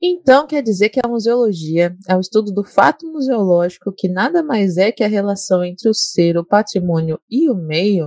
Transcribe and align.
Então 0.00 0.46
quer 0.46 0.62
dizer 0.62 0.90
que 0.90 1.00
a 1.04 1.08
museologia 1.08 1.96
é 2.08 2.16
o 2.16 2.20
estudo 2.20 2.52
do 2.52 2.62
fato 2.62 3.04
museológico, 3.10 3.92
que 3.92 4.08
nada 4.08 4.44
mais 4.44 4.76
é 4.76 4.92
que 4.92 5.02
a 5.02 5.08
relação 5.08 5.64
entre 5.64 5.88
o 5.88 5.94
ser, 5.94 6.38
o 6.38 6.44
patrimônio 6.44 7.18
e 7.28 7.50
o 7.50 7.54
meio? 7.54 8.06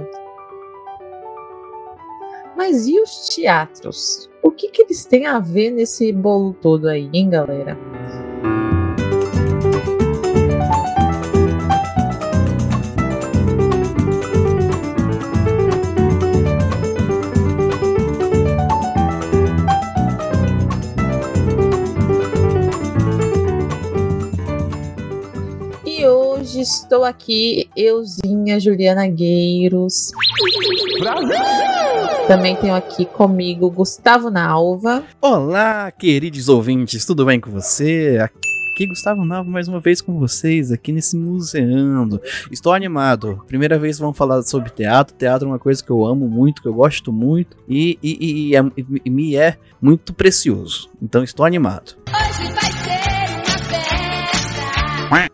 Mas 2.56 2.88
e 2.88 2.98
os 2.98 3.28
teatros? 3.28 4.30
O 4.42 4.52
que, 4.52 4.70
que 4.70 4.84
eles 4.84 5.04
têm 5.04 5.26
a 5.26 5.40
ver 5.40 5.72
nesse 5.72 6.14
bolo 6.14 6.54
todo 6.54 6.88
aí, 6.88 7.10
hein, 7.12 7.30
galera? 7.30 7.78
Hoje 26.62 26.70
estou 26.70 27.04
aqui, 27.04 27.68
euzinha 27.76 28.60
Juliana 28.60 29.08
Gueiros. 29.08 30.12
Brasil! 31.00 31.36
Também 32.28 32.56
tenho 32.56 32.76
aqui 32.76 33.06
comigo 33.06 33.70
Gustavo 33.72 34.30
Nalva. 34.30 35.04
Olá, 35.20 35.92
queridos 35.92 36.48
ouvintes, 36.50 37.04
tudo 37.04 37.26
bem 37.26 37.40
com 37.40 37.50
você? 37.50 38.20
Aqui 38.22 38.86
Gustavo 38.86 39.26
Nalva 39.26 39.50
mais 39.50 39.68
uma 39.68 39.80
vez 39.80 40.02
com 40.02 40.20
vocês, 40.20 40.72
aqui 40.72 40.92
nesse 40.92 41.18
Museando. 41.18 42.22
Estou 42.52 42.74
animado. 42.74 43.44
Primeira 43.48 43.80
vez 43.80 43.98
vamos 43.98 44.18
falar 44.18 44.44
sobre 44.44 44.70
teatro. 44.70 45.16
Teatro 45.16 45.48
é 45.48 45.52
uma 45.52 45.60
coisa 45.60 45.84
que 45.84 45.90
eu 45.90 46.06
amo 46.06 46.28
muito, 46.28 46.62
que 46.62 46.68
eu 46.68 46.74
gosto 46.76 47.12
muito 47.12 47.58
e, 47.68 47.98
e, 48.04 48.18
e, 48.22 48.50
e, 48.50 48.56
é, 48.56 48.64
e 49.04 49.10
me 49.10 49.36
é 49.36 49.58
muito 49.82 50.14
precioso. 50.14 50.92
Então 51.02 51.24
estou 51.24 51.44
animado. 51.44 51.96
Hoje 52.08 52.54
vai 52.54 53.01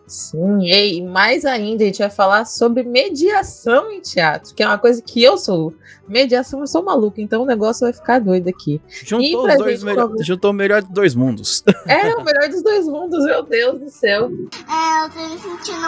Sim, 0.06 0.60
e 0.62 1.02
mais 1.02 1.44
ainda 1.44 1.84
a 1.84 1.86
gente 1.86 1.98
vai 1.98 2.10
falar 2.10 2.44
sobre 2.44 2.82
mediação 2.82 3.90
em 3.92 4.00
teatro, 4.00 4.54
que 4.54 4.62
é 4.62 4.66
uma 4.66 4.78
coisa 4.78 5.02
que 5.02 5.22
eu 5.22 5.36
sou. 5.36 5.74
Mediação, 6.08 6.60
eu 6.60 6.66
sou 6.66 6.82
maluca, 6.82 7.20
então 7.20 7.42
o 7.42 7.46
negócio 7.46 7.86
vai 7.86 7.92
ficar 7.92 8.18
doido 8.18 8.48
aqui. 8.48 8.80
Juntou, 8.88 9.46
os 9.46 9.56
dois 9.58 9.82
melhor, 9.82 10.10
juntou 10.20 10.50
o 10.50 10.54
melhor 10.54 10.82
dos 10.82 10.90
dois 10.90 11.14
mundos. 11.14 11.62
É, 11.86 12.14
o 12.14 12.24
melhor 12.24 12.48
dos 12.48 12.62
dois 12.62 12.86
mundos, 12.86 13.24
meu 13.24 13.42
Deus 13.42 13.80
do 13.80 13.90
céu. 13.90 14.30
É, 14.68 15.04
eu 15.04 15.10
tô 15.10 15.34
me 15.34 15.38
sentindo 15.38 15.86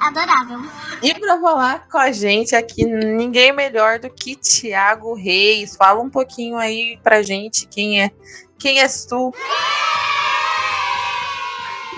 adorável. 0.00 0.60
E 1.02 1.14
para 1.14 1.40
falar 1.40 1.88
com 1.88 1.98
a 1.98 2.10
gente 2.12 2.54
aqui, 2.54 2.84
ninguém 2.84 3.52
melhor 3.52 3.98
do 3.98 4.10
que 4.10 4.34
Tiago 4.34 5.14
Reis. 5.14 5.76
Fala 5.76 6.00
um 6.00 6.10
pouquinho 6.10 6.56
aí 6.56 6.98
pra 7.02 7.22
gente 7.22 7.66
quem 7.68 8.02
é. 8.02 8.10
Quem 8.58 8.80
és 8.80 9.04
tu? 9.04 9.32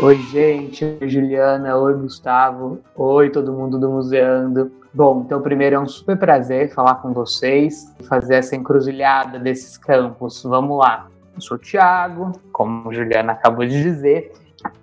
Oi, 0.01 0.15
gente. 0.31 0.85
Oi, 0.85 1.09
Juliana. 1.09 1.77
Oi, 1.77 1.93
Gustavo. 1.95 2.79
Oi, 2.95 3.31
todo 3.31 3.53
mundo 3.53 3.81
do 3.81 3.91
Museando. 3.91 4.71
Bom, 4.95 5.25
então, 5.27 5.43
primeiro 5.43 5.75
é 5.75 5.81
um 5.81 5.89
super 5.89 6.17
prazer 6.17 6.73
falar 6.73 6.95
com 6.97 7.13
vocês 7.13 7.93
fazer 8.09 8.37
essa 8.37 8.55
encruzilhada 8.55 9.41
desses 9.41 9.77
campos. 9.77 10.45
Vamos 10.45 10.79
lá. 10.79 11.09
Eu 11.35 11.41
sou 11.41 11.57
o 11.57 11.61
Thiago, 11.61 12.31
como 12.53 12.89
a 12.89 12.95
Juliana 12.95 13.33
acabou 13.33 13.67
de 13.67 13.83
dizer. 13.83 14.33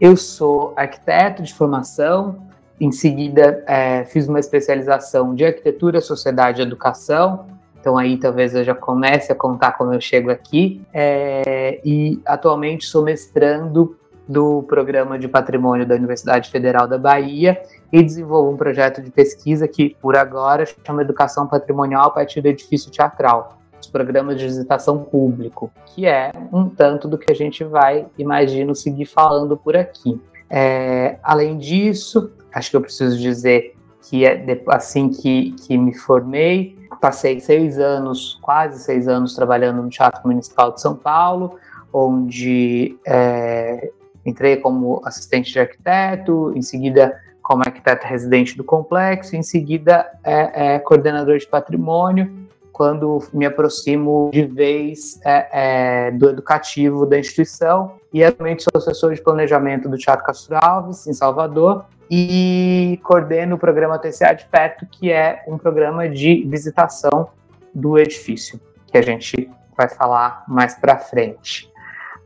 Eu 0.02 0.17
sou 0.17 0.73
arquiteto 0.75 1.41
de 1.41 1.53
formação. 1.53 2.35
Em 2.77 2.91
seguida, 2.91 3.63
é, 3.67 4.03
fiz 4.03 4.27
uma 4.27 4.41
especialização 4.41 5.33
de 5.33 5.45
arquitetura, 5.45 6.02
sociedade 6.02 6.61
e 6.61 6.66
educação. 6.66 7.45
Então 7.79 7.97
aí 7.97 8.17
talvez 8.17 8.53
eu 8.53 8.66
já 8.66 8.75
comece 8.75 9.31
a 9.31 9.35
contar 9.35 9.77
como 9.77 9.94
eu 9.94 10.02
chego 10.02 10.29
aqui. 10.29 10.81
É, 10.94 11.79
e 11.85 12.19
atualmente 12.25 12.85
sou 12.85 13.02
mestrando 13.02 13.95
do 14.28 14.64
Programa 14.64 15.20
de 15.20 15.28
Patrimônio 15.28 15.86
da 15.86 15.95
Universidade 15.95 16.50
Federal 16.50 16.88
da 16.88 16.98
Bahia 16.98 17.62
e 17.92 18.02
desenvolvo 18.02 18.52
um 18.52 18.58
projeto 18.58 19.02
de 19.02 19.12
pesquisa 19.12 19.68
que, 19.68 19.95
por 20.02 20.16
agora, 20.16 20.66
chama 20.86 21.02
Educação 21.02 21.47
Patrimonial 21.47 22.08
a 22.08 22.09
partir 22.09 22.41
do 22.41 22.47
edifício 22.47 22.91
teatral, 22.91 23.59
os 23.80 23.88
programas 23.88 24.40
de 24.40 24.46
visitação 24.46 25.00
público, 25.00 25.72
que 25.88 26.06
é 26.06 26.31
um 26.52 26.68
tanto 26.68 27.08
do 27.08 27.18
que 27.18 27.31
a 27.31 27.35
gente 27.35 27.64
vai, 27.64 28.08
imagino, 28.18 28.74
seguir 28.74 29.06
falando 29.06 29.56
por 29.56 29.75
aqui. 29.75 30.19
É, 30.50 31.18
além 31.24 31.58
disso, 31.58 32.31
acho 32.53 32.72
que 32.72 32.78
eu 32.78 32.81
preciso 32.81 33.18
dizer 33.18 33.75
que 34.09 34.25
é 34.25 34.62
assim 34.68 35.09
que, 35.09 35.52
que 35.53 35.78
me 35.78 35.94
formei, 35.94 36.78
passei 37.02 37.40
seis 37.40 37.80
anos, 37.80 38.40
quase 38.41 38.84
seis 38.84 39.08
anos, 39.08 39.35
trabalhando 39.35 39.81
no 39.81 39.90
Teatro 39.90 40.22
Municipal 40.25 40.72
de 40.72 40.81
São 40.81 40.96
Paulo, 40.96 41.58
onde 41.91 42.97
é, 43.06 43.91
Entrei 44.25 44.58
como 44.58 45.02
assistente 45.06 45.52
de 45.52 45.59
arquiteto, 45.59 46.52
em 46.56 46.62
seguida 46.62 47.19
como 47.41 47.62
arquiteto 47.62 48.08
residente 48.08 48.58
do 48.58 48.63
complexo, 48.63 49.36
em 49.36 49.44
seguida 49.44 50.09
é, 50.24 50.75
é, 50.75 50.80
coordenador 50.80 51.38
de 51.38 51.46
patrimônio, 51.46 52.46
quando 52.72 53.19
me 53.31 53.46
aproximo 53.46 54.31
de 54.34 54.44
vez 54.44 55.19
é, 55.24 55.47
é, 56.08 56.12
do 56.12 56.30
educativo 56.30 57.06
da 57.06 57.19
instituição. 57.19 57.94
E 58.12 58.24
atualmente 58.24 58.64
sou 58.64 58.72
assessor 58.75 59.14
de 59.14 59.22
planejamento 59.22 59.88
do 59.88 59.97
Teatro 59.97 60.25
Castro 60.25 60.58
Alves, 60.59 61.06
em 61.06 61.14
Salvador, 61.14 61.85
e 62.09 63.00
coordeno 63.03 63.56
o 63.56 63.59
programa 63.59 64.00
TCA 64.00 64.34
de 64.34 64.46
Perto, 64.46 64.85
que 64.88 65.12
é 65.12 65.44
um 65.47 65.58
programa 65.58 66.09
de 66.09 66.44
visitação 66.50 67.30
do 67.74 67.97
edifício, 67.97 68.59
que 68.88 68.97
a 68.97 69.02
gente 69.02 69.50
vai 69.78 69.88
falar 69.88 70.44
mais 70.47 70.75
para 70.75 70.97
frente. 70.97 71.72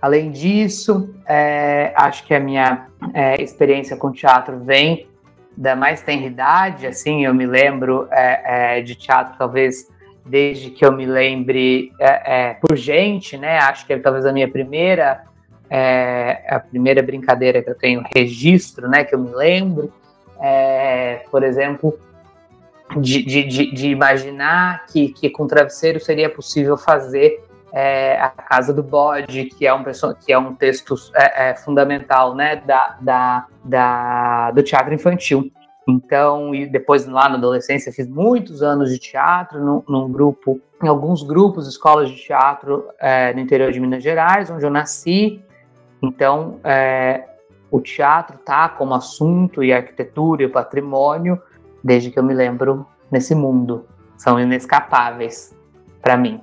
Além 0.01 0.31
disso, 0.31 1.13
é, 1.27 1.91
acho 1.95 2.25
que 2.25 2.33
a 2.33 2.39
minha 2.39 2.87
é, 3.13 3.41
experiência 3.41 3.97
com 3.97 4.11
teatro 4.11 4.59
vem 4.59 5.07
da 5.57 5.75
mais 5.75 6.01
tenridade, 6.01 6.87
assim, 6.87 7.25
eu 7.25 7.33
me 7.33 7.45
lembro 7.45 8.07
é, 8.11 8.77
é 8.77 8.81
de 8.81 8.95
teatro 8.95 9.35
talvez 9.37 9.89
desde 10.25 10.69
que 10.69 10.85
eu 10.85 10.91
me 10.91 11.05
lembre 11.05 11.91
é, 11.99 12.49
é, 12.49 12.53
por 12.53 12.77
gente, 12.77 13.37
né, 13.37 13.57
acho 13.57 13.85
que 13.85 13.97
talvez 13.97 14.25
a 14.25 14.31
minha 14.31 14.47
primeira, 14.47 15.23
a 16.47 16.59
primeira 16.59 17.03
brincadeira 17.03 17.61
que 17.61 17.69
eu 17.69 17.75
tenho 17.75 18.03
registro, 18.15 18.87
né, 18.87 19.03
que 19.03 19.13
eu 19.13 19.19
me 19.19 19.31
lembro, 19.31 19.91
por 21.29 21.43
exemplo, 21.43 21.97
de, 22.97 23.23
de, 23.23 23.43
de, 23.43 23.71
de 23.71 23.89
imaginar 23.89 24.85
que, 24.85 25.09
que 25.09 25.29
com 25.29 25.45
travesseiro 25.45 25.99
seria 25.99 26.29
possível 26.29 26.77
fazer 26.77 27.43
é, 27.71 28.19
A 28.19 28.29
Casa 28.29 28.73
do 28.73 28.83
Bode, 28.83 29.45
que 29.45 29.65
é 29.65 29.73
um, 29.73 29.83
que 29.83 30.31
é 30.31 30.37
um 30.37 30.55
texto 30.55 30.95
é, 31.15 31.49
é, 31.49 31.55
fundamental 31.55 32.35
né, 32.35 32.57
da, 32.57 32.97
da, 33.01 33.47
da, 33.63 34.51
do 34.51 34.63
teatro 34.63 34.93
infantil. 34.93 35.51
Então, 35.87 36.53
e 36.53 36.67
depois 36.67 37.05
lá 37.07 37.27
na 37.27 37.35
adolescência 37.35 37.91
fiz 37.91 38.07
muitos 38.07 38.61
anos 38.61 38.91
de 38.91 38.99
teatro 38.99 39.59
num, 39.59 39.83
num 39.87 40.11
grupo, 40.11 40.61
em 40.83 40.87
alguns 40.87 41.23
grupos, 41.23 41.67
escolas 41.67 42.09
de 42.09 42.15
teatro 42.15 42.85
é, 42.99 43.33
no 43.33 43.39
interior 43.39 43.71
de 43.71 43.79
Minas 43.79 44.03
Gerais, 44.03 44.49
onde 44.49 44.65
eu 44.65 44.69
nasci. 44.69 45.43
Então, 46.01 46.59
é, 46.63 47.25
o 47.71 47.81
teatro 47.81 48.37
tá 48.37 48.69
como 48.69 48.93
assunto 48.93 49.63
e 49.63 49.73
a 49.73 49.77
arquitetura 49.77 50.43
e 50.43 50.45
o 50.45 50.51
patrimônio 50.51 51.41
desde 51.83 52.11
que 52.11 52.19
eu 52.19 52.23
me 52.23 52.33
lembro 52.33 52.85
nesse 53.11 53.33
mundo. 53.33 53.85
São 54.17 54.39
inescapáveis 54.39 55.55
para 56.01 56.17
mim. 56.17 56.41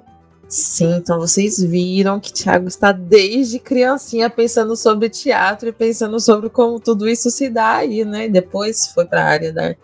Sim, 0.48 0.94
então 0.98 1.18
vocês 1.18 1.60
viram 1.60 2.20
que 2.20 2.32
Thiago 2.32 2.68
está 2.68 2.92
desde 2.92 3.58
criancinha 3.58 4.30
pensando 4.30 4.76
sobre 4.76 5.08
teatro 5.08 5.68
e 5.68 5.72
pensando 5.72 6.20
sobre 6.20 6.48
como 6.48 6.78
tudo 6.78 7.08
isso 7.08 7.32
se 7.32 7.50
dá 7.50 7.78
aí, 7.78 8.04
né? 8.04 8.26
E 8.26 8.30
depois 8.30 8.86
foi 8.88 9.04
para 9.06 9.22
a 9.22 9.26
área 9.26 9.52
da 9.52 9.74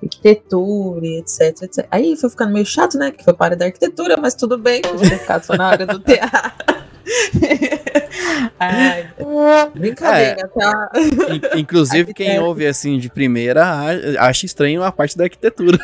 arquitetura, 0.00 1.04
etc, 1.04 1.62
etc. 1.62 1.86
Aí 1.90 2.16
foi 2.16 2.30
ficando 2.30 2.52
meio 2.52 2.64
chato, 2.64 2.96
né? 2.96 3.10
Que 3.10 3.24
foi 3.24 3.34
para 3.34 3.44
a 3.44 3.48
área 3.48 3.56
da 3.56 3.64
arquitetura, 3.64 4.16
mas 4.16 4.34
tudo 4.34 4.56
bem, 4.56 4.80
podia 4.82 5.10
ter 5.10 5.18
ficado 5.18 5.44
só 5.44 5.56
na 5.56 5.66
área 5.66 5.86
do 5.86 5.98
teatro. 5.98 6.52
Ai, 8.58 9.08
brincadeira, 9.74 10.36
é, 10.42 10.46
tá? 10.46 10.90
Inclusive, 11.56 12.12
quem 12.12 12.38
ouve 12.38 12.66
assim 12.66 12.98
de 12.98 13.08
primeira 13.08 13.64
acha 14.18 14.46
estranho 14.46 14.82
a 14.82 14.92
parte 14.92 15.16
da 15.16 15.24
arquitetura. 15.24 15.78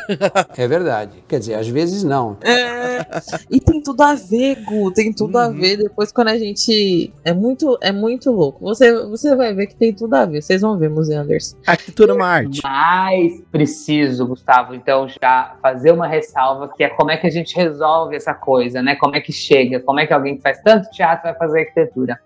É 0.57 0.67
verdade. 0.67 1.23
Quer 1.27 1.39
dizer, 1.39 1.55
às 1.55 1.67
vezes 1.67 2.03
não. 2.03 2.37
É, 2.41 3.05
e 3.49 3.59
tem 3.59 3.81
tudo 3.81 4.01
a 4.01 4.15
ver, 4.15 4.63
Gu, 4.63 4.91
tem 4.91 5.13
tudo 5.13 5.37
uhum. 5.37 5.43
a 5.43 5.49
ver. 5.49 5.77
Depois, 5.77 6.11
quando 6.11 6.29
a 6.29 6.37
gente. 6.37 7.13
É 7.23 7.33
muito, 7.33 7.77
é 7.81 7.91
muito 7.91 8.31
louco. 8.31 8.59
Você, 8.61 9.05
você 9.05 9.35
vai 9.35 9.53
ver 9.53 9.67
que 9.67 9.75
tem 9.75 9.93
tudo 9.93 10.13
a 10.15 10.25
ver. 10.25 10.41
Vocês 10.41 10.61
vão 10.61 10.77
ver, 10.77 10.89
Museanders. 10.89 11.55
Arquitetura 11.65 12.11
é 12.11 12.15
uma 12.15 12.27
arte. 12.27 12.61
Mas 12.63 13.41
preciso, 13.51 14.27
Gustavo, 14.27 14.75
então, 14.75 15.07
já 15.07 15.55
fazer 15.61 15.91
uma 15.91 16.07
ressalva 16.07 16.71
que 16.75 16.83
é 16.83 16.89
como 16.89 17.11
é 17.11 17.17
que 17.17 17.27
a 17.27 17.31
gente 17.31 17.55
resolve 17.55 18.15
essa 18.15 18.33
coisa, 18.33 18.81
né? 18.81 18.95
Como 18.95 19.15
é 19.15 19.21
que 19.21 19.31
chega, 19.31 19.79
como 19.79 19.99
é 19.99 20.07
que 20.07 20.13
alguém 20.13 20.35
que 20.35 20.41
faz 20.41 20.61
tanto 20.61 20.89
teatro 20.89 21.23
vai 21.23 21.35
fazer 21.35 21.59
arquitetura 21.61 22.18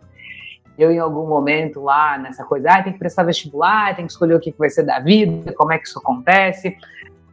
eu 0.77 0.91
em 0.91 0.99
algum 0.99 1.27
momento 1.27 1.81
lá 1.81 2.17
nessa 2.17 2.43
coisa, 2.43 2.71
ah, 2.71 2.83
tem 2.83 2.93
que 2.93 2.99
prestar 2.99 3.23
vestibular, 3.23 3.95
tem 3.95 4.05
que 4.05 4.11
escolher 4.11 4.35
o 4.35 4.39
que, 4.39 4.53
vai 4.57 4.69
ser 4.69 4.83
da 4.83 4.99
vida, 4.99 5.53
como 5.53 5.71
é 5.71 5.77
que 5.77 5.87
isso 5.87 5.99
acontece. 5.99 6.77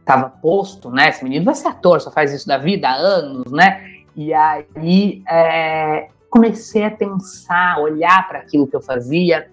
Tava 0.05 0.29
posto, 0.29 0.89
né? 0.89 1.09
Esse 1.09 1.23
menino 1.23 1.45
vai 1.45 1.55
ser 1.55 1.67
ator, 1.67 2.01
só 2.01 2.11
faz 2.11 2.33
isso 2.33 2.47
da 2.47 2.57
vida 2.57 2.89
há 2.89 2.93
anos, 2.93 3.51
né? 3.51 3.85
E 4.15 4.33
aí 4.33 5.23
é, 5.29 6.09
comecei 6.29 6.83
a 6.83 6.91
pensar, 6.91 7.79
olhar 7.79 8.27
para 8.27 8.39
aquilo 8.39 8.67
que 8.67 8.75
eu 8.75 8.81
fazia 8.81 9.47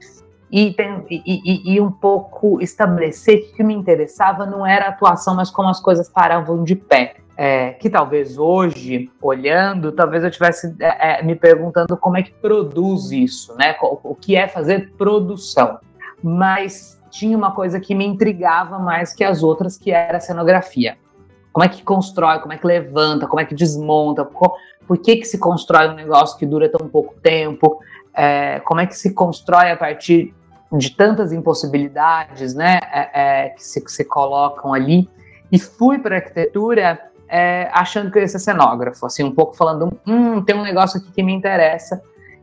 e, 0.51 0.75
e, 1.11 1.75
e, 1.75 1.81
um 1.81 1.91
pouco 1.91 2.61
estabelecer 2.61 3.43
que 3.43 3.53
o 3.53 3.57
que 3.57 3.63
me 3.63 3.75
interessava 3.75 4.47
não 4.47 4.67
era 4.67 4.87
a 4.87 4.89
atuação, 4.89 5.35
mas 5.35 5.51
como 5.51 5.69
as 5.69 5.81
coisas 5.81 6.09
paravam 6.09 6.65
de 6.65 6.75
pé. 6.75 7.17
É, 7.41 7.71
que 7.75 7.89
talvez 7.89 8.37
hoje, 8.37 9.09
olhando, 9.23 9.93
talvez 9.93 10.25
eu 10.25 10.29
estivesse 10.29 10.75
é, 10.81 11.21
é, 11.21 11.23
me 11.23 11.37
perguntando 11.37 11.97
como 11.97 12.17
é 12.17 12.23
que 12.25 12.33
produz 12.33 13.13
isso, 13.13 13.55
né? 13.57 13.77
O, 13.81 14.13
que 14.17 14.35
é 14.35 14.49
fazer 14.49 14.93
produção. 14.99 15.79
Mas 16.21 17.01
tinha 17.11 17.39
uma 17.39 17.53
coisa 17.53 17.79
que 17.79 17.95
me 17.95 18.05
intrigava 18.05 18.81
mais 18.81 19.15
que 19.15 19.23
as 19.23 19.45
outras, 19.45 19.79
que 19.79 19.93
era 19.93 20.17
a 20.17 20.21
cenografia. 20.21 20.99
Como 21.53 21.65
é 21.65 21.69
que 21.69 21.81
constrói, 21.85 22.41
como 22.41 22.53
é 22.53 22.59
que 22.59 22.67
levanta, 22.67 23.29
como 23.29 23.41
é 23.41 23.45
que 23.45 23.55
desmonta, 23.55 24.25
por 24.25 24.99
que, 24.99 25.17
que 25.19 25.25
se 25.25 25.39
constrói 25.39 25.91
um 25.91 25.95
negócio 25.95 26.37
que 26.37 26.45
dura 26.45 26.69
tão 26.69 26.89
pouco 26.89 27.15
tempo, 27.21 27.79
é, 28.13 28.59
como 28.65 28.81
é 28.81 28.87
que 28.87 28.97
se 28.97 29.15
constrói 29.15 29.71
a 29.71 29.77
partir 29.77 30.35
de 30.73 30.91
tantas 30.91 31.33
impossibilidades 31.33 32.55
né, 32.55 32.81
é, 32.93 33.11
é, 33.13 33.49
que, 33.51 33.65
se, 33.65 33.81
que 33.81 33.93
se 33.93 34.05
colocam 34.05 34.75
ali. 34.75 35.09
E 35.51 35.59
fui 35.59 35.99
para 35.99 36.17
a 36.17 36.19
arquitetura 36.19 37.01
é, 37.29 37.69
achando 37.73 38.11
que 38.11 38.19
eu 38.19 38.23
ia 38.23 38.29
ser 38.29 38.39
cenógrafo, 38.39 39.05
assim, 39.05 39.23
um 39.23 39.33
pouco 39.33 39.57
falando, 39.57 39.99
hum, 40.07 40.43
tem 40.43 40.57
um 40.57 40.63
negócio 40.63 40.99
aqui 40.99 41.11
que 41.13 41.23
me 41.23 41.33
interessa. 41.33 42.03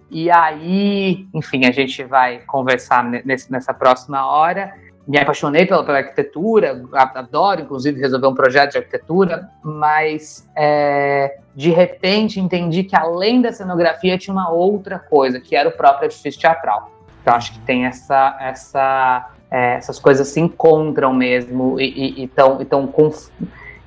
E 0.09 0.29
aí, 0.29 1.27
enfim, 1.33 1.65
a 1.65 1.71
gente 1.71 2.03
vai 2.03 2.39
conversar 2.39 3.03
nesse, 3.03 3.51
nessa 3.51 3.73
próxima 3.73 4.25
hora. 4.25 4.73
Me 5.07 5.17
apaixonei 5.19 5.65
pela, 5.65 5.83
pela, 5.83 5.99
arquitetura, 5.99 6.83
adoro, 6.93 7.61
inclusive, 7.61 7.99
resolver 7.99 8.27
um 8.27 8.33
projeto 8.33 8.71
de 8.71 8.77
arquitetura, 8.79 9.49
mas 9.63 10.49
é, 10.55 11.37
de 11.55 11.69
repente 11.69 12.39
entendi 12.39 12.83
que 12.83 12.95
além 12.95 13.39
da 13.41 13.51
cenografia 13.51 14.17
tinha 14.17 14.33
uma 14.33 14.49
outra 14.49 14.97
coisa, 14.97 15.39
que 15.39 15.55
era 15.55 15.69
o 15.69 15.71
próprio 15.71 16.07
edifício 16.07 16.41
teatral. 16.41 16.91
Então, 17.21 17.35
acho 17.35 17.53
que 17.53 17.59
tem 17.59 17.85
essa, 17.85 18.37
essa, 18.39 19.29
é, 19.49 19.75
essas 19.75 19.99
coisas 19.99 20.27
se 20.27 20.39
encontram 20.39 21.13
mesmo 21.13 21.79
e 21.79 22.23
estão 22.23 22.87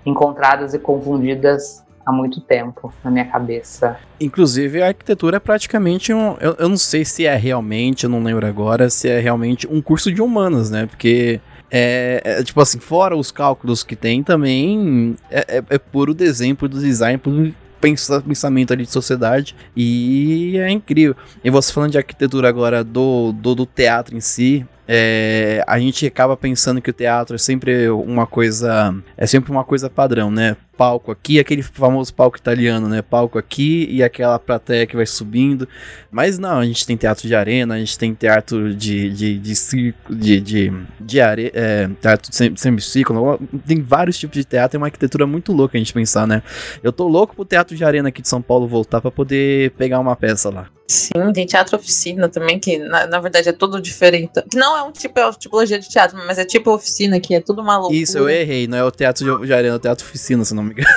encontradas 0.09 0.75
e 0.75 0.79
confundidas 0.79 1.85
há 2.05 2.13
muito 2.13 2.41
tempo 2.41 2.93
na 3.05 3.11
minha 3.11 3.27
cabeça. 3.27 3.99
Inclusive, 4.19 4.83
a 4.83 4.89
arquitetura 4.89 5.37
é 5.37 5.41
praticamente 5.41 6.13
um. 6.13 6.37
Eu, 6.41 6.57
eu 6.59 6.69
não 6.69 6.79
sei 6.79 7.05
se 7.05 7.27
é 7.27 7.37
realmente, 7.37 8.05
eu 8.05 8.11
não 8.11 8.23
lembro 8.23 8.47
agora, 8.47 8.89
se 8.89 9.09
é 9.09 9.21
realmente 9.21 9.67
um 9.71 9.83
curso 9.83 10.11
de 10.13 10.23
humanas, 10.23 10.71
né? 10.71 10.87
Porque. 10.87 11.41
É, 11.71 12.23
é, 12.25 12.43
tipo 12.43 12.59
assim, 12.63 12.79
fora 12.79 13.15
os 13.15 13.31
cálculos 13.31 13.83
que 13.83 13.95
tem 13.95 14.23
também, 14.23 15.15
é, 15.31 15.59
é, 15.59 15.65
é 15.69 15.79
puro 15.79 16.15
desenho, 16.15 16.57
puro 16.57 16.73
design, 16.73 17.19
puro 17.19 17.55
pensamento 17.79 18.73
ali 18.73 18.85
de 18.85 18.91
sociedade 18.91 19.55
e 19.77 20.57
é 20.57 20.71
incrível. 20.71 21.15
E 21.45 21.51
você 21.51 21.71
falando 21.71 21.93
de 21.93 21.99
arquitetura 21.99 22.49
agora 22.49 22.83
do, 22.83 23.33
do, 23.33 23.55
do 23.55 23.67
teatro 23.67 24.17
em 24.17 24.21
si, 24.21 24.67
é, 24.89 25.63
a 25.67 25.79
gente 25.79 26.07
acaba 26.07 26.37
pensando 26.37 26.81
que 26.81 26.89
o 26.89 26.95
teatro 26.95 27.37
é 27.37 27.39
sempre 27.39 27.91
uma 27.91 28.27
coisa 28.27 28.95
é 29.17 29.27
sempre 29.27 29.53
uma 29.53 29.63
coisa 29.63 29.91
padrão, 29.91 30.31
né? 30.31 30.57
palco 30.79 31.11
aqui, 31.11 31.41
aquele 31.41 31.61
famoso 31.61 32.15
palco 32.15 32.39
italiano, 32.39 32.89
né? 32.89 33.03
Palco 33.03 33.37
aqui 33.37 33.89
e 33.91 34.01
aquela 34.01 34.39
plateia 34.39 34.87
que 34.87 34.95
vai 34.95 35.05
subindo. 35.05 35.69
Mas 36.09 36.39
não, 36.39 36.61
a 36.61 36.65
gente 36.65 36.87
tem 36.87 36.97
teatro 36.97 37.27
de 37.27 37.35
arena, 37.35 37.75
a 37.75 37.79
gente 37.81 37.99
tem 37.99 38.15
teatro 38.15 38.73
de, 38.73 39.11
de, 39.11 39.39
de 39.39 39.57
circo, 39.57 40.15
de, 40.15 40.41
de, 40.41 40.73
de 41.01 41.21
are, 41.21 41.51
é, 41.53 41.91
teatro 42.01 42.31
semicírculo. 42.57 43.41
Tem 43.67 43.83
vários 43.83 44.17
tipos 44.17 44.37
de 44.37 44.45
teatro, 44.45 44.77
é 44.77 44.79
uma 44.79 44.87
arquitetura 44.87 45.27
muito 45.27 45.53
louca 45.53 45.77
a 45.77 45.81
gente 45.81 45.93
pensar, 45.93 46.29
né? 46.29 46.45
Eu 46.81 46.93
tô 46.93 47.09
louco 47.09 47.35
pro 47.35 47.45
teatro 47.45 47.77
de 47.77 47.85
arena 47.85 48.11
aqui 48.11 48.23
de 48.23 48.29
São 48.29 48.41
Paulo 48.41 48.69
voltar 48.69 49.01
para 49.01 49.11
poder 49.11 49.73
pegar 49.73 49.99
uma 49.99 50.15
peça 50.15 50.49
lá. 50.49 50.69
Sim, 50.91 51.33
tem 51.35 51.45
teatro 51.45 51.77
oficina 51.77 52.31
também, 52.31 52.59
que 52.59 52.79
na, 52.79 53.07
na 53.07 53.21
verdade 53.21 53.51
é 53.51 53.53
tudo 53.53 53.79
diferente. 53.79 54.33
não 54.55 54.75
é 54.75 54.83
um 54.83 54.91
tipo, 54.91 55.21
é 55.21 55.27
uma 55.27 55.33
tipologia 55.35 55.79
de 55.79 55.87
teatro, 55.87 56.17
mas 56.27 56.39
é 56.39 56.47
tipo 56.47 56.73
oficina, 56.73 57.21
que 57.21 57.35
é 57.35 57.41
tudo 57.43 57.63
maluco. 57.63 57.93
Isso, 57.93 58.17
eu 58.17 58.29
errei, 58.29 58.67
não 58.67 58.79
é 58.79 58.85
o 58.85 58.91
teatro 58.91 59.41
de, 59.41 59.47
de 59.47 59.53
arena, 59.53 59.75
é 59.75 59.77
o 59.77 59.81
teatro 59.81 60.07
oficina, 60.07 60.45
se 60.47 60.55
não 60.55 60.63
me 60.63 60.73
engano. 60.73 60.89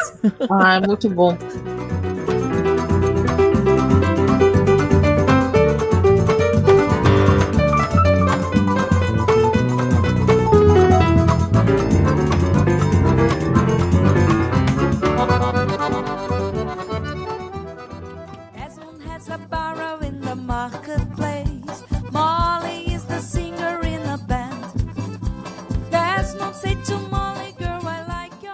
Ah, 0.49 0.75
é 0.75 0.88
muito 0.88 1.09
bom. 1.09 1.38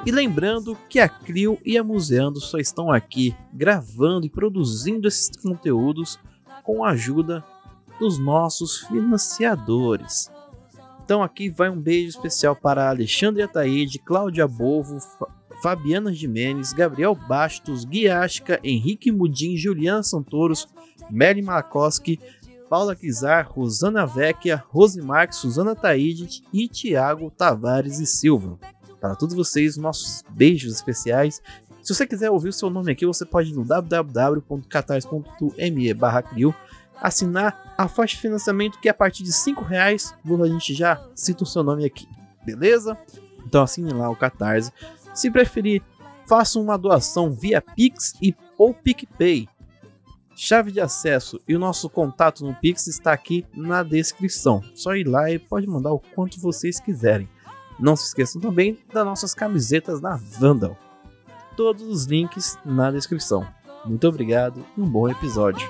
E 0.08 0.12
lembrando 0.12 0.78
que 0.88 1.02
a 1.02 1.10
Crio 1.10 1.60
e 1.66 1.78
a 1.78 1.84
Museando 1.84 2.40
só 2.40 2.58
estão 2.60 2.90
aqui 2.90 3.36
gravando 3.54 4.26
e 4.26 4.30
produzindo 4.30 5.06
esses 5.06 5.30
conteúdos 5.36 6.18
com 6.64 6.82
a 6.82 6.92
ajuda 6.92 7.44
dos 8.00 8.18
nossos 8.18 8.78
financiadores. 8.84 10.32
Então 11.04 11.22
aqui 11.22 11.50
vai 11.50 11.70
um 11.70 11.78
beijo 11.78 12.08
especial 12.08 12.56
para 12.56 12.88
Alexandre 12.88 13.44
Ataíde, 13.44 14.00
Cláudia 14.00 14.48
Bovo, 14.48 14.98
Fabiana 15.62 16.14
Jimenez, 16.14 16.72
Gabriel 16.72 17.14
Bastos, 17.14 17.84
Guiasca, 17.84 18.62
Henrique 18.64 19.12
Mudim, 19.12 19.58
Juliana 19.58 20.04
Santoros, 20.04 20.70
Mary 21.12 21.42
Malakoski, 21.42 22.18
Paula 22.70 22.96
Kizar, 22.96 23.52
Rosana 23.52 24.06
Vecchia, 24.06 24.64
Rose 24.70 25.02
Marques, 25.02 25.40
Suzana 25.40 25.76
Taide 25.76 26.44
e 26.54 26.70
Tiago 26.70 27.30
Tavares 27.30 28.00
e 28.00 28.06
Silva. 28.06 28.58
Para 29.00 29.16
todos 29.16 29.36
vocês, 29.36 29.78
nossos 29.78 30.24
beijos 30.30 30.74
especiais. 30.74 31.42
Se 31.82 31.94
você 31.94 32.06
quiser 32.06 32.30
ouvir 32.30 32.50
o 32.50 32.54
seu 32.54 32.70
nome 32.70 32.92
aqui, 32.92 33.06
você 33.06 33.26
pode 33.26 33.52
ir 33.52 33.54
no 33.54 33.64
www.catarse.me 33.64 35.94
barra 35.94 36.22
assinar 37.02 37.74
a 37.78 37.88
faixa 37.88 38.16
de 38.16 38.22
financiamento 38.22 38.80
que 38.80 38.90
a 38.90 38.94
partir 38.94 39.24
de 39.24 39.32
5 39.32 39.64
reais 39.64 40.14
a 40.26 40.48
gente 40.48 40.74
já 40.74 41.02
cita 41.16 41.44
o 41.44 41.48
seu 41.48 41.64
nome 41.64 41.86
aqui, 41.86 42.08
beleza? 42.44 42.98
Então 43.46 43.64
assine 43.64 43.94
lá 43.94 44.10
o 44.10 44.16
Catarse. 44.16 44.74
Se 45.14 45.32
preferir, 45.32 45.82
faça 46.28 46.60
uma 46.60 46.78
doação 46.78 47.32
via 47.32 47.62
Pix 47.62 48.14
e 48.22 48.36
ou 48.58 48.74
PicPay. 48.74 49.48
Chave 50.36 50.72
de 50.72 50.80
acesso 50.80 51.40
e 51.48 51.56
o 51.56 51.60
nosso 51.60 51.90
contato 51.90 52.46
no 52.46 52.54
Pix 52.54 52.88
está 52.88 53.14
aqui 53.14 53.46
na 53.56 53.82
descrição. 53.82 54.62
Só 54.76 54.96
ir 54.96 55.08
lá 55.08 55.32
e 55.32 55.40
pode 55.40 55.66
mandar 55.66 55.94
o 55.94 56.00
quanto 56.00 56.40
vocês 56.40 56.80
quiserem. 56.80 57.28
Não 57.80 57.96
se 57.96 58.06
esqueçam 58.06 58.42
também 58.42 58.80
das 58.94 59.06
nossas 59.06 59.34
camisetas 59.34 60.00
da 60.02 60.16
Vandal. 60.16 60.78
Todos 61.56 61.84
os 61.84 62.06
links 62.06 62.58
na 62.66 62.92
descrição. 62.92 63.48
Muito 63.86 64.08
obrigado 64.08 64.66
e 64.76 64.82
um 64.82 64.86
bom 64.86 65.08
episódio. 65.08 65.68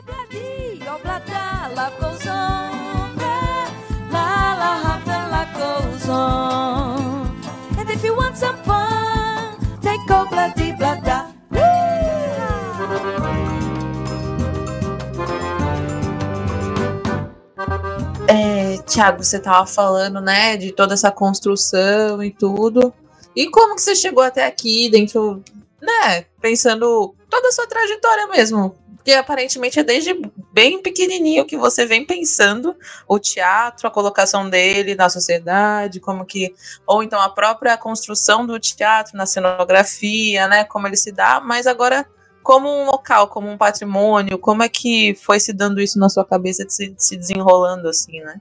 É, 18.27 18.77
Tiago, 18.83 19.23
você 19.23 19.39
tava 19.39 19.65
falando, 19.65 20.19
né, 20.19 20.57
de 20.57 20.73
toda 20.73 20.93
essa 20.93 21.09
construção 21.09 22.21
e 22.21 22.29
tudo. 22.29 22.93
E 23.35 23.49
como 23.49 23.75
que 23.75 23.81
você 23.81 23.95
chegou 23.95 24.23
até 24.23 24.45
aqui 24.45 24.89
dentro, 24.89 25.41
né, 25.81 26.25
pensando 26.41 27.15
toda 27.29 27.47
a 27.47 27.51
sua 27.51 27.67
trajetória 27.67 28.27
mesmo? 28.27 28.75
Porque 28.97 29.13
aparentemente 29.13 29.79
é 29.79 29.83
desde 29.83 30.13
bem 30.51 30.81
pequenininho 30.81 31.45
que 31.45 31.55
você 31.55 31.85
vem 31.85 32.05
pensando 32.05 32.75
o 33.07 33.17
teatro, 33.17 33.87
a 33.87 33.91
colocação 33.91 34.49
dele 34.49 34.95
na 34.95 35.07
sociedade, 35.07 36.01
como 36.01 36.25
que 36.25 36.53
ou 36.85 37.01
então 37.01 37.21
a 37.21 37.29
própria 37.29 37.77
construção 37.77 38.45
do 38.45 38.59
teatro 38.59 39.15
na 39.15 39.25
cenografia, 39.25 40.47
né, 40.47 40.65
como 40.65 40.87
ele 40.87 40.97
se 40.97 41.13
dá, 41.13 41.39
mas 41.39 41.65
agora 41.65 42.05
como 42.47 42.69
um 42.69 42.85
local, 42.85 43.27
como 43.27 43.49
um 43.49 43.57
patrimônio? 43.57 44.39
Como 44.39 44.63
é 44.63 44.69
que 44.69 45.13
foi 45.15 45.37
se 45.37 45.51
dando 45.51 45.81
isso 45.81 45.99
na 45.99 46.07
sua 46.07 46.23
cabeça, 46.23 46.65
de 46.65 46.73
se, 46.73 46.91
de 46.91 47.03
se 47.03 47.17
desenrolando 47.17 47.89
assim, 47.89 48.21
né? 48.21 48.39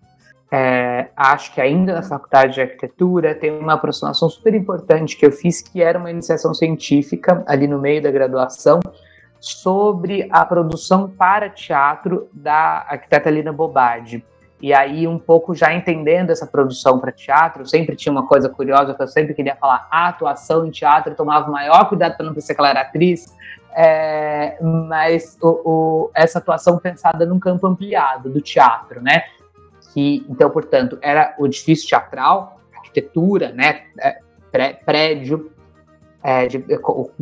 É, 0.49 1.09
acho 1.17 1.53
que 1.53 1.61
ainda 1.61 1.93
na 1.93 2.03
faculdade 2.05 2.55
de 2.55 2.61
arquitetura 2.61 3.35
tem 3.35 3.51
uma 3.51 3.73
aproximação 3.73 4.31
super 4.31 4.55
importante 4.55 5.17
que 5.17 5.27
eu 5.27 5.33
fiz, 5.33 5.61
que 5.61 5.83
era 5.83 5.99
uma 5.99 6.09
iniciação 6.09 6.55
científica 6.55 7.43
ali 7.49 7.67
no 7.67 7.81
meio 7.81 8.01
da 8.01 8.13
graduação 8.13 8.79
sobre 9.41 10.29
a 10.31 10.45
produção 10.45 11.11
para 11.11 11.51
teatro 11.51 12.29
da 12.33 12.87
arquiteta 12.89 13.29
Lina 13.29 13.53
Bobardi. 13.53 14.25
E 14.63 14.73
aí, 14.73 15.09
um 15.09 15.19
pouco 15.19 15.53
já 15.53 15.75
entendendo 15.75 16.31
essa 16.31 16.47
produção 16.47 17.01
para 17.01 17.11
teatro, 17.11 17.67
sempre 17.67 17.97
tinha 17.97 18.13
uma 18.13 18.25
coisa 18.25 18.49
curiosa 18.49 18.95
que 18.95 19.03
eu 19.03 19.09
sempre 19.09 19.35
queria 19.35 19.57
falar: 19.57 19.89
a 19.91 20.07
atuação 20.07 20.65
em 20.65 20.71
teatro, 20.71 21.11
eu 21.13 21.17
tomava 21.17 21.51
maior 21.51 21.89
cuidado 21.89 22.17
para 22.17 22.25
não 22.25 22.33
parecer 22.33 22.55
que 22.55 22.61
ela 22.61 22.71
era 22.71 22.83
atriz, 22.83 23.36
é, 23.77 24.57
mas 24.63 25.37
o, 25.43 25.49
o, 25.49 26.11
essa 26.15 26.39
atuação 26.39 26.79
pensada 26.79 27.27
num 27.27 27.39
campo 27.39 27.67
ampliado 27.67 28.31
do 28.31 28.41
teatro, 28.41 29.03
né? 29.03 29.25
Que, 29.93 30.25
então, 30.31 30.49
portanto, 30.49 30.99
era 31.03 31.35
o 31.39 31.45
edifício 31.45 31.87
teatral, 31.87 32.59
arquitetura, 32.75 33.53
né? 33.53 33.83
É, 34.01 34.21
pré, 34.51 34.81
prédio, 34.83 35.53
é, 36.23 36.47
de, 36.47 36.65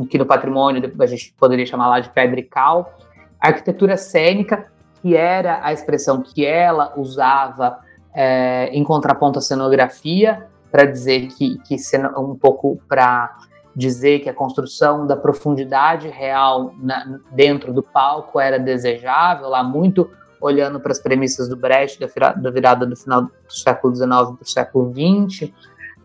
que 0.09 0.17
no 0.17 0.25
patrimônio 0.25 0.93
a 1.01 1.07
gente 1.07 1.35
poderia 1.37 1.67
chamar 1.67 1.89
lá 1.89 1.99
de 1.99 2.09
pedra 2.11 2.39
e 2.39 2.45
cal, 2.45 2.97
arquitetura 3.41 3.97
cênica, 3.97 4.67
que 5.03 5.17
era 5.17 5.59
a 5.61 5.73
expressão 5.73 6.23
que 6.23 6.47
ela 6.47 6.95
usava 6.97 7.81
é, 8.15 8.69
em 8.73 8.85
contraponto 8.85 9.41
à 9.41 9.43
cenografia, 9.43 10.47
para 10.71 10.85
dizer 10.85 11.27
que, 11.29 11.59
que 11.65 11.77
um 12.17 12.37
pouco 12.37 12.81
para 12.89 13.37
dizer 13.75 14.21
que 14.21 14.29
a 14.29 14.35
construção 14.35 15.07
da 15.07 15.17
profundidade 15.17 16.09
real 16.09 16.75
na, 16.79 17.19
dentro 17.33 17.73
do 17.73 17.83
palco 17.83 18.39
era 18.39 18.59
desejável, 18.59 19.49
lá 19.49 19.63
muito 19.63 20.11
olhando 20.41 20.79
para 20.79 20.93
as 20.93 20.99
premissas 20.99 21.49
do 21.49 21.57
Brecht, 21.57 21.99
da, 21.99 22.33
da 22.33 22.51
virada 22.51 22.87
do 22.87 22.95
final 22.95 23.23
do 23.23 23.33
século 23.49 23.95
XIX 23.95 24.09
para 24.09 24.43
o 24.43 24.47
século 24.47 24.93
XX, 24.93 25.51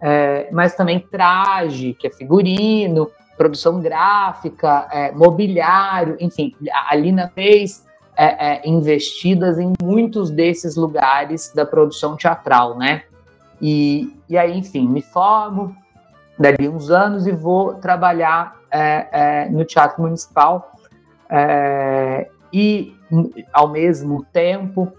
é, 0.01 0.49
mas 0.51 0.75
também 0.75 0.99
traje, 0.99 1.93
que 1.93 2.07
é 2.07 2.09
figurino, 2.09 3.11
produção 3.37 3.79
gráfica, 3.79 4.87
é, 4.91 5.11
mobiliário, 5.11 6.17
enfim, 6.19 6.55
a 6.89 6.95
Lina 6.95 7.31
fez 7.33 7.85
é, 8.17 8.47
é, 8.47 8.69
investidas 8.69 9.57
em 9.59 9.73
muitos 9.81 10.29
desses 10.29 10.75
lugares 10.75 11.53
da 11.53 11.65
produção 11.65 12.17
teatral, 12.17 12.77
né? 12.77 13.03
E, 13.61 14.13
e 14.27 14.37
aí, 14.37 14.57
enfim, 14.57 14.87
me 14.87 15.01
formo, 15.01 15.75
dali 16.39 16.69
uns 16.69 16.89
anos 16.89 17.27
e 17.27 17.31
vou 17.31 17.75
trabalhar 17.75 18.55
é, 18.71 19.07
é, 19.11 19.49
no 19.49 19.65
Teatro 19.65 20.01
Municipal 20.01 20.71
é, 21.29 22.29
e, 22.51 22.95
ao 23.51 23.67
mesmo 23.67 24.25
tempo, 24.31 24.91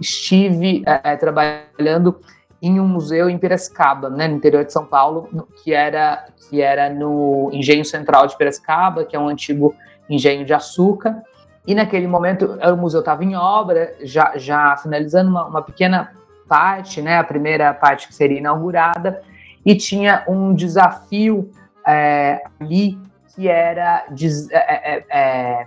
estive 0.00 0.84
é, 0.86 1.16
trabalhando 1.16 2.20
em 2.62 2.80
um 2.80 2.86
museu 2.86 3.28
em 3.28 3.36
Piracicaba, 3.36 4.08
né, 4.08 4.28
no 4.28 4.36
interior 4.36 4.64
de 4.64 4.72
São 4.72 4.86
Paulo, 4.86 5.28
que 5.62 5.74
era, 5.74 6.24
que 6.48 6.62
era 6.62 6.88
no 6.88 7.50
Engenho 7.52 7.84
Central 7.84 8.26
de 8.26 8.38
Piracicaba, 8.38 9.04
que 9.04 9.14
é 9.14 9.18
um 9.18 9.28
antigo 9.28 9.74
engenho 10.08 10.46
de 10.46 10.54
açúcar. 10.54 11.22
E 11.66 11.74
naquele 11.74 12.06
momento 12.06 12.58
o 12.62 12.76
museu 12.76 13.00
estava 13.00 13.24
em 13.24 13.34
obra, 13.36 13.94
já, 14.02 14.32
já 14.36 14.76
finalizando 14.76 15.28
uma, 15.28 15.44
uma 15.44 15.62
pequena 15.62 16.12
parte, 16.48 17.02
né, 17.02 17.18
a 17.18 17.24
primeira 17.24 17.74
parte 17.74 18.06
que 18.08 18.14
seria 18.14 18.38
inaugurada, 18.38 19.20
e 19.64 19.74
tinha 19.74 20.24
um 20.28 20.54
desafio 20.54 21.50
é, 21.86 22.42
ali 22.60 22.98
que 23.34 23.48
era 23.48 24.06
é, 24.52 24.94
é, 24.94 25.04
é, 25.10 25.66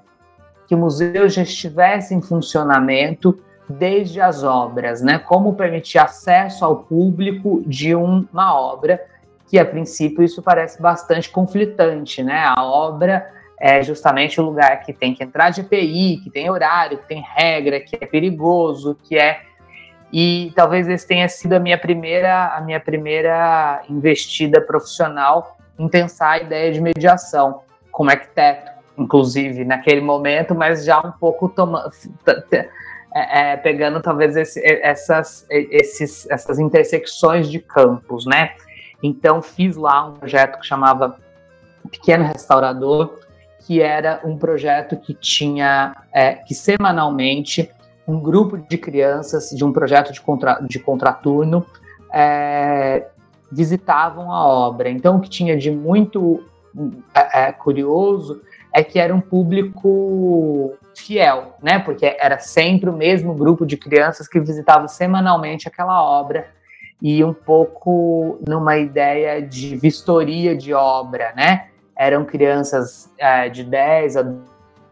que 0.68 0.76
o 0.76 0.78
museu 0.78 1.28
já 1.30 1.42
estivesse 1.42 2.14
em 2.14 2.22
funcionamento 2.22 3.38
desde 3.70 4.22
as 4.22 4.44
obras, 4.44 5.02
né? 5.02 5.20
Como 5.20 5.54
permitir 5.56 5.98
acesso 5.98 6.64
ao 6.64 6.78
público 6.84 7.62
de 7.66 7.96
um, 7.96 8.26
uma 8.32 8.58
obra 8.58 9.04
que 9.50 9.60
a 9.60 9.66
princípio 9.66 10.24
isso 10.24 10.42
parece 10.42 10.82
bastante 10.82 11.30
conflitante, 11.30 12.24
né? 12.24 12.44
A 12.46 12.64
obra 12.64 13.30
é 13.60 13.82
justamente 13.82 14.40
o 14.40 14.44
lugar 14.44 14.82
que 14.82 14.94
tem 14.94 15.14
que 15.14 15.24
entrar 15.24 15.50
de 15.50 15.62
EPI, 15.62 16.22
que 16.24 16.30
tem 16.30 16.50
horário, 16.50 17.00
que 17.00 17.08
tem 17.08 17.24
regra, 17.36 17.80
que 17.80 17.98
é 18.00 18.06
perigoso, 18.06 18.96
que 19.04 19.18
é 19.18 19.42
e 20.12 20.54
talvez 20.56 20.88
esse 20.88 21.06
tenha 21.06 21.28
sido 21.28 21.54
a 21.54 21.60
minha 21.60 21.78
primeira, 21.78 22.56
a 22.56 22.62
minha 22.62 22.80
primeira 22.80 23.82
investida 23.90 24.62
profissional 24.62 25.58
em 25.78 25.88
pensar 25.88 26.32
a 26.32 26.38
ideia 26.40 26.72
de 26.72 26.82
mediação 26.82 27.62
como 27.92 28.10
arquiteto, 28.10 28.72
inclusive 28.98 29.66
naquele 29.66 30.02
momento, 30.02 30.56
mas 30.56 30.86
já 30.86 31.00
um 31.00 31.12
pouco 31.12 31.50
tomando, 31.50 31.92
é, 33.14 33.52
é, 33.52 33.58
pegando 33.58 34.02
talvez 34.02 34.36
esse, 34.36 34.62
essas, 34.64 35.46
esses, 35.50 36.30
essas 36.30 36.60
intersecções 36.60 37.50
de 37.50 37.60
campos, 37.60 38.26
né? 38.26 38.52
Então 39.02 39.42
fiz 39.42 39.76
lá 39.76 40.08
um 40.08 40.14
projeto 40.14 40.60
que 40.60 40.66
chamava 40.66 41.18
Pequeno 41.90 42.26
Restaurador, 42.26 43.20
que 43.66 43.82
era 43.82 44.22
um 44.24 44.38
projeto 44.38 44.96
que 44.98 45.14
tinha 45.14 45.96
é, 46.14 46.34
que 46.34 46.54
semanalmente 46.54 47.70
um 48.08 48.20
grupo 48.20 48.58
de 48.58 48.78
crianças 48.78 49.50
de 49.50 49.66
um 49.66 49.74
projeto 49.74 50.14
de, 50.14 50.22
contra, 50.22 50.60
de 50.62 50.80
contraturno 50.80 51.66
é, 52.14 53.08
visitavam 53.52 54.32
a 54.32 54.48
obra. 54.48 54.90
Então, 54.90 55.18
o 55.18 55.20
que 55.20 55.30
tinha 55.30 55.58
de 55.58 55.70
muito 55.70 56.44
é, 57.14 57.48
é, 57.48 57.52
curioso 57.52 58.42
é 58.74 58.84
que 58.84 58.98
era 58.98 59.14
um 59.14 59.20
público 59.20 60.74
fiel, 60.96 61.56
né? 61.62 61.80
Porque 61.80 62.16
era 62.20 62.40
sempre 62.40 62.90
o 62.90 62.94
mesmo 62.94 63.34
grupo 63.34 63.66
de 63.66 63.76
crianças 63.76 64.28
que 64.28 64.40
visitava 64.40 64.88
semanalmente 64.88 65.68
aquela 65.68 66.02
obra 66.02 66.48
e 67.02 67.24
um 67.24 67.34
pouco 67.34 68.40
numa 68.48 68.78
ideia 68.78 69.42
de 69.42 69.76
vistoria 69.76 70.56
de 70.56 70.74
obra, 70.74 71.34
né? 71.36 71.68
Eram 71.96 72.24
crianças 72.24 73.12
é, 73.18 73.50
de 73.50 73.64
10 73.64 74.18
a 74.18 74.34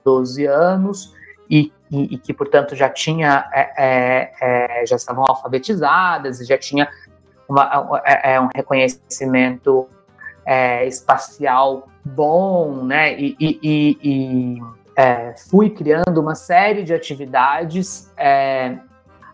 12 0.03 0.45
anos 0.45 1.13
e 1.49 1.71
e, 1.91 2.15
e 2.15 2.17
que, 2.17 2.33
portanto, 2.33 2.75
já 2.75 2.89
tinha, 2.89 3.49
é, 3.53 3.71
é, 3.77 4.81
é 4.81 4.85
já 4.85 4.95
estavam 4.95 5.23
alfabetizadas, 5.27 6.39
já 6.45 6.57
tinha 6.57 6.89
uma, 7.47 8.01
é, 8.05 8.33
é, 8.33 8.41
um 8.41 8.49
reconhecimento 8.53 9.87
espacial 10.85 11.87
bom, 12.03 12.83
né? 12.85 13.17
E, 13.17 13.35
e 13.39 14.61
fui 15.49 15.71
criando 15.71 16.19
uma 16.19 16.35
série 16.35 16.83
de 16.83 16.93
atividades 16.93 18.13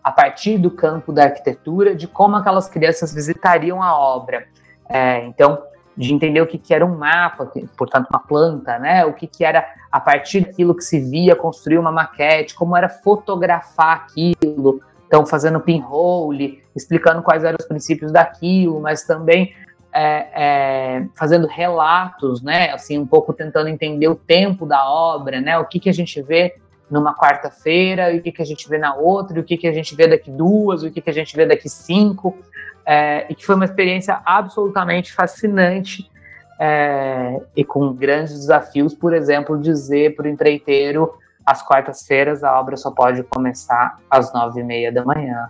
a 0.02 0.10
partir 0.10 0.56
do 0.56 0.70
campo 0.70 1.12
da 1.12 1.24
arquitetura, 1.24 1.94
de 1.94 2.08
como 2.08 2.36
aquelas 2.36 2.66
crianças 2.68 3.12
visitariam 3.12 3.82
a 3.82 3.94
obra. 3.94 4.46
então, 5.24 5.62
de 5.96 6.12
entender 6.12 6.40
o 6.40 6.46
que, 6.46 6.58
que 6.58 6.72
era 6.72 6.84
um 6.84 6.96
mapa, 6.96 7.50
portanto, 7.76 8.08
uma 8.10 8.20
planta, 8.20 8.78
né? 8.78 9.04
O 9.04 9.12
que, 9.12 9.26
que 9.26 9.44
era, 9.44 9.66
a 9.90 10.00
partir 10.00 10.40
daquilo 10.40 10.74
que 10.74 10.82
se 10.82 10.98
via, 10.98 11.36
construir 11.36 11.78
uma 11.78 11.92
maquete, 11.92 12.54
como 12.54 12.76
era 12.76 12.88
fotografar 12.88 13.96
aquilo. 13.96 14.80
Então, 15.06 15.26
fazendo 15.26 15.60
pinhole, 15.60 16.62
explicando 16.74 17.22
quais 17.22 17.44
eram 17.44 17.58
os 17.60 17.66
princípios 17.66 18.10
daquilo, 18.10 18.80
mas 18.80 19.04
também 19.04 19.54
é, 19.92 20.28
é, 20.34 21.06
fazendo 21.14 21.46
relatos, 21.46 22.42
né? 22.42 22.70
Assim, 22.70 22.98
um 22.98 23.06
pouco 23.06 23.34
tentando 23.34 23.68
entender 23.68 24.08
o 24.08 24.14
tempo 24.14 24.64
da 24.64 24.88
obra, 24.88 25.40
né? 25.40 25.58
O 25.58 25.66
que, 25.66 25.78
que 25.78 25.90
a 25.90 25.94
gente 25.94 26.22
vê 26.22 26.54
numa 26.90 27.14
quarta-feira, 27.14 28.12
e 28.12 28.18
o 28.18 28.22
que, 28.22 28.32
que 28.32 28.42
a 28.42 28.44
gente 28.44 28.68
vê 28.68 28.78
na 28.78 28.94
outra, 28.94 29.38
e 29.38 29.40
o 29.40 29.44
que, 29.44 29.56
que 29.56 29.66
a 29.66 29.72
gente 29.72 29.94
vê 29.94 30.06
daqui 30.06 30.30
duas, 30.30 30.82
o 30.82 30.90
que, 30.90 31.00
que 31.00 31.10
a 31.10 31.12
gente 31.12 31.34
vê 31.36 31.46
daqui 31.46 31.68
cinco 31.68 32.36
é, 32.86 33.26
e 33.30 33.34
que 33.34 33.44
foi 33.44 33.54
uma 33.54 33.64
experiência 33.64 34.20
absolutamente 34.24 35.12
fascinante 35.12 36.10
é, 36.60 37.40
e 37.56 37.64
com 37.64 37.92
grandes 37.92 38.34
desafios, 38.34 38.94
por 38.94 39.12
exemplo, 39.14 39.58
dizer 39.58 40.14
para 40.14 40.26
o 40.26 40.28
empreiteiro 40.28 41.12
às 41.44 41.62
quartas-feiras 41.62 42.44
a 42.44 42.58
obra 42.58 42.76
só 42.76 42.90
pode 42.90 43.22
começar 43.24 43.98
às 44.08 44.32
nove 44.32 44.60
e 44.60 44.64
meia 44.64 44.92
da 44.92 45.04
manhã. 45.04 45.48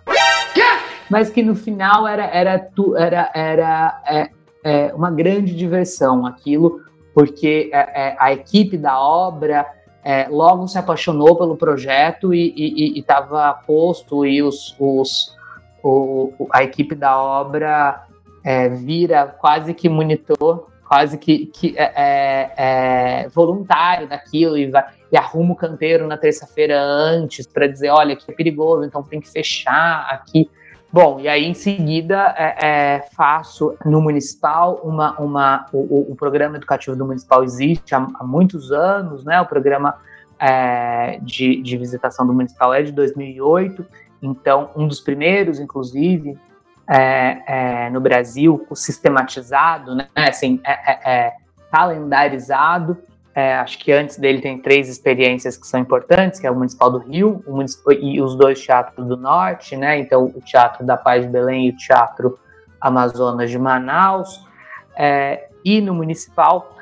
Mas 1.09 1.29
que 1.29 1.43
no 1.43 1.55
final 1.55 2.07
era, 2.07 2.25
era, 2.25 2.69
era, 2.97 3.31
era 3.33 4.01
é, 4.07 4.29
é, 4.63 4.93
uma 4.93 5.11
grande 5.11 5.55
diversão 5.55 6.25
aquilo, 6.25 6.81
porque 7.13 7.69
é, 7.71 7.77
é, 8.07 8.15
a 8.17 8.33
equipe 8.33 8.77
da 8.77 8.99
obra 8.99 9.67
é, 10.03 10.27
logo 10.29 10.67
se 10.67 10.77
apaixonou 10.77 11.37
pelo 11.37 11.55
projeto 11.55 12.33
e 12.33 12.97
estava 12.97 13.53
posto 13.53 14.25
e 14.25 14.41
os, 14.41 14.75
os 14.79 15.35
o, 15.83 16.47
a 16.51 16.63
equipe 16.63 16.95
da 16.95 17.21
obra 17.21 18.05
é, 18.43 18.69
vira 18.69 19.27
quase 19.27 19.73
que 19.73 19.89
monitor, 19.89 20.67
quase 20.87 21.17
que, 21.17 21.47
que 21.47 21.75
é, 21.77 21.91
é, 21.95 22.53
é 23.23 23.29
voluntário 23.29 24.07
daquilo 24.07 24.57
e, 24.57 24.69
vai, 24.69 24.85
e 25.11 25.17
arruma 25.17 25.53
o 25.53 25.55
canteiro 25.55 26.07
na 26.07 26.17
terça-feira 26.17 26.79
antes 26.81 27.45
para 27.45 27.67
dizer, 27.67 27.89
olha, 27.89 28.13
aqui 28.13 28.25
é 28.29 28.33
perigoso, 28.33 28.85
então 28.85 29.03
tem 29.03 29.19
que 29.19 29.29
fechar 29.29 30.07
aqui. 30.09 30.49
Bom, 30.91 31.19
e 31.19 31.27
aí 31.27 31.43
em 31.43 31.55
seguida 31.55 32.35
é, 32.37 32.67
é, 32.67 33.01
faço 33.15 33.75
no 33.83 33.99
Municipal 33.99 34.79
uma. 34.83 35.19
uma 35.19 35.65
o, 35.73 36.11
o, 36.11 36.15
programa 36.15 36.57
educativo 36.57 36.95
do 36.95 37.03
Municipal 37.03 37.43
existe 37.43 37.95
há, 37.95 38.07
há 38.13 38.23
muitos 38.23 38.71
anos, 38.71 39.25
né? 39.25 39.41
O 39.41 39.45
programa 39.47 39.95
é, 40.39 41.17
de, 41.23 41.63
de 41.63 41.77
visitação 41.77 42.27
do 42.27 42.33
Municipal 42.33 42.71
é 42.75 42.83
de 42.83 42.91
2008, 42.91 43.83
então, 44.23 44.69
um 44.73 44.87
dos 44.87 45.01
primeiros, 45.01 45.59
inclusive, 45.59 46.39
é, 46.89 47.41
é, 47.45 47.89
no 47.89 47.99
Brasil, 47.99 48.65
sistematizado, 48.73 49.93
né, 49.93 50.07
assim, 50.15 50.61
é, 50.63 50.71
é, 50.71 51.25
é 51.25 51.33
calendarizado. 51.69 52.97
É, 53.35 53.55
acho 53.55 53.77
que 53.79 53.91
antes 53.91 54.17
dele 54.17 54.39
tem 54.39 54.57
três 54.59 54.87
experiências 54.87 55.57
que 55.57 55.67
são 55.67 55.79
importantes, 55.79 56.39
que 56.39 56.47
é 56.47 56.51
o 56.51 56.55
Municipal 56.55 56.89
do 56.89 56.99
Rio 56.99 57.43
e 57.99 58.21
os 58.21 58.35
dois 58.35 58.63
teatros 58.63 59.05
do 59.05 59.17
Norte, 59.17 59.75
né? 59.75 59.97
Então, 59.97 60.31
o 60.33 60.39
Teatro 60.39 60.85
da 60.85 60.95
Paz 60.95 61.25
de 61.25 61.31
Belém 61.31 61.67
e 61.67 61.69
o 61.71 61.75
Teatro 61.75 62.39
Amazonas 62.79 63.49
de 63.49 63.59
Manaus. 63.59 64.39
e 65.65 65.81
no 65.81 65.95
Municipal, 65.95 66.77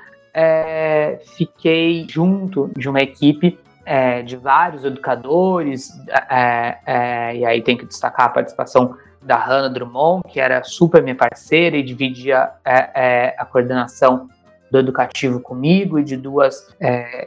fiquei 1.38 2.06
junto 2.10 2.70
de 2.76 2.90
uma 2.90 3.00
equipe 3.00 3.58
é, 3.92 4.22
de 4.22 4.38
vários 4.38 4.86
educadores, 4.86 5.92
é, 6.30 6.78
é, 6.86 7.36
e 7.36 7.46
aí 7.46 7.62
tem 7.62 7.76
que 7.76 7.86
destacar 7.86 8.28
a 8.28 8.30
participação 8.30 8.96
da 9.22 9.36
Hannah 9.36 9.68
Drummond, 9.68 10.24
que 10.30 10.40
era 10.40 10.64
super 10.64 11.04
minha 11.04 11.14
parceira 11.14 11.76
e 11.76 11.84
dividia 11.84 12.52
é, 12.64 12.92
é, 12.96 13.36
a 13.38 13.44
coordenação 13.44 14.30
do 14.72 14.80
educativo 14.80 15.42
comigo 15.42 16.00
e 16.00 16.06
de 16.06 16.16
duas 16.16 16.74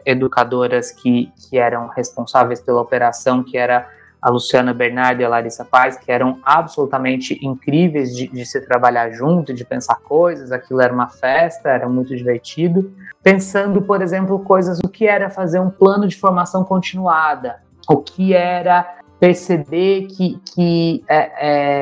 educadoras 0.06 0.90
que, 0.90 1.30
que 1.36 1.58
eram 1.58 1.88
responsáveis 1.88 2.62
pela 2.62 2.80
operação, 2.80 3.44
que 3.44 3.58
era 3.58 3.86
a 4.24 4.30
Luciana 4.30 4.72
Bernardo 4.72 5.20
e 5.20 5.24
a 5.24 5.28
Larissa 5.28 5.66
Paz, 5.66 5.98
que 5.98 6.10
eram 6.10 6.38
absolutamente 6.42 7.38
incríveis 7.46 8.16
de, 8.16 8.26
de, 8.26 8.46
se 8.46 8.58
trabalhar 8.62 9.10
junto, 9.10 9.52
de 9.52 9.66
pensar 9.66 9.96
coisas, 9.96 10.50
aquilo 10.50 10.80
era 10.80 10.94
uma 10.94 11.08
festa, 11.08 11.68
era 11.68 11.86
muito 11.86 12.16
divertido. 12.16 12.90
Pensando, 13.22 13.82
por 13.82 14.00
exemplo, 14.00 14.38
coisas, 14.38 14.78
o 14.82 14.88
que 14.88 15.06
era 15.06 15.28
fazer 15.28 15.60
um 15.60 15.68
plano 15.68 16.08
de 16.08 16.16
formação 16.16 16.64
continuada, 16.64 17.56
o 17.86 17.98
que 17.98 18.32
era 18.32 18.96
perceber 19.20 20.06
que, 20.06 20.40
que 20.54 21.04
é, 21.06 21.18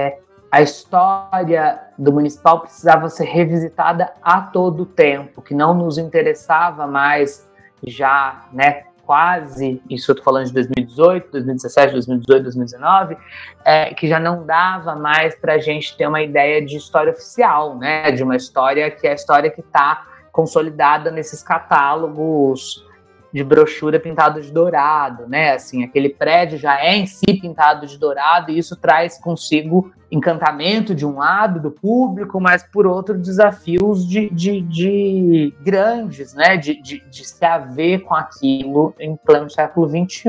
é, 0.07 0.19
a 0.51 0.61
história 0.61 1.79
do 1.97 2.13
municipal 2.13 2.59
precisava 2.59 3.09
ser 3.09 3.27
revisitada 3.27 4.15
a 4.21 4.41
todo 4.41 4.85
tempo, 4.85 5.43
que 5.43 5.55
não 5.55 5.75
nos 5.75 5.97
interessava 5.97 6.89
mais 6.89 7.49
já, 7.87 8.47
né, 8.53 8.83
quase, 9.07 9.83
isso 9.91 10.11
eu 10.11 10.15
estou 10.15 10.25
falando 10.25 10.47
de 10.47 10.53
2018, 10.53 11.31
2017, 11.33 11.93
2018, 11.93 12.43
2019, 12.45 13.17
é, 13.65 13.95
que 13.95 14.09
já 14.09 14.19
não 14.19 14.47
dava 14.47 14.95
mais 14.95 15.35
para 15.35 15.55
a 15.55 15.59
gente 15.59 15.97
ter 15.97 16.07
uma 16.07 16.23
ideia 16.23 16.65
de 16.65 16.77
história 16.77 17.13
oficial, 17.13 17.77
né, 17.79 18.11
de 18.13 18.23
uma 18.23 18.37
história 18.37 18.91
que 18.91 19.07
é 19.07 19.11
a 19.11 19.15
história 19.15 19.51
que 19.51 19.61
está 19.61 20.07
consolidada 20.31 21.11
nesses 21.11 21.43
catálogos 21.43 22.85
de 23.33 23.43
brochura 23.43 23.99
pintado 23.99 24.41
de 24.41 24.53
dourado, 24.53 25.27
né? 25.27 25.53
Assim, 25.53 25.83
aquele 25.83 26.11
prédio 26.11 26.59
já 26.59 26.79
é 26.79 26.95
em 26.95 27.07
si 27.07 27.35
pintado 27.41 27.87
de 27.87 27.99
dourado 27.99 28.51
e 28.51 28.59
isso 28.59 28.77
traz 28.77 29.19
consigo 29.19 29.91
encantamento 30.11 30.95
de 30.95 31.07
um 31.07 31.17
lado 31.17 31.59
do 31.59 31.71
público, 31.71 32.39
mas 32.39 32.63
por 32.63 32.87
outro 32.87 33.17
desafios 33.17 34.07
de, 34.07 34.29
de, 34.29 34.61
de 34.61 35.55
grandes, 35.63 36.35
né? 36.35 36.59
De, 36.59 36.81
de, 36.81 37.01
de, 37.09 37.25
se 37.27 37.45
haver 37.45 38.01
com 38.01 38.15
aquilo 38.15 38.95
em 39.01 39.17
pleno 39.17 39.49
século 39.49 39.89
XXI. 39.89 40.29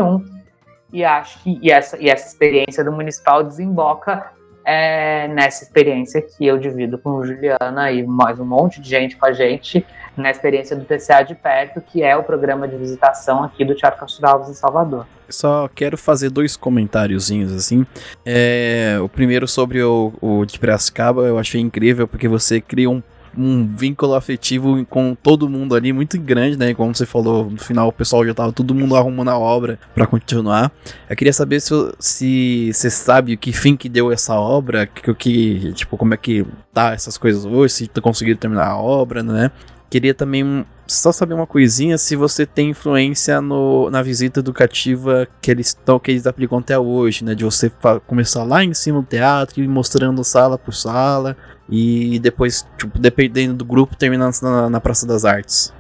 E 0.93 1.03
acho 1.03 1.43
que 1.43 1.59
e 1.61 1.71
essa, 1.71 1.97
e 1.97 2.09
essa 2.09 2.27
experiência 2.27 2.83
do 2.83 2.91
municipal 2.91 3.43
desemboca 3.43 4.31
é, 4.65 5.27
nessa 5.27 5.63
experiência 5.63 6.21
que 6.21 6.45
eu 6.45 6.57
divido 6.57 6.97
com 6.97 7.23
Juliana 7.23 7.91
e 7.91 8.05
mais 8.05 8.39
um 8.39 8.45
monte 8.45 8.79
de 8.79 8.89
gente 8.89 9.17
com 9.17 9.25
a 9.25 9.33
gente, 9.33 9.85
na 10.15 10.29
experiência 10.29 10.75
do 10.75 10.85
TCA 10.85 11.23
de 11.23 11.35
perto, 11.35 11.81
que 11.81 12.03
é 12.03 12.15
o 12.15 12.23
programa 12.23 12.67
de 12.67 12.75
visitação 12.77 13.43
aqui 13.43 13.65
do 13.65 13.75
Teatro 13.75 13.99
Castro 13.99 14.27
Alves 14.27 14.49
em 14.49 14.53
Salvador. 14.53 15.05
Só 15.29 15.69
quero 15.73 15.97
fazer 15.97 16.29
dois 16.29 16.55
comentáriozinhos 16.55 17.51
assim. 17.51 17.85
É, 18.25 18.97
o 19.01 19.09
primeiro 19.09 19.47
sobre 19.47 19.81
o, 19.81 20.13
o 20.21 20.45
de 20.45 20.59
Piracicaba, 20.59 21.23
eu 21.23 21.39
achei 21.39 21.59
incrível 21.59 22.07
porque 22.07 22.27
você 22.27 22.61
cria 22.61 22.89
um 22.89 23.01
um 23.37 23.65
vínculo 23.65 24.13
afetivo 24.13 24.85
com 24.85 25.15
todo 25.15 25.49
mundo 25.49 25.75
ali 25.75 25.91
muito 25.91 26.19
grande, 26.19 26.57
né? 26.57 26.73
Como 26.73 26.93
você 26.93 27.05
falou, 27.05 27.49
no 27.49 27.57
final 27.57 27.87
o 27.87 27.91
pessoal 27.91 28.25
já 28.25 28.33
tava 28.33 28.51
todo 28.51 28.75
mundo 28.75 28.95
arrumando 28.95 29.29
a 29.29 29.37
obra 29.37 29.79
para 29.93 30.05
continuar. 30.05 30.71
Eu 31.09 31.15
queria 31.15 31.33
saber 31.33 31.59
se, 31.59 31.73
se 31.99 32.71
você 32.71 32.89
sabe 32.89 33.33
o 33.33 33.37
que 33.37 33.51
fim 33.51 33.75
que 33.75 33.89
deu 33.89 34.11
essa 34.11 34.35
obra, 34.35 34.85
que, 34.85 35.13
que 35.15 35.73
tipo, 35.73 35.97
como 35.97 36.13
é 36.13 36.17
que 36.17 36.45
tá 36.73 36.93
essas 36.93 37.17
coisas 37.17 37.45
hoje, 37.45 37.73
se 37.73 37.87
tu 37.87 38.01
conseguiu 38.01 38.37
terminar 38.37 38.67
a 38.67 38.77
obra, 38.77 39.23
né? 39.23 39.51
Queria 39.93 40.15
também 40.15 40.65
só 40.87 41.11
saber 41.11 41.35
uma 41.35 41.45
coisinha 41.45 41.99
se 41.99 42.15
você 42.15 42.47
tem 42.47 42.71
influência 42.71 43.39
no, 43.39 43.91
na 43.91 44.01
visita 44.01 44.39
educativa 44.39 45.27
que 45.39 45.51
eles 45.51 45.67
estão 45.67 45.99
que 45.99 46.09
eles 46.09 46.25
aplicam 46.25 46.57
até 46.57 46.79
hoje, 46.79 47.23
né? 47.23 47.35
De 47.35 47.43
você 47.43 47.71
começar 48.07 48.43
lá 48.43 48.63
em 48.63 48.73
cima 48.73 49.01
do 49.01 49.05
teatro 49.05 49.61
e 49.61 49.67
mostrando 49.67 50.23
sala 50.23 50.57
por 50.57 50.73
sala 50.73 51.37
e 51.69 52.17
depois, 52.17 52.67
tipo, 52.75 52.97
dependendo 52.97 53.53
do 53.53 53.63
grupo, 53.63 53.95
terminando 53.95 54.33
na, 54.41 54.67
na 54.67 54.81
Praça 54.81 55.05
das 55.05 55.25
Artes. 55.25 55.71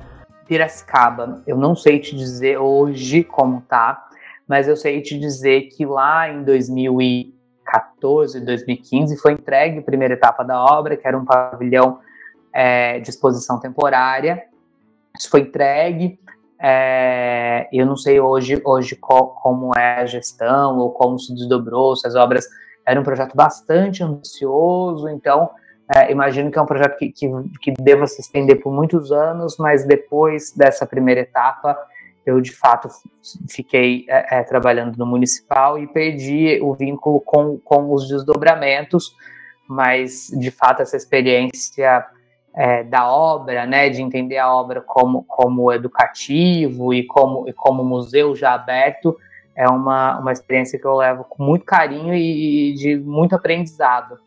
Piracicaba, 0.47 1.41
eu 1.47 1.57
não 1.57 1.75
sei 1.75 1.97
te 1.97 2.15
dizer 2.15 2.59
hoje 2.59 3.23
como 3.23 3.61
tá, 3.61 4.09
mas 4.47 4.67
eu 4.67 4.77
sei 4.77 5.01
te 5.01 5.17
dizer 5.17 5.69
que 5.75 5.87
lá 5.87 6.29
em 6.29 6.43
2014, 6.43 8.41
2015 8.41 9.17
foi 9.17 9.31
entregue 9.31 9.79
a 9.79 9.81
primeira 9.81 10.13
etapa 10.13 10.43
da 10.43 10.63
obra, 10.63 10.95
que 10.95 11.07
era 11.07 11.17
um 11.17 11.25
pavilhão 11.25 11.97
é, 12.53 12.99
de 12.99 13.09
exposição 13.09 13.59
temporária. 13.59 14.43
Isso 15.17 15.29
foi 15.29 15.41
entregue. 15.41 16.19
É, 16.59 17.67
eu 17.73 17.85
não 17.85 17.97
sei 17.97 18.19
hoje, 18.19 18.61
hoje 18.63 18.95
como 18.95 19.71
é 19.77 20.01
a 20.01 20.05
gestão 20.05 20.77
ou 20.77 20.91
como 20.91 21.19
se 21.19 21.33
desdobrou, 21.33 21.95
se 21.95 22.07
as 22.07 22.15
obras 22.15 22.47
era 22.85 22.99
um 22.99 23.03
projeto 23.03 23.35
bastante 23.35 24.03
ambicioso, 24.03 25.09
então 25.09 25.49
é, 25.93 26.11
imagino 26.11 26.49
que 26.49 26.57
é 26.57 26.61
um 26.61 26.65
projeto 26.65 26.97
que, 26.97 27.11
que, 27.11 27.29
que 27.61 27.73
deva 27.79 28.07
se 28.07 28.21
estender 28.21 28.61
por 28.61 28.73
muitos 28.73 29.11
anos, 29.11 29.57
mas 29.57 29.85
depois 29.85 30.53
dessa 30.53 30.85
primeira 30.85 31.21
etapa, 31.21 31.77
eu 32.25 32.39
de 32.39 32.51
fato 32.55 32.87
fiquei 33.49 34.05
é, 34.07 34.39
é, 34.39 34.43
trabalhando 34.43 34.97
no 34.97 35.05
municipal 35.05 35.77
e 35.77 35.87
perdi 35.87 36.59
o 36.61 36.73
vínculo 36.73 37.19
com, 37.19 37.57
com 37.59 37.93
os 37.93 38.07
desdobramentos, 38.07 39.13
mas 39.67 40.27
de 40.27 40.49
fato 40.51 40.81
essa 40.81 40.95
experiência 40.95 42.05
é, 42.55 42.83
da 42.83 43.09
obra, 43.09 43.65
né, 43.65 43.89
de 43.89 44.01
entender 44.01 44.37
a 44.37 44.53
obra 44.53 44.81
como, 44.81 45.23
como 45.23 45.71
educativo 45.71 46.93
e 46.93 47.05
como, 47.05 47.47
e 47.49 47.53
como 47.53 47.83
museu 47.83 48.35
já 48.35 48.53
aberto, 48.53 49.17
é 49.55 49.67
uma, 49.67 50.19
uma 50.19 50.31
experiência 50.31 50.79
que 50.79 50.85
eu 50.85 50.95
levo 50.95 51.23
com 51.23 51.43
muito 51.43 51.65
carinho 51.65 52.13
e, 52.13 52.73
de 52.73 52.95
muito 52.97 53.35
aprendizado. 53.35 54.17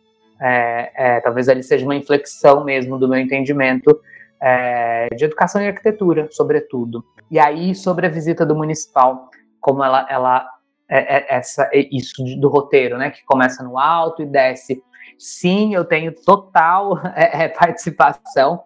É, 0.41 0.93
é, 0.95 1.21
talvez 1.21 1.49
ali 1.49 1.63
seja 1.63 1.85
uma 1.85 1.95
inflexão 1.95 2.63
mesmo 2.63 2.99
do 2.99 3.09
meu 3.09 3.19
entendimento 3.19 3.99
é, 4.41 5.09
de 5.15 5.25
educação 5.25 5.63
e 5.63 5.67
arquitetura, 5.67 6.29
sobretudo. 6.31 7.05
E 7.31 7.39
aí, 7.39 7.75
sobre 7.75 8.07
a 8.07 8.11
visita 8.11 8.45
do 8.45 8.55
municipal, 8.55 9.31
como 9.61 9.83
ela, 9.83 10.07
ela 10.09 10.47
é, 10.89 11.17
é 11.17 11.37
essa, 11.37 11.69
isso 11.73 12.23
do 12.39 12.49
roteiro, 12.49 12.99
né, 12.99 13.11
que 13.11 13.25
começa 13.25 13.63
no 13.65 13.79
alto 13.79 14.23
e 14.23 14.27
desce. 14.27 14.83
Sim, 15.19 15.75
eu 15.75 15.85
tenho 15.85 16.13
total 16.13 17.01
participação 17.59 18.65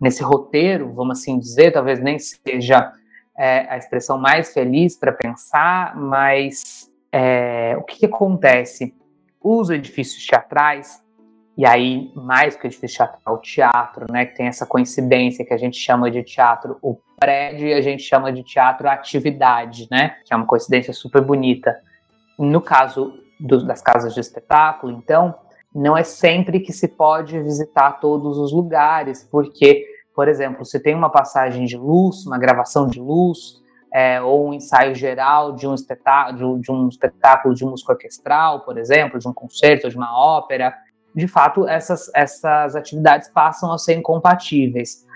nesse 0.00 0.22
roteiro, 0.22 0.92
vamos 0.92 1.18
assim 1.18 1.38
dizer, 1.38 1.72
talvez 1.72 2.00
nem 2.00 2.18
seja 2.18 2.92
a 3.36 3.76
expressão 3.78 4.18
mais 4.18 4.52
feliz 4.52 4.98
para 4.98 5.12
pensar, 5.12 5.96
mas 5.96 6.90
o 7.78 7.82
que, 7.84 8.00
que 8.00 8.06
acontece? 8.06 8.94
Os 9.42 9.70
edifícios 9.70 10.26
teatrais, 10.26 11.02
e 11.56 11.66
aí, 11.66 12.10
mais 12.14 12.56
que 12.56 12.64
o 12.64 12.68
edifício 12.68 12.98
teatral, 12.98 13.34
o 13.34 13.38
teatro, 13.38 14.06
né, 14.10 14.24
que 14.24 14.34
tem 14.34 14.46
essa 14.46 14.64
coincidência 14.64 15.44
que 15.44 15.52
a 15.52 15.58
gente 15.58 15.76
chama 15.78 16.10
de 16.10 16.22
teatro 16.22 16.78
o 16.80 16.98
prédio 17.18 17.68
e 17.68 17.74
a 17.74 17.82
gente 17.82 18.02
chama 18.02 18.32
de 18.32 18.42
teatro 18.42 18.88
atividade, 18.88 19.86
né, 19.90 20.16
que 20.24 20.32
é 20.32 20.36
uma 20.36 20.46
coincidência 20.46 20.92
super 20.94 21.20
bonita. 21.20 21.78
No 22.38 22.62
caso 22.62 23.12
do, 23.38 23.62
das 23.66 23.82
casas 23.82 24.14
de 24.14 24.20
espetáculo, 24.20 24.92
então, 24.92 25.34
não 25.74 25.96
é 25.96 26.02
sempre 26.02 26.60
que 26.60 26.72
se 26.72 26.88
pode 26.88 27.40
visitar 27.40 28.00
todos 28.00 28.38
os 28.38 28.52
lugares, 28.52 29.26
porque, 29.30 29.86
por 30.14 30.28
exemplo, 30.28 30.64
se 30.64 30.80
tem 30.80 30.94
uma 30.94 31.10
passagem 31.10 31.64
de 31.64 31.76
luz, 31.76 32.26
uma 32.26 32.38
gravação 32.38 32.86
de 32.86 33.00
luz, 33.00 33.60
é, 33.92 34.20
ou 34.20 34.48
um 34.48 34.54
ensaio 34.54 34.94
geral 34.94 35.52
de 35.52 35.66
um, 35.66 35.74
espetáculo, 35.74 36.60
de 36.60 36.70
um 36.70 36.88
espetáculo 36.88 37.54
de 37.54 37.64
música 37.64 37.92
orquestral, 37.92 38.60
por 38.60 38.78
exemplo, 38.78 39.18
de 39.18 39.26
um 39.26 39.32
concerto, 39.32 39.88
de 39.88 39.96
uma 39.96 40.16
ópera, 40.16 40.74
de 41.14 41.26
fato, 41.26 41.66
essas, 41.68 42.10
essas 42.14 42.76
atividades 42.76 43.28
passam 43.28 43.72
a 43.72 43.78
ser 43.78 43.94
incompatíveis. 43.94 45.06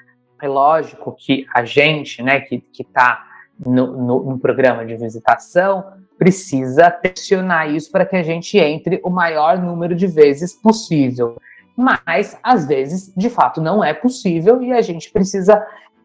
É 0.43 0.49
lógico 0.49 1.15
que 1.17 1.47
a 1.55 1.65
gente, 1.65 2.23
né, 2.23 2.41
que 2.41 2.63
está 2.79 3.25
no, 3.65 3.87
no, 3.87 4.25
no, 4.25 4.39
programa 4.39 4.85
de 4.85 4.97
visitação, 4.97 5.85
precisa 6.25 6.91
tensionar 6.91 7.69
isso 7.69 7.93
para 7.93 8.07
que 8.07 8.17
a 8.17 8.23
gente 8.23 8.57
entre 8.57 8.99
o 9.05 9.11
maior 9.11 9.59
número 9.59 9.95
de 9.95 10.07
vezes 10.07 10.55
possível. 10.55 11.37
Mas, 11.77 12.39
às 12.43 12.67
vezes, 12.67 13.13
de 13.15 13.29
fato, 13.29 13.61
não 13.61 13.85
é 13.85 13.93
possível 13.93 14.63
e 14.63 14.73
a 14.73 14.81
gente 14.81 15.11
precisa 15.11 15.63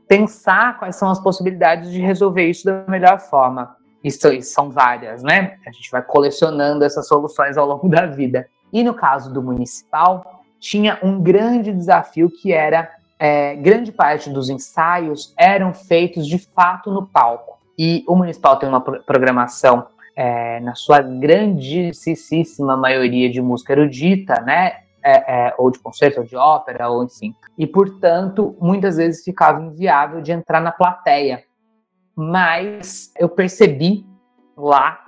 pensar 0.10 0.78
quais 0.78 0.98
são 0.98 1.10
as 1.10 1.22
possibilidades 1.22 1.90
de 1.90 2.02
resolver 2.02 2.50
isso 2.50 2.66
da 2.66 2.84
melhor 2.86 3.18
forma. 3.18 3.78
Isso, 4.04 4.28
são 4.42 4.70
várias, 4.70 5.24
né? 5.24 5.56
A 5.66 5.72
gente 5.72 5.90
vai 5.90 6.02
colecionando 6.02 6.84
essas 6.84 7.08
soluções 7.08 7.56
ao 7.58 7.66
longo 7.66 7.88
da 7.88 8.06
vida. 8.06 8.46
E 8.74 8.84
no 8.84 8.94
caso 8.94 9.34
do 9.34 9.42
municipal, 9.42 10.44
tinha 10.60 11.00
um 11.02 11.22
grande 11.22 11.72
desafio 11.72 12.30
que 12.30 12.52
era 12.52 12.90
é, 13.18 13.56
grande 13.56 13.94
parte 13.94 14.30
dos 14.30 14.50
ensaios 14.50 15.34
eram 15.38 15.74
feitos 15.74 16.28
de 16.28 16.40
fato 16.40 16.92
no 16.92 17.08
palco. 17.08 17.58
E 17.78 18.04
o 18.06 18.18
municipal 18.18 18.58
tem 18.58 18.68
uma 18.68 18.82
programação, 18.82 19.88
é, 20.20 20.60
na 20.60 20.76
sua 20.76 21.00
grandíssima 21.00 22.76
maioria 22.76 23.30
de 23.30 23.42
música 23.42 23.72
erudita, 23.72 24.42
né? 24.42 24.74
é, 25.04 25.48
é, 25.48 25.56
ou 25.58 25.72
de 25.72 25.80
concerto, 25.80 26.20
ou 26.20 26.26
de 26.26 26.36
ópera, 26.36 26.90
ou 26.90 27.04
enfim. 27.04 27.34
E, 27.58 27.66
portanto, 27.66 28.56
muitas 28.60 28.98
vezes 28.98 29.24
ficava 29.24 29.62
inviável 29.62 30.22
de 30.22 30.32
entrar 30.32 30.62
na 30.62 30.72
plateia. 30.72 31.44
Mas 32.16 33.12
eu 33.18 33.30
percebi 33.30 34.06
lá 34.58 35.00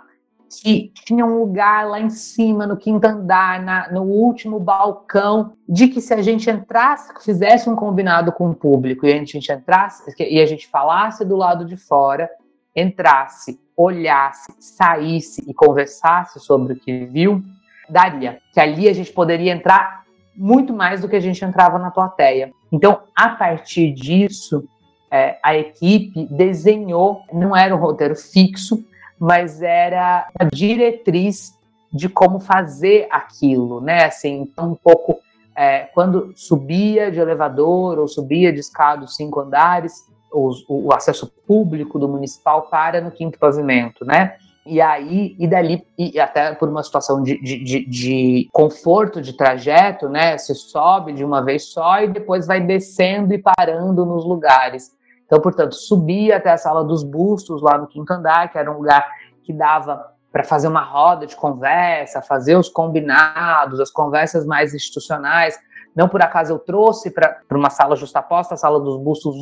que 0.62 0.92
tinha 1.06 1.26
um 1.26 1.40
lugar 1.40 1.88
lá 1.88 2.00
em 2.00 2.10
cima, 2.10 2.68
no 2.68 2.76
quinto 2.76 3.06
andar, 3.06 3.62
na, 3.62 3.92
no 3.92 4.04
último 4.04 4.60
balcão, 4.60 5.54
de 5.68 5.88
que 5.88 6.02
se 6.02 6.14
a 6.14 6.22
gente 6.22 6.50
entrasse, 6.50 7.14
fizesse 7.24 7.70
um 7.70 7.76
combinado 7.76 8.34
com 8.34 8.50
o 8.50 8.56
público 8.56 9.06
e 9.06 9.14
a 9.14 9.18
gente 9.18 9.38
entrasse 9.52 10.04
e 10.20 10.42
a 10.42 10.46
gente 10.46 10.68
falasse 10.68 11.24
do 11.24 11.38
lado 11.38 11.64
de 11.66 11.78
fora, 11.78 12.30
entrasse, 12.76 13.60
olhasse, 13.76 14.54
saísse 14.60 15.44
e 15.48 15.54
conversasse 15.54 16.40
sobre 16.40 16.74
o 16.74 16.76
que 16.76 17.06
viu, 17.06 17.44
daria. 17.90 18.40
Que 18.54 18.60
ali 18.60 18.88
a 18.88 18.94
gente 18.94 19.12
poderia 19.12 19.52
entrar 19.52 20.04
muito 20.36 20.74
mais 20.74 21.02
do 21.02 21.10
que 21.10 21.16
a 21.16 21.20
gente 21.20 21.44
entrava 21.44 21.78
na 21.78 21.92
plateia. 21.92 22.52
Então, 22.72 23.02
a 23.16 23.30
partir 23.30 23.92
disso, 23.92 24.64
é, 25.12 25.38
a 25.44 25.56
equipe 25.56 26.26
desenhou, 26.32 27.22
não 27.34 27.56
era 27.56 27.76
um 27.76 27.80
roteiro 27.80 28.16
fixo, 28.16 28.84
mas 29.20 29.62
era 29.62 30.28
a 30.40 30.46
diretriz 30.46 31.54
de 31.94 32.08
como 32.08 32.40
fazer 32.40 33.08
aquilo, 33.12 33.82
né? 33.82 34.06
Assim, 34.06 34.42
então, 34.42 34.72
um 34.72 34.76
pouco 34.76 35.20
é, 35.56 35.82
quando 35.94 36.34
subia 36.36 37.12
de 37.12 37.20
elevador 37.20 38.00
ou 38.00 38.08
subia 38.08 38.54
de 38.54 38.60
escada 38.60 39.04
os 39.04 39.16
cinco 39.16 39.42
andares, 39.42 40.06
os, 40.32 40.66
o, 40.68 40.94
acesso 40.94 41.32
público 41.48 42.00
do 42.00 42.08
municipal 42.08 42.64
para 42.64 43.02
no 43.02 43.12
quinto 43.12 43.38
pavimento, 43.38 44.06
né? 44.06 44.36
E 44.66 44.80
aí, 44.80 45.36
e 45.40 45.48
dali, 45.48 45.84
e 45.98 46.20
até 46.20 46.54
por 46.54 46.70
uma 46.70 46.84
situação 46.84 47.24
de, 47.24 47.42
de, 47.42 47.64
de, 47.64 47.86
de, 47.86 48.50
conforto 48.52 49.20
de 49.20 49.34
trajeto, 49.34 50.08
né? 50.08 50.38
Se 50.38 50.54
sobe 50.54 51.14
de 51.14 51.24
uma 51.26 51.44
vez 51.44 51.66
só 51.66 52.02
e 52.02 52.08
depois 52.08 52.46
vai 52.46 52.62
descendo 52.62 53.34
e 53.34 53.40
parando 53.40 54.06
nos 54.06 54.24
lugares. 54.24 54.92
Então, 55.26 55.40
portanto, 55.40 55.76
subia 55.76 56.38
até 56.38 56.52
a 56.52 56.58
sala 56.58 56.84
dos 56.84 57.04
bustos 57.04 57.62
lá 57.62 57.78
no 57.78 57.88
quinto 57.88 58.12
andar, 58.14 58.52
que 58.52 58.58
era 58.58 58.72
um 58.72 58.78
lugar 58.78 59.10
que 59.44 59.52
dava 59.52 60.12
para 60.32 60.44
fazer 60.44 60.68
uma 60.68 60.84
roda 60.84 61.26
de 61.26 61.36
conversa, 61.36 62.22
fazer 62.22 62.56
os 62.56 62.70
combinados, 62.70 63.80
as 63.80 63.90
conversas 63.90 64.46
mais 64.46 64.74
institucionais. 64.74 65.60
Não 65.96 66.08
por 66.08 66.22
acaso 66.22 66.54
eu 66.54 66.60
trouxe 66.60 67.12
para 67.12 67.42
uma 67.52 67.70
sala 67.70 67.96
justaposta, 67.96 68.54
a 68.54 68.58
sala 68.58 68.80
dos 68.80 68.98
bustos, 68.98 69.36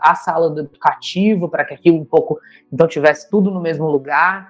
a 0.00 0.14
sala 0.14 0.48
do 0.48 0.60
educativo, 0.60 1.48
para 1.48 1.64
que 1.64 1.74
aquilo 1.74 1.98
um 1.98 2.04
pouco 2.04 2.38
então 2.72 2.86
tivesse 2.86 3.28
tudo 3.28 3.50
no 3.50 3.60
mesmo 3.60 3.86
lugar. 3.86 4.48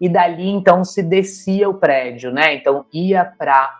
E 0.00 0.08
dali 0.08 0.48
então 0.48 0.84
se 0.84 1.02
descia 1.02 1.68
o 1.68 1.74
prédio, 1.74 2.32
né? 2.32 2.54
Então 2.54 2.84
ia 2.92 3.24
para 3.24 3.70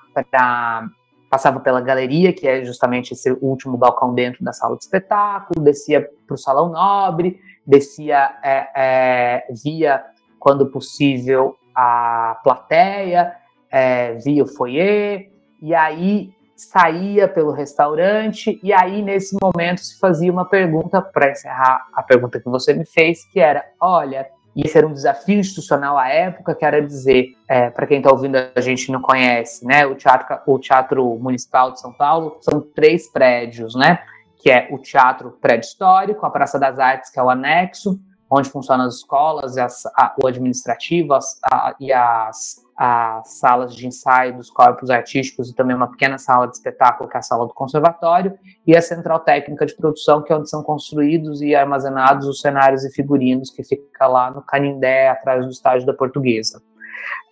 passava 1.29 1.61
pela 1.61 1.81
galeria, 1.81 2.31
que 2.31 2.47
é 2.47 2.63
justamente 2.63 3.13
esse 3.13 3.31
último 3.41 3.79
balcão 3.79 4.13
dentro 4.13 4.45
da 4.45 4.53
sala 4.53 4.77
de 4.77 4.85
espetáculo, 4.85 5.65
descia 5.65 6.07
para 6.27 6.35
o 6.35 6.37
salão 6.37 6.69
nobre, 6.69 7.41
descia 7.67 8.39
é, 8.43 8.69
é, 8.77 9.47
via 9.51 10.05
quando 10.39 10.67
possível 10.67 11.57
a 11.75 12.39
plateia, 12.45 13.35
é, 13.71 14.13
via 14.17 14.43
o 14.43 14.47
foyer, 14.47 15.31
e 15.63 15.75
aí 15.75 16.35
saía 16.57 17.27
pelo 17.27 17.51
restaurante, 17.51 18.61
e 18.63 18.73
aí 18.73 19.03
nesse 19.03 19.37
momento 19.41 19.81
se 19.81 19.99
fazia 19.99 20.31
uma 20.31 20.45
pergunta 20.45 21.01
para 21.01 21.31
encerrar 21.31 21.87
a 21.93 22.03
pergunta 22.03 22.41
que 22.41 22.49
você 22.49 22.73
me 22.73 22.85
fez, 22.85 23.25
que 23.25 23.41
era: 23.41 23.65
olha, 23.81 24.27
isso 24.55 24.77
era 24.77 24.87
um 24.87 24.93
desafio 24.93 25.39
institucional 25.39 25.97
à 25.97 26.09
época, 26.09 26.55
que 26.55 26.65
era 26.65 26.81
dizer, 26.81 27.35
é, 27.49 27.71
para 27.71 27.87
quem 27.87 27.99
está 27.99 28.11
ouvindo 28.11 28.37
a 28.55 28.61
gente 28.61 28.93
não 28.93 29.01
conhece, 29.01 29.65
né, 29.67 29.87
o 29.87 29.95
teatro, 29.95 30.39
o 30.47 30.59
teatro 30.59 31.19
Municipal 31.19 31.73
de 31.73 31.81
São 31.81 31.93
Paulo 31.93 32.37
são 32.41 32.61
três 32.61 33.11
prédios, 33.11 33.75
né, 33.75 34.01
que 34.37 34.51
é 34.51 34.69
o 34.71 34.79
Teatro 34.79 35.31
Prédio 35.41 35.67
Histórico, 35.67 36.27
a 36.27 36.31
Praça 36.31 36.59
das 36.59 36.79
Artes, 36.79 37.11
que 37.11 37.19
é 37.19 37.23
o 37.23 37.31
anexo, 37.31 37.99
onde 38.29 38.51
funcionam 38.51 38.87
as 38.87 38.97
escolas, 38.97 39.57
as, 39.57 39.87
a, 39.87 40.15
o 40.23 40.27
administrativo 40.27 41.15
as, 41.15 41.39
a, 41.45 41.75
e 41.79 41.93
as, 41.93 42.57
as 42.77 43.39
salas 43.39 43.75
de 43.75 43.87
ensaio 43.87 44.37
dos 44.37 44.51
corpos 44.51 44.91
artísticos 44.91 45.51
e 45.51 45.55
também 45.55 45.77
uma 45.77 45.91
pequena 45.91 46.19
sala 46.19 46.47
de 46.47 46.57
espetáculo, 46.57 47.09
que 47.09 47.17
é 47.17 47.21
a 47.21 47.23
sala 47.23 47.47
do 47.47 47.55
conservatório, 47.55 48.39
e 48.67 48.77
a 48.77 48.83
central 48.83 49.21
técnica 49.21 49.67
de 49.67 49.75
produção, 49.77 50.23
que 50.23 50.33
é 50.33 50.37
onde 50.37 50.49
são 50.49 50.63
construídos 50.63 51.43
e 51.43 51.55
armazenados 51.55 52.27
os 52.27 52.41
cenários 52.41 52.85
e 52.85 52.91
figurinos, 52.91 53.51
que 53.51 53.63
fica 53.63 54.07
lá 54.07 54.31
no 54.31 54.43
Canindé, 54.43 55.09
atrás 55.09 55.45
do 55.45 55.51
estádio 55.51 55.87
da 55.87 55.93
Portuguesa. 55.93 56.63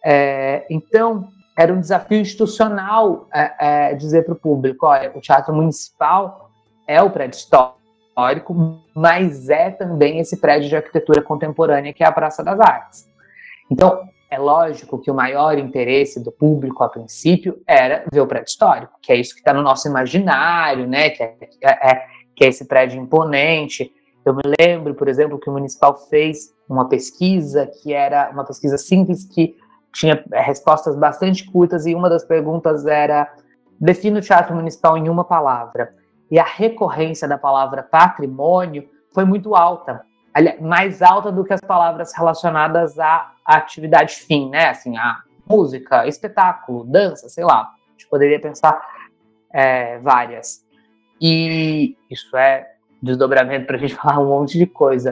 É, 0.04 0.66
então, 0.70 1.28
era 1.56 1.72
um 1.72 1.80
desafio 1.80 2.20
institucional 2.20 3.28
é, 3.32 3.90
é, 3.90 3.94
dizer 3.94 4.24
para 4.24 4.34
o 4.34 4.36
público, 4.36 4.86
olha, 4.86 5.12
o 5.14 5.20
Teatro 5.20 5.54
Municipal 5.54 6.50
é 6.86 7.02
o 7.02 7.10
prédio 7.10 7.38
histórico, 7.38 8.80
mas 8.94 9.48
é 9.48 9.70
também 9.70 10.18
esse 10.18 10.38
prédio 10.38 10.68
de 10.68 10.76
arquitetura 10.76 11.22
contemporânea 11.22 11.92
que 11.92 12.02
é 12.02 12.06
a 12.06 12.12
Praça 12.12 12.42
das 12.42 12.58
Artes. 12.60 13.08
Então, 13.70 14.02
é 14.30 14.38
lógico 14.38 14.98
que 14.98 15.10
o 15.10 15.14
maior 15.14 15.58
interesse 15.58 16.22
do 16.22 16.30
público, 16.30 16.84
a 16.84 16.88
princípio, 16.88 17.60
era 17.66 18.04
ver 18.12 18.20
o 18.20 18.26
prédio 18.26 18.50
histórico, 18.50 18.92
que 19.02 19.12
é 19.12 19.16
isso 19.16 19.34
que 19.34 19.40
está 19.40 19.52
no 19.52 19.62
nosso 19.62 19.88
imaginário, 19.88 20.86
né? 20.86 21.10
Que 21.10 21.22
é, 21.22 21.36
é, 21.62 21.90
é, 21.90 22.02
que 22.36 22.44
é 22.44 22.48
esse 22.48 22.64
prédio 22.66 23.00
imponente. 23.00 23.92
Eu 24.24 24.34
me 24.34 24.42
lembro, 24.60 24.94
por 24.94 25.08
exemplo, 25.08 25.38
que 25.38 25.50
o 25.50 25.52
Municipal 25.52 25.96
fez 26.08 26.54
uma 26.68 26.88
pesquisa 26.88 27.66
que 27.82 27.92
era 27.92 28.30
uma 28.30 28.44
pesquisa 28.44 28.78
simples 28.78 29.24
que 29.24 29.56
tinha 29.92 30.24
é, 30.32 30.40
respostas 30.40 30.94
bastante 30.94 31.50
curtas 31.50 31.84
e 31.84 31.94
uma 31.94 32.08
das 32.08 32.24
perguntas 32.24 32.86
era 32.86 33.28
defina 33.80 34.20
o 34.20 34.22
Teatro 34.22 34.54
Municipal 34.54 34.96
em 34.96 35.08
uma 35.08 35.24
palavra 35.24 35.92
e 36.30 36.38
a 36.38 36.44
recorrência 36.44 37.26
da 37.26 37.36
palavra 37.36 37.82
patrimônio 37.82 38.88
foi 39.12 39.24
muito 39.24 39.56
alta, 39.56 40.02
mais 40.60 41.02
alta 41.02 41.30
do 41.32 41.44
que 41.44 41.52
as 41.52 41.60
palavras 41.60 42.12
relacionadas 42.16 42.98
à 42.98 43.32
atividade 43.44 44.14
fim, 44.14 44.48
né? 44.48 44.68
Assim, 44.68 44.96
a 44.96 45.22
música, 45.48 46.06
espetáculo, 46.06 46.84
dança, 46.84 47.28
sei 47.28 47.44
lá. 47.44 47.62
A 47.62 47.92
gente 47.92 48.08
poderia 48.08 48.40
pensar 48.40 48.80
é, 49.52 49.98
várias. 49.98 50.64
E 51.20 51.96
isso 52.10 52.36
é 52.36 52.66
desdobramento 53.02 53.66
para 53.66 53.76
a 53.76 53.78
gente 53.78 53.94
falar 53.96 54.20
um 54.20 54.28
monte 54.28 54.58
de 54.58 54.66
coisa. 54.66 55.10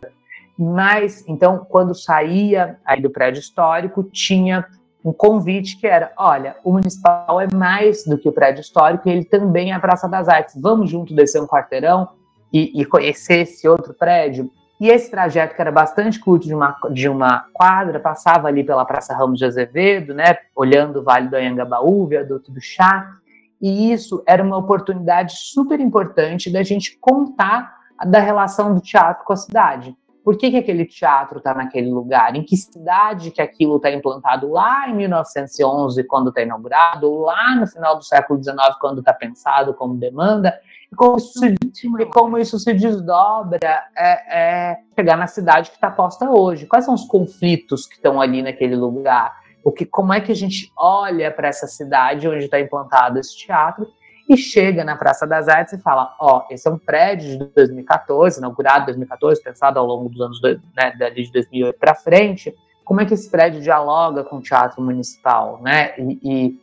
Mas, 0.58 1.24
então, 1.28 1.64
quando 1.68 1.94
saía 1.94 2.78
aí 2.84 3.00
do 3.00 3.10
prédio 3.10 3.40
histórico, 3.40 4.02
tinha 4.02 4.66
um 5.04 5.12
convite 5.12 5.78
que 5.78 5.86
era: 5.86 6.12
olha, 6.16 6.56
o 6.64 6.72
municipal 6.72 7.40
é 7.40 7.46
mais 7.54 8.04
do 8.04 8.18
que 8.18 8.28
o 8.28 8.32
prédio 8.32 8.60
histórico, 8.60 9.08
ele 9.08 9.24
também 9.24 9.70
é 9.70 9.74
a 9.74 9.80
Praça 9.80 10.08
das 10.08 10.28
Artes. 10.28 10.60
Vamos 10.60 10.90
junto 10.90 11.14
descer 11.14 11.40
um 11.40 11.46
quarteirão 11.46 12.08
e, 12.52 12.80
e 12.80 12.84
conhecer 12.84 13.40
esse 13.40 13.68
outro 13.68 13.94
prédio. 13.94 14.50
E 14.80 14.88
esse 14.88 15.10
trajeto, 15.10 15.54
que 15.54 15.60
era 15.60 15.72
bastante 15.72 16.20
curto 16.20 16.46
de 16.46 16.54
uma, 16.54 16.76
de 16.92 17.08
uma 17.08 17.46
quadra, 17.52 17.98
passava 17.98 18.46
ali 18.46 18.62
pela 18.62 18.84
Praça 18.84 19.14
Ramos 19.14 19.38
de 19.38 19.44
Azevedo, 19.44 20.14
né, 20.14 20.36
olhando 20.54 21.00
o 21.00 21.02
Vale 21.02 21.28
do 21.28 21.36
Anhangabaú, 21.36 22.06
viaduto 22.06 22.52
do 22.52 22.60
Chá, 22.60 23.16
e 23.60 23.92
isso 23.92 24.22
era 24.24 24.42
uma 24.42 24.56
oportunidade 24.56 25.34
super 25.36 25.80
importante 25.80 26.50
da 26.50 26.62
gente 26.62 26.96
contar 27.00 27.76
da 28.06 28.20
relação 28.20 28.72
do 28.72 28.80
teatro 28.80 29.24
com 29.24 29.32
a 29.32 29.36
cidade. 29.36 29.96
Por 30.28 30.36
que, 30.36 30.50
que 30.50 30.58
aquele 30.58 30.84
teatro 30.84 31.38
está 31.38 31.54
naquele 31.54 31.90
lugar? 31.90 32.36
Em 32.36 32.42
que 32.42 32.54
cidade 32.54 33.30
que 33.30 33.40
aquilo 33.40 33.76
está 33.76 33.90
implantado 33.90 34.50
lá 34.50 34.86
em 34.86 34.94
1911, 34.94 36.04
quando 36.04 36.28
está 36.28 36.42
inaugurado, 36.42 37.22
lá 37.22 37.56
no 37.56 37.66
final 37.66 37.96
do 37.96 38.04
século 38.04 38.38
XIX, 38.38 38.58
quando 38.78 38.98
está 38.98 39.14
pensado 39.14 39.72
como 39.72 39.94
demanda? 39.94 40.52
E 40.92 40.94
como 40.94 41.16
isso 41.16 41.38
se, 41.38 41.54
e 41.98 42.04
como 42.04 42.36
isso 42.36 42.58
se 42.58 42.74
desdobra 42.74 43.58
é, 43.96 44.38
é 44.38 44.78
chegar 44.94 45.16
na 45.16 45.26
cidade 45.26 45.70
que 45.70 45.76
está 45.76 45.90
posta 45.90 46.28
hoje? 46.28 46.66
Quais 46.66 46.84
são 46.84 46.92
os 46.92 47.06
conflitos 47.06 47.86
que 47.86 47.94
estão 47.94 48.20
ali 48.20 48.42
naquele 48.42 48.76
lugar? 48.76 49.34
O 49.64 49.72
que, 49.72 49.86
como 49.86 50.12
é 50.12 50.20
que 50.20 50.30
a 50.30 50.36
gente 50.36 50.70
olha 50.76 51.30
para 51.30 51.48
essa 51.48 51.66
cidade 51.66 52.28
onde 52.28 52.44
está 52.44 52.60
implantado 52.60 53.18
esse 53.18 53.34
teatro 53.34 53.88
e 54.28 54.36
chega 54.36 54.84
na 54.84 54.94
Praça 54.94 55.26
das 55.26 55.48
Artes 55.48 55.72
e 55.72 55.78
fala: 55.78 56.14
Ó, 56.20 56.38
oh, 56.38 56.52
esse 56.52 56.68
é 56.68 56.70
um 56.70 56.78
prédio 56.78 57.38
de 57.38 57.44
2014, 57.54 58.38
inaugurado 58.38 58.82
em 58.82 58.86
2014, 58.86 59.42
pensado 59.42 59.78
ao 59.78 59.86
longo 59.86 60.08
dos 60.10 60.20
anos 60.20 60.40
né, 60.76 60.90
de 61.14 61.32
2008 61.32 61.78
para 61.78 61.94
frente. 61.94 62.54
Como 62.84 63.00
é 63.00 63.06
que 63.06 63.14
esse 63.14 63.30
prédio 63.30 63.60
dialoga 63.60 64.24
com 64.24 64.36
o 64.36 64.42
teatro 64.42 64.82
municipal, 64.82 65.60
né? 65.62 65.94
E, 65.98 66.18
e, 66.22 66.60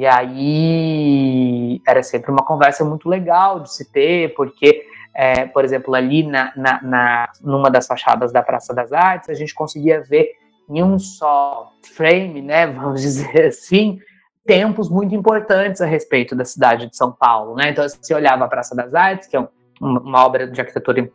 e 0.00 0.06
aí 0.06 1.80
era 1.86 2.02
sempre 2.02 2.32
uma 2.32 2.44
conversa 2.44 2.84
muito 2.84 3.08
legal 3.08 3.60
de 3.60 3.72
se 3.72 3.90
ter, 3.92 4.34
porque, 4.34 4.84
é, 5.14 5.46
por 5.46 5.64
exemplo, 5.64 5.94
ali 5.94 6.24
na, 6.24 6.52
na, 6.56 6.82
na, 6.82 7.28
numa 7.40 7.70
das 7.70 7.86
fachadas 7.86 8.32
da 8.32 8.42
Praça 8.42 8.74
das 8.74 8.92
Artes, 8.92 9.30
a 9.30 9.34
gente 9.34 9.54
conseguia 9.54 10.00
ver 10.00 10.32
em 10.68 10.82
um 10.82 10.98
só 10.98 11.72
frame, 11.94 12.42
né, 12.42 12.66
vamos 12.70 13.00
dizer 13.00 13.46
assim, 13.46 14.00
tempos 14.44 14.88
muito 14.88 15.14
importantes 15.14 15.80
a 15.80 15.86
respeito 15.86 16.34
da 16.34 16.44
cidade 16.44 16.88
de 16.88 16.96
São 16.96 17.10
Paulo, 17.10 17.56
né? 17.56 17.70
Então, 17.70 17.86
se 17.88 18.14
olhava 18.14 18.44
a 18.44 18.48
Praça 18.48 18.74
das 18.74 18.94
Artes, 18.94 19.26
que 19.26 19.36
é 19.36 19.40
um, 19.40 19.48
uma 19.80 20.24
obra 20.24 20.46
de 20.46 20.60
arquitetura 20.60 21.10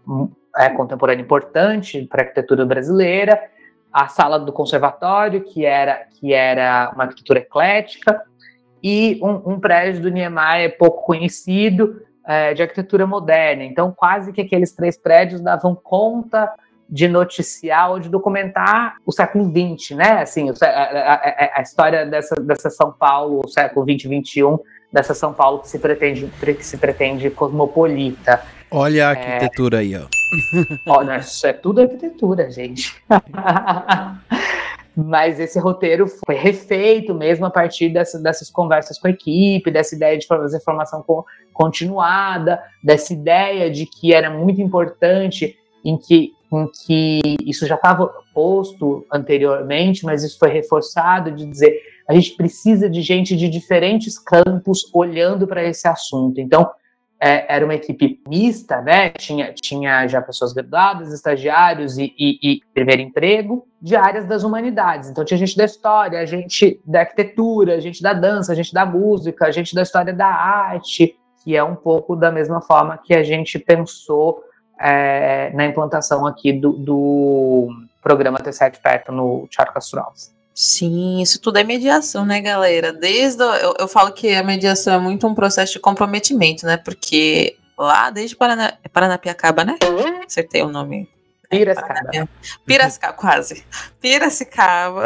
é, 0.57 0.69
contemporânea 0.69 1.21
importante 1.21 2.05
para 2.09 2.21
a 2.21 2.25
arquitetura 2.25 2.65
brasileira, 2.65 3.39
a 3.91 4.07
sala 4.07 4.39
do 4.39 4.51
conservatório, 4.51 5.41
que 5.43 5.65
era, 5.65 6.07
que 6.19 6.33
era 6.33 6.91
uma 6.93 7.03
arquitetura 7.03 7.39
eclética, 7.39 8.21
e 8.81 9.19
um, 9.21 9.53
um 9.53 9.59
prédio 9.59 10.01
do 10.01 10.09
Niemeyer 10.09 10.77
pouco 10.77 11.05
conhecido, 11.05 12.01
é, 12.25 12.53
de 12.53 12.61
arquitetura 12.61 13.07
moderna. 13.07 13.63
Então, 13.63 13.91
quase 13.91 14.31
que 14.31 14.41
aqueles 14.41 14.71
três 14.71 14.97
prédios 14.97 15.41
davam 15.41 15.75
conta 15.75 16.53
de 16.89 17.08
noticiar 17.08 17.91
ou 17.91 17.99
de 17.99 18.10
documentar 18.10 18.95
o 19.06 19.12
século 19.12 19.45
XX, 19.45 19.95
né? 19.95 20.21
Assim, 20.21 20.49
a, 20.49 20.65
a, 20.65 21.60
a, 21.60 21.62
história 21.62 22.06
dessa, 22.06 22.36
dessa 22.41 22.69
São 22.69 22.91
Paulo, 22.91 23.41
o 23.45 23.47
século 23.47 23.86
XX, 23.86 24.10
XXI, 24.10 24.41
dessa 24.91 25.13
São 25.13 25.32
Paulo 25.34 25.60
que 25.60 25.69
se 25.69 25.78
pretende, 25.78 26.28
que 26.28 26.65
se 26.65 26.78
pretende 26.78 27.30
cosmopolita. 27.30 28.41
Olha 28.71 29.08
a 29.08 29.10
arquitetura 29.12 29.78
é... 29.78 29.80
aí, 29.82 29.95
ó. 29.95 30.08
Olha, 30.88 31.17
isso 31.17 31.45
é 31.45 31.54
tudo 31.54 31.82
arquitetura, 31.82 32.49
gente. 32.49 32.95
Mas 34.95 35.39
esse 35.39 35.58
roteiro 35.60 36.08
foi 36.25 36.36
refeito 36.36 37.13
mesmo 37.13 37.45
a 37.45 37.49
partir 37.49 37.89
dessa, 37.89 38.19
dessas 38.19 38.49
conversas 38.49 38.99
com 38.99 39.08
a 39.08 39.12
equipe, 39.12 39.71
dessa 39.71 39.95
ideia 39.95 40.17
de 40.17 40.28
fazer 40.28 40.60
formação 40.60 41.04
continuada, 41.54 42.62
dessa 42.84 43.13
ideia 43.13 43.71
de 43.71 43.86
que 43.86 44.13
era 44.13 44.30
muito 44.30 44.62
importante 44.62 45.58
em 45.86 45.97
que, 45.97 46.34
em 46.51 46.67
que 46.67 47.38
isso 47.45 47.65
já 47.67 47.75
estava 47.75 48.12
posto 48.33 49.05
anteriormente, 49.12 50.05
mas 50.05 50.23
isso 50.23 50.39
foi 50.39 50.49
reforçado 50.49 51.31
de 51.31 51.45
dizer 51.45 51.79
a 52.09 52.13
gente 52.15 52.31
precisa 52.31 52.89
de 52.89 53.03
gente 53.03 53.35
de 53.35 53.47
diferentes 53.47 54.17
campos 54.17 54.89
olhando 54.93 55.45
para 55.45 55.63
esse 55.63 55.88
assunto. 55.88 56.41
Então, 56.41 56.67
é, 57.21 57.53
era 57.53 57.63
uma 57.63 57.75
equipe 57.75 58.19
mista, 58.27 58.81
né? 58.81 59.09
Tinha, 59.09 59.53
tinha 59.53 60.07
já 60.07 60.21
pessoas 60.21 60.53
graduadas, 60.53 61.13
estagiários 61.13 61.97
e, 61.97 62.13
e, 62.17 62.39
e, 62.41 62.62
primeiro 62.73 63.01
emprego 63.01 63.67
de 63.81 63.95
áreas 63.95 64.25
das 64.25 64.43
humanidades. 64.43 65.09
Então 65.09 65.25
tinha 65.25 65.38
gente 65.38 65.55
da 65.55 65.65
história, 65.65 66.25
gente 66.25 66.81
da 66.85 67.01
arquitetura, 67.01 67.79
gente 67.81 68.01
da 68.01 68.13
dança, 68.13 68.55
gente 68.55 68.73
da 68.73 68.85
música, 68.85 69.51
gente 69.51 69.75
da 69.75 69.81
história 69.81 70.13
da 70.13 70.27
arte, 70.27 71.15
que 71.43 71.55
é 71.55 71.63
um 71.63 71.75
pouco 71.75 72.15
da 72.15 72.31
mesma 72.31 72.62
forma 72.62 72.97
que 72.97 73.13
a 73.13 73.21
gente 73.21 73.59
pensou 73.59 74.41
é, 74.79 75.51
na 75.53 75.65
implantação 75.65 76.25
aqui 76.25 76.53
do, 76.53 76.71
do 76.73 77.67
programa 78.01 78.39
T7 78.39 78.79
Perto 78.81 79.11
no 79.11 79.47
Teatro 79.49 79.73
Castro 79.73 79.99
Alves. 79.99 80.33
Sim, 80.53 81.21
isso 81.21 81.39
tudo 81.39 81.57
é 81.57 81.63
mediação, 81.63 82.25
né, 82.25 82.41
galera? 82.41 82.91
Desde 82.91 83.41
eu, 83.41 83.75
eu 83.79 83.87
falo 83.87 84.11
que 84.11 84.33
a 84.33 84.43
mediação 84.43 84.93
é 84.93 84.99
muito 84.99 85.25
um 85.25 85.33
processo 85.33 85.73
de 85.73 85.79
comprometimento, 85.79 86.65
né? 86.65 86.75
Porque 86.75 87.55
lá 87.77 88.09
desde 88.09 88.35
Paraná, 88.35 88.73
é 88.83 88.89
Paranapiacaba, 88.89 89.63
né? 89.63 89.77
Acertei 90.25 90.61
o 90.61 90.67
nome 90.67 91.07
Piracicaba. 91.49 92.29
Piracicaba, 92.63 93.13
quase. 93.13 93.65
Piracicaba, 93.99 95.03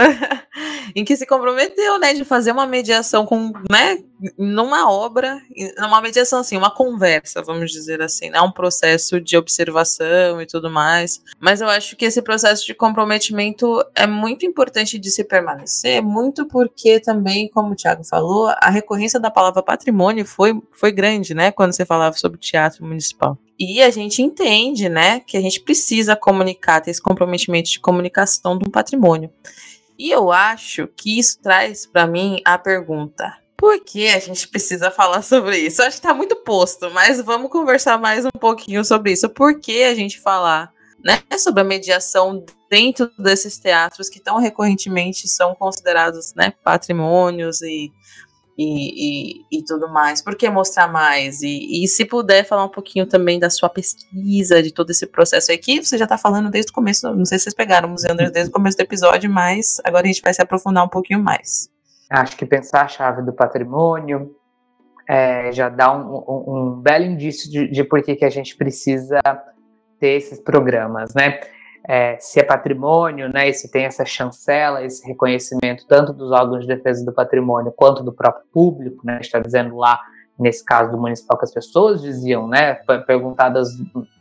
em 0.93 1.06
que 1.06 1.15
se 1.15 1.25
comprometeu, 1.25 1.97
né, 1.97 2.13
de 2.13 2.25
fazer 2.25 2.51
uma 2.51 2.67
mediação 2.67 3.25
com, 3.25 3.53
né, 3.71 3.99
numa 4.38 4.91
obra, 4.91 5.41
uma 5.77 6.01
mediação 6.01 6.41
assim, 6.41 6.58
uma 6.58 6.69
conversa, 6.69 7.41
vamos 7.41 7.71
dizer 7.71 8.01
assim, 8.01 8.29
né, 8.29 8.41
um 8.41 8.51
processo 8.51 9.21
de 9.21 9.38
observação 9.38 10.41
e 10.41 10.45
tudo 10.45 10.69
mais. 10.69 11.21
Mas 11.39 11.62
eu 11.62 11.69
acho 11.69 11.95
que 11.95 12.03
esse 12.03 12.21
processo 12.21 12.65
de 12.65 12.73
comprometimento 12.73 13.82
é 13.95 14.06
muito 14.06 14.45
importante 14.45 14.99
de 14.99 15.10
se 15.12 15.23
permanecer, 15.23 16.03
muito 16.03 16.45
porque 16.45 16.99
também, 16.99 17.47
como 17.47 17.71
o 17.71 17.75
Thiago 17.75 18.03
falou, 18.03 18.53
a 18.60 18.69
recorrência 18.69 19.17
da 19.17 19.32
palavra 19.32 19.63
patrimônio 19.63 20.25
foi, 20.25 20.62
foi 20.73 20.91
grande, 20.91 21.34
né, 21.34 21.51
quando 21.51 21.71
você 21.71 21.86
falava 21.86 22.17
sobre 22.17 22.38
teatro 22.38 22.86
municipal. 22.86 23.38
E 23.65 23.82
a 23.82 23.89
gente 23.89 24.21
entende, 24.21 24.89
né, 24.89 25.21
que 25.21 25.38
a 25.38 25.41
gente 25.41 25.62
precisa 25.62 26.17
comunicar, 26.17 26.82
ter 26.82 26.91
esse 26.91 27.02
comprometimento 27.02 27.69
de 27.69 27.80
comunicação 27.80 28.56
um 28.56 28.69
patrimônio. 28.69 29.32
E 29.97 30.12
eu 30.12 30.34
acho 30.34 30.88
que 30.88 31.17
isso 31.17 31.39
traz 31.41 31.86
para 31.86 32.06
mim 32.06 32.41
a 32.43 32.58
pergunta: 32.58 33.38
por 33.56 33.80
que 33.80 34.10
a 34.10 34.19
gente 34.19 34.49
precisa 34.49 34.91
falar 34.91 35.21
sobre 35.21 35.58
isso? 35.58 35.82
Acho 35.82 35.95
que 35.95 36.08
tá 36.08 36.13
muito 36.13 36.36
posto, 36.36 36.91
mas 36.91 37.21
vamos 37.21 37.49
conversar 37.49 37.97
mais 37.97 38.26
um 38.26 38.38
pouquinho 38.38 38.84
sobre 38.84 39.13
isso. 39.13 39.30
Por 39.30 39.58
que 39.62 39.84
a 39.84 39.95
gente 39.95 40.19
falar, 40.19 40.69
né, 41.02 41.21
sobre 41.38 41.62
a 41.62 41.65
mediação 41.65 42.43
dentro 42.69 43.10
desses 43.17 43.58
teatros 43.58 44.10
que 44.10 44.19
tão 44.19 44.39
recorrentemente 44.39 45.26
são 45.30 45.56
considerados, 45.56 46.34
né, 46.36 46.52
patrimônios 46.65 47.62
e 47.62 47.89
e, 48.58 49.39
e, 49.39 49.46
e, 49.52 49.63
tudo 49.63 49.89
mais. 49.89 50.22
Por 50.22 50.36
que 50.36 50.50
mostrar 50.50 50.88
mais? 50.88 51.42
E, 51.42 51.84
e, 51.84 51.88
se 51.88 52.06
puder 52.06 52.46
falar 52.46 52.66
um 52.66 52.70
pouquinho 52.70 53.06
também 53.08 53.39
da 53.39 53.50
sua 53.50 53.70
pesquisa, 53.70 54.62
de 54.62 54.72
todo 54.72 54.92
esse 54.92 55.08
processo 55.08 55.52
aqui, 55.52 55.84
você 55.84 55.98
já 55.98 56.06
está 56.06 56.18
falando 56.18 56.50
desde 56.50 56.72
o 56.72 56.74
começo, 56.74 57.13
não 57.16 57.26
sei 57.26 57.39
se 57.39 57.46
vocês 57.46 57.56
pegaram 57.56 57.89
o 57.89 57.92
Museu 57.92 58.12
Andrés 58.12 58.32
desde 58.32 58.50
o 58.50 58.54
começo 58.54 58.78
do 58.78 58.82
episódio, 58.82 59.30
mas 59.30 59.82
agora 59.84 60.04
a 60.04 60.08
gente 60.08 60.22
vai 60.22 60.34
se 60.34 60.42
aprofundar 60.42 60.86
um 60.86 60.89
pouquinho 60.89 61.20
mais. 61.20 61.70
Acho 62.10 62.38
que 62.38 62.46
pensar 62.46 62.84
a 62.84 62.88
chave 62.88 63.24
do 63.24 63.34
patrimônio 63.34 64.36
é, 65.10 65.52
já 65.52 65.68
dá 65.70 65.92
um, 65.92 66.16
um, 66.16 66.44
um 66.48 66.82
belo 66.82 67.06
indício 67.06 67.50
de, 67.50 67.68
de 67.68 67.84
por 67.84 68.02
que, 68.04 68.16
que 68.16 68.26
a 68.26 68.30
gente 68.30 68.56
precisa 68.56 69.20
ter 70.00 70.18
esses 70.18 70.39
programas, 70.39 71.13
né? 71.13 71.39
É, 71.88 72.17
se 72.19 72.39
é 72.39 72.43
patrimônio, 72.43 73.28
né, 73.32 73.50
e 73.50 73.54
se 73.54 73.69
tem 73.69 73.86
essa 73.86 74.06
chancela, 74.06 74.84
esse 74.84 75.06
reconhecimento 75.06 75.86
tanto 75.88 76.13
dos 76.13 76.32
órgãos 76.32 76.62
de 76.62 76.67
defesa 76.67 77.06
do 77.06 77.12
patrimônio 77.12 77.74
quanto 77.76 78.04
do 78.04 78.13
próprio 78.13 78.46
público, 78.54 79.06
né, 79.06 79.19
está 79.22 79.39
dizendo 79.39 79.76
lá 79.76 80.00
nesse 80.39 80.63
caso 80.63 80.91
do 80.91 80.98
municipal 80.98 81.38
que 81.38 81.46
as 81.46 81.54
pessoas 81.54 82.02
diziam, 82.02 82.48
né, 82.48 82.76
perguntadas 83.06 83.69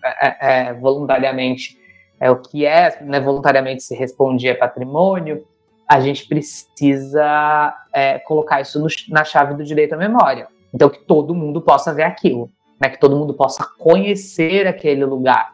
é, 0.05 0.27
é, 0.27 0.37
é, 0.41 0.75
voluntariamente 0.75 1.81
é 2.21 2.31
o 2.31 2.37
que 2.37 2.65
é, 2.65 3.03
né, 3.03 3.21
voluntariamente 3.21 3.83
se 3.83 3.95
respondia 3.95 4.57
patrimônio, 4.57 5.45
a 5.89 6.01
gente 6.01 6.27
precisa 6.27 7.75
é, 7.93 8.19
colocar 8.21 8.61
isso 8.61 8.81
no, 8.81 8.87
na 9.09 9.25
chave 9.25 9.55
do 9.55 9.65
direito 9.65 9.95
à 9.95 9.97
memória. 9.97 10.47
Então 10.73 10.89
que 10.89 11.01
todo 11.01 11.35
mundo 11.35 11.61
possa 11.61 11.93
ver 11.93 12.05
aquilo, 12.05 12.49
né, 12.81 12.89
que 12.89 12.99
todo 12.99 13.17
mundo 13.17 13.35
possa 13.35 13.67
conhecer 13.79 14.67
aquele 14.67 15.05
lugar, 15.05 15.52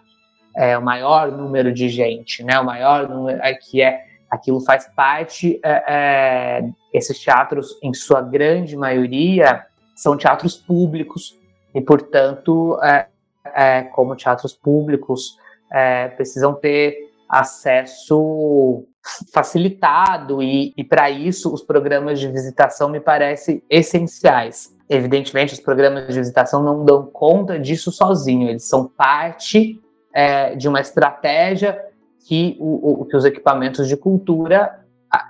é, 0.58 0.76
o 0.76 0.82
maior 0.82 1.30
número 1.30 1.72
de 1.72 1.88
gente, 1.88 2.42
né? 2.42 2.58
O 2.58 2.64
maior 2.64 3.08
número 3.08 3.40
é, 3.40 3.54
que 3.54 3.80
é 3.80 4.04
aquilo 4.28 4.60
faz 4.60 4.88
parte. 4.88 5.60
É, 5.64 5.84
é, 5.86 6.68
esses 6.92 7.16
teatros, 7.20 7.78
em 7.80 7.94
sua 7.94 8.20
grande 8.20 8.76
maioria, 8.76 9.64
são 9.94 10.16
teatros 10.16 10.56
públicos 10.56 11.38
e, 11.72 11.80
portanto, 11.80 12.76
é, 12.82 13.06
é, 13.54 13.82
como 13.82 14.16
teatros 14.16 14.52
públicos 14.52 15.36
precisam 16.16 16.54
ter 16.54 16.96
acesso 17.28 18.86
facilitado 19.34 20.42
e, 20.42 20.72
e 20.74 20.82
para 20.82 21.10
isso 21.10 21.52
os 21.52 21.60
programas 21.60 22.18
de 22.18 22.26
visitação 22.26 22.88
me 22.88 23.00
parecem 23.00 23.62
essenciais. 23.68 24.74
Evidentemente, 24.88 25.52
os 25.52 25.60
programas 25.60 26.08
de 26.08 26.18
visitação 26.18 26.62
não 26.62 26.86
dão 26.86 27.04
conta 27.04 27.58
disso 27.58 27.92
sozinho, 27.92 28.48
eles 28.48 28.66
são 28.66 28.88
parte 28.88 29.78
é, 30.18 30.56
de 30.56 30.68
uma 30.68 30.80
estratégia 30.80 31.80
que, 32.26 32.56
o, 32.58 33.02
o, 33.02 33.04
que 33.04 33.16
os 33.16 33.24
equipamentos 33.24 33.86
de 33.86 33.96
cultura 33.96 34.84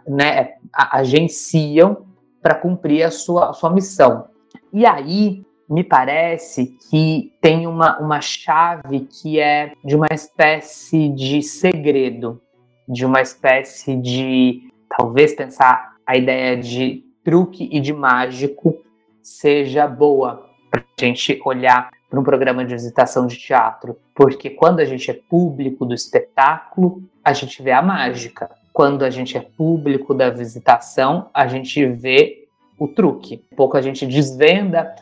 né, 0.06 0.54
agenciam 0.72 2.06
para 2.40 2.54
cumprir 2.54 3.02
a 3.02 3.10
sua, 3.10 3.50
a 3.50 3.52
sua 3.52 3.68
missão. 3.68 4.28
E 4.72 4.86
aí, 4.86 5.44
me 5.68 5.84
parece 5.84 6.78
que 6.88 7.34
tem 7.38 7.66
uma, 7.66 7.98
uma 7.98 8.22
chave 8.22 9.00
que 9.00 9.38
é 9.38 9.74
de 9.84 9.94
uma 9.94 10.08
espécie 10.10 11.10
de 11.10 11.42
segredo, 11.42 12.40
de 12.88 13.04
uma 13.04 13.20
espécie 13.20 13.94
de, 13.94 14.72
talvez 14.96 15.34
pensar 15.34 15.96
a 16.06 16.16
ideia 16.16 16.56
de 16.56 17.04
truque 17.22 17.68
e 17.70 17.78
de 17.78 17.92
mágico 17.92 18.74
seja 19.20 19.86
boa 19.86 20.48
para 20.70 20.80
a 20.80 21.04
gente 21.04 21.38
olhar 21.44 21.90
para 22.08 22.18
um 22.18 22.24
programa 22.24 22.64
de 22.64 22.74
visitação 22.74 23.26
de 23.26 23.36
teatro, 23.36 23.98
porque 24.14 24.48
quando 24.50 24.80
a 24.80 24.84
gente 24.84 25.10
é 25.10 25.14
público 25.14 25.84
do 25.84 25.94
espetáculo, 25.94 27.02
a 27.22 27.32
gente 27.32 27.62
vê 27.62 27.72
a 27.72 27.82
mágica. 27.82 28.50
Quando 28.72 29.04
a 29.04 29.10
gente 29.10 29.36
é 29.36 29.40
público 29.40 30.14
da 30.14 30.30
visitação, 30.30 31.28
a 31.34 31.46
gente 31.46 31.84
vê 31.86 32.46
o 32.78 32.88
truque. 32.88 33.44
Um 33.52 33.56
pouco 33.56 33.76
a 33.76 33.82
gente 33.82 34.06
desvenda 34.06 34.94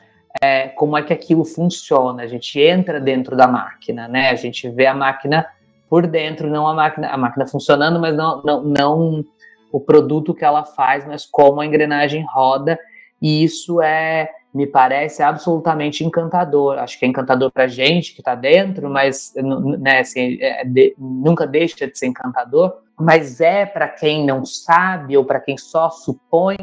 é, 0.43 0.69
como 0.69 0.97
é 0.97 1.03
que 1.03 1.13
aquilo 1.13 1.45
funciona. 1.45 2.23
A 2.23 2.27
gente 2.27 2.59
entra 2.61 2.99
dentro 2.99 3.37
da 3.37 3.47
máquina, 3.47 4.09
né? 4.09 4.31
A 4.31 4.35
gente 4.35 4.69
vê 4.69 4.87
a 4.87 4.95
máquina 4.95 5.47
por 5.89 6.07
dentro, 6.07 6.51
não 6.51 6.67
a 6.67 6.75
máquina, 6.75 7.09
a 7.09 7.17
máquina 7.17 7.47
funcionando, 7.47 8.01
mas 8.01 8.17
não, 8.17 8.43
não, 8.43 8.63
não 8.65 9.25
o 9.71 9.79
produto 9.79 10.35
que 10.35 10.45
ela 10.45 10.65
faz, 10.65 11.07
mas 11.07 11.25
como 11.25 11.61
a 11.61 11.67
engrenagem 11.67 12.25
roda. 12.29 12.79
E 13.21 13.45
isso 13.45 13.81
é 13.81 14.31
me 14.57 14.67
parece 14.67 15.23
absolutamente 15.23 16.03
encantador. 16.03 16.79
Acho 16.79 16.99
que 16.99 17.05
é 17.05 17.09
encantador 17.09 17.53
para 17.53 17.69
gente 17.69 18.15
que 18.15 18.23
está 18.23 18.35
dentro, 18.35 18.89
mas 18.89 19.35
né, 19.79 20.01
assim, 20.01 20.39
é, 20.41 20.65
de, 20.65 20.95
nunca 20.99 21.47
deixa 21.47 21.87
de 21.87 21.99
ser 21.99 22.07
encantador. 22.07 22.75
Mas 22.99 23.43
é 23.43 23.67
para 23.67 23.87
quem 23.87 24.25
não 24.25 24.47
sabe 24.47 25.15
ou 25.15 25.27
para 25.27 25.41
quem 25.41 25.59
só 25.59 25.91
supõe 25.91 26.57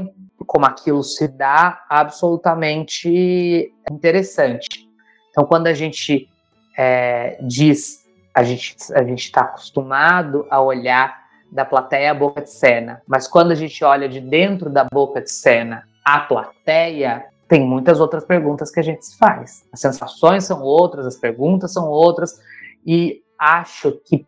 como 0.48 0.66
aquilo 0.66 1.04
se 1.04 1.28
dá 1.28 1.86
absolutamente 1.88 3.72
interessante. 3.92 4.90
Então, 5.30 5.46
quando 5.46 5.68
a 5.68 5.74
gente 5.74 6.28
é, 6.76 7.38
diz, 7.42 8.08
a 8.34 8.44
gente 8.44 8.76
a 8.92 9.04
está 9.04 9.42
acostumado 9.42 10.48
a 10.50 10.60
olhar 10.60 11.22
da 11.52 11.64
plateia 11.64 12.10
à 12.10 12.14
boca 12.16 12.42
de 12.42 12.50
cena, 12.50 13.04
mas 13.08 13.28
quando 13.28 13.52
a 13.52 13.56
gente 13.56 13.84
olha 13.84 14.10
de 14.10 14.20
dentro 14.20 14.72
da 14.72 14.84
boca 14.92 15.22
de 15.22 15.30
cena 15.30 15.88
a 16.04 16.20
plateia, 16.20 17.26
tem 17.48 17.66
muitas 17.66 18.00
outras 18.00 18.26
perguntas 18.26 18.72
que 18.72 18.80
a 18.80 18.84
gente 18.84 19.06
se 19.06 19.18
faz. 19.18 19.66
As 19.72 19.80
sensações 19.80 20.46
são 20.46 20.62
outras, 20.62 21.06
as 21.06 21.16
perguntas 21.16 21.74
são 21.74 21.90
outras, 21.90 22.40
e 22.86 23.22
acho 23.38 23.92
que 24.06 24.26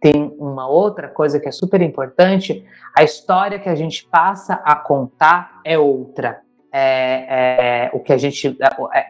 tem 0.00 0.34
uma 0.38 0.68
outra 0.68 1.08
coisa 1.08 1.40
que 1.40 1.48
é 1.48 1.52
super 1.52 1.80
importante: 1.82 2.64
a 2.96 3.02
história 3.02 3.58
que 3.58 3.68
a 3.68 3.74
gente 3.74 4.06
passa 4.06 4.54
a 4.54 4.76
contar 4.76 5.60
é 5.64 5.78
outra. 5.78 6.40
É, 6.72 7.86
é 7.86 7.90
o 7.94 8.00
que 8.00 8.12
a 8.12 8.18
gente. 8.18 8.56
É, 8.94 9.06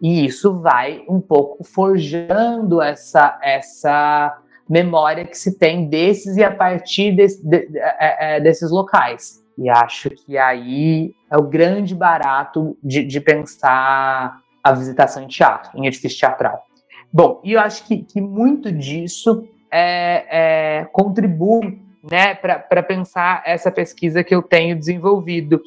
e 0.00 0.24
isso 0.24 0.60
vai 0.60 1.04
um 1.08 1.20
pouco 1.20 1.62
forjando 1.62 2.82
essa, 2.82 3.38
essa 3.40 4.36
memória 4.68 5.24
que 5.24 5.36
se 5.36 5.58
tem 5.58 5.88
desses 5.88 6.36
e 6.36 6.42
a 6.42 6.50
partir 6.50 7.14
desse, 7.14 7.46
de, 7.46 7.68
é, 7.76 8.36
é, 8.36 8.40
desses 8.40 8.70
locais. 8.70 9.41
E 9.62 9.70
acho 9.70 10.10
que 10.10 10.36
aí 10.36 11.14
é 11.30 11.36
o 11.36 11.42
grande 11.42 11.94
barato 11.94 12.76
de, 12.82 13.04
de 13.04 13.20
pensar 13.20 14.40
a 14.62 14.72
visitação 14.72 15.22
em 15.22 15.28
teatro, 15.28 15.70
em 15.78 15.86
edifício 15.86 16.18
teatral. 16.18 16.64
Bom, 17.12 17.40
e 17.44 17.52
eu 17.52 17.60
acho 17.60 17.86
que, 17.86 17.98
que 17.98 18.20
muito 18.20 18.72
disso 18.72 19.46
é, 19.70 20.80
é, 20.80 20.84
contribui 20.86 21.80
né, 22.10 22.34
para 22.34 22.82
pensar 22.82 23.44
essa 23.46 23.70
pesquisa 23.70 24.24
que 24.24 24.34
eu 24.34 24.42
tenho 24.42 24.76
desenvolvido 24.76 25.62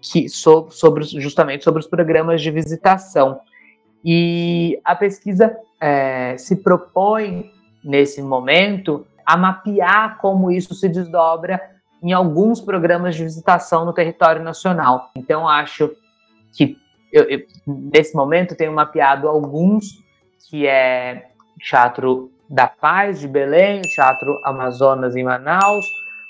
que, 0.00 0.26
sobre, 0.30 0.72
sobre, 0.72 1.04
justamente 1.04 1.64
sobre 1.64 1.80
os 1.80 1.86
programas 1.86 2.40
de 2.40 2.50
visitação. 2.50 3.40
E 4.02 4.80
a 4.82 4.96
pesquisa 4.96 5.54
é, 5.78 6.34
se 6.38 6.56
propõe, 6.56 7.50
nesse 7.84 8.22
momento, 8.22 9.06
a 9.26 9.36
mapear 9.36 10.16
como 10.16 10.50
isso 10.50 10.74
se 10.74 10.88
desdobra 10.88 11.73
em 12.04 12.12
alguns 12.12 12.60
programas 12.60 13.16
de 13.16 13.24
visitação 13.24 13.86
no 13.86 13.92
território 13.94 14.42
nacional. 14.42 15.10
Então, 15.16 15.48
acho 15.48 15.90
que 16.52 16.76
eu, 17.10 17.24
eu, 17.30 17.40
nesse 17.66 18.14
momento 18.14 18.54
tenho 18.54 18.74
mapeado 18.74 19.26
alguns, 19.26 20.04
que 20.50 20.66
é 20.66 21.28
Teatro 21.58 22.30
da 22.48 22.66
Paz 22.66 23.20
de 23.20 23.26
Belém, 23.26 23.78
o 23.78 23.88
Teatro 23.88 24.38
Amazonas 24.44 25.16
em 25.16 25.24
Manaus, 25.24 25.86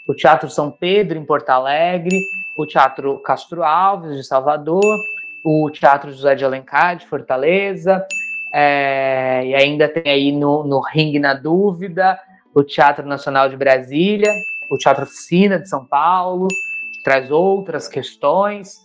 o 0.09 0.15
Teatro 0.15 0.49
São 0.49 0.71
Pedro 0.71 1.19
em 1.19 1.25
Porto 1.25 1.51
Alegre, 1.51 2.21
o 2.57 2.65
Teatro 2.65 3.19
Castro 3.19 3.65
Alves 3.65 4.17
de 4.17 4.23
Salvador, 4.23 5.03
o 5.45 5.69
Teatro 5.71 6.13
José 6.13 6.37
de 6.37 6.45
Alencar 6.45 6.97
de 6.97 7.07
Fortaleza, 7.07 8.07
é, 8.53 9.45
e 9.45 9.55
ainda 9.57 9.89
tem 9.89 10.05
aí 10.07 10.31
no, 10.31 10.63
no 10.63 10.81
Ring 10.81 11.19
na 11.19 11.35
Dúvida, 11.35 12.17
o 12.55 12.63
Teatro 12.63 13.05
Nacional 13.05 13.49
de 13.49 13.57
Brasília, 13.57 14.33
o 14.71 14.77
Teatro 14.77 15.05
Oficina 15.05 15.59
de 15.59 15.69
São 15.69 15.85
Paulo, 15.85 16.49
que 16.49 17.03
traz 17.03 17.31
outras 17.31 17.89
questões. 17.89 18.77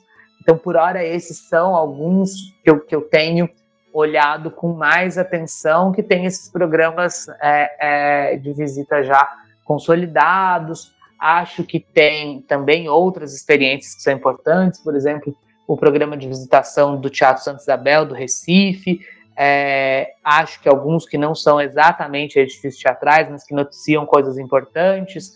Então, 0.41 0.57
por 0.57 0.75
hora, 0.75 1.03
esses 1.03 1.47
são 1.49 1.75
alguns 1.75 2.31
que 2.63 2.69
eu, 2.69 2.79
que 2.79 2.95
eu 2.95 3.01
tenho 3.01 3.49
olhado 3.93 4.51
com 4.51 4.73
mais 4.73 5.17
atenção, 5.17 5.91
que 5.91 6.03
tem 6.03 6.25
esses 6.25 6.49
programas 6.49 7.27
é, 7.41 8.31
é, 8.33 8.37
de 8.37 8.53
visita 8.53 9.03
já 9.03 9.27
consolidados. 9.63 10.91
Acho 11.19 11.63
que 11.63 11.79
tem 11.79 12.41
também 12.41 12.87
outras 12.87 13.35
experiências 13.35 13.95
que 13.95 14.01
são 14.01 14.13
importantes, 14.13 14.79
por 14.79 14.95
exemplo, 14.95 15.35
o 15.67 15.77
programa 15.77 16.17
de 16.17 16.27
visitação 16.27 16.99
do 16.99 17.09
Teatro 17.09 17.43
Santa 17.43 17.61
Isabel, 17.61 18.05
do 18.05 18.15
Recife. 18.15 18.99
É, 19.37 20.13
acho 20.23 20.61
que 20.61 20.67
alguns 20.67 21.05
que 21.05 21.17
não 21.17 21.35
são 21.35 21.61
exatamente 21.61 22.39
edifícios 22.39 22.81
teatrais, 22.81 23.29
mas 23.29 23.43
que 23.45 23.53
noticiam 23.53 24.05
coisas 24.05 24.37
importantes, 24.37 25.31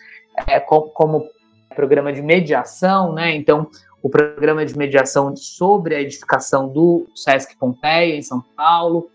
é, 0.48 0.60
como, 0.60 0.89
como 0.89 1.30
programa 1.76 2.13
de 2.13 2.22
mediação, 2.22 3.13
né? 3.13 3.36
Então, 3.36 3.67
o 4.02 4.10
programa 4.10 4.65
de 4.65 4.78
mediação 4.78 5.36
sobre 5.36 5.96
a 5.96 6.02
edificação 6.02 6.67
do 6.67 7.06
Sesc 7.15 7.56
Pompeia, 7.58 8.15
em 8.15 8.22
São 8.22 8.43
Paulo, 8.56 9.10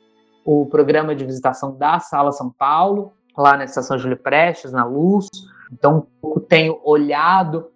o 0.44 0.66
programa 0.66 1.14
de 1.14 1.24
visitação 1.24 1.76
da 1.76 2.00
Sala 2.00 2.32
São 2.32 2.50
Paulo, 2.50 3.12
lá 3.36 3.56
na 3.56 3.64
Estação 3.64 3.98
Júlio 3.98 4.16
Prestes, 4.16 4.72
na 4.72 4.84
Luz. 4.84 5.28
Então, 5.72 6.06
tenho 6.48 6.80
olhado 6.82 7.70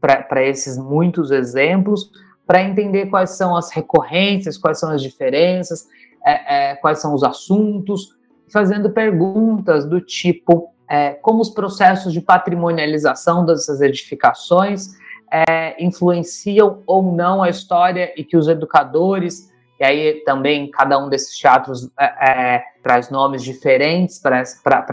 para 0.00 0.44
esses 0.44 0.76
muitos 0.76 1.30
exemplos 1.30 2.10
para 2.46 2.62
entender 2.62 3.06
quais 3.06 3.30
são 3.30 3.56
as 3.56 3.70
recorrências, 3.70 4.58
quais 4.58 4.78
são 4.78 4.90
as 4.90 5.02
diferenças, 5.02 5.86
é, 6.24 6.70
é, 6.70 6.74
quais 6.76 7.00
são 7.00 7.14
os 7.14 7.24
assuntos, 7.24 8.14
fazendo 8.52 8.90
perguntas 8.90 9.84
do 9.84 10.00
tipo 10.00 10.72
é, 10.88 11.10
como 11.10 11.40
os 11.40 11.50
processos 11.50 12.12
de 12.12 12.20
patrimonialização 12.20 13.44
dessas 13.44 13.80
edificações 13.80 14.90
é, 15.32 15.82
influenciam 15.82 16.82
ou 16.86 17.02
não 17.12 17.42
a 17.42 17.48
história 17.48 18.12
e 18.16 18.24
que 18.24 18.36
os 18.36 18.48
educadores, 18.48 19.52
e 19.80 19.84
aí 19.84 20.22
também 20.24 20.70
cada 20.70 20.98
um 20.98 21.08
desses 21.08 21.36
teatros 21.36 21.90
é, 21.98 22.04
é 22.30 22.64
traz 22.82 23.10
nomes 23.10 23.42
diferentes 23.42 24.18
para 24.18 24.40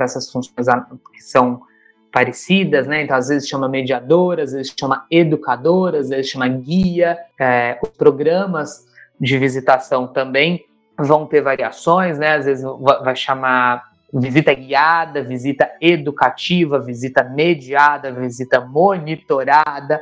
essas 0.01 0.31
funções 0.31 0.53
que 1.13 1.21
são 1.21 1.61
parecidas, 2.11 2.85
né? 2.85 3.01
Então, 3.01 3.17
às 3.17 3.27
vezes 3.27 3.49
chama 3.49 3.67
mediadora, 3.67 4.43
às 4.43 4.51
vezes 4.51 4.73
chama 4.79 5.05
educadora, 5.09 5.99
às 5.99 6.09
vezes 6.09 6.29
chama 6.29 6.47
guia. 6.47 7.17
É, 7.39 7.79
os 7.81 7.89
programas 7.89 8.85
de 9.19 9.37
visitação 9.39 10.07
também 10.07 10.63
vão 10.97 11.25
ter 11.25 11.41
variações, 11.41 12.19
né? 12.19 12.35
Às 12.35 12.45
vezes 12.45 12.63
vai 13.03 13.15
chamar 13.15 13.92
visita 14.13 14.53
guiada, 14.53 15.23
visita 15.23 15.71
educativa, 15.81 16.79
visita 16.79 17.23
mediada, 17.23 18.11
visita 18.11 18.61
monitorada, 18.61 20.01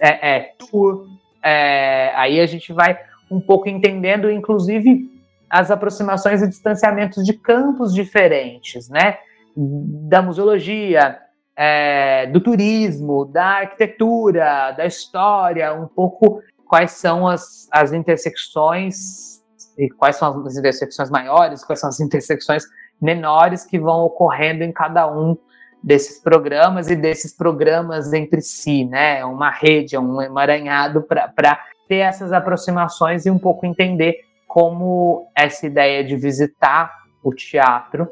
é, 0.00 0.36
é 0.36 0.52
tour. 0.58 1.06
É, 1.42 2.12
aí 2.16 2.40
a 2.40 2.46
gente 2.46 2.72
vai 2.72 2.98
um 3.30 3.40
pouco 3.40 3.68
entendendo, 3.68 4.30
inclusive, 4.30 5.10
as 5.48 5.70
aproximações 5.70 6.42
e 6.42 6.48
distanciamentos 6.48 7.24
de 7.24 7.34
campos 7.34 7.94
diferentes, 7.94 8.88
né? 8.88 9.18
Da 9.54 10.20
museologia, 10.22 11.18
é, 11.54 12.26
do 12.26 12.40
turismo, 12.40 13.24
da 13.26 13.58
arquitetura, 13.60 14.72
da 14.72 14.86
história, 14.86 15.72
um 15.74 15.86
pouco 15.86 16.40
quais 16.66 16.92
são 16.92 17.28
as, 17.28 17.68
as 17.70 17.92
intersecções 17.92 19.42
e 19.78 19.88
quais 19.90 20.16
são 20.16 20.44
as 20.46 20.56
intersecções 20.56 21.10
maiores, 21.10 21.64
quais 21.64 21.80
são 21.80 21.90
as 21.90 22.00
intersecções 22.00 22.64
menores 23.02 23.64
que 23.64 23.78
vão 23.78 24.04
ocorrendo 24.04 24.62
em 24.62 24.72
cada 24.72 25.10
um 25.10 25.36
desses 25.82 26.20
programas 26.20 26.88
e 26.88 26.94
desses 26.94 27.36
programas 27.36 28.12
entre 28.12 28.40
si, 28.40 28.84
né? 28.84 29.18
É 29.18 29.24
uma 29.24 29.50
rede, 29.50 29.96
é 29.96 30.00
um 30.00 30.22
emaranhado 30.22 31.02
para 31.02 31.58
ter 31.88 31.96
essas 31.96 32.32
aproximações 32.32 33.26
e 33.26 33.30
um 33.30 33.38
pouco 33.38 33.66
entender 33.66 34.20
como 34.46 35.28
essa 35.36 35.66
ideia 35.66 36.04
de 36.04 36.14
visitar 36.14 36.92
o 37.22 37.34
teatro 37.34 38.08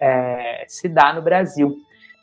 é, 0.00 0.64
se 0.66 0.88
dá 0.88 1.12
no 1.12 1.22
Brasil, 1.22 1.76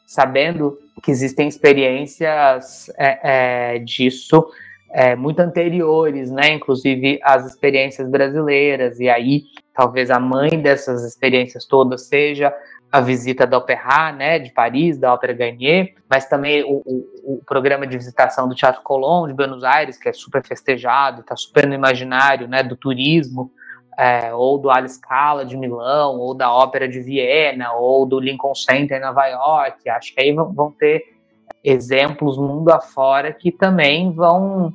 sabendo 0.06 0.78
que 1.02 1.10
existem 1.10 1.48
experiências 1.48 2.90
é, 2.98 3.76
é, 3.76 3.80
disso 3.80 4.46
é, 4.94 5.16
muito 5.16 5.40
anteriores, 5.40 6.32
né? 6.32 6.54
Inclusive 6.54 7.20
as 7.24 7.46
experiências 7.46 8.10
brasileiras. 8.10 9.00
E 9.00 9.10
aí, 9.10 9.44
talvez 9.74 10.12
a 10.12 10.20
mãe 10.20 10.62
dessas 10.62 11.04
experiências 11.04 11.66
todas 11.66 12.08
seja 12.08 12.54
a 12.92 13.00
visita 13.00 13.48
da 13.48 13.58
Opéra, 13.58 14.12
né, 14.12 14.38
de 14.38 14.52
Paris, 14.52 14.98
da 14.98 15.14
Ópera 15.14 15.32
Garnier, 15.32 15.96
mas 16.10 16.26
também 16.28 16.62
o, 16.64 16.82
o, 16.86 17.36
o, 17.36 17.42
programa 17.46 17.88
de 17.88 17.98
visitação 17.98 18.50
do 18.50 18.54
Teatro 18.54 18.82
Colón 18.82 19.28
de 19.28 19.34
Buenos 19.34 19.64
Aires, 19.64 19.98
que 19.98 20.10
é 20.10 20.14
super 20.14 20.46
festejado, 20.46 21.22
está 21.22 21.34
super 21.38 21.66
no 21.66 21.74
imaginário, 21.74 22.50
né, 22.50 22.62
do 22.62 22.76
turismo, 22.76 23.50
é, 23.98 24.34
ou 24.34 24.58
do 24.58 24.70
Alice 24.70 24.96
Scala 24.96 25.46
de 25.46 25.56
Milão, 25.56 26.18
ou 26.20 26.34
da 26.34 26.52
Ópera 26.52 26.88
de 26.88 27.00
Viena, 27.00 27.72
ou 27.74 28.06
do 28.06 28.20
Lincoln 28.20 28.56
Center 28.56 28.98
em 28.98 29.02
Nova 29.02 29.26
York. 29.28 29.90
Acho 29.90 30.14
que 30.14 30.22
aí 30.22 30.34
vão 30.34 30.72
ter 30.72 31.21
exemplos 31.64 32.38
mundo 32.38 32.70
afora 32.70 33.34
que 33.34 33.52
também 33.52 34.12
vão 34.12 34.74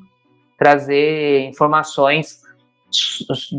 trazer 0.58 1.44
informações 1.48 2.40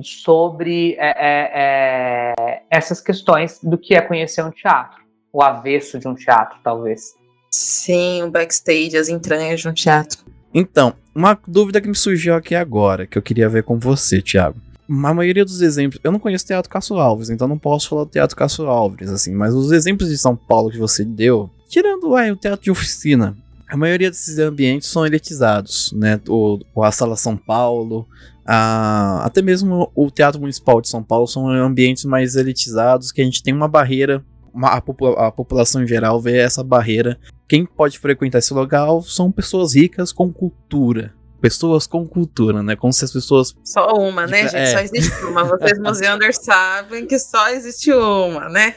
sobre 0.03 0.95
é, 0.97 1.07
é, 1.07 2.33
é, 2.37 2.61
essas 2.69 3.01
questões 3.01 3.59
do 3.61 3.77
que 3.77 3.95
é 3.95 4.01
conhecer 4.01 4.43
um 4.43 4.51
teatro, 4.51 5.01
o 5.31 5.43
avesso 5.43 5.99
de 5.99 6.07
um 6.07 6.15
teatro, 6.15 6.57
talvez. 6.63 7.13
Sim, 7.51 8.23
o 8.23 8.31
backstage, 8.31 8.97
as 8.97 9.09
entranhas 9.09 9.59
de 9.59 9.67
um 9.67 9.73
teatro. 9.73 10.19
Então, 10.53 10.93
uma 11.13 11.37
dúvida 11.47 11.81
que 11.81 11.87
me 11.87 11.95
surgiu 11.95 12.35
aqui 12.35 12.55
agora, 12.55 13.05
que 13.05 13.17
eu 13.17 13.21
queria 13.21 13.49
ver 13.49 13.63
com 13.63 13.77
você, 13.77 14.21
Thiago. 14.21 14.57
A 14.89 15.13
maioria 15.13 15.43
dos 15.43 15.61
exemplos, 15.61 15.99
eu 16.03 16.11
não 16.11 16.19
conheço 16.19 16.45
Teatro 16.45 16.69
Castro 16.69 16.97
Alves, 16.97 17.29
então 17.29 17.47
não 17.47 17.57
posso 17.57 17.89
falar 17.89 18.05
do 18.05 18.09
Teatro 18.09 18.35
Castro 18.35 18.67
Alves, 18.67 19.09
assim, 19.09 19.33
mas 19.33 19.53
os 19.53 19.71
exemplos 19.71 20.09
de 20.09 20.17
São 20.17 20.35
Paulo 20.35 20.71
que 20.71 20.77
você 20.77 21.03
deu, 21.03 21.49
tirando 21.67 22.09
ué, 22.11 22.31
o 22.31 22.35
teatro 22.35 22.63
de 22.63 22.71
oficina, 22.71 23.35
a 23.67 23.75
maioria 23.75 24.09
desses 24.09 24.39
ambientes 24.39 24.87
são 24.89 25.05
elitizados, 25.05 25.91
né? 25.93 26.19
O, 26.27 26.59
a 26.81 26.91
Sala 26.91 27.15
São 27.15 27.35
Paulo, 27.35 28.07
a, 28.45 29.21
até 29.25 29.41
mesmo 29.41 29.91
o 29.93 30.09
Teatro 30.09 30.39
Municipal 30.39 30.79
de 30.81 30.87
São 30.87 31.03
Paulo 31.03 31.27
são 31.27 31.49
ambientes 31.49 32.05
mais 32.05 32.35
elitizados 32.35 33.11
que 33.11 33.21
a 33.21 33.25
gente 33.25 33.43
tem 33.43 33.53
uma 33.53 33.67
barreira. 33.67 34.23
A, 34.63 34.81
popula 34.81 35.27
a 35.27 35.31
população 35.31 35.83
em 35.83 35.87
geral 35.87 36.19
vê 36.19 36.37
essa 36.37 36.63
barreira. 36.63 37.19
Quem 37.47 37.65
pode 37.65 37.99
frequentar 37.99 38.39
esse 38.39 38.53
local 38.53 39.01
são 39.03 39.31
pessoas 39.31 39.75
ricas 39.75 40.11
com 40.11 40.31
cultura, 40.33 41.13
pessoas 41.39 41.85
com 41.85 42.07
cultura, 42.07 42.63
né? 42.63 42.75
Como 42.75 42.91
se 42.91 43.05
as 43.05 43.11
pessoas. 43.11 43.53
Só 43.63 43.85
uma, 43.95 44.25
né, 44.25 44.41
É. 44.41 44.47
gente? 44.47 44.71
Só 44.71 44.79
existe 44.79 45.25
uma. 45.25 45.43
Vocês, 45.43 45.77
museanders, 45.83 46.37
sabem 46.41 47.05
que 47.05 47.19
só 47.19 47.49
existe 47.49 47.91
uma, 47.93 48.49
né? 48.49 48.75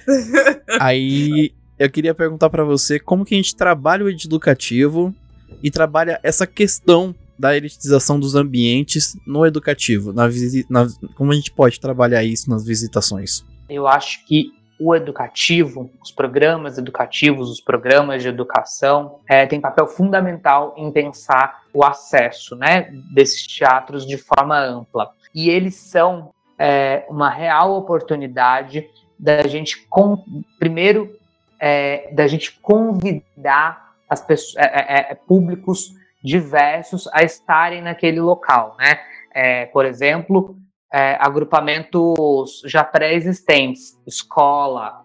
Aí 0.80 1.52
eu 1.80 1.90
queria 1.90 2.14
perguntar 2.14 2.50
pra 2.50 2.62
você 2.62 3.00
como 3.00 3.24
que 3.24 3.34
a 3.34 3.38
gente 3.38 3.56
trabalha 3.56 4.04
o 4.04 4.08
educativo 4.10 5.14
e 5.62 5.70
trabalha 5.70 6.20
essa 6.22 6.46
questão 6.46 7.14
da 7.38 7.56
elitização 7.56 8.20
dos 8.20 8.34
ambientes 8.34 9.16
no 9.26 9.46
educativo, 9.46 10.12
na, 10.12 10.28
na- 10.68 10.86
como 11.14 11.32
a 11.32 11.34
gente 11.34 11.50
pode 11.50 11.80
trabalhar 11.80 12.22
isso 12.22 12.50
nas 12.50 12.64
visitações? 12.66 13.42
Eu 13.68 13.88
acho 13.88 14.26
que 14.26 14.52
o 14.78 14.94
educativo, 14.94 15.90
os 16.02 16.10
programas 16.10 16.76
educativos, 16.76 17.48
os 17.50 17.60
programas 17.60 18.22
de 18.22 18.28
educação, 18.28 19.18
é, 19.28 19.46
têm 19.46 19.60
papel 19.60 19.86
fundamental 19.86 20.74
em 20.76 20.90
pensar 20.92 21.62
o 21.72 21.82
acesso 21.84 22.54
né, 22.56 22.90
desses 23.14 23.46
teatros 23.46 24.06
de 24.06 24.18
forma 24.18 24.58
ampla. 24.58 25.10
E 25.34 25.48
eles 25.48 25.76
são 25.76 26.30
é, 26.58 27.06
uma 27.08 27.30
real 27.30 27.74
oportunidade 27.76 28.86
da 29.18 29.46
gente, 29.46 29.86
com, 29.88 30.22
primeiro, 30.58 31.14
é, 31.60 32.10
da 32.12 32.26
gente 32.26 32.58
convidar 32.60 33.90
as 34.08 34.24
pessoas, 34.24 34.56
é, 34.56 34.64
é, 34.64 35.12
é, 35.12 35.14
públicos 35.14 35.94
diversos 36.22 37.08
a 37.12 37.22
estarem 37.22 37.82
naquele 37.82 38.20
local. 38.20 38.76
Né? 38.78 38.98
É, 39.32 39.66
por 39.66 39.84
exemplo, 39.84 40.56
é, 40.92 41.16
agrupamentos 41.20 42.62
já 42.64 42.82
pré-existentes, 42.82 43.96
escola, 44.06 45.02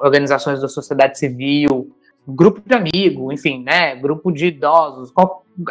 organizações 0.00 0.60
da 0.60 0.68
sociedade 0.68 1.18
civil, 1.18 1.94
grupo 2.26 2.62
de 2.64 2.74
amigo, 2.74 3.32
enfim, 3.32 3.62
né, 3.62 3.94
grupo 3.94 4.32
de 4.32 4.46
idosos, 4.46 5.12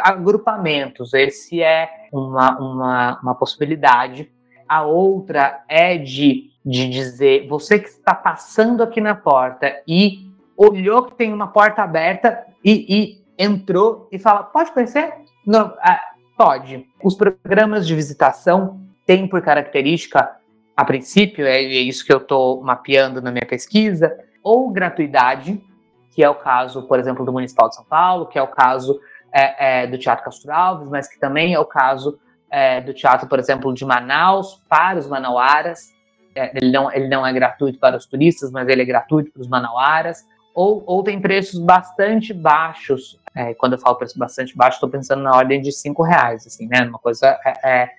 agrupamentos. 0.00 1.12
Esse 1.12 1.62
é 1.62 1.90
uma, 2.12 2.58
uma, 2.58 3.20
uma 3.20 3.34
possibilidade. 3.34 4.30
A 4.68 4.84
outra 4.84 5.64
é 5.68 5.98
de, 5.98 6.50
de 6.64 6.88
dizer, 6.88 7.46
você 7.48 7.78
que 7.78 7.88
está 7.88 8.14
passando 8.14 8.82
aqui 8.82 9.00
na 9.00 9.14
porta 9.14 9.72
e 9.86 10.25
olhou 10.56 11.04
que 11.04 11.14
tem 11.14 11.32
uma 11.32 11.48
porta 11.48 11.82
aberta 11.82 12.44
e, 12.64 12.86
e 12.88 13.24
entrou 13.38 14.08
e 14.10 14.18
fala, 14.18 14.42
pode 14.42 14.72
conhecer? 14.72 15.12
Não, 15.46 15.74
ah, 15.80 16.00
pode. 16.36 16.86
Os 17.02 17.14
programas 17.14 17.86
de 17.86 17.94
visitação 17.94 18.80
tem 19.06 19.28
por 19.28 19.42
característica, 19.42 20.30
a 20.76 20.84
princípio, 20.84 21.46
é, 21.46 21.62
é 21.62 21.80
isso 21.80 22.04
que 22.04 22.12
eu 22.12 22.18
estou 22.18 22.62
mapeando 22.62 23.22
na 23.22 23.30
minha 23.30 23.46
pesquisa, 23.46 24.16
ou 24.42 24.70
gratuidade, 24.70 25.62
que 26.10 26.22
é 26.22 26.28
o 26.28 26.34
caso, 26.34 26.82
por 26.86 26.98
exemplo, 26.98 27.24
do 27.24 27.32
Municipal 27.32 27.68
de 27.68 27.76
São 27.76 27.84
Paulo, 27.84 28.26
que 28.26 28.38
é 28.38 28.42
o 28.42 28.48
caso 28.48 29.00
é, 29.32 29.82
é, 29.82 29.86
do 29.86 29.98
Teatro 29.98 30.24
Castro 30.24 30.52
Alves, 30.52 30.88
mas 30.88 31.08
que 31.08 31.18
também 31.18 31.54
é 31.54 31.58
o 31.58 31.64
caso 31.64 32.18
é, 32.50 32.80
do 32.80 32.94
teatro, 32.94 33.28
por 33.28 33.38
exemplo, 33.38 33.72
de 33.74 33.84
Manaus, 33.84 34.62
para 34.68 34.98
os 34.98 35.06
manauaras. 35.06 35.94
É, 36.34 36.56
ele, 36.56 36.70
não, 36.70 36.92
ele 36.92 37.08
não 37.08 37.26
é 37.26 37.32
gratuito 37.32 37.78
para 37.78 37.96
os 37.96 38.06
turistas, 38.06 38.50
mas 38.50 38.68
ele 38.68 38.82
é 38.82 38.84
gratuito 38.84 39.32
para 39.32 39.42
os 39.42 39.48
manauaras. 39.48 40.24
Ou, 40.56 40.82
ou 40.86 41.02
tem 41.04 41.20
preços 41.20 41.60
bastante 41.60 42.32
baixos. 42.32 43.20
É, 43.34 43.52
quando 43.54 43.74
eu 43.74 43.78
falo 43.78 43.96
preço 43.96 44.18
bastante 44.18 44.56
baixo, 44.56 44.76
estou 44.76 44.88
pensando 44.88 45.22
na 45.22 45.36
ordem 45.36 45.60
de 45.60 45.70
cinco 45.70 46.02
reais, 46.02 46.46
assim, 46.46 46.66
né? 46.66 46.82
Uma 46.82 46.98
coisa 46.98 47.38
é, 47.44 47.82
é, 47.82 47.90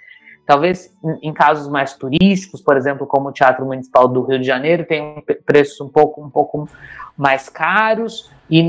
Talvez 0.47 0.97
em 1.21 1.33
casos 1.33 1.67
mais 1.67 1.93
turísticos, 1.93 2.61
por 2.61 2.77
exemplo, 2.77 3.05
como 3.05 3.27
o 3.27 3.31
Teatro 3.33 3.65
Municipal 3.65 4.07
do 4.07 4.23
Rio 4.23 4.39
de 4.39 4.47
Janeiro, 4.47 4.85
tem 4.85 5.21
preços 5.45 5.81
um 5.81 5.89
pouco, 5.89 6.23
um 6.23 6.29
pouco 6.29 6.69
mais 7.17 7.49
caros. 7.49 8.31
E 8.49 8.63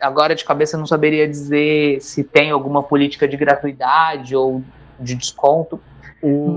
agora 0.00 0.36
de 0.36 0.44
cabeça 0.44 0.76
eu 0.76 0.78
não 0.78 0.86
saberia 0.86 1.26
dizer 1.26 2.00
se 2.00 2.22
tem 2.22 2.52
alguma 2.52 2.84
política 2.84 3.26
de 3.26 3.36
gratuidade 3.36 4.36
ou 4.36 4.62
de 5.00 5.16
desconto. 5.16 5.80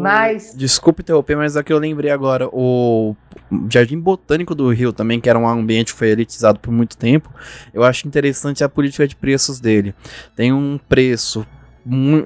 Mas. 0.01 0.53
Desculpe 0.55 1.01
interromper, 1.01 1.35
mas 1.35 1.57
aqui 1.57 1.73
eu 1.73 1.79
lembrei 1.79 2.11
agora. 2.11 2.47
O 2.51 3.15
Jardim 3.69 3.99
Botânico 3.99 4.55
do 4.55 4.69
Rio 4.71 4.93
também, 4.93 5.19
que 5.19 5.29
era 5.29 5.37
um 5.37 5.47
ambiente 5.47 5.93
que 5.93 5.99
foi 5.99 6.09
elitizado 6.09 6.59
por 6.59 6.71
muito 6.71 6.97
tempo. 6.97 7.29
Eu 7.73 7.83
acho 7.83 8.07
interessante 8.07 8.63
a 8.63 8.69
política 8.69 9.07
de 9.07 9.15
preços 9.15 9.59
dele. 9.59 9.93
Tem 10.35 10.53
um 10.53 10.79
preço 10.89 11.45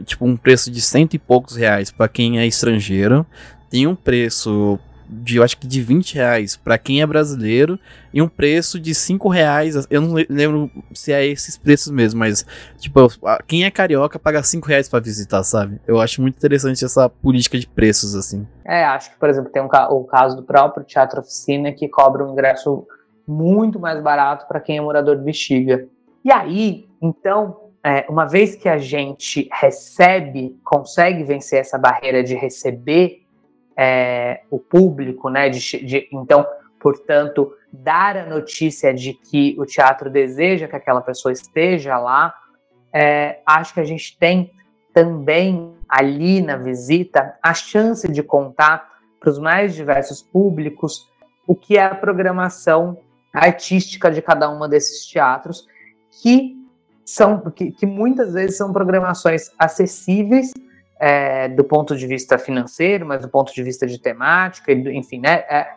tipo 0.06 0.26
um 0.26 0.36
preço 0.36 0.72
de 0.72 0.82
cento 0.82 1.14
e 1.14 1.20
poucos 1.20 1.56
reais 1.56 1.92
para 1.92 2.08
quem 2.08 2.40
é 2.40 2.48
estrangeiro, 2.48 3.26
tem 3.70 3.86
um 3.88 3.96
preço 3.96 4.80
de 5.12 5.38
eu 5.38 5.44
acho 5.44 5.58
que 5.58 5.68
de 5.68 5.82
20 5.82 6.16
reais 6.16 6.56
para 6.56 6.78
quem 6.78 7.02
é 7.02 7.06
brasileiro 7.06 7.78
e 8.14 8.22
um 8.22 8.28
preço 8.28 8.80
de 8.80 8.96
5 8.96 9.28
reais. 9.28 9.76
Eu 9.90 10.02
não 10.02 10.16
lembro 10.30 10.72
se 10.94 11.12
é 11.12 11.26
esses 11.26 11.58
preços 11.58 11.92
mesmo, 11.92 12.20
mas 12.20 12.46
tipo, 12.78 13.08
quem 13.46 13.66
é 13.66 13.72
carioca 13.72 14.18
paga 14.18 14.42
5 14.42 14.66
reais 14.66 14.88
para 14.88 15.04
visitar, 15.04 15.44
sabe? 15.44 15.82
Eu 15.86 16.00
acho 16.00 16.22
muito 16.22 16.38
interessante 16.38 16.86
essa 16.86 17.10
política 17.10 17.60
de 17.60 17.68
preços 17.68 18.16
assim. 18.16 18.48
É, 18.64 18.86
acho 18.86 19.12
que, 19.12 19.20
por 19.20 19.30
exemplo, 19.30 19.52
tem 19.52 19.62
um, 19.62 19.70
o 19.90 20.04
caso 20.06 20.38
do 20.38 20.44
próprio 20.44 20.86
Teatro 20.86 21.20
Oficina 21.20 21.74
que 21.74 21.90
cobra 21.90 22.26
um 22.26 22.32
ingresso 22.32 22.88
muito 23.28 23.80
mais 23.80 24.02
barato 24.02 24.48
para 24.48 24.60
quem 24.60 24.78
é 24.78 24.82
morador 24.82 25.18
de 25.18 25.24
Bexiga. 25.24 25.88
E 26.24 26.32
aí, 26.32 26.88
então, 27.02 27.72
é, 27.84 28.06
uma 28.10 28.26
vez 28.26 28.56
que 28.56 28.70
a 28.70 28.78
gente 28.78 29.50
recebe, 29.52 30.60
consegue 30.64 31.24
vencer 31.24 31.60
essa 31.60 31.78
barreira 31.78 32.24
de 32.24 32.36
receber 32.36 33.21
é, 33.84 34.42
o 34.52 34.60
público, 34.60 35.28
né? 35.28 35.50
De, 35.50 35.60
de, 35.60 36.08
então, 36.12 36.46
portanto, 36.80 37.52
dar 37.74 38.16
a 38.16 38.28
notícia 38.28 38.94
de 38.94 39.12
que 39.12 39.56
o 39.58 39.66
teatro 39.66 40.08
deseja 40.08 40.68
que 40.68 40.76
aquela 40.76 41.02
pessoa 41.02 41.32
esteja 41.32 41.98
lá, 41.98 42.32
é, 42.94 43.40
acho 43.44 43.74
que 43.74 43.80
a 43.80 43.84
gente 43.84 44.16
tem 44.20 44.52
também 44.94 45.74
ali 45.90 46.44
na 46.44 46.58
visita 46.58 47.34
a 47.42 47.56
chance 47.56 48.08
de 48.08 48.22
contar 48.22 48.88
para 49.20 49.32
os 49.32 49.40
mais 49.40 49.74
diversos 49.74 50.22
públicos 50.22 51.10
o 51.48 51.56
que 51.56 51.76
é 51.76 51.86
a 51.86 51.96
programação 51.96 53.00
artística 53.34 54.12
de 54.12 54.22
cada 54.22 54.48
uma 54.48 54.70
desses 54.70 55.08
teatros, 55.08 55.66
que 56.22 56.56
são 57.04 57.40
que, 57.50 57.72
que, 57.72 57.86
muitas 57.88 58.34
vezes 58.34 58.58
são 58.58 58.72
programações 58.72 59.50
acessíveis 59.58 60.52
é, 61.02 61.48
do 61.48 61.64
ponto 61.64 61.98
de 61.98 62.06
vista 62.06 62.38
financeiro, 62.38 63.08
mas 63.08 63.24
do 63.24 63.28
ponto 63.28 63.52
de 63.52 63.64
vista 63.64 63.88
de 63.88 63.98
temática, 63.98 64.72
enfim, 64.72 65.20
né? 65.20 65.44
É, 65.50 65.68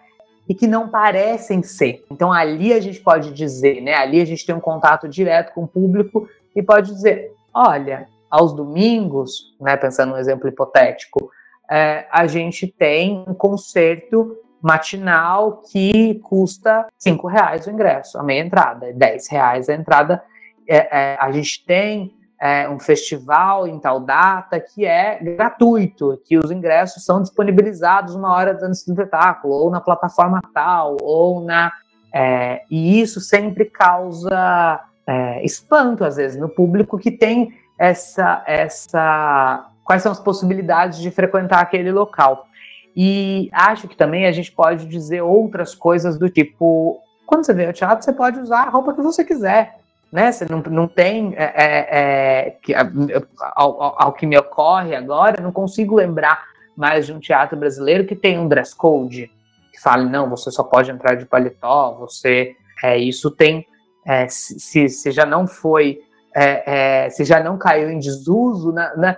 e 0.46 0.54
que 0.54 0.66
não 0.66 0.86
parecem 0.86 1.62
ser. 1.62 2.04
Então 2.10 2.30
ali 2.30 2.74
a 2.74 2.80
gente 2.80 3.00
pode 3.00 3.32
dizer, 3.32 3.80
né? 3.80 3.94
Ali 3.94 4.20
a 4.20 4.24
gente 4.26 4.44
tem 4.44 4.54
um 4.54 4.60
contato 4.60 5.08
direto 5.08 5.54
com 5.54 5.64
o 5.64 5.66
público 5.66 6.28
e 6.54 6.62
pode 6.62 6.92
dizer, 6.92 7.32
olha, 7.54 8.06
aos 8.30 8.52
domingos, 8.52 9.56
né? 9.58 9.78
Pensando 9.78 10.10
num 10.10 10.18
exemplo 10.18 10.46
hipotético, 10.46 11.30
é, 11.70 12.06
a 12.12 12.26
gente 12.26 12.66
tem 12.66 13.24
um 13.26 13.32
concerto 13.32 14.36
matinal 14.60 15.62
que 15.72 16.20
custa 16.22 16.86
cinco 16.98 17.26
reais 17.26 17.66
o 17.66 17.70
ingresso, 17.70 18.18
a 18.18 18.22
meia 18.22 18.42
entrada, 18.42 18.92
dez 18.92 19.26
reais 19.28 19.70
a 19.70 19.74
entrada 19.74 20.22
é, 20.68 20.76
é, 20.76 21.16
a 21.18 21.32
gente 21.32 21.64
tem 21.64 22.14
é, 22.44 22.68
um 22.68 22.78
festival 22.78 23.66
em 23.66 23.78
tal 23.78 23.98
data 23.98 24.60
que 24.60 24.84
é 24.84 25.18
gratuito, 25.18 26.20
que 26.26 26.36
os 26.36 26.50
ingressos 26.50 27.02
são 27.02 27.22
disponibilizados 27.22 28.14
uma 28.14 28.34
hora 28.34 28.58
antes 28.62 28.84
do 28.84 28.92
espetáculo, 28.92 29.54
ou 29.54 29.70
na 29.70 29.80
plataforma 29.80 30.42
tal, 30.52 30.98
ou 31.00 31.40
na. 31.40 31.72
É, 32.12 32.60
e 32.70 33.00
isso 33.00 33.18
sempre 33.18 33.64
causa 33.64 34.78
é, 35.06 35.42
espanto, 35.42 36.04
às 36.04 36.16
vezes, 36.16 36.38
no 36.38 36.50
público 36.50 36.98
que 36.98 37.10
tem 37.10 37.50
essa, 37.78 38.44
essa. 38.46 39.66
Quais 39.82 40.02
são 40.02 40.12
as 40.12 40.20
possibilidades 40.20 40.98
de 40.98 41.10
frequentar 41.10 41.60
aquele 41.60 41.90
local? 41.90 42.46
E 42.94 43.48
acho 43.54 43.88
que 43.88 43.96
também 43.96 44.26
a 44.26 44.32
gente 44.32 44.52
pode 44.52 44.84
dizer 44.84 45.22
outras 45.22 45.74
coisas 45.74 46.18
do 46.18 46.28
tipo: 46.28 47.00
quando 47.24 47.46
você 47.46 47.54
vem 47.54 47.68
ao 47.68 47.72
teatro, 47.72 48.04
você 48.04 48.12
pode 48.12 48.38
usar 48.38 48.64
a 48.64 48.68
roupa 48.68 48.92
que 48.92 49.00
você 49.00 49.24
quiser 49.24 49.82
né? 50.14 50.30
Você 50.30 50.46
não, 50.48 50.60
não 50.70 50.86
tem, 50.86 51.34
é, 51.36 51.52
é, 51.56 52.50
que, 52.62 52.72
ao, 52.72 53.82
ao, 53.82 54.02
ao, 54.02 54.12
que 54.12 54.24
me 54.24 54.38
ocorre 54.38 54.94
agora, 54.94 55.42
não 55.42 55.50
consigo 55.50 55.96
lembrar 55.96 56.40
mais 56.76 57.06
de 57.06 57.12
um 57.12 57.18
teatro 57.18 57.58
brasileiro 57.58 58.06
que 58.06 58.14
tem 58.14 58.38
um 58.38 58.46
dress 58.46 58.72
code, 58.72 59.28
que 59.72 59.80
fale, 59.82 60.08
não, 60.08 60.30
você 60.30 60.52
só 60.52 60.62
pode 60.62 60.88
entrar 60.88 61.16
de 61.16 61.26
paletó, 61.26 61.96
você, 61.98 62.54
é, 62.84 62.96
isso 62.96 63.28
tem, 63.28 63.66
é, 64.06 64.28
se, 64.28 64.88
se 64.88 65.10
já 65.10 65.26
não 65.26 65.48
foi, 65.48 65.98
é, 66.32 67.10
se 67.10 67.24
já 67.24 67.42
não 67.42 67.58
caiu 67.58 67.90
em 67.90 67.98
desuso, 67.98 68.70
na, 68.70 68.96
na 68.96 69.16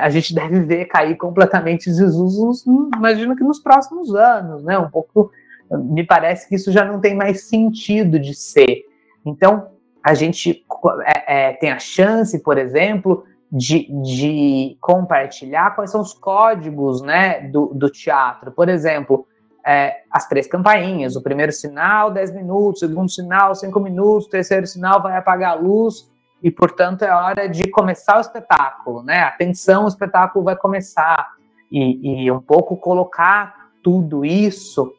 a 0.00 0.08
gente 0.08 0.34
deve 0.34 0.60
ver 0.60 0.86
cair 0.86 1.16
completamente 1.16 1.90
em 1.90 1.94
desuso, 1.94 2.50
imagino 2.96 3.36
que 3.36 3.44
nos 3.44 3.58
próximos 3.58 4.14
anos, 4.14 4.62
né? 4.62 4.78
Um 4.78 4.90
pouco, 4.90 5.30
me 5.70 6.04
parece 6.04 6.46
que 6.48 6.54
isso 6.54 6.70
já 6.70 6.84
não 6.84 7.00
tem 7.00 7.14
mais 7.14 7.44
sentido 7.44 8.18
de 8.18 8.34
ser. 8.34 8.84
Então, 9.24 9.72
a 10.02 10.14
gente 10.14 10.64
é, 11.04 11.48
é, 11.48 11.52
tem 11.54 11.70
a 11.70 11.78
chance, 11.78 12.38
por 12.42 12.58
exemplo, 12.58 13.24
de, 13.50 13.86
de, 14.02 14.76
compartilhar 14.80 15.74
quais 15.74 15.90
são 15.90 16.00
os 16.00 16.12
códigos 16.14 17.02
né, 17.02 17.40
do, 17.48 17.66
do 17.74 17.88
teatro. 17.90 18.50
Por 18.50 18.68
exemplo, 18.68 19.26
é, 19.64 20.02
as 20.10 20.26
três 20.26 20.46
campainhas: 20.46 21.14
o 21.14 21.22
primeiro 21.22 21.52
sinal, 21.52 22.10
10 22.10 22.34
minutos, 22.34 22.82
o 22.82 22.88
segundo 22.88 23.10
sinal, 23.10 23.54
5 23.54 23.78
minutos, 23.80 24.26
o 24.26 24.30
terceiro 24.30 24.66
sinal 24.66 25.02
vai 25.02 25.16
apagar 25.16 25.52
a 25.52 25.60
luz. 25.60 26.10
e, 26.42 26.50
portanto, 26.50 27.02
é 27.02 27.12
hora 27.12 27.48
de 27.48 27.70
começar 27.70 28.16
o 28.16 28.20
espetáculo, 28.20 29.02
né? 29.02 29.20
Atenção, 29.20 29.84
o 29.84 29.88
espetáculo 29.88 30.44
vai 30.44 30.56
começar. 30.56 31.30
E, 31.70 32.24
e 32.24 32.30
um 32.30 32.40
pouco 32.40 32.76
colocar 32.76 33.70
tudo 33.82 34.24
isso, 34.24 34.92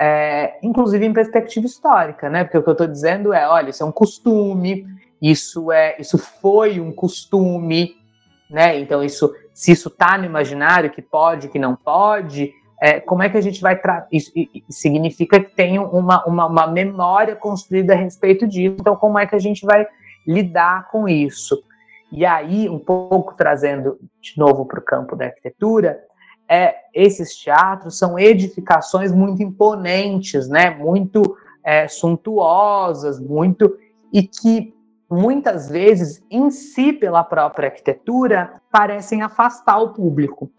é, 0.00 0.58
inclusive 0.62 1.04
em 1.04 1.12
perspectiva 1.12 1.66
histórica, 1.66 2.30
né? 2.30 2.42
Porque 2.42 2.56
o 2.56 2.62
que 2.62 2.68
eu 2.70 2.72
estou 2.72 2.86
dizendo 2.86 3.34
é, 3.34 3.46
olha, 3.46 3.68
isso 3.68 3.82
é 3.82 3.86
um 3.86 3.92
costume, 3.92 4.86
isso 5.20 5.70
é, 5.70 5.96
isso 6.00 6.16
foi 6.16 6.80
um 6.80 6.90
costume, 6.90 7.96
né? 8.48 8.78
Então 8.78 9.04
isso, 9.04 9.30
se 9.52 9.72
isso 9.72 9.88
está 9.88 10.16
no 10.16 10.24
imaginário, 10.24 10.88
que 10.88 11.02
pode, 11.02 11.48
que 11.48 11.58
não 11.58 11.76
pode, 11.76 12.50
é, 12.80 12.98
como 12.98 13.22
é 13.22 13.28
que 13.28 13.36
a 13.36 13.42
gente 13.42 13.60
vai 13.60 13.76
tratar? 13.78 14.08
Isso 14.10 14.32
significa 14.70 15.38
que 15.38 15.54
tem 15.54 15.78
uma, 15.78 16.24
uma, 16.24 16.46
uma, 16.46 16.66
memória 16.66 17.36
construída 17.36 17.92
a 17.92 17.96
respeito 17.96 18.48
disso. 18.48 18.76
Então, 18.80 18.96
como 18.96 19.18
é 19.18 19.26
que 19.26 19.34
a 19.34 19.38
gente 19.38 19.66
vai 19.66 19.86
lidar 20.26 20.88
com 20.88 21.06
isso? 21.06 21.62
E 22.10 22.24
aí, 22.24 22.70
um 22.70 22.78
pouco 22.78 23.34
trazendo 23.36 23.98
de 24.18 24.32
novo 24.38 24.64
para 24.64 24.80
o 24.80 24.82
campo 24.82 25.14
da 25.14 25.26
arquitetura, 25.26 26.00
é, 26.50 26.74
esses 26.92 27.36
teatros 27.36 27.96
são 27.96 28.18
edificações 28.18 29.12
muito 29.12 29.40
imponentes, 29.40 30.48
né? 30.48 30.70
Muito 30.70 31.36
é, 31.62 31.86
suntuosas, 31.86 33.20
muito 33.20 33.78
e 34.12 34.24
que 34.24 34.74
muitas 35.08 35.68
vezes, 35.68 36.20
em 36.28 36.50
si, 36.50 36.92
pela 36.92 37.22
própria 37.22 37.68
arquitetura, 37.68 38.60
parecem 38.70 39.22
afastar 39.22 39.78
o 39.78 39.90
público. 39.90 40.50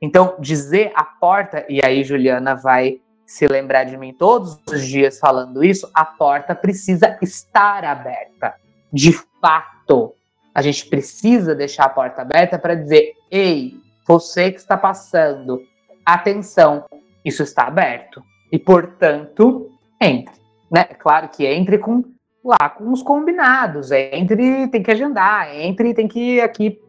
Então, 0.00 0.36
dizer 0.38 0.92
a 0.94 1.04
porta, 1.04 1.66
e 1.68 1.84
aí 1.84 2.04
Juliana 2.04 2.54
vai 2.54 3.00
se 3.26 3.48
lembrar 3.48 3.84
de 3.84 3.96
mim 3.96 4.12
todos 4.12 4.60
os 4.70 4.86
dias 4.86 5.18
falando 5.18 5.64
isso, 5.64 5.90
a 5.92 6.04
porta 6.04 6.54
precisa 6.54 7.18
estar 7.20 7.84
aberta. 7.84 8.54
De 8.92 9.12
fato, 9.40 10.14
a 10.54 10.62
gente 10.62 10.86
precisa 10.86 11.54
deixar 11.54 11.84
a 11.84 11.88
porta 11.88 12.22
aberta 12.22 12.58
para 12.58 12.74
dizer: 12.74 13.14
ei, 13.30 13.80
você 14.06 14.50
que 14.50 14.58
está 14.58 14.76
passando, 14.76 15.62
atenção, 16.04 16.84
isso 17.24 17.42
está 17.42 17.64
aberto. 17.64 18.22
E, 18.50 18.58
portanto, 18.58 19.70
entre. 20.00 20.34
Né? 20.70 20.86
É 20.90 20.94
claro 20.94 21.28
que 21.28 21.46
entre 21.46 21.78
com 21.78 22.02
lá 22.44 22.68
com 22.70 22.90
os 22.90 23.02
combinados, 23.02 23.92
entre 23.92 24.66
tem 24.68 24.82
que 24.82 24.90
agendar, 24.90 25.54
entre 25.54 25.94
tem 25.94 26.08
que 26.08 26.40
aqui 26.40 26.80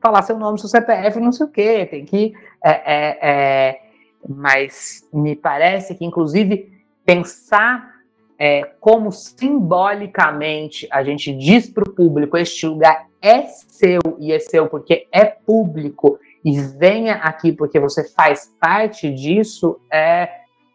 falar 0.00 0.22
seu 0.22 0.38
nome, 0.38 0.58
seu 0.58 0.68
CPF, 0.68 1.18
não 1.18 1.32
sei 1.32 1.46
o 1.46 1.50
quê, 1.50 1.86
tem 1.86 2.04
que. 2.04 2.34
É, 2.62 2.70
é, 2.70 3.18
é, 3.22 3.80
mas 4.28 5.08
me 5.12 5.34
parece 5.34 5.94
que, 5.94 6.04
inclusive, 6.04 6.70
pensar 7.04 7.98
é, 8.38 8.62
como 8.80 9.10
simbolicamente 9.10 10.86
a 10.90 11.02
gente 11.02 11.32
diz 11.32 11.68
para 11.70 11.88
o 11.88 11.92
público: 11.92 12.36
este 12.36 12.66
lugar 12.66 13.06
é 13.22 13.42
seu 13.42 14.00
e 14.18 14.32
é 14.32 14.38
seu 14.38 14.68
porque 14.68 15.06
é 15.10 15.24
público 15.24 16.18
e 16.48 16.58
venha 16.58 17.16
aqui 17.16 17.52
porque 17.52 17.78
você 17.78 18.02
faz 18.02 18.50
parte 18.58 19.12
disso, 19.12 19.78
é 19.92 20.30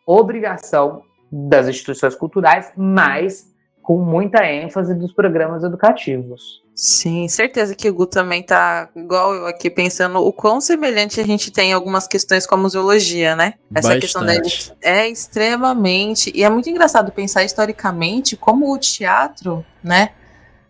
obrigação 0.06 1.02
das 1.32 1.68
instituições 1.68 2.14
culturais, 2.14 2.72
mas 2.78 3.52
com 3.82 3.98
muita 3.98 4.46
ênfase 4.46 4.94
dos 4.94 5.12
programas 5.12 5.64
educativos. 5.64 6.62
Sim, 6.76 7.28
certeza 7.28 7.76
que 7.76 7.90
o 7.90 7.94
Gu 7.94 8.06
também 8.06 8.44
tá 8.44 8.88
igual 8.96 9.34
eu 9.34 9.48
aqui 9.48 9.68
pensando 9.68 10.20
o 10.20 10.32
quão 10.32 10.62
semelhante 10.62 11.20
a 11.20 11.26
gente 11.26 11.52
tem 11.52 11.72
em 11.72 11.74
algumas 11.74 12.08
questões 12.08 12.46
com 12.46 12.54
a 12.54 12.58
museologia, 12.58 13.36
né? 13.36 13.56
Essa 13.74 13.90
Bastante. 13.90 14.02
questão 14.02 14.24
dele 14.24 14.48
é 14.80 15.10
extremamente. 15.10 16.32
E 16.36 16.44
é 16.44 16.50
muito 16.52 16.70
engraçado 16.70 17.12
pensar 17.12 17.44
historicamente 17.44 18.38
como 18.38 18.72
o 18.72 18.78
teatro, 18.78 19.66
né, 19.84 20.12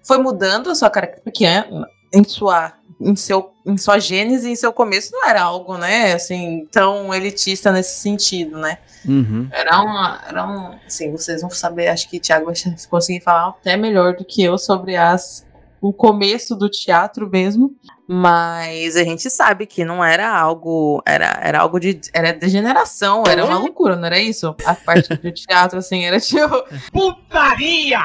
foi 0.01 0.17
mudando 0.17 0.69
a 0.69 0.75
sua 0.75 0.89
característica, 0.89 1.29
porque 1.29 1.45
é, 1.45 1.67
em 2.13 2.23
sua 2.23 2.73
em, 3.03 3.15
seu, 3.15 3.51
em 3.65 3.77
sua 3.77 3.99
gênese, 3.99 4.49
em 4.49 4.55
seu 4.55 4.71
começo, 4.71 5.11
não 5.11 5.27
era 5.27 5.41
algo, 5.41 5.77
né, 5.77 6.13
assim, 6.13 6.67
tão 6.71 7.13
elitista 7.13 7.71
nesse 7.71 7.99
sentido, 7.99 8.57
né? 8.57 8.77
Uhum. 9.05 9.47
Era 9.51 9.81
uma, 9.81 10.21
era 10.27 10.47
um, 10.47 10.75
assim, 10.85 11.11
vocês 11.11 11.41
vão 11.41 11.49
saber, 11.49 11.87
acho 11.87 12.09
que 12.09 12.17
o 12.17 12.19
Thiago 12.19 12.45
vai 12.45 12.55
conseguir 12.89 13.21
falar 13.21 13.49
até 13.49 13.75
melhor 13.75 14.15
do 14.15 14.25
que 14.25 14.43
eu 14.43 14.57
sobre 14.57 14.95
as 14.95 15.45
o 15.83 15.91
começo 15.91 16.55
do 16.55 16.69
teatro 16.69 17.29
mesmo, 17.29 17.75
mas 18.07 18.95
a 18.95 19.03
gente 19.03 19.29
sabe 19.29 19.65
que 19.65 19.85
não 19.85 20.03
era 20.03 20.29
algo, 20.29 21.01
era, 21.05 21.39
era 21.41 21.59
algo 21.59 21.79
de, 21.79 21.99
era 22.13 22.33
degeneração, 22.33 23.23
era 23.27 23.45
uma 23.45 23.57
loucura, 23.57 23.95
não 23.95 24.05
era 24.05 24.19
isso? 24.19 24.55
A 24.65 24.75
parte 24.75 25.15
do 25.15 25.31
teatro, 25.31 25.79
assim, 25.79 26.03
era 26.03 26.19
tipo... 26.19 26.63
Putaria! 26.91 27.99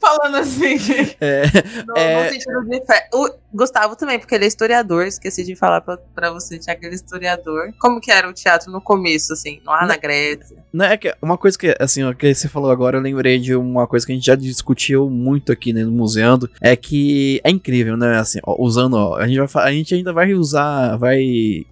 Falando 0.00 0.36
assim, 0.36 0.76
É, 1.20 1.44
no, 1.86 1.96
É. 1.96 2.24
no 2.24 2.30
sentido 2.30 2.64
de 2.68 2.84
fé. 2.86 3.08
O 3.14 3.30
Gustavo 3.54 3.94
também, 3.94 4.18
porque 4.18 4.34
ele 4.34 4.44
é 4.44 4.48
historiador, 4.48 5.06
esqueci 5.06 5.44
de 5.44 5.54
falar 5.54 5.80
pra, 5.80 5.96
pra 6.14 6.30
você, 6.32 6.58
Thiago, 6.58 6.80
ele 6.84 6.92
é 6.92 6.94
historiador. 6.94 7.72
Como 7.80 8.00
que 8.00 8.10
era 8.10 8.28
o 8.28 8.32
teatro 8.32 8.70
no 8.72 8.80
começo, 8.80 9.32
assim, 9.32 9.60
lá 9.64 9.86
na 9.86 9.96
Grécia? 9.96 10.56
Não, 10.72 10.86
é 10.86 10.96
que 10.96 11.14
uma 11.20 11.36
coisa 11.36 11.56
que, 11.58 11.74
assim, 11.78 12.02
ó, 12.02 12.12
que 12.12 12.34
você 12.34 12.48
falou 12.48 12.70
agora, 12.70 12.96
eu 12.96 13.00
lembrei 13.02 13.38
de 13.38 13.54
uma 13.54 13.86
coisa 13.86 14.04
que 14.06 14.12
a 14.12 14.14
gente 14.14 14.24
já 14.26 14.34
discutiu 14.34 15.08
muito 15.10 15.52
aqui 15.52 15.72
né, 15.72 15.84
no 15.84 15.92
Museando, 15.92 16.50
é 16.60 16.74
que 16.74 17.40
é 17.44 17.50
incrível, 17.50 17.96
né, 17.96 18.18
assim, 18.18 18.40
ó, 18.44 18.56
usando, 18.58 18.94
ó, 18.94 19.16
a 19.16 19.26
gente, 19.32 19.52
vai, 19.52 19.64
a 19.64 19.72
gente 19.72 19.94
ainda 19.94 20.12
vai 20.12 20.34
usar, 20.34 20.96
vai 20.96 21.64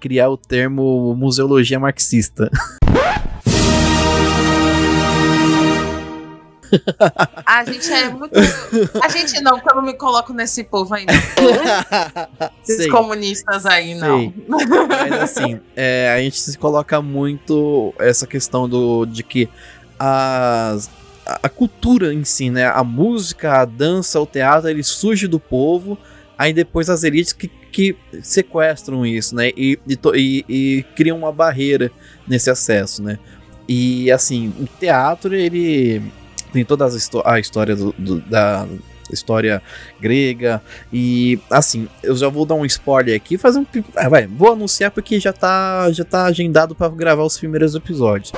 criar 0.00 0.30
o 0.30 0.36
termo 0.36 1.14
museologia 1.14 1.78
marxista. 1.78 2.50
A 7.46 7.64
gente 7.64 7.90
é 7.90 8.10
muito. 8.10 8.38
A 9.02 9.08
gente 9.08 9.40
não, 9.40 9.58
porque 9.58 9.70
eu 9.70 9.76
não 9.76 9.82
me 9.82 9.94
coloco 9.94 10.32
nesse 10.32 10.64
povo 10.64 10.94
não. 10.94 12.48
Esses 12.62 12.90
comunistas 12.90 13.64
aí, 13.64 13.94
não. 13.94 14.18
Sei. 14.18 14.34
Mas 14.86 15.12
assim, 15.12 15.60
é, 15.74 16.12
a 16.14 16.20
gente 16.20 16.38
se 16.38 16.58
coloca 16.58 17.00
muito 17.00 17.94
essa 17.98 18.26
questão 18.26 18.68
do, 18.68 19.06
de 19.06 19.22
que 19.22 19.48
as, 19.98 20.90
a, 21.24 21.40
a 21.44 21.48
cultura 21.48 22.12
em 22.12 22.24
si, 22.24 22.50
né? 22.50 22.66
A 22.66 22.84
música, 22.84 23.60
a 23.60 23.64
dança, 23.64 24.20
o 24.20 24.26
teatro, 24.26 24.68
ele 24.68 24.82
surge 24.82 25.26
do 25.26 25.40
povo, 25.40 25.96
aí 26.38 26.52
depois 26.52 26.88
as 26.88 27.02
elites 27.02 27.32
que, 27.32 27.48
que 27.48 27.96
sequestram 28.22 29.04
isso, 29.04 29.34
né? 29.34 29.48
E, 29.56 29.78
e, 29.86 29.98
e- 30.14 30.44
e 30.48 30.82
criam 30.94 31.18
uma 31.18 31.32
barreira 31.32 31.90
nesse 32.26 32.48
acesso, 32.48 33.02
né? 33.02 33.18
E 33.68 34.10
assim, 34.10 34.52
o 34.58 34.66
teatro, 34.78 35.34
ele 35.34 36.00
tem 36.52 36.64
toda 36.64 36.88
a 37.26 37.38
história 37.38 37.76
do- 37.76 37.94
do- 37.98 38.20
da 38.20 38.66
história 39.10 39.62
grega 40.00 40.62
e 40.92 41.38
assim, 41.50 41.88
eu 42.02 42.14
já 42.14 42.28
vou 42.28 42.44
dar 42.44 42.54
um 42.54 42.64
spoiler 42.66 43.16
aqui, 43.16 43.38
fazer 43.38 43.58
um 43.58 43.66
vai, 44.10 44.26
vou 44.26 44.52
anunciar 44.52 44.90
porque 44.90 45.18
já 45.18 45.32
tá 45.32 45.90
já 45.92 46.04
tá 46.04 46.26
agendado 46.26 46.74
para 46.74 46.88
gravar 46.90 47.24
os 47.24 47.38
primeiros 47.38 47.74
episódios. 47.74 48.32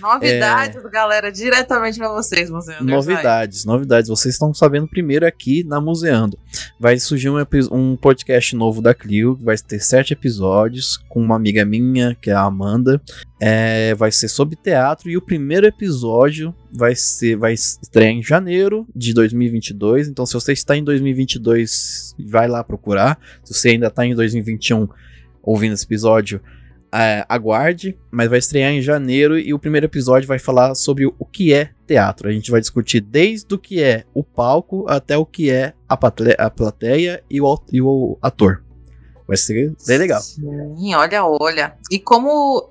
Novidades, 0.00 0.82
galera, 0.90 1.30
diretamente 1.30 1.98
pra 1.98 2.08
vocês, 2.08 2.48
você 2.48 2.80
Novidades, 2.80 3.64
novidades. 3.64 4.08
Vocês 4.08 4.34
estão 4.34 4.52
sabendo 4.54 4.88
primeiro 4.88 5.26
aqui 5.26 5.62
na 5.64 5.80
Museando. 5.80 6.38
Vai 6.78 6.98
surgir 6.98 7.30
um, 7.30 7.36
um 7.70 7.96
podcast 7.96 8.56
novo 8.56 8.80
da 8.80 8.94
Clio, 8.94 9.36
que 9.36 9.44
vai 9.44 9.56
ter 9.58 9.80
sete 9.80 10.12
episódios, 10.12 10.96
com 11.08 11.20
uma 11.20 11.36
amiga 11.36 11.64
minha, 11.64 12.16
que 12.20 12.30
é 12.30 12.34
a 12.34 12.42
Amanda. 12.42 13.00
É, 13.40 13.94
vai 13.94 14.10
ser 14.10 14.28
sobre 14.28 14.56
teatro 14.56 15.08
e 15.08 15.16
o 15.16 15.22
primeiro 15.22 15.66
episódio 15.66 16.54
vai 16.72 16.94
ser 16.94 17.36
vai 17.36 17.54
estrear 17.54 18.10
em 18.10 18.22
janeiro 18.22 18.86
de 18.94 19.14
2022. 19.14 20.08
Então, 20.08 20.26
se 20.26 20.34
você 20.34 20.52
está 20.52 20.76
em 20.76 20.84
2022, 20.84 22.14
vai 22.18 22.48
lá 22.48 22.62
procurar. 22.62 23.18
Se 23.44 23.54
você 23.54 23.70
ainda 23.70 23.86
está 23.86 24.04
em 24.04 24.14
2021 24.14 24.88
ouvindo 25.42 25.72
esse 25.72 25.84
episódio, 25.84 26.40
é, 26.92 27.24
aguarde, 27.28 27.98
mas 28.10 28.28
vai 28.28 28.38
estrear 28.38 28.72
em 28.72 28.82
janeiro 28.82 29.38
e 29.38 29.54
o 29.54 29.58
primeiro 29.58 29.86
episódio 29.86 30.26
vai 30.28 30.38
falar 30.38 30.74
sobre 30.74 31.06
o, 31.06 31.24
que 31.24 31.52
é 31.52 31.70
teatro. 31.86 32.28
A 32.28 32.32
gente 32.32 32.50
vai 32.50 32.60
discutir 32.60 33.00
desde 33.00 33.54
o 33.54 33.58
que 33.58 33.82
é 33.82 34.04
o 34.14 34.22
palco 34.24 34.84
até 34.88 35.16
o 35.16 35.24
que 35.26 35.50
é 35.50 35.72
a, 35.88 35.96
patre- 35.96 36.36
a 36.38 36.50
plateia 36.50 37.22
e 37.30 37.40
o, 37.40 37.58
e 37.72 37.80
o 37.80 38.18
ator. 38.20 38.62
Vai 39.26 39.36
ser 39.36 39.72
bem 39.86 39.98
legal. 39.98 40.20
Sim, 40.20 40.94
olha, 40.94 41.24
olha. 41.24 41.74
E 41.90 41.98
como. 41.98 42.68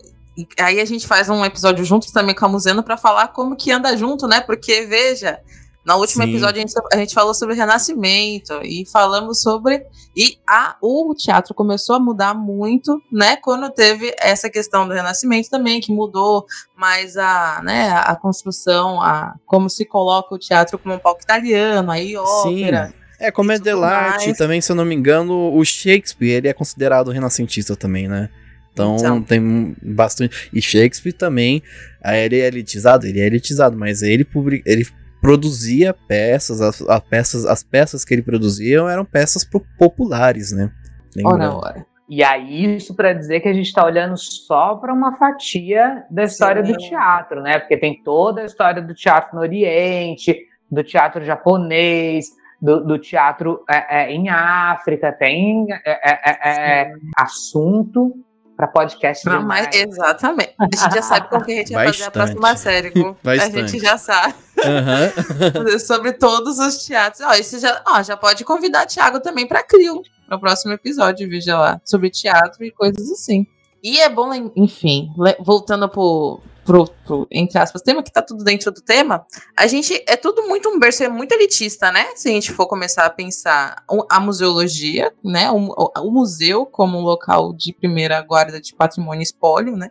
Aí 0.58 0.80
a 0.80 0.86
gente 0.86 1.06
faz 1.08 1.30
um 1.30 1.44
episódio 1.44 1.84
juntos 1.86 2.12
também 2.12 2.36
com 2.36 2.46
a 2.46 2.50
Museno 2.50 2.84
pra 2.84 2.98
falar 2.98 3.30
como 3.30 3.56
que 3.56 3.72
anda 3.72 3.96
junto, 3.98 4.28
né? 4.28 4.42
Porque, 4.42 4.86
veja, 4.86 5.40
no 5.90 6.02
último 6.02 6.24
Sim. 6.24 6.30
episódio 6.30 6.58
a 6.58 6.62
gente, 6.62 6.74
a 6.94 6.98
gente 6.98 7.14
falou 7.16 7.34
sobre 7.34 7.56
o 7.56 7.58
Renascimento 7.58 8.60
e 8.64 8.86
falamos 8.86 9.42
sobre. 9.42 9.84
E 10.16 10.38
a, 10.48 10.76
o 10.80 11.16
teatro 11.16 11.56
começou 11.56 11.96
a 11.96 12.00
mudar 12.00 12.36
muito, 12.36 13.02
né? 13.12 13.38
Quando 13.38 13.72
teve 13.72 14.14
essa 14.20 14.52
questão 14.52 14.88
do 14.88 14.94
Renascimento 14.94 15.50
também, 15.50 15.82
que 15.82 15.92
mudou 15.92 16.46
mais 16.78 17.18
a, 17.18 17.62
né, 17.64 17.90
a 17.92 18.16
construção, 18.16 19.02
a, 19.02 19.34
como 19.48 19.68
se 19.68 19.84
coloca 19.84 20.36
o 20.36 20.38
teatro 20.38 20.78
como 20.78 20.94
um 20.94 21.00
palco 21.00 21.24
italiano, 21.24 21.92
aí 21.92 22.16
ópera. 22.16 22.94
É, 23.20 23.32
como 23.32 23.52
é 23.52 23.58
dell'arte, 23.58 24.28
mais. 24.28 24.38
também, 24.38 24.62
se 24.62 24.72
eu 24.72 24.76
não 24.76 24.86
me 24.86 24.94
engano, 24.94 25.54
o 25.54 25.66
Shakespeare, 25.66 26.38
ele 26.38 26.48
é 26.48 26.54
considerado 26.54 27.10
renascentista 27.10 27.76
também, 27.76 28.08
né? 28.08 28.30
Então, 28.72 28.96
Então. 28.96 29.24
tem 29.24 29.76
bastante. 29.82 30.50
E 30.54 30.62
Shakespeare 30.62 31.14
também, 31.14 31.62
ah, 32.02 32.16
ele 32.16 32.40
é 32.40 32.48
elitizado, 32.48 33.08
ele 33.08 33.20
é 33.20 33.26
elitizado, 33.26 33.76
mas 33.76 34.02
ele, 34.04 34.24
publi... 34.24 34.62
ele 34.66 34.86
produzia 35.22 35.94
peças, 35.94 36.62
as, 36.62 36.82
as 36.82 37.00
peças, 37.02 37.46
as 37.46 37.64
peças 37.64 38.06
que 38.06 38.14
ele 38.14 38.22
produzia 38.22 38.80
eram 38.90 39.06
peças 39.06 39.44
pro- 39.44 39.66
populares, 39.78 40.52
né? 40.52 40.72
Ora, 41.24 41.54
ora. 41.54 41.86
E 42.08 42.24
aí, 42.24 42.76
isso 42.76 42.96
para 42.96 43.14
dizer 43.14 43.40
que 43.40 43.48
a 43.48 43.54
gente 43.54 43.68
está 43.68 43.86
olhando 43.86 44.18
só 44.18 44.76
para 44.76 44.92
uma 44.92 45.16
fatia 45.18 46.04
da 46.10 46.24
história 46.24 46.64
do 46.64 46.80
Sim. 46.82 46.90
teatro, 46.90 47.42
né? 47.42 47.60
Porque 47.60 47.78
tem 47.78 48.02
toda 48.02 48.42
a 48.42 48.46
história 48.46 48.82
do 48.82 48.96
teatro 48.96 49.36
no 49.36 49.42
Oriente, 49.42 50.36
do 50.72 50.84
teatro 50.84 51.24
japonês, 51.24 52.26
do, 52.60 52.84
do 52.84 52.98
teatro 52.98 53.64
é, 53.70 54.02
é, 54.02 54.12
em 54.12 54.28
África, 54.28 55.12
tem 55.12 55.68
é, 55.70 55.80
é, 55.86 56.20
é, 56.26 56.82
é, 56.82 56.94
assunto 57.16 58.14
para 58.60 58.68
podcast 58.68 59.24
Pra 59.24 59.40
mais, 59.40 59.74
exatamente. 59.74 60.54
A 60.60 60.66
gente 60.66 60.94
já 60.94 61.02
sabe 61.02 61.30
com 61.30 61.42
quem 61.42 61.56
a 61.56 61.58
gente 61.60 61.72
vai 61.72 61.88
fazer 61.88 62.04
a 62.04 62.12
próxima 62.12 62.58
série. 62.58 62.92
A 63.24 63.50
gente 63.50 63.80
já 63.80 63.98
sabe 63.98 64.34
Aham. 64.66 65.80
sobre 65.80 66.12
todos 66.12 66.60
os 66.60 66.84
teatros. 66.84 67.22
Ó, 67.26 67.34
isso 67.36 67.58
já, 67.58 67.82
ó, 67.88 68.04
já 68.04 68.18
pode 68.18 68.44
convidar 68.44 68.86
Thiago 68.86 69.22
também 69.22 69.48
para 69.48 69.64
Crio, 69.64 70.02
no 70.30 70.38
próximo 70.38 70.74
episódio, 70.74 71.30
veja 71.30 71.58
lá, 71.58 71.80
sobre 71.86 72.10
teatro 72.10 72.66
e 72.66 72.72
coisas 72.72 73.10
assim. 73.10 73.48
E 73.82 74.02
é 74.02 74.10
bom, 74.10 74.52
enfim, 74.58 75.10
voltando 75.40 75.88
pro, 75.88 76.42
pro, 76.70 76.86
pro, 77.04 77.28
entre 77.32 77.58
aspas, 77.58 77.82
tema 77.82 78.04
que 78.04 78.12
tá 78.12 78.22
tudo 78.22 78.44
dentro 78.44 78.72
do 78.72 78.80
tema, 78.80 79.26
a 79.58 79.66
gente, 79.66 80.04
é 80.08 80.16
tudo 80.16 80.48
muito 80.48 80.70
um 80.70 80.78
berço, 80.78 81.04
é 81.04 81.10
muito 81.10 81.32
elitista, 81.32 81.92
né? 81.92 82.06
Se 82.16 82.30
a 82.30 82.32
gente 82.32 82.52
for 82.52 82.68
começar 82.68 83.08
a 83.08 83.10
pensar 83.10 83.84
a 84.08 84.20
museologia, 84.20 85.12
né? 85.24 85.50
O, 85.50 85.74
o- 85.98 86.12
museu 86.12 86.68
como 86.68 87.00
um 87.00 87.02
local 87.02 87.54
de 87.54 87.74
primeira 87.74 88.22
guarda 88.22 88.62
de 88.62 88.76
patrimônio 88.76 89.24
espólio, 89.24 89.76
né? 89.76 89.90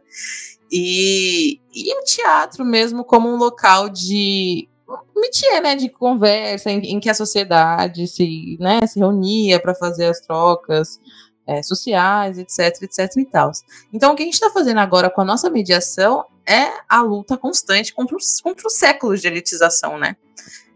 E, 0.71 1.59
e 1.75 1.93
o 1.99 2.05
teatro 2.05 2.65
mesmo 2.65 3.03
como 3.03 3.29
um 3.29 3.37
local 3.37 3.89
de 3.89 4.69
métier, 5.17 5.61
né, 5.61 5.75
de 5.75 5.89
conversa, 5.89 6.71
em, 6.71 6.79
em 6.93 7.01
que 7.01 7.11
a 7.11 7.15
sociedade 7.15 8.07
se, 8.07 8.57
né, 8.61 8.87
se 8.87 9.01
reunia 9.01 9.59
para 9.61 9.75
fazer 9.75 10.07
as 10.07 10.21
trocas 10.21 11.01
é, 11.45 11.61
sociais, 11.63 12.39
etc, 12.39 12.83
etc 12.83 13.17
e 13.17 13.25
tal. 13.25 13.51
Então, 13.93 14.13
o 14.13 14.15
que 14.15 14.23
a 14.23 14.27
gente 14.27 14.35
está 14.35 14.51
fazendo 14.51 14.79
agora 14.79 15.11
com 15.11 15.23
a 15.23 15.25
nossa 15.25 15.51
mediação 15.51 16.25
é 16.49 16.73
a 16.89 17.03
luta 17.03 17.37
constante 17.37 17.93
contra 17.93 18.17
os, 18.17 18.41
contra 18.41 18.67
os 18.67 18.75
séculos 18.75 19.21
de 19.21 19.27
elitização, 19.29 19.99
né? 19.99 20.17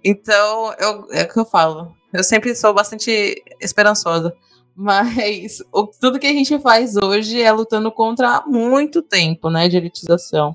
Então, 0.04 0.74
eu, 0.78 1.06
é 1.10 1.22
o 1.22 1.28
que 1.28 1.38
eu 1.38 1.46
falo. 1.46 1.96
Eu 2.12 2.22
sempre 2.22 2.54
sou 2.54 2.74
bastante 2.74 3.42
esperançosa. 3.58 4.34
Mas 4.76 5.62
o, 5.72 5.86
tudo 5.86 6.18
que 6.18 6.26
a 6.26 6.32
gente 6.32 6.58
faz 6.58 6.96
hoje 6.96 7.40
é 7.40 7.50
lutando 7.52 7.90
contra 7.90 8.42
muito 8.46 9.00
tempo, 9.00 9.48
né, 9.48 9.68
de 9.68 9.76
elitização. 9.76 10.54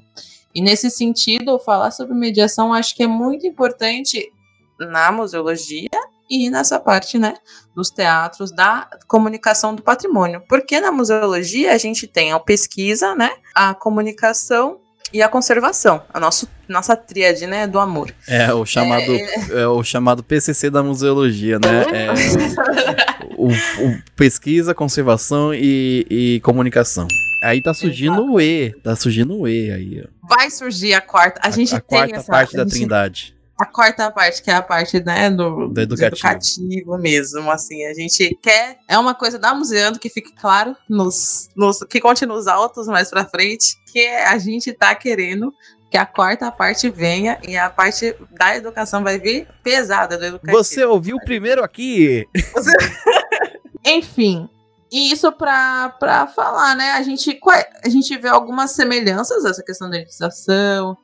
E 0.54 0.62
nesse 0.62 0.90
sentido, 0.90 1.60
falar 1.60 1.92
sobre 1.92 2.16
mediação 2.16 2.74
acho 2.74 2.96
que 2.96 3.04
é 3.04 3.08
muito 3.08 3.46
importante 3.46 4.32
na 4.80 5.12
museologia 5.12 5.90
e 6.30 6.50
nessa 6.50 6.80
parte, 6.80 7.18
né, 7.18 7.36
dos 7.76 7.90
teatros, 7.90 8.52
da 8.52 8.90
comunicação 9.08 9.74
do 9.74 9.82
patrimônio. 9.82 10.44
Porque 10.50 10.80
na 10.80 10.92
museologia 10.92 11.74
a 11.74 11.78
gente 11.78 12.08
tem 12.08 12.32
a 12.32 12.40
pesquisa, 12.40 13.16
né, 13.16 13.32
a 13.56 13.74
comunicação 13.74 14.80
e 15.14 15.22
a 15.22 15.30
conservação, 15.30 16.02
a 16.14 16.20
nosso, 16.20 16.48
nossa 16.68 16.96
tríade, 16.96 17.48
né, 17.48 17.66
do 17.68 17.80
amor. 17.80 18.14
É 18.28 18.54
o 18.54 18.66
chamado, 18.66 19.12
é 19.52 19.68
o 19.68 19.84
chamado 19.84 20.24
PCC 20.24 20.70
da 20.70 20.84
museologia, 20.84 21.60
né? 21.60 21.86
É, 21.94 22.10
o, 23.38 23.48
o 23.48 24.02
pesquisa, 24.16 24.74
conservação 24.74 25.54
e, 25.54 26.06
e 26.10 26.40
comunicação. 26.42 27.08
Aí 27.44 27.62
tá 27.62 27.74
surgindo 27.74 28.34
o 28.34 28.42
E, 28.42 28.72
tá 28.84 28.96
surgindo 28.96 29.40
o 29.40 29.48
E 29.48 29.72
aí, 29.72 30.04
ó. 30.04 30.28
Vai 30.28 30.50
surgir 30.50 30.94
a 30.94 31.02
quarta. 31.02 31.40
A, 31.44 31.52
gente 31.52 31.74
a 31.74 31.80
tem 31.80 32.00
quarta 32.00 32.16
essa, 32.16 32.32
parte 32.32 32.56
a 32.56 32.58
da 32.58 32.64
gente 32.64 32.74
trindade. 32.74 33.37
A 33.60 33.66
quarta 33.66 34.12
parte, 34.12 34.42
que 34.44 34.52
é 34.52 34.54
a 34.56 34.62
parte, 34.62 35.04
né, 35.04 35.30
do, 35.30 35.68
Do 35.70 35.82
educativo. 35.82 36.16
educativo 36.16 36.98
mesmo, 36.98 37.50
assim, 37.52 37.86
a 37.86 37.94
gente 37.94 38.38
quer, 38.42 38.78
é 38.88 38.98
uma 39.00 39.16
coisa 39.16 39.40
da 39.40 39.54
Museando 39.56 39.98
que 40.00 40.10
fique 40.10 40.32
claro, 40.36 40.76
nos, 40.90 41.50
nos, 41.56 41.80
que 41.90 42.00
conte 42.00 42.26
nos 42.26 42.48
altos 42.48 42.88
mais 42.88 43.10
pra 43.10 43.26
frente, 43.26 43.76
que 43.92 44.06
a 44.08 44.38
gente 44.38 44.72
tá 44.74 44.94
querendo 44.94 45.52
que 45.90 45.98
a 45.98 46.06
quarta 46.06 46.52
parte 46.52 46.90
venha 46.90 47.40
e 47.48 47.56
a 47.58 47.70
parte 47.70 48.14
da 48.38 48.56
educação 48.58 49.02
vai 49.04 49.18
vir 49.18 49.48
pesada 49.64 50.18
do 50.18 50.26
educativo. 50.26 50.58
Você 50.64 50.84
ouviu 50.84 51.18
primeiro 51.26 51.64
aqui? 51.64 52.28
Enfim, 53.86 54.50
e 54.92 55.12
isso 55.12 55.32
pra, 55.32 55.90
pra 56.00 56.28
falar, 56.28 56.76
né? 56.76 56.92
A 56.92 57.02
gente, 57.02 57.34
qua- 57.36 57.66
a 57.84 57.90
gente 57.90 58.18
vê 58.18 58.28
algumas 58.28 58.72
semelhanças 58.72 59.46
essa 59.46 59.64
questão 59.64 59.90
da 59.90 59.98
legislação, 59.98 60.98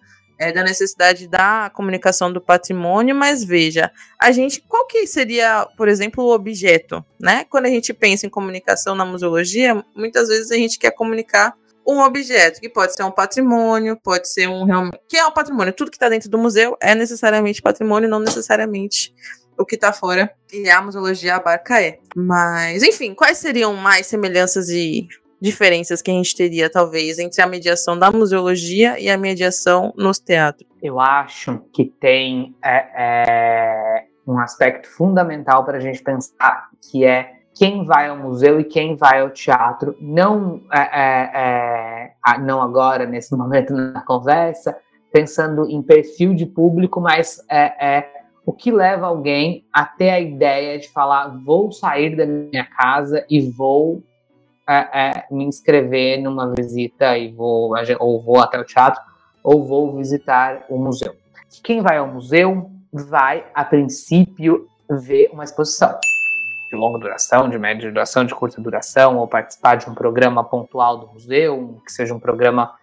é, 0.44 0.52
da 0.52 0.64
necessidade 0.64 1.28
da 1.28 1.72
comunicação 1.74 2.32
do 2.32 2.42
patrimônio, 2.42 3.16
mas 3.16 3.44
veja, 3.44 3.92
a 4.22 4.32
gente, 4.32 4.62
qual 4.62 4.86
que 4.86 5.08
seria, 5.08 5.68
por 5.78 5.88
exemplo, 5.88 6.24
o 6.24 6.34
objeto, 6.34 7.04
né? 7.20 7.46
Quando 7.50 7.66
a 7.66 7.70
gente 7.70 7.94
pensa 7.94 8.26
em 8.26 8.30
comunicação 8.30 8.94
na 8.94 9.06
museologia, 9.06 9.84
muitas 9.96 10.28
vezes 10.28 10.52
a 10.52 10.56
gente 10.56 10.78
quer 10.78 10.92
comunicar 10.92 11.54
um 11.86 12.00
objeto, 12.00 12.62
que 12.62 12.70
pode 12.70 12.94
ser 12.94 13.04
um 13.04 13.12
patrimônio, 13.12 13.98
pode 14.02 14.30
ser 14.30 14.48
um. 14.48 14.66
Que 15.08 15.18
é 15.18 15.26
o 15.26 15.32
patrimônio? 15.32 15.74
Tudo 15.74 15.92
que 15.92 15.98
está 15.98 16.10
dentro 16.10 16.30
do 16.30 16.38
museu 16.38 16.78
é 16.82 16.96
necessariamente 16.96 17.62
patrimônio, 17.62 18.10
não 18.10 18.20
necessariamente 18.20 19.14
o 19.58 19.66
que 19.66 19.76
está 19.76 19.92
fora. 19.92 20.32
E 20.52 20.70
a 20.70 20.82
museologia 20.82 21.36
abarca 21.36 21.82
é. 21.82 22.00
Mas, 22.16 22.84
enfim, 22.84 23.14
quais 23.14 23.38
seriam 23.38 23.74
mais 23.76 24.08
semelhanças 24.08 24.70
e 24.70 25.08
diferenças 25.44 26.02
que 26.02 26.10
a 26.10 26.14
gente 26.14 26.34
teria, 26.34 26.70
talvez, 26.70 27.20
entre 27.20 27.42
a 27.42 27.46
mediação 27.46 28.00
da 28.00 28.10
museologia 28.10 28.98
e 28.98 29.10
a 29.10 29.18
mediação 29.18 29.94
nos 29.98 30.18
teatros? 30.18 30.66
Eu 30.82 31.02
acho 31.02 31.60
que 31.74 31.84
tem 31.84 32.56
é, 32.64 32.88
é, 32.96 34.06
um 34.26 34.40
aspecto 34.40 34.88
fundamental 34.88 35.66
para 35.66 35.80
a 35.80 35.82
gente 35.82 36.02
pensar, 36.02 36.70
que 36.90 37.04
é 37.04 37.34
quem 37.54 37.84
vai 37.84 38.08
ao 38.08 38.18
museu 38.18 38.58
e 38.58 38.64
quem 38.64 38.96
vai 38.96 39.20
ao 39.20 39.32
teatro, 39.32 39.98
não, 40.00 40.62
é, 40.72 40.80
é, 40.80 42.14
é, 42.26 42.38
não 42.40 42.62
agora, 42.62 43.06
nesse 43.06 43.36
momento 43.36 43.74
na 43.76 44.02
conversa, 44.02 44.78
pensando 45.12 45.70
em 45.70 45.82
perfil 45.82 46.34
de 46.34 46.46
público, 46.46 47.02
mas 47.02 47.44
é, 47.50 47.98
é, 47.98 48.10
o 48.46 48.54
que 48.54 48.72
leva 48.72 49.08
alguém 49.08 49.66
a 49.74 49.86
ter 49.86 50.10
a 50.10 50.22
ideia 50.22 50.80
de 50.80 50.88
falar: 50.88 51.38
vou 51.44 51.70
sair 51.70 52.16
da 52.16 52.26
minha 52.26 52.64
casa 52.64 53.26
e 53.30 53.42
vou 53.42 54.02
é, 54.68 55.10
é, 55.10 55.26
me 55.30 55.46
inscrever 55.46 56.22
numa 56.22 56.54
visita 56.54 57.18
e 57.18 57.32
vou, 57.32 57.74
ou 58.00 58.22
vou 58.22 58.40
até 58.40 58.60
o 58.60 58.66
teatro, 58.66 59.02
ou 59.44 59.66
vou 59.66 59.96
visitar 59.96 60.66
o 60.70 60.78
museu. 60.78 61.14
Quem 61.64 61.82
vai 61.82 61.98
ao 61.98 62.08
museu 62.08 62.72
vai, 62.92 63.46
a 63.54 63.66
princípio, 63.66 64.68
ver 64.90 65.30
uma 65.32 65.44
exposição 65.44 65.98
de 66.70 66.78
longa 66.78 67.00
duração, 67.00 67.50
de 67.50 67.58
média 67.58 67.92
duração, 67.92 68.26
de 68.26 68.34
curta 68.34 68.62
duração, 68.62 69.18
ou 69.18 69.28
participar 69.28 69.76
de 69.76 69.90
um 69.90 69.94
programa 69.94 70.44
pontual 70.44 70.98
do 70.98 71.08
museu, 71.14 71.80
que 71.86 71.92
seja 71.92 72.14
um 72.14 72.20
programa 72.20 72.74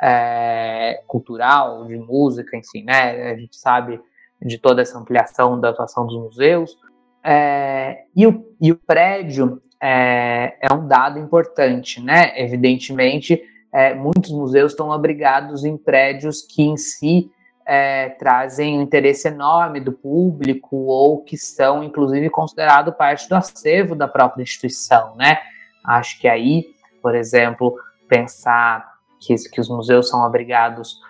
é, 0.00 1.02
cultural, 1.06 1.84
de 1.86 1.96
música, 1.96 2.56
enfim, 2.56 2.84
né? 2.84 3.32
A 3.32 3.36
gente 3.36 3.56
sabe 3.56 4.00
de 4.40 4.58
toda 4.58 4.80
essa 4.82 4.98
ampliação 4.98 5.60
da 5.60 5.70
atuação 5.70 6.06
dos 6.06 6.16
museus. 6.16 6.78
É, 7.22 8.04
e, 8.16 8.26
o, 8.26 8.54
e 8.60 8.72
o 8.72 8.76
prédio 8.76 9.60
é, 9.80 10.56
é, 10.60 10.74
um 10.74 10.86
dado 10.86 11.18
importante, 11.18 12.00
né? 12.00 12.32
Evidentemente, 12.36 13.42
é, 13.72 13.94
muitos 13.94 14.30
museus 14.30 14.72
estão 14.72 14.92
abrigados 14.92 15.64
em 15.64 15.76
prédios 15.76 16.42
que 16.42 16.62
em 16.62 16.76
si 16.76 17.30
é, 17.66 18.10
trazem 18.10 18.78
um 18.78 18.82
interesse 18.82 19.28
enorme 19.28 19.80
do 19.80 19.92
público 19.92 20.76
ou 20.76 21.22
que 21.22 21.36
são, 21.36 21.82
inclusive, 21.82 22.28
considerados 22.28 22.94
parte 22.94 23.28
do 23.28 23.36
acervo 23.36 23.94
da 23.94 24.08
própria 24.08 24.42
instituição, 24.42 25.14
né? 25.16 25.38
Acho 25.84 26.20
que 26.20 26.28
aí, 26.28 26.66
por 27.00 27.14
exemplo, 27.14 27.74
pensar 28.08 28.84
que, 29.20 29.34
que 29.50 29.60
os 29.60 29.68
museus 29.68 30.08
são 30.08 30.24
abrigados 30.24 31.00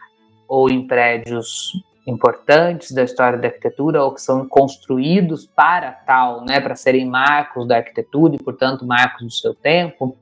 ou 0.47 0.69
em 0.69 0.87
prédios 0.87 1.73
importantes 2.07 2.93
da 2.93 3.03
história 3.03 3.39
da 3.39 3.49
arquitetura 3.49 4.03
ou 4.03 4.15
que 4.15 4.23
são 4.23 4.49
construídos 4.49 5.47
para 5.47 5.93
tal, 5.93 6.45
né, 6.45 6.61
para 6.61 6.75
serem 6.75 7.07
marcos 7.07 7.67
da 7.67 7.77
arquitetura 7.77 8.35
e, 8.35 8.39
portanto, 8.39 8.87
marcos 8.87 9.23
do 9.23 9.33
seu 9.33 9.55
tempo, 9.55 10.17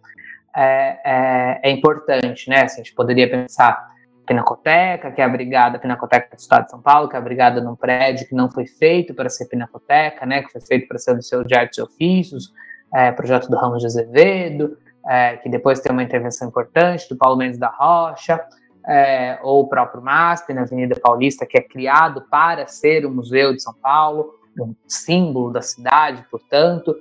é, 0.55 0.99
é, 1.05 1.61
é 1.63 1.71
importante, 1.71 2.51
né? 2.51 2.63
Assim, 2.63 2.81
a 2.81 2.85
gente 2.85 2.95
poderia 2.95 3.31
pensar 3.31 3.89
Pinacoteca, 4.27 5.11
que 5.11 5.21
é 5.23 5.25
abrigada, 5.25 5.77
a 5.77 5.81
Pinacoteca 5.81 6.37
do 6.37 6.39
Estado 6.39 6.65
de 6.65 6.71
São 6.71 6.83
Paulo, 6.83 7.09
que 7.09 7.17
é 7.17 7.19
abrigada 7.19 7.61
num 7.61 7.75
prédio 7.75 8.29
que 8.29 8.35
não 8.35 8.51
foi 8.51 8.67
feito 8.67 9.15
para 9.15 9.31
ser 9.31 9.47
Pinacoteca, 9.47 10.27
né, 10.27 10.43
que 10.43 10.51
foi 10.51 10.61
feito 10.61 10.87
para 10.87 10.99
ser 10.99 11.13
o 11.13 11.15
Liceu 11.15 11.43
de 11.45 11.55
Artes 11.55 11.79
e 11.79 11.83
Ofícios, 11.83 12.53
é, 12.93 13.11
projeto 13.13 13.49
do 13.49 13.57
Ramos 13.57 13.81
de 13.81 13.87
Azevedo, 13.87 14.77
é, 15.07 15.37
que 15.37 15.49
depois 15.49 15.81
tem 15.81 15.93
uma 15.93 16.03
intervenção 16.03 16.49
importante 16.49 17.09
do 17.09 17.17
Paulo 17.17 17.39
Mendes 17.39 17.59
da 17.59 17.69
Rocha, 17.69 18.39
é, 18.87 19.39
ou 19.43 19.63
o 19.63 19.69
próprio 19.69 20.03
MASP, 20.03 20.53
na 20.53 20.63
Avenida 20.63 20.99
Paulista, 21.01 21.47
que 21.47 21.59
é 21.59 21.63
criado 21.63 22.23
para 22.31 22.67
ser 22.67 23.05
o 23.05 23.11
Museu 23.11 23.55
de 23.55 23.63
São 23.63 23.75
Paulo, 23.75 24.35
um 24.59 24.75
símbolo 24.87 25.53
da 25.53 25.63
cidade, 25.63 26.25
portanto, 26.31 26.97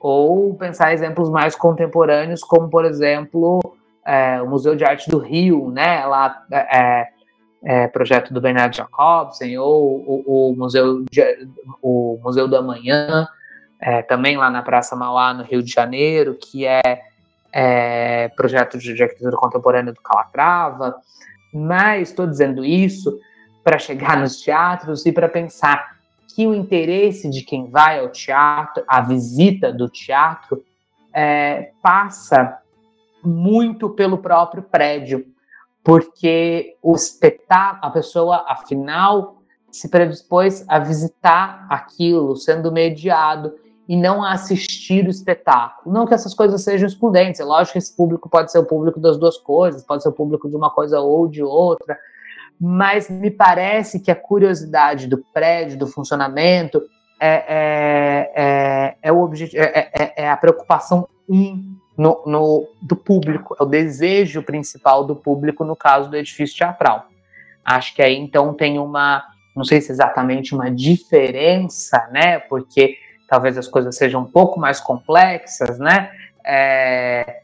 ou 0.00 0.54
pensar 0.54 0.92
exemplos 0.92 1.28
mais 1.28 1.56
contemporâneos, 1.56 2.40
como, 2.40 2.68
por 2.70 2.84
exemplo, 2.84 3.60
é, 4.06 4.40
o 4.40 4.48
Museu 4.48 4.76
de 4.76 4.84
Arte 4.84 5.10
do 5.10 5.18
Rio, 5.18 5.70
né, 5.70 6.06
lá 6.06 6.44
é, 6.50 7.08
é, 7.64 7.88
projeto 7.88 8.32
do 8.32 8.40
Bernardo 8.40 8.76
Jacobsen, 8.76 9.58
ou 9.58 10.22
o, 10.26 10.50
o 10.50 10.56
Museu, 10.56 11.04
de, 11.10 11.48
o 11.82 12.18
Museu 12.22 12.46
do 12.46 12.56
Amanhã, 12.56 13.28
é, 13.80 14.02
também 14.02 14.36
lá 14.36 14.50
na 14.50 14.62
Praça 14.62 14.96
Mauá, 14.96 15.34
no 15.34 15.42
Rio 15.42 15.62
de 15.62 15.70
Janeiro, 15.70 16.36
que 16.40 16.64
é, 16.64 17.02
é 17.60 18.30
de 18.78 19.02
arquitetura 19.02 19.36
contemporânea 19.36 19.92
do 19.92 20.00
Calatrava. 20.00 20.94
Mas 21.52 22.10
estou 22.10 22.26
dizendo 22.26 22.64
isso 22.64 23.18
para 23.64 23.78
chegar 23.78 24.16
nos 24.16 24.40
teatros 24.40 25.04
e 25.06 25.12
para 25.12 25.28
pensar 25.28 25.98
que 26.34 26.46
o 26.46 26.54
interesse 26.54 27.28
de 27.28 27.42
quem 27.42 27.68
vai 27.68 27.98
ao 27.98 28.10
teatro, 28.10 28.84
a 28.86 29.00
visita 29.00 29.72
do 29.72 29.88
teatro, 29.88 30.62
é, 31.12 31.72
passa 31.82 32.58
muito 33.24 33.90
pelo 33.90 34.18
próprio 34.18 34.62
prédio, 34.62 35.26
porque 35.82 36.76
o 36.80 36.94
espetáculo, 36.94 37.86
a 37.86 37.90
pessoa, 37.90 38.44
afinal, 38.46 39.42
se 39.70 39.88
predispôs 39.88 40.64
a 40.68 40.78
visitar 40.78 41.66
aquilo, 41.68 42.36
sendo 42.36 42.70
mediado, 42.70 43.54
e 43.88 43.96
não 43.96 44.22
assistir 44.22 45.06
o 45.06 45.10
espetáculo. 45.10 45.94
Não 45.94 46.06
que 46.06 46.12
essas 46.12 46.34
coisas 46.34 46.62
sejam 46.62 46.86
excludentes, 46.86 47.40
é 47.40 47.44
lógico 47.44 47.72
que 47.72 47.78
esse 47.78 47.96
público 47.96 48.28
pode 48.28 48.52
ser 48.52 48.58
o 48.58 48.66
público 48.66 49.00
das 49.00 49.16
duas 49.16 49.38
coisas, 49.38 49.82
pode 49.82 50.02
ser 50.02 50.10
o 50.10 50.12
público 50.12 50.48
de 50.48 50.54
uma 50.54 50.70
coisa 50.70 51.00
ou 51.00 51.26
de 51.26 51.42
outra, 51.42 51.98
mas 52.60 53.08
me 53.08 53.30
parece 53.30 53.98
que 54.00 54.10
a 54.10 54.14
curiosidade 54.16 55.06
do 55.06 55.24
prédio, 55.32 55.78
do 55.78 55.86
funcionamento, 55.86 56.82
é, 57.18 57.44
é, 57.48 58.32
é, 58.36 58.96
é 59.02 59.12
o 59.12 59.22
objetivo, 59.22 59.62
é, 59.62 59.90
é, 59.92 60.24
é, 60.24 60.30
a 60.30 60.36
preocupação 60.36 61.08
um 61.28 61.76
no, 61.96 62.22
no, 62.26 62.68
do 62.80 62.94
público, 62.94 63.56
é 63.58 63.62
o 63.62 63.66
desejo 63.66 64.42
principal 64.42 65.04
do 65.04 65.16
público 65.16 65.64
no 65.64 65.74
caso 65.74 66.10
do 66.10 66.16
edifício 66.16 66.58
teatral. 66.58 67.06
Acho 67.64 67.94
que 67.94 68.02
aí 68.02 68.16
então 68.16 68.54
tem 68.54 68.78
uma, 68.78 69.24
não 69.56 69.64
sei 69.64 69.80
se 69.80 69.90
exatamente 69.90 70.54
uma 70.54 70.70
diferença, 70.70 72.08
né? 72.12 72.38
Porque 72.38 72.96
talvez 73.28 73.56
as 73.58 73.68
coisas 73.68 73.96
sejam 73.96 74.22
um 74.22 74.30
pouco 74.30 74.58
mais 74.58 74.80
complexas, 74.80 75.78
né? 75.78 76.10
É, 76.44 77.42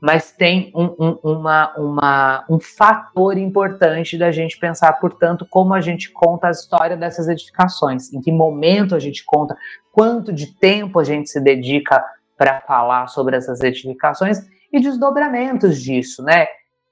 mas 0.00 0.32
tem 0.32 0.72
um, 0.74 0.94
um, 0.98 1.18
uma, 1.22 1.74
uma, 1.76 2.44
um 2.48 2.58
fator 2.58 3.36
importante 3.36 4.16
da 4.16 4.32
gente 4.32 4.58
pensar, 4.58 4.94
portanto, 4.94 5.46
como 5.48 5.74
a 5.74 5.80
gente 5.80 6.10
conta 6.10 6.48
a 6.48 6.50
história 6.50 6.96
dessas 6.96 7.28
edificações, 7.28 8.12
em 8.12 8.20
que 8.20 8.32
momento 8.32 8.94
a 8.94 8.98
gente 8.98 9.22
conta, 9.24 9.56
quanto 9.92 10.32
de 10.32 10.46
tempo 10.58 10.98
a 10.98 11.04
gente 11.04 11.28
se 11.28 11.40
dedica 11.40 12.02
para 12.36 12.62
falar 12.62 13.08
sobre 13.08 13.36
essas 13.36 13.60
edificações 13.60 14.38
e 14.72 14.80
desdobramentos 14.80 15.80
disso, 15.80 16.22
né? 16.22 16.46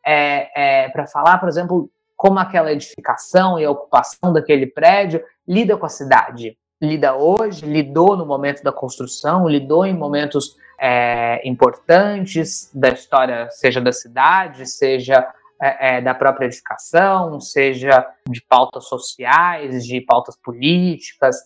É, 0.05 0.85
é, 0.85 0.89
para 0.91 1.07
falar, 1.07 1.39
por 1.39 1.49
exemplo, 1.49 1.91
como 2.17 2.39
aquela 2.39 2.73
edificação 2.73 3.59
e 3.59 3.65
a 3.65 3.71
ocupação 3.71 4.33
daquele 4.33 4.67
prédio 4.67 5.23
lida 5.47 5.77
com 5.77 5.87
a 5.87 5.89
cidade. 5.89 6.57
Lida 6.81 7.17
hoje, 7.17 7.67
lidou 7.67 8.17
no 8.17 8.25
momento 8.25 8.63
da 8.63 8.71
construção, 8.71 9.49
lidou 9.49 9.85
em 9.85 9.97
momentos 9.97 10.57
é, 10.81 11.41
importantes 11.49 12.71
da 12.73 12.91
história, 12.91 13.49
seja 13.51 13.81
da 13.81 13.93
cidade, 13.93 14.65
seja 14.65 15.29
é, 15.61 15.97
é, 15.97 16.01
da 16.01 16.15
própria 16.15 16.47
edificação, 16.47 17.41
seja 17.41 18.07
de 18.29 18.41
pautas 18.41 18.85
sociais, 18.85 19.85
de 19.85 20.01
pautas 20.01 20.37
políticas, 20.37 21.37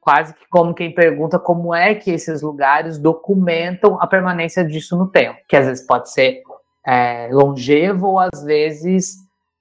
quase 0.00 0.34
que 0.34 0.46
como 0.50 0.74
quem 0.74 0.94
pergunta 0.94 1.38
como 1.38 1.74
é 1.74 1.94
que 1.94 2.10
esses 2.10 2.42
lugares 2.42 2.98
documentam 2.98 3.98
a 4.00 4.06
permanência 4.06 4.62
disso 4.62 4.98
no 4.98 5.08
tempo, 5.08 5.38
que 5.48 5.56
às 5.56 5.66
vezes 5.66 5.86
pode 5.86 6.10
ser 6.10 6.42
é, 6.86 7.30
longevo 7.32 8.08
ou 8.08 8.18
às 8.18 8.42
vezes 8.44 9.16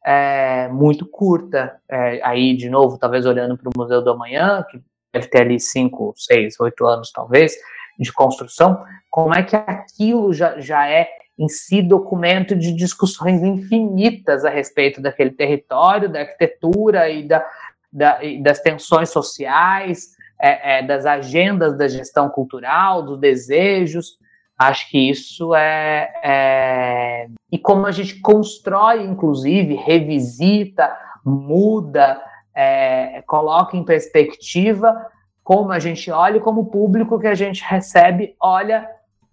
é, 0.06 0.70
muito 0.70 1.06
curta. 1.06 1.80
É, 1.90 2.22
aí, 2.24 2.56
de 2.56 2.70
novo, 2.70 2.98
talvez 2.98 3.26
olhando 3.26 3.58
para 3.58 3.70
o 3.70 3.74
Museu 3.78 4.02
do 4.02 4.12
Amanhã, 4.12 4.66
que 4.70 4.82
deve 5.14 5.28
ter 5.28 5.42
ali 5.42 5.60
cinco, 5.60 6.14
seis, 6.16 6.60
oito 6.60 6.86
anos 6.86 7.12
talvez, 7.12 7.54
de 8.00 8.12
construção, 8.14 8.84
como 9.10 9.34
é 9.34 9.44
que 9.44 9.56
aquilo 9.56 10.32
já, 10.34 10.60
já 10.60 10.88
é 10.88 11.10
em 11.38 11.48
si 11.48 11.82
documento 11.82 12.56
de 12.56 12.74
discussões 12.74 13.42
infinitas 13.44 14.44
a 14.44 14.50
respeito 14.50 15.02
daquele 15.02 15.32
território, 15.32 16.10
da 16.10 16.22
arquitetura 16.22 17.10
e, 17.10 17.28
da, 17.28 17.46
da 17.92 18.24
e 18.24 18.42
das 18.42 18.60
tensões 18.60 19.10
sociais, 19.10 20.16
é, 20.40 20.80
é, 20.80 20.84
das 20.84 21.06
agendas 21.06 21.78
da 21.78 21.88
gestão 21.88 22.30
cultural, 22.30 23.04
dos 23.04 23.20
desejos. 23.20 24.18
Acho 24.58 24.90
que 24.90 25.10
isso 25.10 25.54
é, 25.54 26.12
é, 26.24 27.28
E 27.52 27.60
como 27.60 27.86
a 27.86 27.92
gente 27.92 28.20
constrói, 28.20 29.04
inclusive, 29.04 29.76
revisita, 29.76 30.96
muda, 31.24 32.20
é, 32.60 33.22
coloca 33.28 33.78
em 33.78 33.86
perspectiva 33.86 35.06
como 35.44 35.72
a 35.72 35.78
gente 35.78 36.10
olha 36.10 36.38
e 36.38 36.42
como 36.42 36.62
o 36.62 36.66
público 36.66 37.20
que 37.20 37.28
a 37.28 37.36
gente 37.36 37.64
recebe 37.64 38.36
olha, 38.42 38.90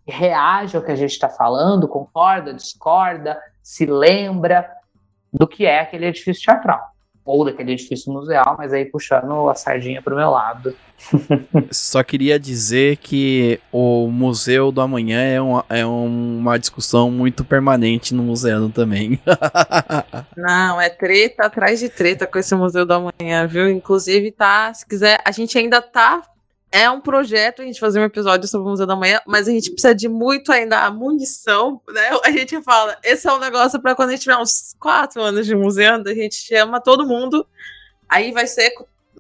reage 0.06 0.76
ao 0.76 0.82
que 0.82 0.92
a 0.92 0.96
gente 0.96 1.12
está 1.12 1.30
falando, 1.30 1.88
concorda, 1.88 2.52
discorda, 2.52 3.40
se 3.62 3.86
lembra 3.86 4.70
do 5.32 5.48
que 5.48 5.64
é 5.64 5.80
aquele 5.80 6.04
edifício 6.04 6.44
teatral 6.44 6.93
ou 7.24 7.44
daquele 7.44 7.72
edifício 7.72 8.12
museal, 8.12 8.54
mas 8.58 8.72
aí 8.72 8.84
puxando 8.84 9.48
a 9.48 9.54
sardinha 9.54 10.02
para 10.02 10.12
o 10.12 10.16
meu 10.16 10.30
lado. 10.30 10.74
Só 11.70 12.02
queria 12.02 12.38
dizer 12.38 12.98
que 12.98 13.58
o 13.72 14.08
Museu 14.08 14.70
do 14.70 14.80
Amanhã 14.80 15.20
é 15.20 15.40
uma, 15.40 15.64
é 15.68 15.86
uma 15.86 16.58
discussão 16.58 17.10
muito 17.10 17.44
permanente 17.44 18.14
no 18.14 18.22
museu 18.22 18.70
também. 18.70 19.18
Não, 20.36 20.80
é 20.80 20.90
treta 20.90 21.46
atrás 21.46 21.80
de 21.80 21.88
treta 21.88 22.26
com 22.26 22.38
esse 22.38 22.54
Museu 22.54 22.84
do 22.84 22.94
Amanhã, 22.94 23.46
viu? 23.46 23.70
Inclusive, 23.70 24.30
tá, 24.30 24.72
se 24.72 24.86
quiser, 24.86 25.20
a 25.24 25.30
gente 25.30 25.56
ainda 25.58 25.80
tá 25.80 26.22
é 26.74 26.90
um 26.90 27.00
projeto 27.00 27.62
a 27.62 27.64
gente 27.64 27.78
fazer 27.78 28.00
um 28.00 28.04
episódio 28.04 28.48
sobre 28.48 28.66
o 28.66 28.70
Museu 28.70 28.84
da 28.84 28.96
Manhã, 28.96 29.20
mas 29.24 29.46
a 29.46 29.52
gente 29.52 29.70
precisa 29.70 29.94
de 29.94 30.08
muito 30.08 30.50
ainda 30.50 30.90
munição, 30.90 31.80
né? 31.88 32.10
A 32.24 32.32
gente 32.32 32.60
fala, 32.62 32.98
esse 33.04 33.28
é 33.28 33.32
um 33.32 33.38
negócio 33.38 33.80
para 33.80 33.94
quando 33.94 34.08
a 34.08 34.12
gente 34.12 34.22
tiver 34.22 34.36
uns 34.36 34.74
quatro 34.80 35.22
anos 35.22 35.46
de 35.46 35.54
museu, 35.54 35.94
a 35.94 36.14
gente 36.14 36.34
chama 36.34 36.80
todo 36.80 37.06
mundo, 37.06 37.46
aí 38.08 38.32
vai 38.32 38.48
ser 38.48 38.74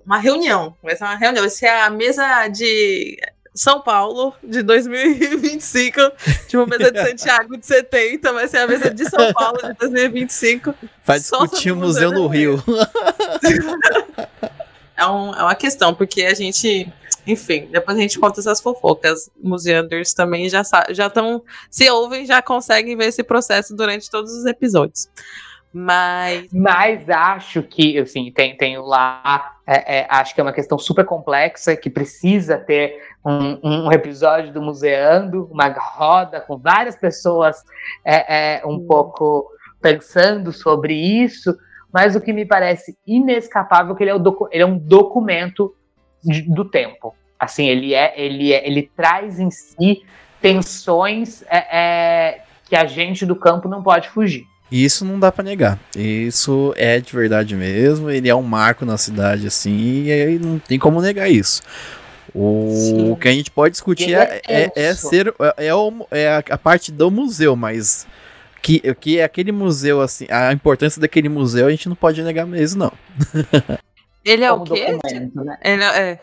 uma 0.04 0.18
reunião, 0.18 0.76
vai 0.82 0.96
ser 0.96 1.04
uma 1.04 1.14
reunião, 1.14 1.42
vai 1.42 1.50
ser 1.50 1.68
a 1.68 1.88
mesa 1.90 2.48
de 2.48 3.16
São 3.54 3.80
Paulo 3.80 4.34
de 4.42 4.60
2025, 4.60 6.00
tipo 6.48 6.66
mesa 6.66 6.90
de 6.90 7.00
Santiago 7.00 7.56
de 7.56 7.64
70, 7.64 8.32
vai 8.32 8.48
ser 8.48 8.58
a 8.58 8.66
mesa 8.66 8.90
de 8.92 9.08
São 9.08 9.32
Paulo 9.32 9.58
de 9.62 9.74
2025. 9.74 10.74
Vai 11.04 11.20
discutir 11.20 11.70
o 11.70 11.76
museu 11.76 12.10
no 12.10 12.26
Rio. 12.26 12.60
É, 14.96 15.04
um, 15.06 15.34
é 15.34 15.42
uma 15.42 15.56
questão, 15.56 15.92
porque 15.92 16.22
a 16.22 16.34
gente 16.34 16.88
enfim, 17.26 17.68
depois 17.70 17.96
a 17.96 18.00
gente 18.00 18.18
conta 18.18 18.40
essas 18.40 18.60
fofocas. 18.60 19.30
Museanders 19.42 20.12
também 20.12 20.48
já 20.48 20.62
já 20.90 21.06
estão. 21.06 21.42
Se 21.70 21.90
ouvem, 21.90 22.26
já 22.26 22.42
conseguem 22.42 22.96
ver 22.96 23.06
esse 23.06 23.22
processo 23.22 23.74
durante 23.74 24.10
todos 24.10 24.32
os 24.32 24.44
episódios. 24.46 25.08
Mas. 25.72 26.46
Mas 26.52 27.10
acho 27.10 27.60
que, 27.62 27.98
assim, 27.98 28.30
tem, 28.30 28.56
tem 28.56 28.78
lá. 28.78 29.56
É, 29.66 29.98
é, 29.98 30.06
acho 30.08 30.34
que 30.34 30.40
é 30.40 30.44
uma 30.44 30.52
questão 30.52 30.78
super 30.78 31.04
complexa 31.04 31.74
que 31.74 31.90
precisa 31.90 32.58
ter 32.58 32.96
um, 33.24 33.86
um 33.86 33.92
episódio 33.92 34.52
do 34.52 34.62
Museando, 34.62 35.48
uma 35.50 35.68
roda 35.68 36.40
com 36.40 36.58
várias 36.58 36.94
pessoas 36.96 37.56
é, 38.04 38.58
é 38.58 38.66
um 38.66 38.74
hum. 38.74 38.86
pouco 38.86 39.50
pensando 39.80 40.52
sobre 40.52 40.94
isso. 40.94 41.56
Mas 41.92 42.14
o 42.14 42.20
que 42.20 42.32
me 42.32 42.44
parece 42.44 42.96
inescapável 43.06 43.94
é 43.94 43.96
que 43.96 44.04
ele 44.04 44.10
é, 44.10 44.14
o 44.14 44.48
ele 44.52 44.62
é 44.62 44.66
um 44.66 44.78
documento 44.78 45.74
de, 46.24 46.42
do 46.42 46.64
tempo. 46.64 47.14
Assim, 47.38 47.66
ele 47.66 47.94
é, 47.94 48.14
ele 48.16 48.52
é, 48.52 48.66
ele 48.66 48.90
traz 48.96 49.38
em 49.38 49.50
si 49.50 50.02
tensões 50.40 51.42
é, 51.48 51.56
é, 51.70 52.40
que 52.68 52.76
a 52.76 52.86
gente 52.86 53.26
do 53.26 53.36
campo 53.36 53.68
não 53.68 53.82
pode 53.82 54.08
fugir. 54.08 54.46
Isso 54.70 55.04
não 55.04 55.20
dá 55.20 55.30
para 55.30 55.44
negar. 55.44 55.78
Isso 55.96 56.74
é 56.76 56.98
de 56.98 57.12
verdade 57.14 57.54
mesmo. 57.54 58.10
Ele 58.10 58.28
é 58.28 58.34
um 58.34 58.42
marco 58.42 58.84
na 58.84 58.96
cidade, 58.96 59.46
assim, 59.46 60.04
e 60.04 60.12
aí 60.12 60.38
não 60.38 60.58
tem 60.58 60.78
como 60.78 61.00
negar 61.00 61.30
isso. 61.30 61.62
O 62.34 62.68
Sim. 62.70 63.14
que 63.14 63.28
a 63.28 63.32
gente 63.32 63.50
pode 63.50 63.72
discutir 63.72 64.14
é, 64.14 64.42
é, 64.48 64.72
é, 64.74 64.94
ser 64.94 65.32
é, 65.56 65.66
é, 65.68 65.74
o, 65.74 66.06
é 66.10 66.28
a, 66.28 66.38
a, 66.50 66.58
parte 66.58 66.90
do 66.90 67.08
museu, 67.08 67.54
mas 67.54 68.08
que, 68.60 68.80
que 68.94 69.20
é 69.20 69.24
aquele 69.24 69.52
museu 69.52 70.00
assim, 70.00 70.26
a 70.28 70.52
importância 70.52 71.00
daquele 71.00 71.28
museu 71.28 71.68
a 71.68 71.70
gente 71.70 71.88
não 71.88 71.94
pode 71.94 72.20
negar 72.22 72.44
mesmo 72.44 72.80
não. 72.80 72.92
Ele 74.24 74.44
é 74.44 74.52
o 74.52 74.62
quê? 74.62 74.98
Né? 75.34 75.58
Ele 75.62 75.84
é, 75.84 76.18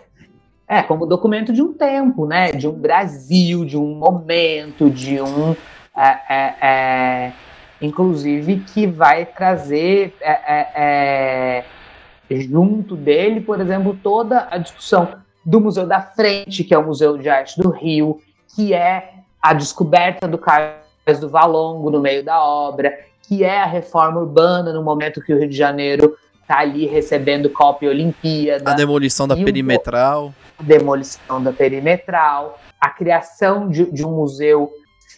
é, 0.68 0.82
como 0.82 1.06
documento 1.06 1.52
de 1.54 1.62
um 1.62 1.74
tempo, 1.74 2.26
né? 2.26 2.52
De 2.52 2.68
um 2.68 2.72
Brasil, 2.72 3.66
de 3.66 3.78
um 3.78 3.94
momento, 3.96 4.90
de 4.90 5.22
um. 5.22 5.56
É, 5.96 6.08
é, 6.30 6.56
é 6.62 7.34
inclusive, 7.82 8.60
que 8.60 8.86
vai 8.86 9.26
trazer 9.26 10.16
é, 10.22 10.68
é, 10.76 11.66
junto 12.30 12.96
dele, 12.96 13.42
por 13.42 13.60
exemplo, 13.60 13.98
toda 14.02 14.48
a 14.50 14.58
discussão 14.58 15.16
do 15.44 15.60
Museu 15.60 15.88
da 15.88 16.00
Frente, 16.00 16.64
que 16.64 16.74
é 16.74 16.78
o 16.78 16.86
Museu 16.86 17.18
de 17.18 17.28
Arte 17.28 17.60
do 17.60 17.70
Rio, 17.70 18.22
que 18.56 18.74
é 18.74 19.14
a 19.42 19.54
descoberta 19.54 20.28
do 20.28 20.38
Caio 20.38 20.76
do 21.20 21.28
Valongo 21.28 21.90
no 21.90 22.00
meio 22.00 22.24
da 22.24 22.42
obra, 22.42 22.94
que 23.24 23.44
é 23.44 23.60
a 23.60 23.66
reforma 23.66 24.20
urbana 24.20 24.72
no 24.72 24.84
momento 24.84 25.22
que 25.22 25.34
o 25.34 25.38
Rio 25.38 25.50
de 25.50 25.58
Janeiro 25.58 26.16
está 26.52 26.60
ali 26.60 26.86
recebendo 26.86 27.50
Copa 27.50 27.86
e 27.86 27.88
Olimpíada. 27.88 28.70
A 28.72 28.74
demolição 28.74 29.26
da 29.28 29.36
perimetral. 29.36 30.34
demolição 30.60 31.42
da 31.42 31.54
perimetral, 31.54 32.60
a 32.80 32.90
criação 32.90 33.70
de, 33.70 33.90
de 33.90 34.06
um 34.06 34.12
museu 34.12 34.70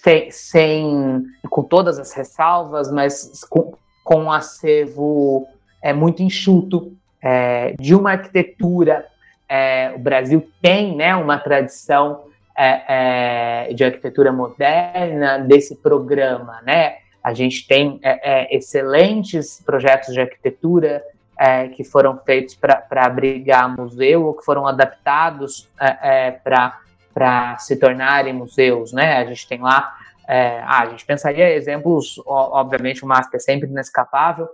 sem, 0.04 0.30
sem- 0.30 1.24
com 1.50 1.64
todas 1.64 1.98
as 1.98 2.14
ressalvas, 2.14 2.92
mas 2.92 3.44
com, 3.50 3.74
com 4.04 4.24
um 4.26 4.32
acervo 4.32 5.48
é, 5.82 5.92
muito 5.92 6.22
enxuto, 6.22 6.94
é, 7.22 7.74
de 7.80 7.96
uma 7.96 8.12
arquitetura. 8.12 9.06
é, 9.50 9.92
o 9.96 10.00
Brasil 10.00 10.48
tem 10.62 10.96
né, 10.96 11.16
uma 11.16 11.38
tradição 11.40 12.26
é, 12.56 13.68
é, 13.70 13.74
de 13.74 13.84
arquitetura 13.84 14.32
moderna 14.32 15.40
desse 15.40 15.76
programa, 15.78 16.62
né? 16.64 16.98
A 17.24 17.34
gente 17.34 17.66
tem 17.66 18.00
é, 18.04 18.20
é, 18.52 18.56
excelentes 18.58 19.62
projetos 19.66 20.14
de 20.14 20.20
arquitetura 20.20 21.02
é, 21.40 21.68
que 21.68 21.84
foram 21.84 22.18
feitos 22.26 22.56
para 22.56 23.06
abrigar 23.06 23.76
museu 23.76 24.26
ou 24.26 24.34
que 24.34 24.46
foram 24.46 24.68
adaptados 24.68 25.70
é, 25.80 26.32
para 26.32 27.58
se 27.58 27.76
tornarem 27.76 28.34
museus, 28.34 28.94
né? 28.94 29.18
A 29.18 29.26
gente 29.26 29.48
tem 29.48 29.62
lá, 29.62 29.94
é, 30.28 30.60
ah, 30.66 30.82
a 30.82 30.86
gente 30.88 31.06
pensaria 31.06 31.54
exemplos, 31.56 32.22
obviamente 32.26 33.04
o 33.04 33.08
MASP 33.08 33.36
é 33.36 33.40
sempre 33.40 33.70
inescapável 33.70 34.48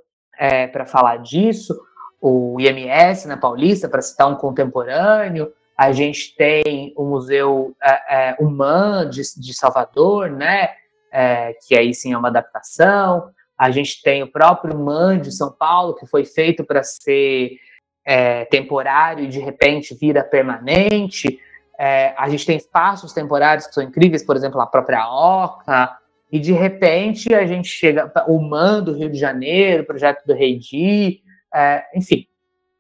para 0.72 0.86
falar 0.86 1.18
disso, 1.18 1.78
o 2.22 2.58
IMS 2.60 3.28
na 3.28 3.36
Paulista, 3.36 3.90
para 3.90 4.02
citar 4.02 4.28
um 4.28 4.36
contemporâneo, 4.36 5.52
a 5.80 5.94
gente 5.94 6.36
tem 6.36 6.94
o 6.98 7.06
Museu 7.06 7.74
é, 7.82 8.34
é, 8.34 9.06
de, 9.06 9.22
de 9.38 9.54
Salvador, 9.54 10.30
né? 10.30 10.72
É, 11.10 11.54
que 11.66 11.74
aí 11.74 11.94
sim 11.94 12.12
é 12.12 12.18
uma 12.18 12.28
adaptação. 12.28 13.30
A 13.60 13.72
gente 13.72 14.02
tem 14.02 14.24
o 14.24 14.32
próprio 14.32 14.80
MAN 14.80 15.20
de 15.20 15.34
São 15.34 15.52
Paulo, 15.52 15.94
que 15.94 16.06
foi 16.06 16.24
feito 16.24 16.64
para 16.64 16.82
ser 16.82 17.58
é, 18.06 18.46
temporário 18.46 19.26
e 19.26 19.28
de 19.28 19.40
repente 19.40 19.94
vira 19.94 20.24
permanente. 20.24 21.38
É, 21.78 22.14
a 22.18 22.30
gente 22.30 22.46
tem 22.46 22.56
espaços 22.56 23.12
temporários 23.12 23.68
que 23.68 23.74
são 23.74 23.84
incríveis, 23.84 24.26
por 24.26 24.38
exemplo, 24.38 24.62
a 24.62 24.66
própria 24.66 25.06
Oca. 25.10 25.98
E 26.32 26.40
de 26.40 26.54
repente 26.54 27.34
a 27.34 27.46
gente 27.46 27.68
chega. 27.68 28.10
O 28.28 28.40
MAN 28.40 28.82
do 28.82 28.94
Rio 28.94 29.10
de 29.10 29.20
Janeiro, 29.20 29.84
o 29.84 29.86
projeto 29.86 30.26
do 30.26 30.34
Reidi, 30.34 31.22
é, 31.54 31.84
enfim. 31.94 32.26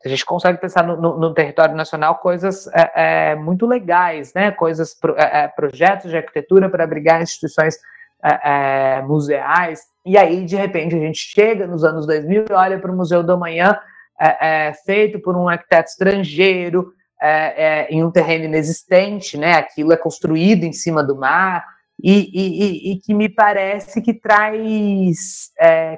A 0.05 0.07
gente 0.07 0.25
consegue 0.25 0.61
pensar 0.61 0.88
no, 0.88 0.95
no, 0.95 1.19
no 1.19 1.34
território 1.34 1.75
nacional 1.75 2.19
coisas 2.19 2.69
é, 2.95 3.36
muito 3.36 3.65
legais, 3.65 4.34
né? 4.34 4.49
Coisas, 4.49 4.93
pro, 4.93 5.13
é, 5.17 5.45
projetos 5.49 6.09
de 6.09 6.15
arquitetura 6.15 6.69
para 6.69 6.86
abrigar 6.86 7.21
instituições 7.21 7.77
é, 8.24 9.01
museais. 9.03 9.82
E 10.05 10.17
aí, 10.17 10.45
de 10.45 10.55
repente, 10.55 10.95
a 10.95 10.99
gente 10.99 11.20
chega 11.20 11.67
nos 11.67 11.84
anos 11.84 12.05
2000 12.05 12.45
e 12.49 12.53
olha 12.53 12.80
para 12.80 12.91
o 12.91 12.95
Museu 12.95 13.24
do 13.24 13.34
Amanhã, 13.34 13.78
é, 14.20 14.74
feito 14.86 15.20
por 15.20 15.36
um 15.36 15.47
arquiteto 15.47 15.89
estrangeiro, 15.89 16.91
é, 17.22 17.88
em 17.89 18.03
um 18.03 18.11
terreno 18.11 18.45
inexistente, 18.45 19.38
né? 19.38 19.53
Aquilo 19.53 19.93
é 19.93 19.97
construído 19.97 20.63
em 20.63 20.74
cima 20.74 21.03
do 21.03 21.15
mar. 21.15 21.65
E, 22.01 22.30
e, 22.34 22.93
e 22.93 22.99
que 23.01 23.13
me 23.13 23.28
parece 23.28 24.01
que 24.01 24.13
traz 24.13 25.51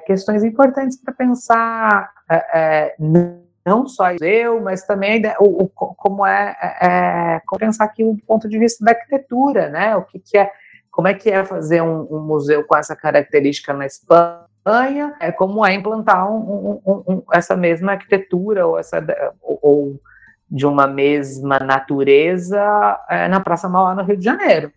questões 0.04 0.42
importantes 0.42 1.00
para 1.00 1.14
pensar 1.14 2.10
não 3.64 3.86
só 3.86 4.10
eu, 4.20 4.60
mas 4.60 4.84
também 4.84 5.22
o, 5.38 5.64
o 5.64 5.68
como 5.68 6.26
é, 6.26 6.56
é, 6.80 7.40
como 7.46 7.60
pensar 7.60 7.84
aqui 7.84 8.02
do 8.04 8.20
ponto 8.26 8.48
de 8.48 8.58
vista 8.58 8.84
da 8.84 8.92
arquitetura, 8.92 9.68
né? 9.68 9.96
O 9.96 10.02
que, 10.02 10.18
que 10.18 10.36
é 10.36 10.50
como 10.92 11.08
é 11.08 11.14
que 11.14 11.30
é 11.30 11.42
fazer 11.42 11.82
um, 11.82 12.06
um, 12.10 12.20
museu 12.20 12.62
com 12.64 12.76
essa 12.76 12.94
característica 12.94 13.72
na 13.72 13.86
Espanha, 13.86 15.14
é 15.18 15.32
como 15.32 15.64
é 15.64 15.72
implantar 15.72 16.30
um, 16.30 16.80
um, 16.86 17.22
essa 17.32 17.56
mesma 17.56 17.92
arquitetura 17.92 18.66
ou, 18.66 18.78
essa, 18.78 19.04
ou, 19.40 19.58
ou 19.62 20.00
de 20.48 20.66
uma 20.66 20.86
mesma 20.86 21.58
natureza 21.58 22.60
é, 23.08 23.26
na 23.26 23.40
Praça 23.40 23.70
Mauá, 23.70 23.94
no 23.94 24.04
Rio 24.04 24.18
de 24.18 24.24
Janeiro. 24.24 24.70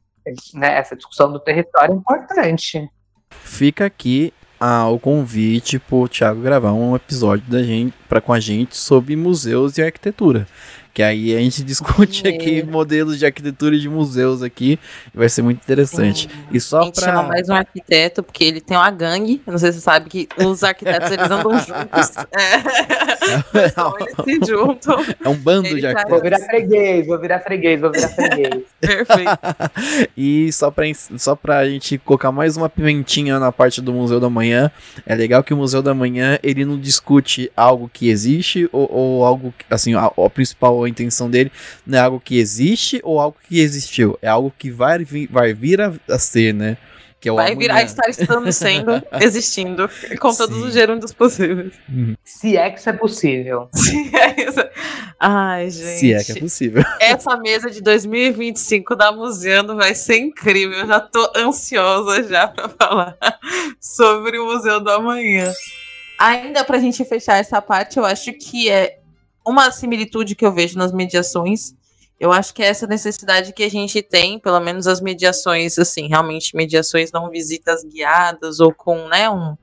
Né? 0.53 0.77
Essa 0.77 0.95
discussão 0.95 1.31
do 1.31 1.39
território 1.39 1.93
é 1.93 1.97
importante. 1.97 2.89
Fica 3.29 3.85
aqui 3.85 4.33
ah, 4.57 4.87
o 4.87 4.97
convite 4.97 5.77
pro 5.77 6.07
Thiago 6.07 6.41
gravar 6.41 6.71
um 6.71 6.95
episódio 6.95 7.45
da 7.49 7.61
gente, 7.61 7.93
pra, 8.07 8.21
com 8.21 8.31
a 8.31 8.39
gente 8.39 8.77
sobre 8.77 9.17
museus 9.17 9.77
e 9.77 9.83
arquitetura. 9.83 10.47
Que 10.95 11.03
aí 11.03 11.35
a 11.35 11.39
gente 11.39 11.61
discute 11.65 12.25
aqui 12.25 12.63
modelos 12.63 13.19
de 13.19 13.25
arquitetura 13.25 13.75
e 13.75 13.79
de 13.79 13.89
museus 13.89 14.41
aqui. 14.41 14.79
Vai 15.13 15.27
ser 15.27 15.41
muito 15.41 15.57
interessante. 15.61 16.29
Sim. 16.29 16.37
E 16.53 16.59
só 16.61 16.79
a 16.79 16.83
gente 16.85 16.95
pra. 17.01 17.03
chama 17.11 17.23
mais 17.23 17.49
um 17.49 17.53
arquiteto, 17.53 18.23
porque 18.23 18.45
ele 18.45 18.61
tem 18.61 18.77
uma 18.77 18.89
gangue. 18.89 19.41
Não 19.45 19.57
sei 19.57 19.73
se 19.73 19.79
você 19.79 19.83
sabe 19.83 20.09
que 20.09 20.29
os 20.37 20.63
arquitetos 20.63 21.11
eles 21.11 21.29
andam 21.29 21.51
juntos. 21.59 22.15
É. 22.31 23.67
então, 23.67 23.93
eles 23.99 24.15
se 24.45 24.51
juntam. 24.51 25.05
É 25.23 25.27
um 25.29 25.35
bando 25.35 25.67
Ele 25.67 25.75
de 25.75 25.81
traz- 25.81 25.95
arquitetos. 25.97 26.11
Vou 26.11 26.21
virar 26.21 26.39
freguês, 26.39 27.07
vou 27.07 27.19
virar 27.19 27.39
freguês, 27.41 27.81
vou 27.81 27.91
virar 27.91 28.07
freguês. 28.09 28.63
Perfeito. 28.79 29.39
e 30.15 30.51
só 30.53 30.71
pra, 30.71 30.87
ens- 30.87 31.09
só 31.17 31.35
pra 31.35 31.67
gente 31.67 31.97
colocar 31.97 32.31
mais 32.31 32.55
uma 32.55 32.69
pimentinha 32.69 33.39
na 33.39 33.51
parte 33.51 33.81
do 33.81 33.91
Museu 33.91 34.19
da 34.19 34.29
Manhã, 34.29 34.71
é 35.05 35.15
legal 35.15 35.43
que 35.43 35.53
o 35.53 35.57
Museu 35.57 35.81
da 35.81 35.93
Manhã 35.93 36.39
ele 36.41 36.63
não 36.63 36.79
discute 36.79 37.51
algo 37.57 37.89
que 37.91 38.09
existe 38.09 38.69
ou, 38.71 38.89
ou 38.91 39.25
algo, 39.25 39.53
que- 39.57 39.65
assim, 39.69 39.93
a, 39.95 40.05
a 40.05 40.29
principal 40.29 40.84
intenção 40.89 41.29
dele 41.29 41.51
não 41.85 41.97
é 41.97 42.01
algo 42.01 42.19
que 42.19 42.37
existe 42.39 42.99
ou 43.03 43.19
algo 43.19 43.37
que 43.47 43.59
existiu, 43.59 44.17
é 44.21 44.27
algo 44.27 44.53
que 44.57 44.69
vai, 44.71 44.99
vir- 45.03 45.27
vai 45.31 45.53
vir 45.53 45.81
a, 45.81 45.93
a 46.09 46.19
ser, 46.19 46.53
né? 46.53 46.77
Que 47.19 47.29
é 47.29 47.31
o 47.31 47.35
Vai 47.37 47.55
virar 47.55 47.73
amanhã. 47.75 47.85
estar 47.87 48.07
estando 48.07 48.51
sendo, 48.51 49.01
existindo, 49.19 49.89
com 50.19 50.35
todos 50.35 50.57
Sim. 50.57 50.63
os 50.67 50.73
gerúndios 50.73 51.11
possíveis. 51.11 51.73
Se 52.23 52.55
é 52.55 52.69
que 52.69 52.77
isso 52.79 52.89
é 52.89 52.93
possível. 52.93 53.67
É 54.13 54.43
isso. 54.47 54.59
Ai, 55.19 55.69
gente. 55.71 55.97
Se 55.99 56.13
é 56.13 56.23
que 56.23 56.31
é 56.33 56.35
possível. 56.35 56.83
Essa 56.99 57.35
mesa 57.37 57.71
de 57.71 57.81
2025 57.81 58.95
da 58.95 59.11
Museando 59.11 59.75
vai 59.75 59.95
ser 59.95 60.17
incrível. 60.17 60.77
Eu 60.79 60.87
já 60.87 60.99
tô 60.99 61.31
ansiosa 61.35 62.21
já 62.27 62.47
para 62.47 62.69
falar 62.69 63.17
sobre 63.79 64.37
o 64.37 64.45
Museu 64.45 64.79
do 64.79 64.91
Amanhã. 64.91 65.51
Ainda 66.19 66.63
pra 66.63 66.77
gente 66.79 67.03
fechar 67.05 67.37
essa 67.37 67.61
parte, 67.61 67.97
eu 67.97 68.05
acho 68.05 68.31
que 68.33 68.69
é 68.69 68.99
uma 69.45 69.71
similitude 69.71 70.35
que 70.35 70.45
eu 70.45 70.51
vejo 70.51 70.77
nas 70.77 70.91
mediações. 70.91 71.73
Eu 72.19 72.31
acho 72.31 72.53
que 72.53 72.63
é 72.63 72.67
essa 72.67 72.87
necessidade 72.87 73.53
que 73.53 73.63
a 73.63 73.69
gente 73.69 74.01
tem, 74.01 74.39
pelo 74.39 74.59
menos 74.59 74.87
as 74.87 75.01
mediações, 75.01 75.77
assim, 75.77 76.07
realmente 76.07 76.55
mediações 76.55 77.11
não 77.11 77.29
visitas 77.29 77.83
guiadas 77.83 78.59
ou 78.59 78.73
com, 78.73 79.07
né, 79.09 79.29
um, 79.29 79.55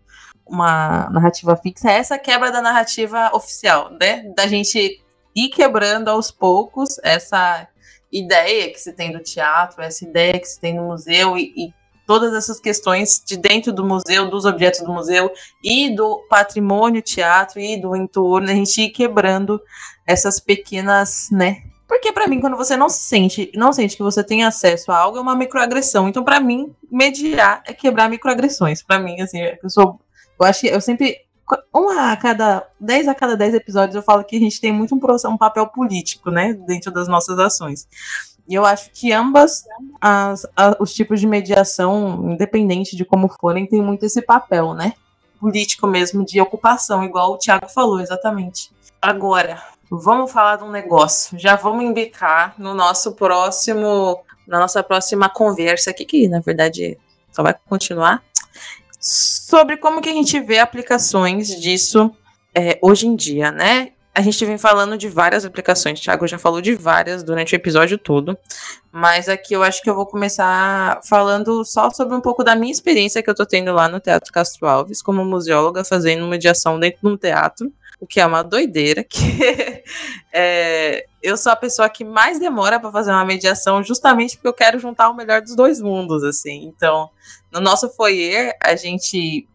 uma 0.46 1.08
narrativa 1.10 1.56
fixa, 1.56 1.90
é 1.90 1.94
essa 1.94 2.18
quebra 2.18 2.52
da 2.52 2.60
narrativa 2.60 3.30
oficial, 3.32 3.90
né? 3.98 4.30
Da 4.36 4.46
gente 4.46 5.02
ir 5.34 5.48
quebrando 5.48 6.08
aos 6.08 6.30
poucos 6.30 6.98
essa 7.02 7.66
ideia 8.10 8.70
que 8.70 8.78
se 8.78 8.92
tem 8.92 9.12
do 9.12 9.20
teatro, 9.20 9.82
essa 9.82 10.04
ideia 10.04 10.38
que 10.38 10.44
se 10.44 10.60
tem 10.60 10.74
no 10.76 10.88
museu 10.88 11.38
e, 11.38 11.52
e 11.56 11.74
todas 12.12 12.34
essas 12.34 12.60
questões 12.60 13.22
de 13.26 13.38
dentro 13.38 13.72
do 13.72 13.86
museu, 13.86 14.28
dos 14.28 14.44
objetos 14.44 14.82
do 14.82 14.92
museu 14.92 15.32
e 15.64 15.88
do 15.96 16.18
patrimônio 16.28 17.00
teatro 17.00 17.58
e 17.58 17.80
do 17.80 17.96
entorno, 17.96 18.50
a 18.50 18.54
gente 18.54 18.82
ir 18.82 18.90
quebrando 18.90 19.58
essas 20.06 20.38
pequenas, 20.38 21.28
né? 21.32 21.62
Porque 21.88 22.12
pra 22.12 22.26
mim, 22.26 22.38
quando 22.38 22.54
você 22.54 22.76
não 22.76 22.90
se 22.90 22.98
sente, 22.98 23.50
não 23.54 23.72
sente 23.72 23.96
que 23.96 24.02
você 24.02 24.22
tem 24.22 24.44
acesso 24.44 24.92
a 24.92 24.98
algo, 24.98 25.16
é 25.16 25.22
uma 25.22 25.34
microagressão. 25.34 26.06
Então, 26.06 26.22
pra 26.22 26.38
mim, 26.38 26.74
mediar 26.90 27.62
é 27.64 27.72
quebrar 27.72 28.10
microagressões. 28.10 28.82
Pra 28.82 28.98
mim, 28.98 29.18
assim, 29.22 29.38
eu 29.40 29.70
sou, 29.70 29.98
eu 30.38 30.44
acho 30.44 30.60
que 30.60 30.66
eu 30.66 30.82
sempre 30.82 31.16
uma 31.72 32.12
a 32.12 32.16
cada 32.16 32.66
10 32.78 33.08
a 33.08 33.14
cada 33.14 33.36
10 33.36 33.54
episódios 33.54 33.94
eu 33.94 34.02
falo 34.02 34.24
que 34.24 34.36
a 34.36 34.40
gente 34.40 34.60
tem 34.60 34.72
muito 34.72 34.94
um, 34.94 35.30
um 35.30 35.36
papel 35.36 35.66
político, 35.66 36.30
né, 36.30 36.52
dentro 36.52 36.92
das 36.92 37.08
nossas 37.08 37.38
ações. 37.38 37.86
E 38.48 38.54
eu 38.54 38.64
acho 38.64 38.90
que 38.90 39.12
ambas 39.12 39.64
as, 40.00 40.46
os 40.80 40.92
tipos 40.92 41.20
de 41.20 41.26
mediação, 41.26 42.32
independente 42.32 42.96
de 42.96 43.04
como 43.04 43.28
forem, 43.28 43.66
tem 43.66 43.80
muito 43.80 44.04
esse 44.04 44.22
papel, 44.22 44.74
né? 44.74 44.94
Político 45.40 45.86
mesmo, 45.86 46.24
de 46.24 46.40
ocupação, 46.40 47.04
igual 47.04 47.32
o 47.32 47.38
Thiago 47.38 47.68
falou, 47.68 48.00
exatamente. 48.00 48.70
Agora, 49.00 49.62
vamos 49.90 50.30
falar 50.30 50.56
de 50.56 50.64
um 50.64 50.70
negócio. 50.70 51.38
Já 51.38 51.56
vamos 51.56 51.84
embicar 51.84 52.54
no 52.58 52.74
nosso 52.74 53.12
próximo, 53.12 54.20
na 54.46 54.58
nossa 54.58 54.82
próxima 54.82 55.28
conversa 55.28 55.90
aqui, 55.90 56.04
que 56.04 56.28
na 56.28 56.40
verdade 56.40 56.98
só 57.30 57.42
vai 57.42 57.54
continuar, 57.68 58.22
sobre 59.00 59.76
como 59.76 60.00
que 60.00 60.08
a 60.08 60.12
gente 60.12 60.38
vê 60.40 60.58
aplicações 60.58 61.48
disso 61.60 62.14
é, 62.54 62.78
hoje 62.80 63.06
em 63.06 63.16
dia, 63.16 63.50
né? 63.50 63.92
A 64.14 64.20
gente 64.20 64.44
vem 64.44 64.58
falando 64.58 64.98
de 64.98 65.08
várias 65.08 65.42
aplicações, 65.44 65.98
o 65.98 66.02
Thiago 66.02 66.26
já 66.26 66.38
falou 66.38 66.60
de 66.60 66.74
várias 66.74 67.22
durante 67.22 67.54
o 67.54 67.56
episódio 67.56 67.96
todo, 67.96 68.36
mas 68.90 69.26
aqui 69.26 69.54
eu 69.54 69.62
acho 69.62 69.82
que 69.82 69.88
eu 69.88 69.94
vou 69.94 70.04
começar 70.04 71.00
falando 71.02 71.64
só 71.64 71.88
sobre 71.88 72.14
um 72.14 72.20
pouco 72.20 72.44
da 72.44 72.54
minha 72.54 72.70
experiência 72.70 73.22
que 73.22 73.30
eu 73.30 73.34
tô 73.34 73.46
tendo 73.46 73.72
lá 73.72 73.88
no 73.88 74.00
Teatro 74.00 74.30
Castro 74.30 74.68
Alves, 74.68 75.00
como 75.00 75.24
museóloga, 75.24 75.82
fazendo 75.82 76.26
mediação 76.26 76.78
dentro 76.78 77.00
de 77.02 77.08
um 77.08 77.16
teatro. 77.16 77.72
o 77.98 78.06
que 78.06 78.20
é 78.20 78.26
uma 78.26 78.42
doideira, 78.42 79.02
que 79.02 79.18
é, 80.30 81.06
eu 81.22 81.36
sou 81.36 81.50
a 81.50 81.56
pessoa 81.56 81.88
que 81.88 82.04
mais 82.04 82.38
demora 82.38 82.78
para 82.78 82.92
fazer 82.92 83.12
uma 83.12 83.24
mediação, 83.24 83.82
justamente 83.82 84.36
porque 84.36 84.48
eu 84.48 84.52
quero 84.52 84.78
juntar 84.78 85.08
o 85.08 85.14
melhor 85.14 85.40
dos 85.40 85.56
dois 85.56 85.80
mundos, 85.80 86.22
assim. 86.22 86.64
Então, 86.64 87.08
no 87.50 87.60
nosso 87.60 87.88
foyer, 87.88 88.54
a 88.62 88.76
gente 88.76 89.48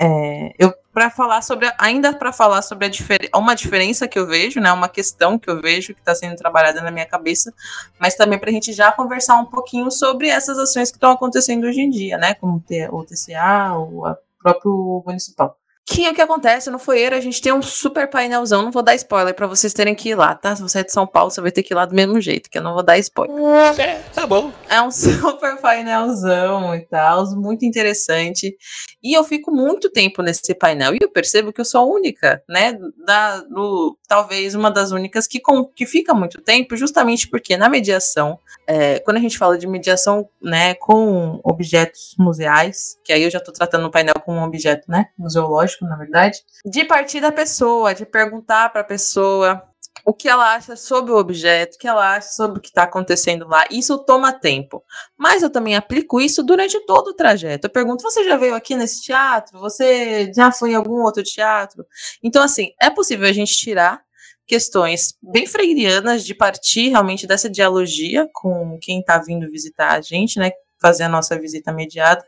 é, 0.00 0.52
eu 0.58 0.72
para 0.92 1.08
falar 1.10 1.42
sobre 1.42 1.70
ainda 1.78 2.12
para 2.12 2.32
falar 2.32 2.62
sobre 2.62 2.90
a 3.32 3.38
uma 3.38 3.54
diferença 3.54 4.08
que 4.08 4.18
eu 4.18 4.26
vejo, 4.26 4.60
né, 4.60 4.72
uma 4.72 4.88
questão 4.88 5.38
que 5.38 5.48
eu 5.48 5.60
vejo 5.60 5.94
que 5.94 6.00
está 6.00 6.14
sendo 6.14 6.36
trabalhada 6.36 6.80
na 6.80 6.90
minha 6.90 7.06
cabeça, 7.06 7.52
mas 7.98 8.14
também 8.14 8.38
para 8.38 8.50
a 8.50 8.52
gente 8.52 8.72
já 8.72 8.90
conversar 8.90 9.38
um 9.38 9.46
pouquinho 9.46 9.90
sobre 9.90 10.28
essas 10.28 10.58
ações 10.58 10.90
que 10.90 10.96
estão 10.96 11.12
acontecendo 11.12 11.64
hoje 11.64 11.80
em 11.80 11.90
dia, 11.90 12.18
né, 12.18 12.34
como 12.34 12.62
o 12.90 13.04
TCA, 13.04 13.74
o 13.76 14.16
próprio 14.42 15.02
municipal 15.06 15.59
que 15.90 16.06
é 16.06 16.10
o 16.10 16.14
que 16.14 16.22
acontece 16.22 16.70
no 16.70 16.78
foeiro, 16.78 17.16
a 17.16 17.20
gente 17.20 17.42
tem 17.42 17.52
um 17.52 17.60
super 17.60 18.08
painelzão, 18.08 18.62
não 18.62 18.70
vou 18.70 18.80
dar 18.82 18.94
spoiler 18.94 19.34
para 19.34 19.48
vocês 19.48 19.72
terem 19.72 19.92
que 19.92 20.10
ir 20.10 20.14
lá, 20.14 20.36
tá? 20.36 20.54
Se 20.54 20.62
você 20.62 20.78
é 20.78 20.84
de 20.84 20.92
São 20.92 21.04
Paulo, 21.04 21.32
você 21.32 21.40
vai 21.40 21.50
ter 21.50 21.64
que 21.64 21.74
ir 21.74 21.76
lá 21.76 21.84
do 21.84 21.96
mesmo 21.96 22.20
jeito, 22.20 22.48
que 22.48 22.58
eu 22.58 22.62
não 22.62 22.74
vou 22.74 22.82
dar 22.82 22.96
spoiler. 22.98 23.36
É, 23.76 23.96
tá 24.14 24.24
bom. 24.24 24.52
É 24.68 24.80
um 24.80 24.90
super 24.92 25.56
painelzão 25.60 26.76
e 26.76 26.86
tal, 26.86 27.26
muito 27.34 27.64
interessante. 27.64 28.56
E 29.02 29.12
eu 29.16 29.24
fico 29.24 29.50
muito 29.50 29.90
tempo 29.90 30.22
nesse 30.22 30.54
painel 30.54 30.94
e 30.94 30.98
eu 31.00 31.10
percebo 31.10 31.52
que 31.52 31.60
eu 31.60 31.64
sou 31.64 31.80
a 31.80 31.84
única, 31.84 32.40
né? 32.48 32.78
Da, 33.04 33.40
do, 33.40 33.98
talvez 34.06 34.54
uma 34.54 34.70
das 34.70 34.92
únicas 34.92 35.26
que, 35.26 35.40
com, 35.40 35.64
que 35.64 35.86
fica 35.86 36.14
muito 36.14 36.40
tempo, 36.40 36.76
justamente 36.76 37.28
porque 37.28 37.56
na 37.56 37.68
mediação, 37.68 38.38
é, 38.70 39.00
quando 39.00 39.16
a 39.16 39.20
gente 39.20 39.36
fala 39.36 39.58
de 39.58 39.66
mediação, 39.66 40.28
né, 40.40 40.74
com 40.74 41.40
objetos 41.42 42.14
museais, 42.16 42.96
que 43.04 43.12
aí 43.12 43.24
eu 43.24 43.30
já 43.30 43.40
tô 43.40 43.50
tratando 43.50 43.84
o 43.84 43.90
painel 43.90 44.14
como 44.24 44.38
um 44.38 44.44
objeto, 44.44 44.88
né, 44.88 45.06
museológico, 45.18 45.84
na 45.86 45.96
verdade, 45.96 46.38
de 46.64 46.84
partir 46.84 47.20
da 47.20 47.32
pessoa, 47.32 47.92
de 47.92 48.06
perguntar 48.06 48.70
para 48.70 48.82
a 48.82 48.84
pessoa 48.84 49.60
o 50.04 50.14
que 50.14 50.28
ela 50.28 50.54
acha 50.54 50.76
sobre 50.76 51.10
o 51.10 51.16
objeto, 51.16 51.74
o 51.74 51.78
que 51.80 51.88
ela 51.88 52.14
acha 52.14 52.28
sobre 52.28 52.60
o 52.60 52.62
que 52.62 52.68
está 52.68 52.84
acontecendo 52.84 53.48
lá. 53.48 53.64
Isso 53.72 53.98
toma 53.98 54.32
tempo. 54.32 54.84
Mas 55.18 55.42
eu 55.42 55.50
também 55.50 55.74
aplico 55.74 56.20
isso 56.20 56.42
durante 56.42 56.78
todo 56.86 57.08
o 57.08 57.14
trajeto. 57.14 57.66
Eu 57.66 57.70
pergunto: 57.70 58.02
você 58.02 58.24
já 58.24 58.36
veio 58.36 58.54
aqui 58.54 58.76
nesse 58.76 59.02
teatro? 59.02 59.58
Você 59.58 60.32
já 60.32 60.50
foi 60.52 60.70
em 60.70 60.74
algum 60.74 61.02
outro 61.02 61.22
teatro? 61.24 61.84
Então, 62.22 62.42
assim, 62.42 62.70
é 62.80 62.88
possível 62.88 63.28
a 63.28 63.32
gente 63.32 63.52
tirar 63.52 64.00
questões 64.50 65.14
bem 65.22 65.46
freirianas 65.46 66.24
de 66.24 66.34
partir 66.34 66.88
realmente 66.88 67.24
dessa 67.24 67.48
dialogia 67.48 68.28
com 68.32 68.76
quem 68.82 68.98
está 68.98 69.16
vindo 69.16 69.48
visitar 69.48 69.92
a 69.92 70.00
gente, 70.00 70.40
né? 70.40 70.50
Fazer 70.82 71.04
a 71.04 71.08
nossa 71.08 71.38
visita 71.38 71.72
mediada 71.72 72.24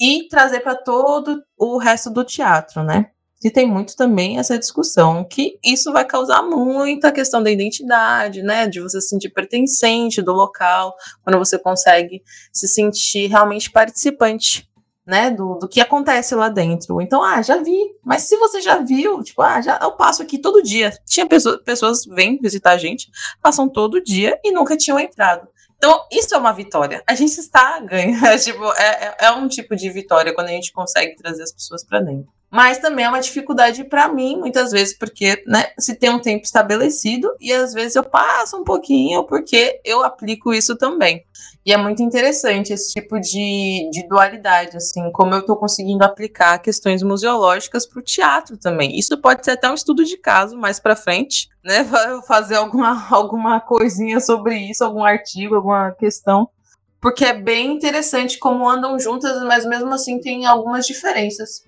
e 0.00 0.26
trazer 0.30 0.60
para 0.60 0.74
todo 0.74 1.42
o 1.58 1.76
resto 1.76 2.08
do 2.08 2.24
teatro, 2.24 2.82
né? 2.82 3.10
E 3.44 3.50
tem 3.50 3.66
muito 3.70 3.94
também 3.94 4.38
essa 4.38 4.58
discussão 4.58 5.22
que 5.22 5.58
isso 5.62 5.92
vai 5.92 6.06
causar 6.06 6.40
muita 6.40 7.12
questão 7.12 7.42
da 7.42 7.50
identidade, 7.50 8.42
né? 8.42 8.66
De 8.66 8.80
você 8.80 8.98
se 8.98 9.08
sentir 9.08 9.28
pertencente 9.28 10.22
do 10.22 10.32
local, 10.32 10.94
quando 11.22 11.38
você 11.38 11.58
consegue 11.58 12.22
se 12.50 12.66
sentir 12.66 13.26
realmente 13.26 13.70
participante, 13.70 14.66
né? 15.08 15.30
Do, 15.30 15.54
do 15.54 15.66
que 15.66 15.80
acontece 15.80 16.34
lá 16.34 16.50
dentro. 16.50 17.00
Então, 17.00 17.24
ah, 17.24 17.40
já 17.40 17.56
vi. 17.56 17.96
Mas 18.04 18.24
se 18.24 18.36
você 18.36 18.60
já 18.60 18.76
viu, 18.76 19.22
tipo, 19.22 19.40
ah, 19.40 19.58
já, 19.62 19.78
eu 19.82 19.92
passo 19.92 20.22
aqui 20.22 20.36
todo 20.38 20.62
dia. 20.62 20.92
Tinha 21.06 21.26
pessoas, 21.26 21.62
pessoas 21.62 22.04
vêm 22.04 22.38
visitar 22.38 22.72
a 22.72 22.78
gente, 22.78 23.10
passam 23.40 23.66
todo 23.70 24.04
dia 24.04 24.38
e 24.44 24.52
nunca 24.52 24.76
tinham 24.76 25.00
entrado. 25.00 25.48
Então, 25.78 26.04
isso 26.12 26.34
é 26.34 26.38
uma 26.38 26.52
vitória. 26.52 27.02
A 27.06 27.14
gente 27.14 27.38
está 27.38 27.80
ganhando. 27.80 28.18
Tipo, 28.38 28.70
é, 28.72 29.06
é, 29.06 29.16
é 29.20 29.30
um 29.32 29.48
tipo 29.48 29.74
de 29.74 29.88
vitória 29.88 30.34
quando 30.34 30.48
a 30.48 30.52
gente 30.52 30.72
consegue 30.72 31.16
trazer 31.16 31.42
as 31.42 31.52
pessoas 31.52 31.82
para 31.82 32.00
dentro. 32.00 32.30
Mas 32.50 32.78
também 32.78 33.04
é 33.04 33.08
uma 33.08 33.20
dificuldade 33.20 33.84
para 33.84 34.08
mim, 34.08 34.38
muitas 34.38 34.70
vezes, 34.70 34.96
porque 34.96 35.42
né, 35.46 35.66
se 35.78 35.94
tem 35.94 36.08
um 36.08 36.18
tempo 36.18 36.44
estabelecido 36.44 37.30
e 37.38 37.52
às 37.52 37.74
vezes 37.74 37.94
eu 37.94 38.02
passo 38.02 38.56
um 38.56 38.64
pouquinho 38.64 39.24
porque 39.24 39.80
eu 39.84 40.02
aplico 40.02 40.54
isso 40.54 40.74
também. 40.76 41.24
E 41.64 41.72
é 41.72 41.76
muito 41.76 42.02
interessante 42.02 42.72
esse 42.72 42.94
tipo 42.94 43.20
de, 43.20 43.90
de 43.92 44.08
dualidade, 44.08 44.78
assim, 44.78 45.12
como 45.12 45.34
eu 45.34 45.40
estou 45.40 45.56
conseguindo 45.56 46.02
aplicar 46.02 46.58
questões 46.58 47.02
museológicas 47.02 47.84
para 47.84 48.00
o 48.00 48.02
teatro 48.02 48.56
também. 48.56 48.98
Isso 48.98 49.18
pode 49.18 49.44
ser 49.44 49.50
até 49.50 49.70
um 49.70 49.74
estudo 49.74 50.02
de 50.02 50.16
caso 50.16 50.56
mais 50.56 50.80
para 50.80 50.96
frente, 50.96 51.48
né? 51.62 51.86
Fazer 52.26 52.56
alguma, 52.56 53.06
alguma 53.10 53.60
coisinha 53.60 54.20
sobre 54.20 54.56
isso, 54.56 54.82
algum 54.82 55.04
artigo, 55.04 55.56
alguma 55.56 55.92
questão 55.92 56.48
porque 57.00 57.24
é 57.24 57.32
bem 57.32 57.74
interessante 57.74 58.38
como 58.38 58.68
andam 58.68 58.98
juntas, 58.98 59.40
mas 59.44 59.64
mesmo 59.64 59.92
assim 59.94 60.20
tem 60.20 60.46
algumas 60.46 60.84
diferenças. 60.84 61.62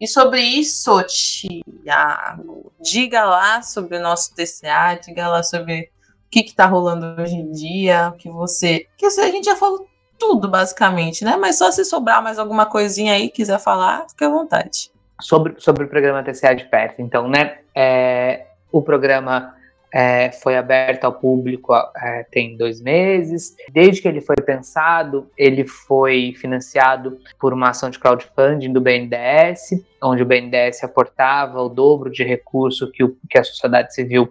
E 0.00 0.06
sobre 0.06 0.40
isso, 0.40 1.02
Tiago, 1.04 2.72
diga 2.80 3.24
lá 3.24 3.62
sobre 3.62 3.96
o 3.96 4.02
nosso 4.02 4.34
TCA, 4.34 5.00
diga 5.02 5.28
lá 5.28 5.42
sobre 5.42 5.90
o 6.26 6.30
que 6.30 6.40
está 6.40 6.66
rolando 6.66 7.20
hoje 7.20 7.34
em 7.34 7.50
dia, 7.50 8.10
o 8.10 8.16
que 8.16 8.28
você. 8.28 8.86
Que 8.96 9.06
a 9.06 9.30
gente 9.30 9.46
já 9.46 9.56
falou 9.56 9.88
tudo, 10.18 10.48
basicamente, 10.48 11.24
né? 11.24 11.36
Mas 11.36 11.56
só 11.56 11.70
se 11.70 11.84
sobrar 11.84 12.22
mais 12.22 12.38
alguma 12.38 12.66
coisinha 12.66 13.14
aí, 13.14 13.30
quiser 13.30 13.58
falar, 13.58 14.06
fique 14.08 14.24
à 14.24 14.28
vontade. 14.28 14.90
Sobre, 15.20 15.54
sobre 15.58 15.84
o 15.84 15.88
programa 15.88 16.22
TCA 16.22 16.54
de 16.54 16.66
perto, 16.66 17.00
então, 17.00 17.26
né? 17.28 17.58
É, 17.74 18.46
o 18.70 18.82
programa 18.82 19.55
é, 19.98 20.30
foi 20.30 20.58
aberto 20.58 21.04
ao 21.04 21.12
público 21.14 21.74
é, 21.74 22.22
tem 22.30 22.54
dois 22.54 22.82
meses. 22.82 23.56
Desde 23.70 24.02
que 24.02 24.06
ele 24.06 24.20
foi 24.20 24.36
pensado, 24.36 25.30
ele 25.38 25.64
foi 25.64 26.34
financiado 26.38 27.18
por 27.40 27.54
uma 27.54 27.70
ação 27.70 27.88
de 27.88 27.98
crowdfunding 27.98 28.74
do 28.74 28.80
BNDES, 28.82 29.70
onde 30.02 30.22
o 30.22 30.26
BNDES 30.26 30.84
aportava 30.84 31.62
o 31.62 31.70
dobro 31.70 32.10
de 32.10 32.22
recurso 32.22 32.92
que, 32.92 33.02
o, 33.02 33.16
que 33.30 33.38
a 33.38 33.44
sociedade 33.44 33.94
civil 33.94 34.30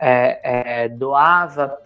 é, 0.00 0.40
é 0.82 0.88
doava. 0.88 1.78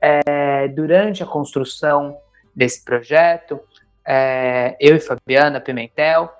É, 0.00 0.66
durante 0.68 1.22
a 1.22 1.26
construção 1.26 2.16
desse 2.56 2.82
projeto, 2.82 3.60
é, 4.02 4.78
eu 4.80 4.96
e 4.96 5.00
Fabiana 5.00 5.60
Pimentel, 5.60 6.32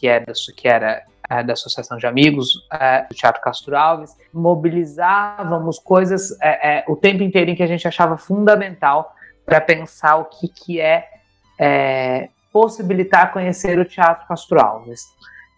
que, 0.00 0.08
da, 0.08 0.32
que 0.56 0.66
era 0.66 1.04
é, 1.28 1.42
da 1.42 1.52
Associação 1.52 1.96
de 1.96 2.06
Amigos 2.06 2.66
é, 2.72 3.02
do 3.02 3.14
Teatro 3.14 3.40
Castro 3.42 3.76
Alves, 3.76 4.16
mobilizávamos 4.32 5.78
coisas 5.78 6.36
é, 6.40 6.78
é 6.78 6.84
o 6.88 6.96
tempo 6.96 7.22
inteiro 7.22 7.50
em 7.50 7.54
que 7.54 7.62
a 7.62 7.66
gente 7.66 7.86
achava 7.86 8.16
fundamental 8.16 9.14
para 9.44 9.60
pensar 9.60 10.16
o 10.16 10.24
que, 10.24 10.48
que 10.48 10.80
é, 10.80 11.08
é, 11.58 12.28
possibilitar 12.52 13.32
conhecer 13.32 13.78
o 13.78 13.84
Teatro 13.84 14.26
Castro 14.26 14.60
Alves. 14.60 15.02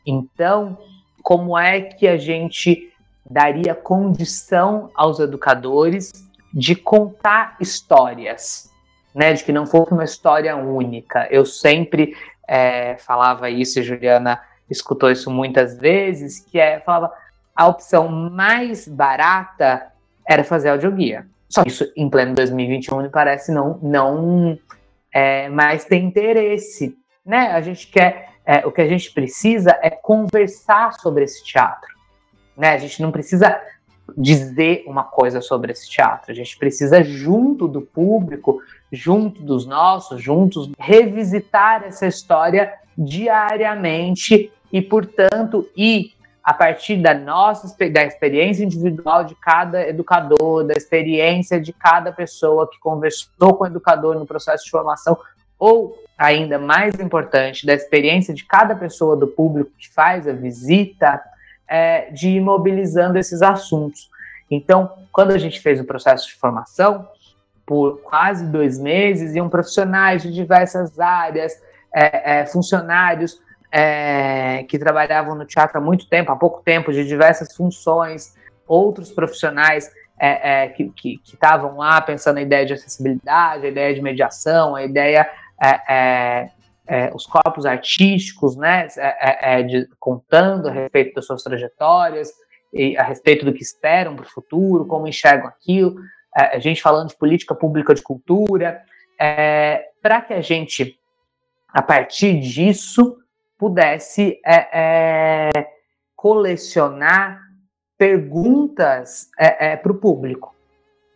Então, 0.04 0.78
como 1.22 1.58
é 1.58 1.80
que 1.80 2.06
a 2.06 2.16
gente 2.16 2.92
daria 3.28 3.74
condição 3.74 4.90
aos 4.94 5.18
educadores 5.18 6.12
de 6.54 6.74
contar 6.74 7.56
histórias, 7.60 8.70
né, 9.14 9.32
de 9.32 9.44
que 9.44 9.52
não 9.52 9.66
fosse 9.66 9.92
uma 9.92 10.04
história 10.04 10.56
única. 10.56 11.26
Eu 11.30 11.44
sempre 11.44 12.16
é, 12.46 12.96
falava 12.96 13.50
isso, 13.50 13.82
Juliana 13.82 14.40
escutou 14.70 15.10
isso 15.10 15.30
muitas 15.30 15.78
vezes, 15.78 16.40
que 16.40 16.58
é, 16.58 16.80
falava, 16.80 17.12
a 17.54 17.66
opção 17.66 18.08
mais 18.08 18.86
barata 18.86 19.86
era 20.28 20.44
fazer 20.44 20.70
audioguia. 20.70 21.26
Só 21.48 21.62
que 21.62 21.68
isso 21.68 21.90
em 21.96 22.10
pleno 22.10 22.34
2021 22.34 23.02
me 23.02 23.08
parece 23.08 23.52
não, 23.52 23.78
não 23.82 24.58
é, 25.12 25.48
mais 25.48 25.84
ter 25.84 25.96
interesse, 25.96 26.98
né? 27.24 27.52
A 27.52 27.60
gente 27.60 27.86
quer, 27.86 28.30
é, 28.44 28.66
o 28.66 28.72
que 28.72 28.80
a 28.80 28.86
gente 28.86 29.12
precisa 29.12 29.78
é 29.80 29.90
conversar 29.90 30.92
sobre 30.94 31.24
esse 31.24 31.42
teatro, 31.44 31.94
né? 32.56 32.70
A 32.70 32.78
gente 32.78 33.00
não 33.00 33.12
precisa 33.12 33.60
dizer 34.16 34.84
uma 34.86 35.04
coisa 35.04 35.40
sobre 35.40 35.72
esse 35.72 35.88
teatro, 35.88 36.30
a 36.30 36.34
gente 36.34 36.56
precisa 36.58 37.02
junto 37.02 37.66
do 37.66 37.80
público, 37.80 38.60
junto 38.92 39.42
dos 39.42 39.66
nossos, 39.66 40.22
juntos 40.22 40.70
revisitar 40.78 41.84
essa 41.84 42.06
história 42.06 42.72
diariamente 42.96 44.52
e, 44.72 44.82
portanto, 44.82 45.68
ir 45.76 46.16
a 46.42 46.54
partir 46.54 46.96
da 46.98 47.12
nossa 47.12 47.76
da 47.90 48.04
experiência 48.04 48.62
individual 48.62 49.24
de 49.24 49.34
cada 49.34 49.88
educador, 49.88 50.64
da 50.64 50.74
experiência 50.74 51.60
de 51.60 51.72
cada 51.72 52.12
pessoa 52.12 52.70
que 52.70 52.78
conversou 52.78 53.54
com 53.54 53.64
o 53.64 53.66
educador 53.66 54.14
no 54.14 54.24
processo 54.24 54.64
de 54.64 54.70
formação, 54.70 55.18
ou 55.58 55.98
ainda 56.16 56.56
mais 56.56 56.98
importante, 57.00 57.66
da 57.66 57.74
experiência 57.74 58.32
de 58.32 58.44
cada 58.44 58.76
pessoa 58.76 59.16
do 59.16 59.26
público 59.26 59.72
que 59.76 59.92
faz 59.92 60.28
a 60.28 60.32
visita, 60.32 61.20
é, 61.66 62.10
de 62.12 62.28
ir 62.28 62.40
mobilizando 62.40 63.18
esses 63.18 63.42
assuntos. 63.42 64.08
Então, 64.48 64.92
quando 65.10 65.32
a 65.32 65.38
gente 65.38 65.60
fez 65.60 65.80
o 65.80 65.84
processo 65.84 66.28
de 66.28 66.34
formação, 66.34 67.08
por 67.66 68.00
quase 68.02 68.46
dois 68.46 68.78
meses, 68.78 69.34
iam 69.34 69.48
profissionais 69.48 70.22
de 70.22 70.32
diversas 70.32 71.00
áreas, 71.00 71.60
é, 71.92 72.40
é, 72.40 72.46
funcionários 72.46 73.44
é, 73.78 74.64
que 74.64 74.78
trabalhavam 74.78 75.34
no 75.34 75.44
teatro 75.44 75.76
há 75.76 75.80
muito 75.82 76.08
tempo, 76.08 76.32
há 76.32 76.36
pouco 76.36 76.62
tempo, 76.62 76.90
de 76.90 77.04
diversas 77.04 77.54
funções, 77.54 78.34
outros 78.66 79.12
profissionais 79.12 79.92
é, 80.18 80.62
é, 80.62 80.68
que 80.68 81.20
estavam 81.22 81.76
lá 81.76 82.00
pensando 82.00 82.36
na 82.36 82.42
ideia 82.42 82.64
de 82.64 82.72
acessibilidade, 82.72 83.66
a 83.66 83.68
ideia 83.68 83.94
de 83.94 84.00
mediação, 84.00 84.74
a 84.74 84.82
ideia, 84.82 85.30
é, 85.62 85.94
é, 85.94 86.50
é 86.86 87.10
os 87.14 87.26
corpos 87.26 87.66
artísticos, 87.66 88.56
né, 88.56 88.86
de, 89.68 89.86
contando 90.00 90.68
a 90.68 90.72
respeito 90.72 91.14
das 91.14 91.26
suas 91.26 91.42
trajetórias, 91.42 92.32
a 92.98 93.02
respeito 93.02 93.44
do 93.44 93.52
que 93.52 93.62
esperam 93.62 94.16
para 94.16 94.24
o 94.24 94.30
futuro, 94.30 94.86
como 94.86 95.06
enxergam 95.06 95.48
aquilo, 95.48 95.96
a 96.34 96.58
gente 96.58 96.80
falando 96.80 97.10
de 97.10 97.16
política 97.16 97.54
pública 97.54 97.94
de 97.94 98.00
cultura, 98.00 98.80
para 100.02 100.22
que 100.22 100.32
a 100.32 100.40
gente, 100.40 100.98
a 101.68 101.82
partir 101.82 102.40
disso, 102.40 103.18
pudesse 103.58 104.40
é, 104.44 105.50
é 105.50 105.76
colecionar 106.14 107.40
perguntas 107.98 109.30
é, 109.38 109.72
é, 109.72 109.76
para 109.76 109.92
o 109.92 109.98
público, 109.98 110.54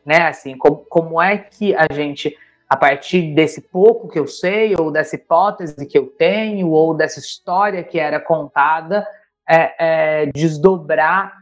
né? 0.04 0.28
Assim, 0.28 0.56
como, 0.56 0.76
como 0.76 1.20
é 1.20 1.36
que 1.36 1.74
a 1.74 1.86
gente, 1.92 2.36
a 2.68 2.76
partir 2.76 3.34
desse 3.34 3.60
pouco 3.60 4.08
que 4.08 4.18
eu 4.18 4.26
sei, 4.26 4.74
ou 4.78 4.90
dessa 4.90 5.16
hipótese 5.16 5.86
que 5.86 5.98
eu 5.98 6.06
tenho, 6.06 6.70
ou 6.70 6.94
dessa 6.94 7.18
história 7.18 7.84
que 7.84 7.98
era 7.98 8.18
contada, 8.20 9.06
é, 9.48 10.22
é 10.22 10.26
desdobrar 10.26 11.38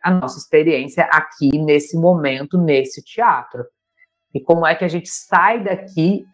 a 0.00 0.10
nossa 0.12 0.38
experiência 0.38 1.02
aqui 1.10 1.58
nesse 1.58 1.96
momento, 1.96 2.56
nesse 2.56 3.02
teatro. 3.02 3.64
E 4.32 4.38
como 4.38 4.64
é 4.64 4.72
que 4.76 4.84
a 4.84 4.88
gente 4.88 5.08
sai 5.08 5.64
daqui 5.64 6.24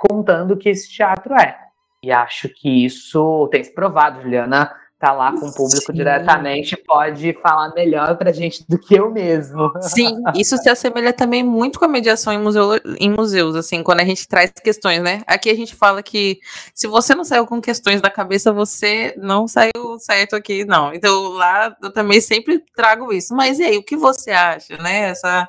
contando 0.00 0.54
o 0.54 0.56
que 0.56 0.68
esse 0.68 0.90
teatro 0.90 1.34
é. 1.34 1.67
E 2.02 2.12
acho 2.12 2.48
que 2.48 2.84
isso 2.84 3.48
tem 3.50 3.62
se 3.64 3.74
provado, 3.74 4.22
Juliana 4.22 4.74
tá 4.98 5.12
lá 5.12 5.30
com 5.30 5.46
o 5.46 5.54
público 5.54 5.86
Sim. 5.86 5.92
diretamente 5.92 6.76
pode 6.76 7.32
falar 7.34 7.72
melhor 7.72 8.16
pra 8.16 8.32
gente 8.32 8.64
do 8.68 8.76
que 8.78 8.96
eu 8.96 9.10
mesmo. 9.10 9.70
Sim, 9.80 10.20
isso 10.34 10.56
se 10.58 10.68
assemelha 10.68 11.12
também 11.12 11.42
muito 11.44 11.78
com 11.78 11.84
a 11.84 11.88
mediação 11.88 12.32
em, 12.32 12.38
museu, 12.38 12.70
em 12.98 13.08
museus, 13.08 13.54
assim, 13.54 13.82
quando 13.82 14.00
a 14.00 14.04
gente 14.04 14.26
traz 14.26 14.50
questões, 14.50 15.00
né? 15.00 15.22
Aqui 15.26 15.48
a 15.50 15.54
gente 15.54 15.74
fala 15.76 16.02
que 16.02 16.40
se 16.74 16.88
você 16.88 17.14
não 17.14 17.24
saiu 17.24 17.46
com 17.46 17.60
questões 17.60 18.00
da 18.00 18.10
cabeça, 18.10 18.52
você 18.52 19.14
não 19.16 19.46
saiu 19.46 19.98
certo 20.00 20.34
aqui, 20.34 20.64
não. 20.64 20.92
Então 20.92 21.28
lá 21.28 21.76
eu 21.80 21.92
também 21.92 22.20
sempre 22.20 22.58
trago 22.74 23.12
isso. 23.12 23.34
Mas 23.36 23.60
e 23.60 23.64
aí, 23.64 23.78
o 23.78 23.84
que 23.84 23.96
você 23.96 24.32
acha, 24.32 24.76
né? 24.78 25.10
Essa, 25.10 25.48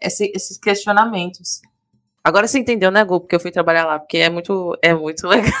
esse, 0.00 0.30
esses 0.32 0.58
questionamentos. 0.58 1.60
Agora 2.26 2.48
você 2.48 2.58
entendeu, 2.58 2.90
né, 2.90 3.04
Gu? 3.04 3.20
Porque 3.20 3.36
eu 3.36 3.40
fui 3.40 3.52
trabalhar 3.52 3.84
lá, 3.84 4.00
porque 4.00 4.16
é 4.18 4.28
muito, 4.28 4.76
é 4.82 4.92
muito 4.92 5.24
legal. 5.30 5.52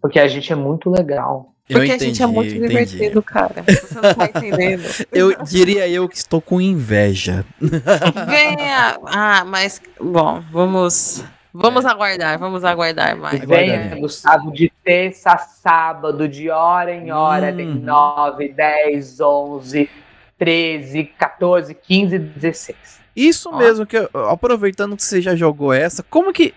Porque 0.00 0.18
a 0.18 0.26
gente 0.26 0.52
é 0.52 0.56
muito 0.56 0.90
legal. 0.90 1.54
Porque 1.68 1.86
entendi, 1.86 2.04
a 2.04 2.06
gente 2.08 2.22
é 2.24 2.26
muito 2.26 2.52
divertido, 2.52 3.22
cara. 3.22 3.62
Você 3.62 3.94
não 3.94 4.14
tá 4.14 4.24
entendendo. 4.24 4.82
eu 5.12 5.44
diria 5.44 5.88
eu 5.88 6.08
que 6.08 6.16
estou 6.16 6.40
com 6.40 6.60
inveja. 6.60 7.46
Venha! 7.60 8.98
Ah, 9.06 9.44
mas, 9.46 9.80
bom, 10.00 10.42
vamos. 10.50 11.24
Vamos 11.52 11.84
é. 11.84 11.88
aguardar, 11.88 12.36
vamos 12.36 12.64
aguardar 12.64 13.16
mais. 13.16 13.38
Venha, 13.38 13.94
Gustavo, 13.94 14.50
de 14.50 14.72
terça 14.82 15.34
a 15.34 15.38
sábado, 15.38 16.28
de 16.28 16.50
hora 16.50 16.92
em 16.92 17.12
hora, 17.12 17.52
hum. 17.52 17.56
tem 17.56 17.66
9, 17.66 18.48
10, 18.48 19.20
11, 19.20 19.88
13, 20.36 21.04
14, 21.16 21.74
15, 21.74 22.18
16. 22.18 23.03
Isso 23.14 23.50
Ó. 23.50 23.58
mesmo, 23.58 23.86
que 23.86 23.96
aproveitando 24.30 24.96
que 24.96 25.02
você 25.02 25.22
já 25.22 25.36
jogou 25.36 25.72
essa, 25.72 26.02
como 26.02 26.32
que 26.32 26.54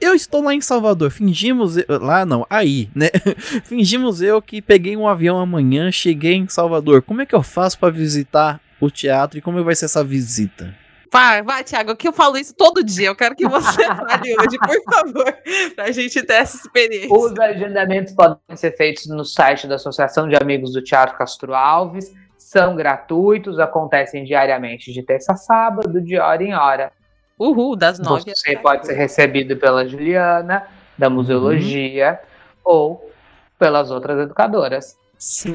eu 0.00 0.14
estou 0.14 0.42
lá 0.42 0.54
em 0.54 0.60
Salvador, 0.60 1.10
fingimos. 1.10 1.76
Lá 1.88 2.26
não, 2.26 2.46
aí, 2.50 2.90
né? 2.94 3.08
fingimos 3.64 4.20
eu 4.20 4.40
que 4.42 4.60
peguei 4.60 4.96
um 4.96 5.08
avião 5.08 5.38
amanhã, 5.38 5.90
cheguei 5.90 6.34
em 6.34 6.48
Salvador. 6.48 7.02
Como 7.02 7.22
é 7.22 7.26
que 7.26 7.34
eu 7.34 7.42
faço 7.42 7.78
para 7.78 7.92
visitar 7.92 8.60
o 8.80 8.90
teatro 8.90 9.38
e 9.38 9.42
como 9.42 9.62
vai 9.64 9.74
ser 9.74 9.86
essa 9.86 10.04
visita? 10.04 10.74
Vai, 11.10 11.42
vai, 11.42 11.64
Thiago, 11.64 11.96
que 11.96 12.08
eu 12.08 12.12
falo 12.12 12.36
isso 12.36 12.54
todo 12.54 12.84
dia. 12.84 13.06
Eu 13.06 13.16
quero 13.16 13.34
que 13.34 13.48
você 13.48 13.84
fale 13.86 14.36
hoje, 14.38 14.58
por 14.58 14.94
favor, 14.94 15.34
pra 15.74 15.90
gente 15.90 16.22
ter 16.22 16.34
essa 16.34 16.56
experiência. 16.56 17.14
Os 17.14 17.38
agendamentos 17.38 18.12
podem 18.12 18.36
ser 18.56 18.76
feitos 18.76 19.06
no 19.06 19.24
site 19.24 19.66
da 19.66 19.76
Associação 19.76 20.28
de 20.28 20.36
Amigos 20.36 20.72
do 20.72 20.82
Teatro 20.82 21.16
Castro 21.16 21.54
Alves. 21.54 22.12
São 22.46 22.76
gratuitos, 22.76 23.58
acontecem 23.58 24.22
diariamente 24.22 24.92
de 24.92 25.02
terça 25.02 25.32
a 25.32 25.36
sábado, 25.36 26.00
de 26.00 26.16
hora 26.16 26.44
em 26.44 26.54
hora. 26.54 26.92
Uhul, 27.36 27.74
das 27.74 27.98
nove. 27.98 28.32
Você 28.36 28.56
pode 28.56 28.86
ser 28.86 28.92
recebido 28.92 29.56
pela 29.56 29.84
Juliana, 29.84 30.62
da 30.96 31.10
museologia, 31.10 32.20
uhum. 32.64 32.72
ou 32.72 33.10
pelas 33.58 33.90
outras 33.90 34.20
educadoras. 34.20 34.96
Sim, 35.18 35.54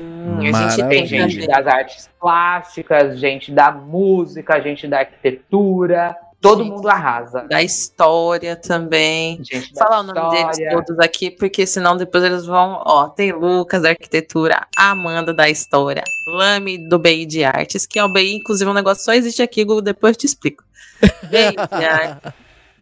a 0.54 0.70
gente 0.70 0.90
tem 0.90 1.06
gente 1.06 1.48
das 1.48 1.66
artes 1.66 2.10
plásticas, 2.20 3.18
gente 3.18 3.54
da 3.54 3.72
música, 3.72 4.60
gente 4.60 4.86
da 4.86 5.00
arquitetura. 5.00 6.14
Todo 6.42 6.64
gente, 6.64 6.74
mundo 6.74 6.90
arrasa. 6.90 7.44
Da 7.44 7.62
história 7.62 8.56
também. 8.56 9.38
Gente 9.44 9.74
Falar 9.76 10.00
o 10.00 10.04
nome 10.04 10.32
deles 10.32 10.58
todos 10.72 11.00
aqui, 11.00 11.30
porque 11.30 11.68
senão 11.68 11.96
depois 11.96 12.24
eles 12.24 12.48
vão. 12.48 12.82
Ó, 12.84 13.08
tem 13.10 13.32
Lucas 13.32 13.84
da 13.84 13.90
arquitetura, 13.90 14.66
Amanda 14.76 15.32
da 15.34 15.48
história, 15.48 16.04
Lame 16.28 16.80
do 16.80 16.98
BI 16.98 17.28
de 17.28 17.44
artes, 17.44 17.86
que 17.86 18.00
é 18.00 18.04
o 18.04 18.12
BI, 18.12 18.34
inclusive, 18.34 18.68
um 18.68 18.74
negócio 18.74 19.04
só 19.04 19.14
existe 19.14 19.44
aqui, 19.44 19.64
Google, 19.64 19.84
depois 19.84 20.16
eu 20.16 20.20
te 20.22 20.26
explico. 20.26 20.64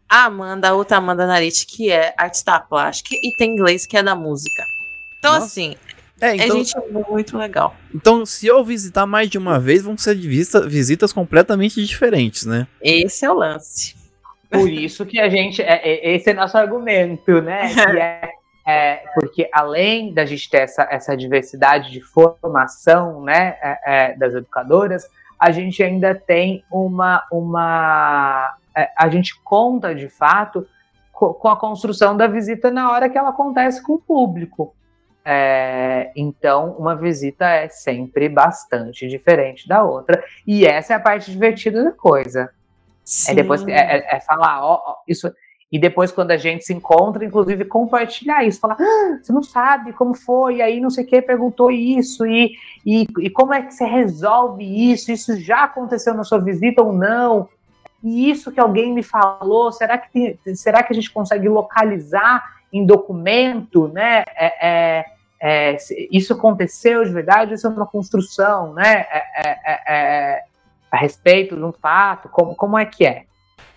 a 0.08 0.24
Amanda, 0.26 0.70
a 0.70 0.74
outra 0.74 0.98
Amanda 0.98 1.28
Narite, 1.28 1.66
que 1.66 1.92
é 1.92 2.14
artista 2.18 2.58
plástica, 2.62 3.14
e 3.14 3.36
tem 3.36 3.52
inglês, 3.52 3.86
que 3.86 3.98
é 3.98 4.02
da 4.02 4.16
música. 4.16 4.64
Então, 5.18 5.34
Nossa. 5.34 5.48
assim, 5.48 5.76
é, 6.22 6.36
então, 6.36 6.48
é 6.48 6.64
gente 6.64 6.76
muito 7.10 7.38
legal. 7.38 7.76
Então, 7.94 8.26
se 8.26 8.48
eu 8.48 8.64
visitar 8.64 9.06
mais 9.06 9.30
de 9.30 9.38
uma 9.38 9.60
vez, 9.60 9.84
vão 9.84 9.98
ser 9.98 10.16
vista, 10.16 10.68
visitas 10.68 11.14
completamente 11.14 11.84
diferentes, 11.84 12.46
né? 12.46 12.68
Esse 12.82 13.26
é 13.26 13.32
o 13.32 13.36
lance. 13.36 13.96
Por 14.50 14.70
isso 14.70 15.06
que 15.06 15.20
a 15.20 15.30
gente. 15.30 15.62
É, 15.62 15.82
é, 15.84 16.16
esse 16.16 16.30
é 16.32 16.34
nosso 16.34 16.58
argumento, 16.58 17.42
né? 17.42 17.70
Que 17.80 18.00
é, 18.00 18.32
é, 18.68 19.04
porque 19.16 19.50
além 19.54 20.14
da 20.14 20.26
gente 20.26 20.50
ter 20.50 20.62
essa, 20.62 20.88
essa 20.92 21.16
diversidade 21.16 21.92
de 21.92 22.02
formação 22.02 23.22
né, 23.22 23.58
é, 23.62 23.80
é, 23.86 24.14
das 24.16 24.34
educadoras, 24.34 25.10
a 25.40 25.52
gente 25.52 25.82
ainda 25.82 26.14
tem 26.14 26.64
uma. 26.72 27.24
uma 27.32 28.56
é, 28.76 28.90
a 28.98 29.08
gente 29.10 29.40
conta 29.44 29.96
de 29.96 30.10
fato 30.10 30.68
com 31.14 31.50
a 31.50 31.58
construção 31.58 32.16
da 32.16 32.28
visita 32.28 32.72
na 32.72 32.92
hora 32.92 33.10
que 33.10 33.18
ela 33.18 33.30
acontece 33.30 33.84
com 33.84 33.94
o 33.94 34.00
público. 34.00 34.74
É, 35.32 36.12
então, 36.16 36.72
uma 36.80 36.96
visita 36.96 37.46
é 37.46 37.70
sempre 37.70 38.28
bastante 38.28 39.08
diferente 39.08 39.68
da 39.68 39.84
outra. 39.84 40.24
E 40.46 40.66
essa 40.66 40.94
é 40.94 40.96
a 40.96 41.00
parte 41.00 41.30
divertida 41.30 41.84
da 41.84 41.92
coisa. 41.92 42.50
Sim. 43.04 43.34
É 43.34 43.36
depois 43.36 43.68
é, 43.68 43.74
é, 43.74 44.16
é 44.16 44.20
falar, 44.22 44.66
ó, 44.66 44.82
ó, 44.84 44.96
isso. 45.08 45.32
E 45.72 45.78
depois, 45.78 46.12
quando 46.12 46.32
a 46.32 46.38
gente 46.38 46.66
se 46.66 46.74
encontra, 46.74 47.24
inclusive 47.24 47.64
compartilhar 47.66 48.44
isso, 48.44 48.60
falar, 48.60 48.78
ah, 48.80 49.20
você 49.22 49.32
não 49.32 49.44
sabe 49.44 49.94
como 49.94 50.16
foi, 50.16 50.56
e 50.56 50.62
aí 50.64 50.82
não 50.82 50.90
sei 50.90 51.04
o 51.04 51.08
que 51.08 51.22
perguntou 51.22 51.70
isso, 51.70 52.26
e, 52.26 52.56
e, 52.84 53.06
e 53.20 53.30
como 53.30 53.54
é 53.54 53.62
que 53.62 53.72
você 53.72 53.86
resolve 53.86 54.64
isso? 54.92 55.12
Isso 55.12 55.40
já 55.40 55.66
aconteceu 55.66 56.16
na 56.16 56.24
sua 56.24 56.40
visita 56.40 56.82
ou 56.82 56.92
não? 56.92 57.48
E 58.04 58.32
isso 58.32 58.52
que 58.52 58.60
alguém 58.60 58.92
me 58.92 59.04
falou, 59.04 59.72
será 59.72 59.96
que, 59.96 60.10
tem, 60.12 60.56
será 60.56 60.82
que 60.82 60.92
a 60.92 60.96
gente 60.96 61.12
consegue 61.12 61.48
localizar 61.48 62.44
em 62.74 62.84
documento, 62.84 63.88
né? 63.90 64.24
É, 64.36 64.68
é, 64.68 65.06
é, 65.42 65.78
isso 66.12 66.34
aconteceu 66.34 67.04
de 67.04 67.12
verdade, 67.12 67.54
isso 67.54 67.66
é 67.66 67.70
uma 67.70 67.86
construção, 67.86 68.74
né? 68.74 69.06
É, 69.10 69.24
é, 69.36 69.82
é, 69.88 70.44
a 70.92 70.98
respeito 70.98 71.56
de 71.56 71.64
um 71.64 71.72
fato, 71.72 72.28
como, 72.30 72.56
como 72.56 72.78
é 72.78 72.86
que 72.86 73.06
é? 73.06 73.24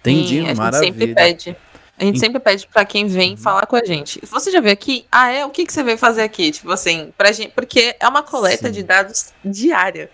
Entendi, 0.00 0.42
Sim, 0.42 0.50
a 0.50 0.54
maravilha. 0.54 0.92
gente 0.92 0.98
sempre 0.98 1.14
pede. 1.14 1.56
A 1.98 2.04
gente 2.04 2.18
sempre 2.18 2.40
pede 2.40 2.66
para 2.66 2.84
quem 2.84 3.06
vem 3.06 3.32
uhum. 3.32 3.36
falar 3.36 3.64
com 3.66 3.76
a 3.76 3.84
gente. 3.84 4.20
Você 4.26 4.50
já 4.50 4.60
veio 4.60 4.72
aqui? 4.72 5.06
Ah, 5.12 5.30
é? 5.30 5.46
O 5.46 5.50
que, 5.50 5.64
que 5.64 5.72
você 5.72 5.84
veio 5.84 5.96
fazer 5.96 6.22
aqui? 6.22 6.50
Tipo 6.50 6.72
assim, 6.72 7.12
pra 7.16 7.30
gente. 7.30 7.52
Porque 7.52 7.94
é 8.00 8.08
uma 8.08 8.24
coleta 8.24 8.66
Sim. 8.66 8.72
de 8.72 8.82
dados 8.82 9.32
diária. 9.44 10.10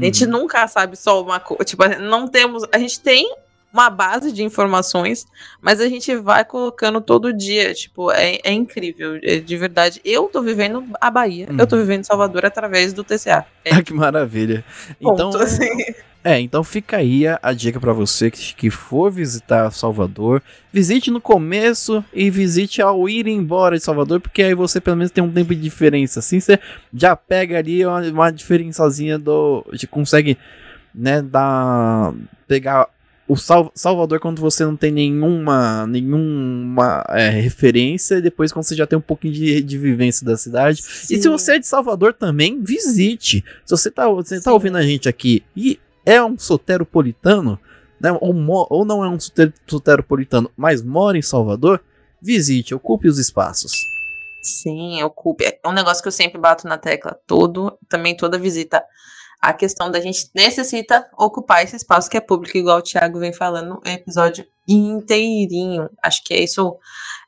A 0.00 0.04
gente 0.04 0.24
uhum. 0.24 0.30
nunca 0.30 0.68
sabe 0.68 0.96
só 0.96 1.20
uma 1.20 1.40
coisa. 1.40 1.64
Tipo, 1.64 1.88
não 1.98 2.28
temos. 2.28 2.62
A 2.70 2.78
gente 2.78 3.00
tem 3.00 3.34
uma 3.78 3.88
base 3.90 4.32
de 4.32 4.42
informações, 4.42 5.24
mas 5.62 5.80
a 5.80 5.88
gente 5.88 6.14
vai 6.16 6.44
colocando 6.44 7.00
todo 7.00 7.32
dia. 7.32 7.72
Tipo, 7.72 8.10
é, 8.10 8.38
é 8.42 8.52
incrível, 8.52 9.18
é, 9.22 9.38
de 9.38 9.56
verdade. 9.56 10.00
Eu 10.04 10.24
tô 10.24 10.42
vivendo 10.42 10.84
a 11.00 11.10
Bahia, 11.10 11.46
uhum. 11.48 11.56
eu 11.58 11.66
tô 11.66 11.76
uhum. 11.76 11.82
vivendo 11.82 12.04
Salvador 12.04 12.44
através 12.44 12.92
do 12.92 13.04
TCA. 13.04 13.46
É. 13.64 13.74
Ah, 13.74 13.82
que 13.82 13.94
maravilha. 13.94 14.64
Então, 15.00 15.30
Ponto, 15.30 15.38
assim. 15.38 15.68
É, 16.24 16.40
então 16.40 16.64
fica 16.64 16.96
aí 16.96 17.26
a, 17.28 17.38
a 17.40 17.52
dica 17.52 17.78
para 17.78 17.92
você 17.92 18.28
que, 18.30 18.52
que, 18.54 18.70
for 18.70 19.10
visitar 19.10 19.70
Salvador. 19.70 20.42
Visite 20.72 21.12
no 21.12 21.20
começo 21.20 22.04
e 22.12 22.28
visite 22.28 22.82
ao 22.82 23.08
ir 23.08 23.28
embora 23.28 23.78
de 23.78 23.84
Salvador, 23.84 24.20
porque 24.20 24.42
aí 24.42 24.54
você 24.54 24.80
pelo 24.80 24.96
menos 24.96 25.12
tem 25.12 25.22
um 25.22 25.32
tempo 25.32 25.54
de 25.54 25.60
diferença. 25.60 26.18
Assim 26.18 26.40
você 26.40 26.58
já 26.92 27.14
pega 27.14 27.58
ali 27.58 27.86
uma, 27.86 28.00
uma 28.02 28.30
diferençazinha 28.32 29.16
do. 29.16 29.64
Você 29.70 29.86
consegue, 29.86 30.36
né, 30.92 31.22
dar. 31.22 32.12
pegar 32.48 32.88
o 33.28 33.36
Sal 33.36 33.70
Salvador 33.74 34.18
quando 34.18 34.40
você 34.40 34.64
não 34.64 34.74
tem 34.74 34.90
nenhuma, 34.90 35.86
nenhuma 35.86 37.04
é, 37.10 37.28
referência, 37.28 38.16
e 38.16 38.22
depois 38.22 38.50
quando 38.50 38.64
você 38.64 38.74
já 38.74 38.86
tem 38.86 38.98
um 38.98 39.02
pouquinho 39.02 39.34
de, 39.34 39.60
de 39.60 39.78
vivência 39.78 40.24
da 40.24 40.36
cidade. 40.36 40.82
Sim. 40.82 41.14
E 41.14 41.22
se 41.22 41.28
você 41.28 41.56
é 41.56 41.58
de 41.58 41.66
Salvador 41.66 42.14
também, 42.14 42.62
visite. 42.62 43.44
Se 43.66 43.70
você 43.70 43.90
tá, 43.90 44.08
você 44.08 44.40
tá 44.40 44.52
ouvindo 44.52 44.78
a 44.78 44.82
gente 44.82 45.08
aqui 45.08 45.44
e 45.54 45.78
é 46.06 46.22
um 46.22 46.38
soteropolitano, 46.38 47.60
né, 48.00 48.10
ou, 48.20 48.34
ou 48.70 48.84
não 48.84 49.04
é 49.04 49.08
um 49.08 49.18
soteropolitano, 49.66 50.50
mas 50.56 50.82
mora 50.82 51.18
em 51.18 51.22
Salvador, 51.22 51.82
visite, 52.22 52.74
ocupe 52.74 53.08
os 53.08 53.18
espaços. 53.18 53.72
Sim, 54.40 55.02
ocupe. 55.02 55.44
É 55.44 55.60
um 55.68 55.72
negócio 55.72 56.02
que 56.02 56.08
eu 56.08 56.12
sempre 56.12 56.40
bato 56.40 56.66
na 56.66 56.78
tecla. 56.78 57.18
Todo, 57.26 57.76
também 57.88 58.16
toda 58.16 58.38
visita. 58.38 58.82
A 59.40 59.52
questão 59.52 59.90
da 59.90 60.00
gente 60.00 60.30
necessita 60.34 61.08
ocupar 61.16 61.62
esse 61.62 61.76
espaço 61.76 62.10
que 62.10 62.16
é 62.16 62.20
público, 62.20 62.58
igual 62.58 62.78
o 62.78 62.82
Thiago 62.82 63.20
vem 63.20 63.32
falando 63.32 63.80
no 63.84 63.90
episódio 63.90 64.44
inteirinho. 64.66 65.88
Acho 66.02 66.22
que 66.24 66.34
é 66.34 66.42
isso 66.42 66.76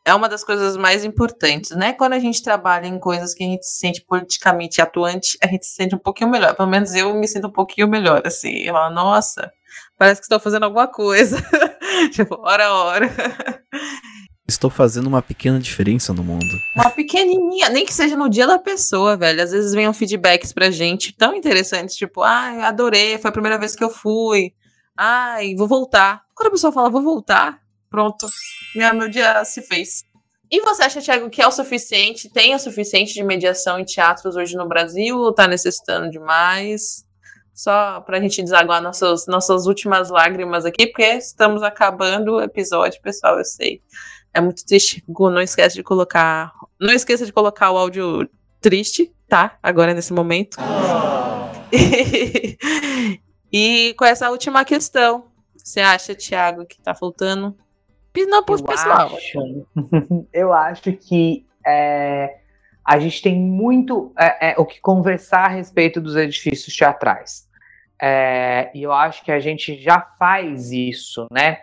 é 0.05 0.15
uma 0.15 0.28
das 0.28 0.43
coisas 0.43 0.77
mais 0.77 1.05
importantes, 1.05 1.73
né? 1.73 1.93
Quando 1.93 2.15
a 2.15 2.19
gente 2.19 2.43
trabalha 2.43 2.87
em 2.87 2.99
coisas 2.99 3.35
que 3.35 3.45
a 3.45 3.47
gente 3.47 3.66
se 3.66 3.78
sente 3.78 4.01
politicamente 4.03 4.81
atuante, 4.81 5.37
a 5.43 5.47
gente 5.47 5.66
se 5.66 5.74
sente 5.74 5.95
um 5.95 5.99
pouquinho 5.99 6.31
melhor. 6.31 6.55
Pelo 6.55 6.69
menos 6.69 6.95
eu 6.95 7.15
me 7.15 7.28
sinto 7.28 7.49
um 7.49 7.53
pouquinho 7.53 7.87
melhor, 7.87 8.23
assim. 8.24 8.51
Eu 8.51 8.73
falo, 8.74 8.95
nossa, 8.95 9.53
parece 9.99 10.20
que 10.20 10.24
estou 10.24 10.41
fazendo 10.41 10.65
alguma 10.65 10.89
coisa. 10.89 11.37
tipo, 12.12 12.41
hora 12.41 12.66
a 12.66 12.74
hora. 12.74 13.11
Estou 14.51 14.69
fazendo 14.69 15.07
uma 15.07 15.23
pequena 15.23 15.61
diferença 15.61 16.13
no 16.13 16.25
mundo. 16.25 16.61
Uma 16.75 16.91
pequenininha, 16.91 17.69
nem 17.69 17.87
que 17.87 17.95
seja 17.95 18.17
no 18.17 18.29
dia 18.29 18.49
da 18.49 18.59
pessoa, 18.59 19.17
velho. 19.17 19.41
Às 19.41 19.53
vezes 19.53 19.73
vem 19.73 19.89
um 19.89 19.93
feedbacks 19.93 20.53
pra 20.53 20.73
gente 20.73 21.17
tão 21.17 21.37
interessantes, 21.37 21.95
tipo, 21.95 22.21
ai, 22.21 22.59
ah, 22.59 22.67
adorei, 22.67 23.17
foi 23.17 23.29
a 23.29 23.33
primeira 23.33 23.57
vez 23.57 23.77
que 23.77 23.85
eu 23.85 23.89
fui. 23.89 24.53
Ai, 24.97 25.55
vou 25.55 25.69
voltar. 25.69 26.23
Quando 26.35 26.49
a 26.49 26.51
pessoa 26.51 26.73
fala, 26.73 26.91
vou 26.91 27.01
voltar, 27.01 27.61
pronto. 27.89 28.27
Meu, 28.75 29.09
dia 29.09 29.45
se 29.45 29.63
fez. 29.63 30.03
E 30.51 30.61
você 30.63 30.83
acha, 30.83 31.01
Thiago, 31.01 31.31
que 31.31 31.41
é 31.41 31.47
o 31.47 31.53
suficiente? 31.53 32.29
Tem 32.29 32.53
o 32.53 32.59
suficiente 32.59 33.15
de 33.15 33.23
mediação 33.23 33.79
em 33.79 33.85
teatros 33.85 34.35
hoje 34.35 34.57
no 34.57 34.67
Brasil 34.67 35.17
ou 35.17 35.33
tá 35.33 35.47
necessitando 35.47 36.11
de 36.11 36.19
mais? 36.19 37.05
Só 37.55 38.01
pra 38.01 38.21
gente 38.21 38.43
desaguar 38.43 38.83
nossas, 38.83 39.29
nossas 39.29 39.67
últimas 39.67 40.11
lágrimas 40.11 40.65
aqui, 40.65 40.89
porque 40.89 41.05
estamos 41.05 41.63
acabando 41.63 42.35
o 42.35 42.43
episódio, 42.43 43.01
pessoal, 43.01 43.39
eu 43.39 43.45
sei. 43.45 43.81
É 44.32 44.40
muito 44.40 44.65
triste. 44.65 45.02
Gu, 45.09 45.31
não 45.31 45.40
esquece 45.40 45.74
de 45.77 45.82
colocar. 45.82 46.52
Não 46.81 46.93
esqueça 46.93 47.27
de 47.27 47.32
colocar 47.32 47.70
o 47.70 47.78
áudio 47.78 48.28
triste, 48.61 49.12
tá? 49.28 49.59
Agora 49.62 49.94
nesse 49.94 50.12
momento. 50.12 50.57
Oh. 50.61 51.31
e 53.52 53.94
com 53.94 54.05
essa 54.05 54.31
última 54.31 54.65
questão, 54.65 55.27
você 55.57 55.81
acha, 55.81 56.15
Thiago, 56.15 56.66
que 56.66 56.81
tá 56.81 56.94
faltando? 56.94 57.57
Não 58.28 58.44
pro 58.44 58.62
pessoal. 58.62 59.16
Acho, 59.16 59.66
eu 60.32 60.52
acho 60.52 60.93
que 60.93 61.47
é, 61.66 62.39
a 62.85 62.98
gente 62.98 63.23
tem 63.23 63.36
muito 63.36 64.12
é, 64.19 64.51
é, 64.51 64.55
o 64.59 64.66
que 64.66 64.81
conversar 64.81 65.47
a 65.47 65.48
respeito 65.48 66.01
dos 66.01 66.16
edifícios 66.16 66.74
teatrais. 66.74 67.48
É, 68.02 68.70
e 68.74 68.82
eu 68.82 68.93
acho 68.93 69.24
que 69.24 69.31
a 69.31 69.39
gente 69.39 69.81
já 69.81 70.01
faz 70.19 70.70
isso, 70.73 71.27
né? 71.31 71.59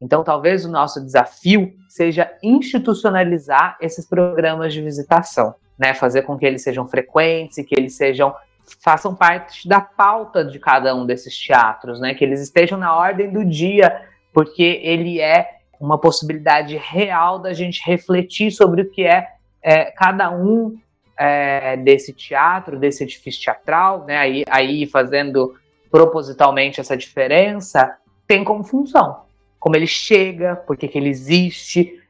Então, 0.00 0.22
talvez 0.22 0.64
o 0.64 0.70
nosso 0.70 1.04
desafio 1.04 1.74
seja 1.98 2.30
institucionalizar 2.40 3.76
esses 3.80 4.06
programas 4.06 4.72
de 4.72 4.80
visitação, 4.80 5.56
né? 5.76 5.92
Fazer 5.92 6.22
com 6.22 6.38
que 6.38 6.46
eles 6.46 6.62
sejam 6.62 6.86
frequentes 6.86 7.58
e 7.58 7.64
que 7.64 7.74
eles 7.74 7.96
sejam 7.96 8.32
façam 8.80 9.14
parte 9.14 9.66
da 9.66 9.80
pauta 9.80 10.44
de 10.44 10.58
cada 10.60 10.94
um 10.94 11.04
desses 11.04 11.36
teatros, 11.36 11.98
né? 12.00 12.14
Que 12.14 12.24
eles 12.24 12.40
estejam 12.40 12.78
na 12.78 12.96
ordem 12.96 13.32
do 13.32 13.44
dia, 13.44 14.02
porque 14.32 14.80
ele 14.84 15.20
é 15.20 15.48
uma 15.80 15.98
possibilidade 15.98 16.76
real 16.76 17.40
da 17.40 17.52
gente 17.52 17.82
refletir 17.84 18.52
sobre 18.52 18.82
o 18.82 18.90
que 18.90 19.04
é, 19.04 19.26
é 19.60 19.86
cada 19.86 20.30
um 20.30 20.76
é, 21.18 21.76
desse 21.78 22.12
teatro, 22.12 22.78
desse 22.78 23.02
edifício 23.02 23.42
teatral, 23.42 24.04
né? 24.06 24.18
Aí, 24.18 24.44
aí 24.48 24.86
fazendo 24.86 25.52
propositalmente 25.90 26.80
essa 26.80 26.96
diferença, 26.96 27.96
tem 28.24 28.44
como 28.44 28.62
função 28.62 29.27
como 29.58 29.76
ele 29.76 29.86
chega, 29.86 30.56
por 30.56 30.76
que 30.76 30.90
ele 30.94 31.08
existe. 31.08 32.00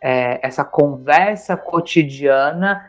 É, 0.00 0.38
essa 0.46 0.64
conversa 0.64 1.56
cotidiana 1.56 2.84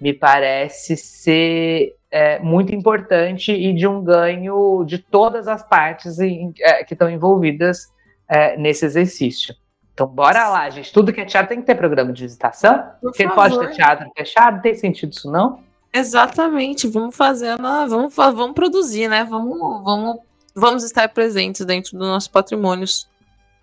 me 0.00 0.12
parece 0.12 0.96
ser 0.96 1.94
é, 2.10 2.38
muito 2.38 2.74
importante 2.74 3.52
e 3.52 3.72
de 3.72 3.86
um 3.86 4.02
ganho 4.02 4.84
de 4.84 4.98
todas 4.98 5.46
as 5.46 5.62
partes 5.62 6.18
em, 6.18 6.52
é, 6.60 6.84
que 6.84 6.94
estão 6.94 7.10
envolvidas 7.10 7.92
é, 8.28 8.56
nesse 8.56 8.84
exercício. 8.84 9.54
Então, 9.92 10.06
bora 10.06 10.48
lá, 10.48 10.70
gente. 10.70 10.92
Tudo 10.92 11.12
que 11.12 11.20
é 11.20 11.24
teatro 11.24 11.48
tem 11.48 11.60
que 11.60 11.66
ter 11.66 11.74
programa 11.74 12.12
de 12.12 12.22
visitação. 12.22 12.78
Por 13.00 13.10
Porque 13.10 13.24
favor. 13.24 13.36
pode 13.36 13.58
ter 13.58 13.74
teatro 13.74 14.08
fechado, 14.16 14.62
tem 14.62 14.74
sentido 14.74 15.12
isso 15.12 15.30
não? 15.30 15.60
Exatamente, 15.92 16.86
vamos 16.86 17.16
fazer, 17.16 17.56
vamos, 17.56 18.14
vamos 18.14 18.52
produzir, 18.52 19.08
né? 19.08 19.24
Vamos, 19.24 19.58
vamos, 19.82 20.18
vamos 20.54 20.84
estar 20.84 21.08
presentes 21.08 21.64
dentro 21.64 21.98
do 21.98 22.04
nosso 22.04 22.30
patrimônio 22.30 22.84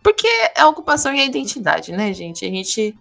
porque 0.05 0.27
é 0.27 0.61
a 0.61 0.69
ocupação 0.69 1.15
e 1.15 1.19
a 1.19 1.25
identidade, 1.25 1.91
né, 1.91 2.13
gente? 2.13 2.45
A 2.45 2.47
gente 2.47 2.95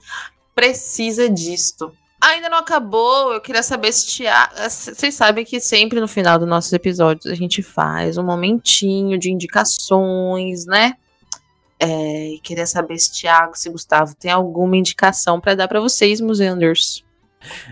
precisa 0.55 1.28
disto. 1.28 1.93
Ainda 2.18 2.48
não 2.48 2.56
acabou, 2.56 3.35
eu 3.35 3.43
queria 3.43 3.62
saber 3.62 3.93
se 3.93 4.06
Tiago. 4.06 4.55
Vocês 4.56 5.14
sabem 5.14 5.44
que 5.44 5.60
sempre 5.60 6.01
no 6.01 6.09
final 6.09 6.39
dos 6.39 6.48
nossos 6.48 6.72
episódios 6.72 7.26
a 7.26 7.35
gente 7.35 7.62
faz 7.62 8.16
um 8.16 8.24
momentinho 8.24 9.18
de 9.18 9.31
indicações, 9.31 10.64
né? 10.64 10.94
É, 11.78 12.36
queria 12.43 12.66
saber 12.66 12.98
se 12.98 13.12
Tiago, 13.12 13.55
se 13.55 13.68
Gustavo 13.68 14.14
tem 14.14 14.31
alguma 14.31 14.74
indicação 14.74 15.39
para 15.39 15.55
dar 15.55 15.68
para 15.68 15.81
vocês, 15.81 16.22
museanders. 16.22 17.03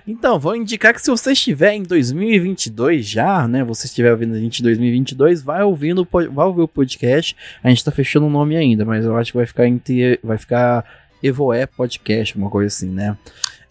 Então, 0.07 0.39
vou 0.39 0.57
indicar 0.57 0.93
que 0.93 1.01
se 1.01 1.11
você 1.11 1.33
estiver 1.33 1.75
em 1.75 1.83
2022 1.83 3.07
já, 3.07 3.47
né, 3.47 3.65
você 3.65 3.87
estiver 3.87 4.11
ouvindo 4.11 4.35
a 4.35 4.39
gente 4.39 4.61
em 4.61 4.63
2022, 4.63 5.43
vai 5.43 5.63
ouvindo, 5.63 6.07
vai 6.11 6.47
ouvir 6.47 6.63
o 6.63 6.69
podcast. 6.69 7.37
A 7.63 7.69
gente 7.69 7.85
tá 7.85 7.91
fechando 7.91 8.27
o 8.27 8.31
nome 8.31 8.57
ainda, 8.57 8.85
mas 8.85 9.05
eu 9.05 9.17
acho 9.17 9.33
que 9.33 9.39
vai 9.39 9.47
ficar 9.47 9.67
em 9.67 9.81
vai 10.23 10.39
ficar 10.39 10.85
Evoé 11.23 11.67
Podcast, 11.67 12.37
uma 12.37 12.51
coisa 12.51 12.67
assim, 12.67 12.91
né? 12.91 13.17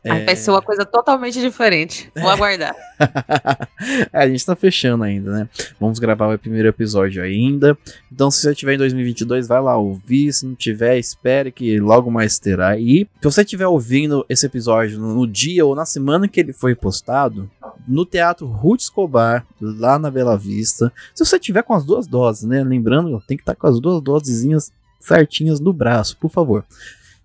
É... 0.03 0.25
Vai 0.25 0.35
ser 0.35 0.49
uma 0.49 0.61
coisa 0.61 0.83
totalmente 0.83 1.39
diferente. 1.39 2.11
Vou 2.15 2.29
aguardar. 2.29 2.75
é, 4.11 4.23
a 4.23 4.27
gente 4.27 4.43
tá 4.43 4.55
fechando 4.55 5.03
ainda, 5.03 5.31
né? 5.31 5.49
Vamos 5.79 5.99
gravar 5.99 6.33
o 6.33 6.39
primeiro 6.39 6.67
episódio 6.67 7.21
ainda. 7.21 7.77
Então, 8.11 8.31
se 8.31 8.41
você 8.41 8.55
tiver 8.55 8.73
em 8.73 8.77
2022, 8.79 9.47
vai 9.47 9.61
lá 9.61 9.77
ouvir. 9.77 10.33
Se 10.33 10.45
não 10.45 10.55
tiver, 10.55 10.97
espere 10.97 11.51
que 11.51 11.79
logo 11.79 12.09
mais 12.09 12.39
terá. 12.39 12.69
aí. 12.69 13.07
se 13.21 13.23
você 13.23 13.41
estiver 13.41 13.67
ouvindo 13.67 14.25
esse 14.27 14.45
episódio 14.45 14.99
no 14.99 15.27
dia 15.27 15.65
ou 15.65 15.75
na 15.75 15.85
semana 15.85 16.27
que 16.27 16.39
ele 16.39 16.53
foi 16.53 16.73
postado, 16.73 17.49
no 17.87 18.03
Teatro 18.03 18.47
Ruth 18.47 18.81
Escobar, 18.81 19.45
lá 19.61 19.99
na 19.99 20.09
Bela 20.09 20.35
Vista. 20.35 20.91
Se 21.13 21.23
você 21.23 21.37
tiver 21.37 21.61
com 21.61 21.75
as 21.75 21.85
duas 21.85 22.07
doses, 22.07 22.43
né? 22.43 22.63
Lembrando, 22.63 23.21
tem 23.27 23.37
que 23.37 23.43
estar 23.43 23.53
tá 23.53 23.59
com 23.59 23.67
as 23.67 23.79
duas 23.79 24.01
dosezinhas 24.01 24.71
certinhas 24.99 25.59
no 25.59 25.73
braço, 25.73 26.17
por 26.17 26.29
favor 26.29 26.65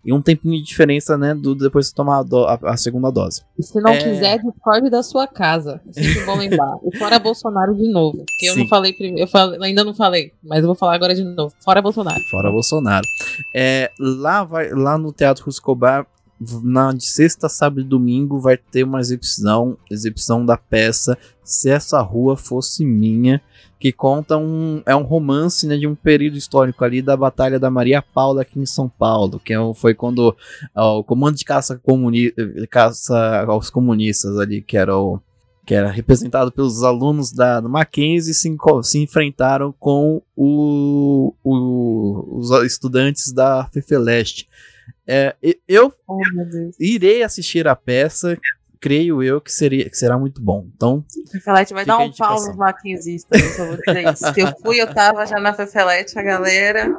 e 0.07 0.12
um 0.12 0.23
tempinho 0.23 0.57
de 0.57 0.62
diferença, 0.62 1.19
né, 1.19 1.35
do 1.35 1.53
depois 1.53 1.89
de 1.89 1.95
tomar 1.95 2.20
a, 2.20 2.23
a, 2.23 2.73
a 2.73 2.77
segunda 2.77 3.11
dose. 3.11 3.43
E 3.59 3.62
se 3.65 3.81
não 3.81 3.91
é... 3.91 3.99
quiser, 3.99 4.39
discorde 4.39 4.89
da 4.89 5.03
sua 5.03 5.27
casa. 5.27 5.81
É 5.89 5.93
sempre 5.93 6.24
bom 6.24 6.37
lembrar. 6.39 6.77
E 6.85 6.97
fora 6.97 7.19
Bolsonaro 7.19 7.74
de 7.74 7.91
novo. 7.91 8.24
Que 8.39 8.47
eu 8.47 8.57
não 8.57 8.69
falei 8.69 8.93
primeiro, 8.93 9.23
eu 9.23 9.27
falei, 9.27 9.59
ainda 9.61 9.83
não 9.83 9.93
falei, 9.93 10.33
mas 10.45 10.61
eu 10.61 10.66
vou 10.66 10.77
falar 10.77 10.95
agora 10.95 11.12
de 11.12 11.24
novo. 11.24 11.53
Fora 11.65 11.83
Bolsonaro. 11.83 12.20
Fora 12.31 12.53
Bolsonaro. 12.53 13.07
É, 13.53 13.91
lá 13.99 14.45
vai 14.45 14.70
lá 14.70 14.97
no 14.97 15.12
Teatro 15.12 15.45
Ruscobar 15.45 16.07
na 16.63 16.93
de 16.93 17.07
sexta, 17.07 17.49
sábado 17.49 17.81
e 17.81 17.85
domingo 17.85 18.39
vai 18.39 18.57
ter 18.57 18.85
uma 18.85 19.01
exibição, 19.01 19.77
exibição 19.91 20.45
da 20.45 20.57
peça 20.57 21.17
Se 21.43 21.71
Essa 21.71 22.01
Rua 22.01 22.37
Fosse 22.37 22.85
Minha, 22.85 23.41
que 23.79 23.93
conta 23.93 24.37
um 24.37 24.83
é 24.85 24.95
um 24.95 25.03
romance 25.03 25.67
né, 25.67 25.77
de 25.77 25.87
um 25.87 25.95
período 25.95 26.37
histórico 26.37 26.85
ali 26.85 27.01
da 27.01 27.17
Batalha 27.17 27.59
da 27.59 27.71
Maria 27.71 28.03
Paula 28.03 28.43
aqui 28.43 28.59
em 28.59 28.67
São 28.67 28.89
Paulo, 28.89 29.41
que 29.43 29.55
é 29.55 29.75
foi 29.75 29.95
quando 29.95 30.37
ó, 30.75 30.99
o 30.99 31.05
comando 31.05 31.37
de 31.37 31.45
caça, 31.45 31.79
comuni, 31.83 32.33
caça 32.71 33.45
aos 33.47 33.71
comunistas 33.71 34.39
ali, 34.39 34.63
que 34.63 34.77
era 34.77 34.97
o 34.97 35.21
que 35.67 35.75
era 35.75 35.91
representado 35.91 36.53
pelos 36.53 36.85
alunos 36.85 37.33
da 37.33 37.61
Mackenzie, 37.61 38.33
se, 38.33 38.57
se 38.85 38.99
enfrentaram 39.01 39.75
com 39.81 40.23
o, 40.37 41.35
o, 41.43 42.39
os 42.39 42.51
estudantes 42.65 43.33
da 43.33 43.69
Fefeleste. 43.73 44.49
É, 45.09 45.37
eu, 45.69 45.93
oh, 46.07 46.20
irei 46.81 47.23
assistir 47.23 47.69
a 47.69 47.77
peça, 47.77 48.37
creio 48.81 49.23
eu 49.23 49.41
que, 49.41 49.53
seria, 49.53 49.89
que 49.89 49.97
será 49.97 50.19
muito 50.19 50.41
bom. 50.41 50.66
Então. 50.74 51.05
Fefelete 51.31 51.73
vai 51.73 51.85
dar 51.85 51.99
um 51.99 52.12
pau 52.12 52.35
nos 52.35 52.57
maquinzistas, 52.57 53.41
Se 54.16 54.41
eu 54.41 54.53
fui, 54.62 54.81
eu 54.81 54.93
tava 54.93 55.24
já 55.27 55.39
na 55.39 55.53
Fefelete, 55.53 56.19
a 56.19 56.23
galera. 56.23 56.97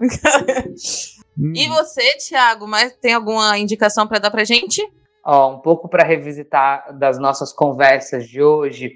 Hum. 1.38 1.53
E 1.55 1.67
você, 1.67 2.17
Thiago, 2.17 2.67
mas 2.67 2.93
tem 2.93 3.13
alguma 3.13 3.57
indicação 3.57 4.07
para 4.07 4.19
dar 4.19 4.31
pra 4.31 4.43
gente? 4.43 4.81
Ó, 5.23 5.55
um 5.55 5.59
pouco 5.59 5.89
para 5.89 6.03
revisitar 6.03 6.97
das 6.97 7.19
nossas 7.19 7.53
conversas 7.53 8.27
de 8.27 8.41
hoje. 8.41 8.95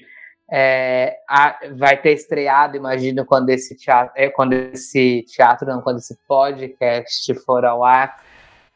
É, 0.53 1.17
a, 1.29 1.59
vai 1.73 2.01
ter 2.01 2.13
estreado, 2.13 2.75
imagino, 2.75 3.25
quando 3.25 3.49
esse 3.51 3.75
teatro, 3.77 4.11
é, 4.17 4.29
quando 4.29 4.53
esse 4.53 5.23
teatro, 5.27 5.67
não, 5.67 5.81
quando 5.81 5.99
esse 5.99 6.17
podcast 6.27 7.33
for 7.45 7.63
ao 7.63 7.85
ar 7.85 8.17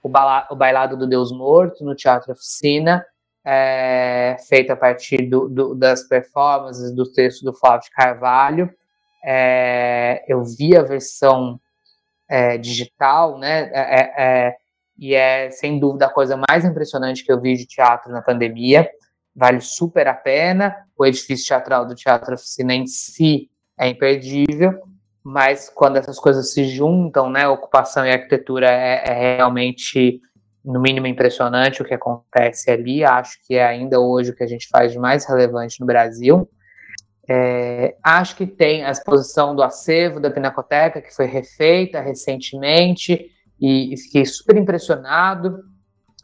o, 0.06 0.10
bala, 0.10 0.48
o 0.52 0.56
Bailado 0.56 0.96
do 0.96 1.08
Deus 1.08 1.32
Morto 1.32 1.84
no 1.84 1.96
Teatro 1.96 2.32
Oficina, 2.32 3.04
é, 3.44 4.38
feito 4.48 4.72
a 4.72 4.76
partir 4.76 5.24
do, 5.28 5.50
do, 5.50 5.74
das 5.74 6.04
performances 6.04 6.94
do 6.94 7.12
texto 7.12 7.44
do 7.44 7.52
Flávio 7.52 7.86
de 7.86 7.90
Carvalho. 7.90 8.72
É, 9.24 10.24
eu 10.28 10.44
vi 10.44 10.78
a 10.78 10.84
versão 10.84 11.60
é, 12.30 12.56
digital, 12.56 13.40
né? 13.40 13.72
É, 13.74 13.80
é, 13.80 14.14
é 14.18 14.56
e 14.98 15.16
é 15.16 15.50
sem 15.50 15.80
dúvida 15.80 16.06
a 16.06 16.14
coisa 16.14 16.40
mais 16.50 16.64
impressionante 16.64 17.26
que 17.26 17.32
eu 17.32 17.42
vi 17.42 17.58
de 17.58 17.66
teatro 17.66 18.12
na 18.12 18.22
pandemia. 18.22 18.88
Vale 19.36 19.60
super 19.60 20.08
a 20.08 20.14
pena. 20.14 20.86
O 20.96 21.04
edifício 21.04 21.48
teatral 21.48 21.86
do 21.86 21.96
Teatro 21.96 22.36
Oficina 22.36 22.76
em 22.76 22.86
si 22.86 23.50
é 23.78 23.90
imperdível, 23.90 24.80
mas 25.26 25.72
quando 25.74 25.98
essas 25.98 26.20
coisas 26.20 26.54
se 26.54 26.66
juntam, 26.66 27.32
né, 27.32 27.48
ocupação 27.48 28.06
e 28.06 28.12
arquitetura 28.12 28.70
é, 28.70 29.02
é 29.08 29.38
realmente 29.38 30.20
no 30.64 30.80
mínimo 30.80 31.08
impressionante 31.08 31.82
o 31.82 31.86
que 31.86 31.96
acontece 31.96 32.70
ali. 32.70 33.04
Acho 33.04 33.40
que 33.44 33.56
é 33.56 33.66
ainda 33.66 34.00
hoje 34.00 34.30
o 34.30 34.36
que 34.36 34.44
a 34.44 34.48
gente 34.48 34.68
faz 34.68 34.92
de 34.92 35.00
mais 35.00 35.26
relevante 35.26 35.82
no 35.82 35.88
Brasil. 35.88 36.48
É, 37.28 37.96
acho 38.04 38.36
que 38.36 38.46
tem 38.46 38.86
a 38.86 38.92
exposição 38.92 39.56
do 39.56 39.64
acervo 39.64 40.20
da 40.20 40.30
Pinacoteca, 40.30 41.02
que 41.02 41.12
foi 41.12 41.26
refeita 41.26 42.02
recentemente, 42.02 43.32
e, 43.60 43.96
e 43.96 43.98
fiquei 43.98 44.26
super 44.26 44.56
impressionado 44.58 45.64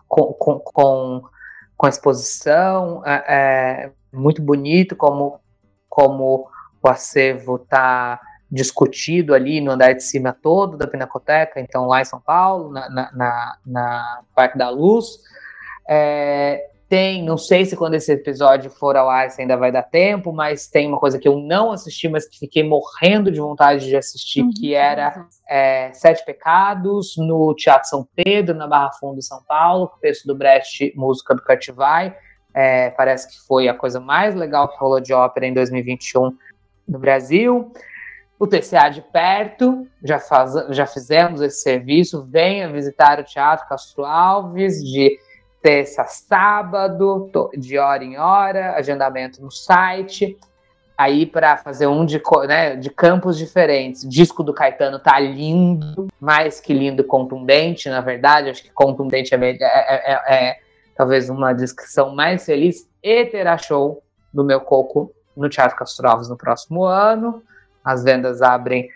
com, 0.07 0.31
com, 0.33 0.59
com, 0.59 1.23
com 1.75 1.85
a 1.87 1.89
exposição. 1.89 3.01
É, 3.03 3.23
é, 3.27 3.91
muito 4.13 4.43
bonito 4.43 4.95
como, 4.95 5.39
como 5.89 6.47
o 6.83 6.87
acervo 6.87 7.55
está 7.55 8.21
discutido 8.51 9.33
ali 9.33 9.61
no 9.61 9.71
andar 9.71 9.93
de 9.93 10.03
cima 10.03 10.33
todo 10.33 10.77
da 10.77 10.85
Pinacoteca, 10.85 11.59
então 11.59 11.87
lá 11.87 12.01
em 12.01 12.05
São 12.05 12.19
Paulo, 12.19 12.69
na, 12.69 12.89
na, 12.89 13.11
na, 13.13 13.57
na 13.65 14.21
Parque 14.35 14.57
da 14.57 14.69
Luz. 14.69 15.19
É, 15.87 16.67
tem, 16.91 17.23
não 17.23 17.37
sei 17.37 17.63
se 17.63 17.77
quando 17.77 17.93
esse 17.93 18.11
episódio 18.11 18.69
for 18.69 18.97
ao 18.97 19.09
ar 19.09 19.31
se 19.31 19.41
ainda 19.41 19.55
vai 19.55 19.71
dar 19.71 19.83
tempo, 19.83 20.33
mas 20.33 20.67
tem 20.67 20.89
uma 20.89 20.99
coisa 20.99 21.17
que 21.17 21.25
eu 21.25 21.39
não 21.39 21.71
assisti, 21.71 22.09
mas 22.09 22.27
que 22.27 22.37
fiquei 22.37 22.67
morrendo 22.67 23.31
de 23.31 23.39
vontade 23.39 23.85
de 23.85 23.95
assistir, 23.95 24.41
uhum. 24.41 24.51
que 24.51 24.73
era 24.73 25.25
é, 25.49 25.93
Sete 25.93 26.25
Pecados, 26.25 27.15
no 27.17 27.55
Teatro 27.55 27.87
São 27.87 28.05
Pedro, 28.13 28.53
na 28.53 28.67
Barra 28.67 28.91
Funda, 28.99 29.21
São 29.21 29.41
Paulo, 29.47 29.89
texto 30.01 30.25
do 30.25 30.35
Brecht, 30.35 30.91
música 30.97 31.33
do 31.33 31.41
Cativai. 31.41 32.13
É, 32.53 32.89
parece 32.89 33.29
que 33.29 33.47
foi 33.47 33.69
a 33.69 33.73
coisa 33.73 34.01
mais 34.01 34.35
legal 34.35 34.67
que 34.67 34.77
rolou 34.77 34.99
de 34.99 35.13
ópera 35.13 35.47
em 35.47 35.53
2021 35.53 36.35
no 36.85 36.99
Brasil. 36.99 37.71
O 38.41 38.47
TCA 38.47 38.89
de 38.89 39.03
perto, 39.03 39.87
já, 40.03 40.17
faz, 40.17 40.55
já 40.69 40.87
fizemos 40.87 41.41
esse 41.41 41.61
serviço. 41.61 42.23
Venha 42.23 42.67
visitar 42.71 43.19
o 43.19 43.23
Teatro 43.23 43.67
Castro 43.69 44.03
Alves, 44.03 44.83
de 44.83 45.15
terça 45.61 46.01
a 46.01 46.07
sábado, 46.07 47.29
de 47.55 47.77
hora 47.77 48.03
em 48.03 48.17
hora, 48.17 48.73
agendamento 48.73 49.39
no 49.43 49.51
site. 49.51 50.35
Aí 50.97 51.27
para 51.27 51.55
fazer 51.55 51.85
um 51.85 52.03
de, 52.03 52.19
né, 52.47 52.75
de 52.75 52.89
campos 52.89 53.37
diferentes. 53.37 54.09
Disco 54.09 54.41
do 54.41 54.55
Caetano 54.55 54.97
tá 54.97 55.19
lindo, 55.19 56.07
mais 56.19 56.59
que 56.59 56.73
lindo, 56.73 57.03
contundente, 57.03 57.89
na 57.89 58.01
verdade. 58.01 58.49
Acho 58.49 58.63
que 58.63 58.71
contundente 58.71 59.35
é, 59.35 59.37
é, 59.37 59.51
é, 59.51 60.13
é, 60.13 60.45
é 60.49 60.59
talvez 60.95 61.29
uma 61.29 61.53
descrição 61.53 62.15
mais 62.15 62.43
feliz. 62.43 62.89
E 63.03 63.23
terá 63.25 63.55
show 63.55 64.01
do 64.33 64.43
meu 64.43 64.61
coco 64.61 65.13
no 65.37 65.47
Teatro 65.47 65.77
Castro 65.77 66.07
Alves 66.09 66.27
no 66.27 66.35
próximo 66.35 66.83
ano. 66.83 67.43
As 67.83 68.03
vendas 68.03 68.41
abrem 68.41 68.89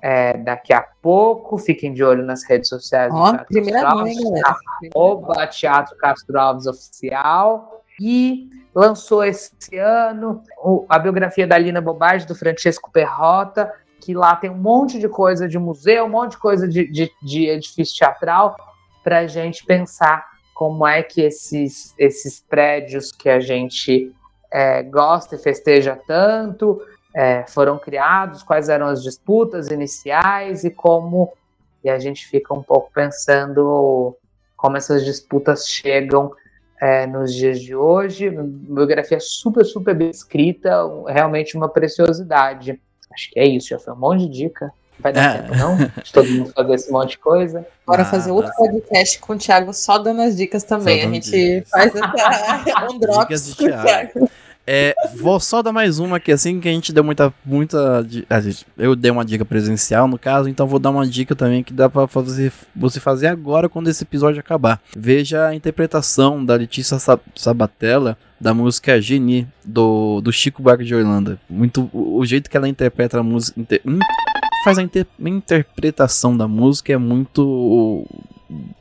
é, 0.00 0.36
daqui 0.36 0.72
a 0.72 0.82
pouco. 0.82 1.56
Fiquem 1.58 1.92
de 1.92 2.02
olho 2.02 2.24
nas 2.24 2.44
redes 2.44 2.68
sociais 2.68 3.12
Ó, 3.14 3.32
do 3.32 3.44
primeira 3.44 3.88
Alves, 3.88 4.18
galera. 4.18 4.56
Arroba 4.94 5.46
Teatro 5.46 5.96
Castro 5.96 6.38
Alves 6.38 6.66
Oficial. 6.66 7.84
E 8.00 8.50
lançou 8.74 9.22
esse 9.24 9.52
ano 9.76 10.42
a 10.88 10.98
biografia 10.98 11.46
da 11.46 11.58
Lina 11.58 11.80
Bobagem, 11.80 12.26
do 12.26 12.34
Francesco 12.34 12.90
Perrota, 12.90 13.72
que 14.00 14.14
lá 14.14 14.34
tem 14.34 14.50
um 14.50 14.56
monte 14.56 14.98
de 14.98 15.08
coisa 15.08 15.46
de 15.46 15.58
museu, 15.58 16.06
um 16.06 16.08
monte 16.08 16.32
de 16.32 16.38
coisa 16.38 16.66
de, 16.66 16.90
de, 16.90 17.12
de 17.22 17.46
edifício 17.48 17.98
teatral, 17.98 18.56
para 19.04 19.18
a 19.18 19.26
gente 19.26 19.64
pensar 19.64 20.26
como 20.54 20.86
é 20.86 21.02
que 21.02 21.20
esses, 21.20 21.94
esses 21.98 22.40
prédios 22.40 23.12
que 23.12 23.28
a 23.28 23.40
gente 23.40 24.12
é, 24.50 24.82
gosta 24.82 25.36
e 25.36 25.38
festeja 25.38 25.98
tanto, 26.06 26.80
é, 27.14 27.44
foram 27.46 27.78
criados, 27.78 28.42
quais 28.42 28.68
eram 28.68 28.86
as 28.86 29.02
disputas 29.02 29.68
iniciais 29.68 30.64
e 30.64 30.70
como. 30.70 31.32
E 31.84 31.90
a 31.90 31.98
gente 31.98 32.26
fica 32.26 32.54
um 32.54 32.62
pouco 32.62 32.90
pensando 32.92 34.16
como 34.56 34.76
essas 34.76 35.04
disputas 35.04 35.68
chegam 35.68 36.32
é, 36.80 37.06
nos 37.06 37.34
dias 37.34 37.60
de 37.60 37.74
hoje. 37.74 38.30
Biografia 38.30 39.18
super, 39.20 39.64
super 39.64 39.94
bem 39.94 40.10
escrita, 40.10 40.70
realmente 41.06 41.56
uma 41.56 41.68
preciosidade. 41.68 42.80
Acho 43.12 43.30
que 43.30 43.38
é 43.38 43.46
isso, 43.46 43.68
já 43.68 43.78
foi 43.78 43.92
um 43.92 43.96
monte 43.96 44.28
de 44.28 44.28
dica. 44.28 44.72
Vai 44.98 45.12
dar 45.12 45.34
é. 45.34 45.42
tempo, 45.42 45.56
não? 45.56 45.76
De 45.76 46.12
todo 46.12 46.28
mundo 46.30 46.52
fazer 46.52 46.74
esse 46.74 46.92
monte 46.92 47.10
de 47.10 47.18
coisa. 47.18 47.66
Bora 47.84 48.02
ah, 48.02 48.04
fazer 48.04 48.30
outro 48.30 48.52
podcast 48.54 49.18
com 49.18 49.32
o 49.32 49.38
Thiago 49.38 49.74
só 49.74 49.98
dando 49.98 50.22
as 50.22 50.36
dicas 50.36 50.62
também. 50.62 51.02
A 51.02 51.08
gente 51.08 51.30
dicas. 51.30 51.70
faz 51.70 51.92
um 52.92 52.98
drops 52.98 53.46
dicas 53.46 53.56
de 53.56 53.56
Thiago. 53.56 54.30
É, 54.66 54.94
vou 55.16 55.40
só 55.40 55.60
dar 55.60 55.72
mais 55.72 55.98
uma 55.98 56.18
aqui, 56.18 56.30
assim, 56.30 56.60
que 56.60 56.68
a 56.68 56.72
gente 56.72 56.92
deu 56.92 57.02
muita. 57.02 57.34
muita 57.44 58.06
eu 58.78 58.94
dei 58.94 59.10
uma 59.10 59.24
dica 59.24 59.44
presencial, 59.44 60.06
no 60.06 60.18
caso, 60.18 60.48
então 60.48 60.66
vou 60.66 60.78
dar 60.78 60.90
uma 60.90 61.06
dica 61.06 61.34
também 61.34 61.62
que 61.62 61.72
dá 61.72 61.88
pra 61.88 62.06
fazer, 62.06 62.52
você 62.74 63.00
fazer 63.00 63.26
agora 63.26 63.68
quando 63.68 63.88
esse 63.88 64.04
episódio 64.04 64.40
acabar. 64.40 64.80
Veja 64.96 65.46
a 65.46 65.54
interpretação 65.54 66.44
da 66.44 66.54
Letícia 66.54 66.98
Sabatella 67.34 68.16
da 68.40 68.52
música 68.52 69.00
Genie, 69.00 69.46
do, 69.64 70.20
do 70.20 70.32
Chico 70.32 70.62
Buarque 70.62 70.84
de 70.84 70.94
Orlando. 70.94 71.38
Muito, 71.48 71.88
o, 71.92 72.18
o 72.18 72.26
jeito 72.26 72.50
que 72.50 72.56
ela 72.56 72.68
interpreta 72.68 73.20
a 73.20 73.22
música. 73.22 73.60
Inter, 73.60 73.80
hum, 73.86 74.00
faz 74.64 74.78
a 74.78 74.82
inter, 74.82 75.06
interpretação 75.20 76.36
da 76.36 76.48
música 76.48 76.92
é 76.92 76.96
muito. 76.96 78.04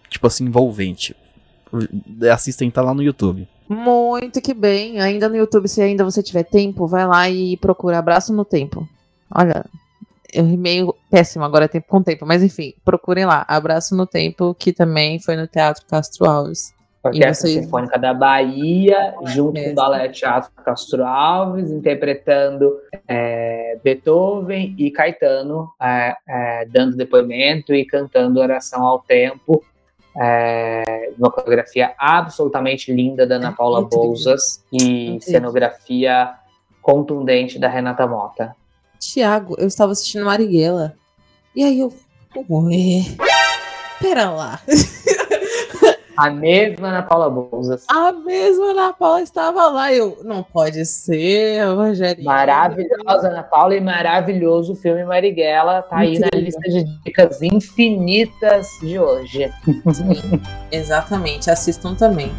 tipo 0.09 0.25
assim, 0.25 0.45
envolvente. 0.45 1.15
Assistem, 2.31 2.69
tá 2.72 2.81
lá 2.81 2.93
no 2.93 3.03
YouTube. 3.03 3.48
Muito 3.68 4.41
que 4.41 4.53
bem. 4.53 4.99
Ainda 4.99 5.30
no 5.30 5.35
YouTube, 5.35 5.68
se 5.68 5.81
ainda 5.81 6.03
você 6.03 6.22
tiver 6.22 6.43
tempo, 6.43 6.88
vai 6.88 7.07
lá 7.07 7.30
e 7.30 7.56
procura 7.57 7.98
Abraço 7.98 8.34
no 8.34 8.43
Tempo. 8.43 8.88
Olha, 9.34 9.65
eu 10.34 10.43
meio 10.43 10.93
péssimo 11.10 11.43
agora 11.43 11.68
tempo 11.68 11.88
com 11.88 12.02
tempo, 12.02 12.26
mas 12.26 12.43
enfim, 12.43 12.73
procurem 12.84 13.26
lá. 13.26 13.45
Abraço 13.48 13.95
no 13.95 14.06
Tempo, 14.06 14.53
que 14.53 14.73
também 14.73 15.19
foi 15.19 15.35
no 15.35 15.48
Teatro 15.48 15.85
Castro 15.88 16.26
Alves. 16.26 16.73
Orquestra 17.03 17.49
vocês... 17.49 17.65
Sinfônica 17.65 17.98
da 17.98 18.14
Bahia, 18.14 19.15
junto 19.26 19.60
com 19.60 19.72
o 19.72 19.73
Balé 19.73 20.10
Teatro 20.10 20.52
Castro 20.64 21.03
Alves, 21.03 21.72
interpretando 21.72 22.77
é, 23.07 23.80
Beethoven 23.84 24.76
e 24.77 24.91
Caetano, 24.91 25.72
é, 25.81 26.15
é, 26.27 26.65
dando 26.65 26.95
depoimento 26.95 27.73
e 27.73 27.85
cantando 27.85 28.39
Oração 28.39 28.85
ao 28.85 28.99
Tempo 28.99 29.64
é, 30.19 31.11
uma 31.17 31.31
coreografia 31.31 31.93
absolutamente 31.97 32.93
linda 32.93 33.25
da 33.25 33.35
Ana 33.35 33.51
Paula 33.51 33.81
Bouzas 33.83 34.63
e 34.71 35.17
cenografia 35.21 36.33
contundente 36.81 37.59
da 37.59 37.67
Renata 37.67 38.05
Mota. 38.07 38.55
Tiago, 38.99 39.55
eu 39.57 39.67
estava 39.67 39.91
assistindo 39.91 40.25
Marighella 40.25 40.95
e 41.55 41.63
aí 41.63 41.79
eu. 41.79 41.93
Ué, 42.49 43.03
pera 43.99 44.29
lá. 44.29 44.61
A 46.17 46.29
mesma 46.29 46.89
Ana 46.89 47.03
Paula 47.03 47.29
Bouzas. 47.29 47.85
A 47.89 48.11
mesma 48.11 48.71
Ana 48.71 48.93
Paula 48.93 49.21
estava 49.21 49.67
lá. 49.67 49.93
Eu, 49.93 50.19
não 50.23 50.43
pode 50.43 50.85
ser, 50.85 51.63
Rogério. 51.73 52.23
Maravilhosa 52.23 53.29
Ana 53.29 53.43
Paula 53.43 53.75
e 53.75 53.81
maravilhoso 53.81 54.73
o 54.73 54.75
filme 54.75 55.03
Marighella. 55.03 55.81
Tá 55.83 55.97
aí 55.97 56.19
na 56.19 56.29
lista 56.33 56.69
de 56.69 56.83
dicas 57.03 57.41
infinitas 57.41 58.67
de 58.81 58.99
hoje. 58.99 59.51
Sim, 59.93 60.41
exatamente. 60.71 61.49
Assistam 61.49 61.95
também. 61.95 62.31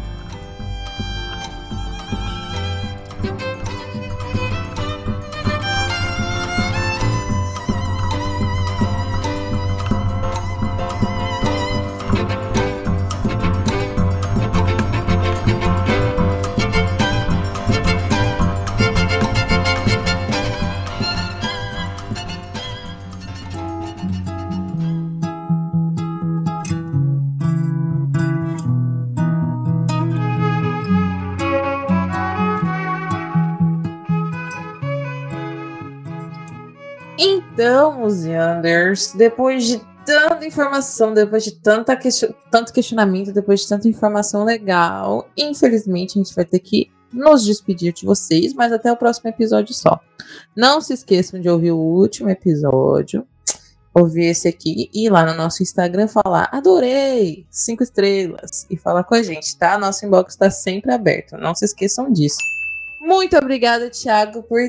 Depois 39.15 39.65
de 39.65 39.81
tanta 40.05 40.45
informação, 40.45 41.13
depois 41.13 41.43
de 41.43 41.51
tanta 41.51 41.95
question 41.95 42.33
tanto 42.51 42.73
questionamento, 42.73 43.31
depois 43.31 43.61
de 43.61 43.69
tanta 43.69 43.87
informação 43.87 44.43
legal, 44.43 45.29
infelizmente 45.37 46.19
a 46.19 46.23
gente 46.23 46.35
vai 46.35 46.45
ter 46.45 46.59
que 46.59 46.91
nos 47.11 47.45
despedir 47.45 47.93
de 47.93 48.05
vocês, 48.05 48.53
mas 48.53 48.71
até 48.71 48.91
o 48.91 48.97
próximo 48.97 49.29
episódio 49.29 49.73
só. 49.73 49.99
Não 50.55 50.81
se 50.81 50.93
esqueçam 50.93 51.39
de 51.39 51.47
ouvir 51.47 51.71
o 51.71 51.77
último 51.77 52.29
episódio. 52.29 53.25
ouvir 53.95 54.25
esse 54.25 54.47
aqui 54.47 54.89
e 54.91 55.05
ir 55.05 55.09
lá 55.11 55.23
no 55.23 55.35
nosso 55.35 55.61
Instagram 55.61 56.07
falar 56.07 56.49
adorei, 56.51 57.45
cinco 57.51 57.83
estrelas 57.83 58.65
e 58.67 58.75
falar 58.75 59.03
com 59.03 59.13
a 59.13 59.21
gente, 59.21 59.55
tá? 59.55 59.77
Nosso 59.77 60.03
inbox 60.03 60.33
está 60.33 60.49
sempre 60.49 60.91
aberto, 60.91 61.37
não 61.37 61.53
se 61.53 61.65
esqueçam 61.65 62.11
disso. 62.11 62.39
Muito 62.99 63.37
obrigada, 63.37 63.91
Thiago, 63.91 64.41
por 64.41 64.59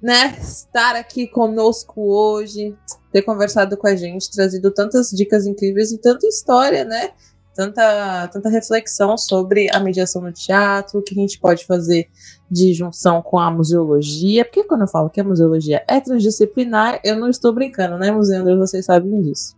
né, 0.00 0.38
estar 0.40 0.96
aqui 0.96 1.26
conosco 1.26 2.00
hoje, 2.00 2.74
ter 3.12 3.22
conversado 3.22 3.76
com 3.76 3.86
a 3.86 3.96
gente, 3.96 4.30
trazido 4.30 4.70
tantas 4.70 5.10
dicas 5.10 5.46
incríveis 5.46 5.92
e 5.92 5.98
tanta 5.98 6.26
história, 6.26 6.84
né? 6.84 7.10
Tanta, 7.54 8.28
tanta 8.28 8.48
reflexão 8.48 9.18
sobre 9.18 9.68
a 9.74 9.80
mediação 9.80 10.22
no 10.22 10.32
teatro, 10.32 11.00
o 11.00 11.02
que 11.02 11.18
a 11.18 11.20
gente 11.20 11.38
pode 11.38 11.66
fazer 11.66 12.08
de 12.50 12.72
junção 12.72 13.20
com 13.20 13.38
a 13.38 13.50
museologia. 13.50 14.44
Porque 14.44 14.64
quando 14.64 14.82
eu 14.82 14.88
falo 14.88 15.10
que 15.10 15.20
a 15.20 15.24
museologia 15.24 15.84
é 15.88 16.00
transdisciplinar, 16.00 17.00
eu 17.04 17.16
não 17.16 17.28
estou 17.28 17.52
brincando, 17.52 17.98
né, 17.98 18.10
Museandro? 18.10 18.56
Vocês 18.58 18.84
sabem 18.84 19.20
disso. 19.22 19.56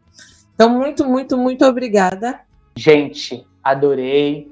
Então, 0.55 0.71
muito, 0.71 1.05
muito, 1.05 1.37
muito 1.37 1.65
obrigada. 1.65 2.41
Gente, 2.77 3.47
adorei. 3.63 4.51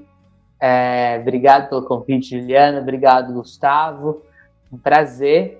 É, 0.59 1.17
obrigado 1.19 1.67
pelo 1.69 1.83
convite, 1.83 2.39
Juliana. 2.39 2.79
Obrigado, 2.79 3.33
Gustavo. 3.33 4.21
Um 4.71 4.77
prazer. 4.77 5.59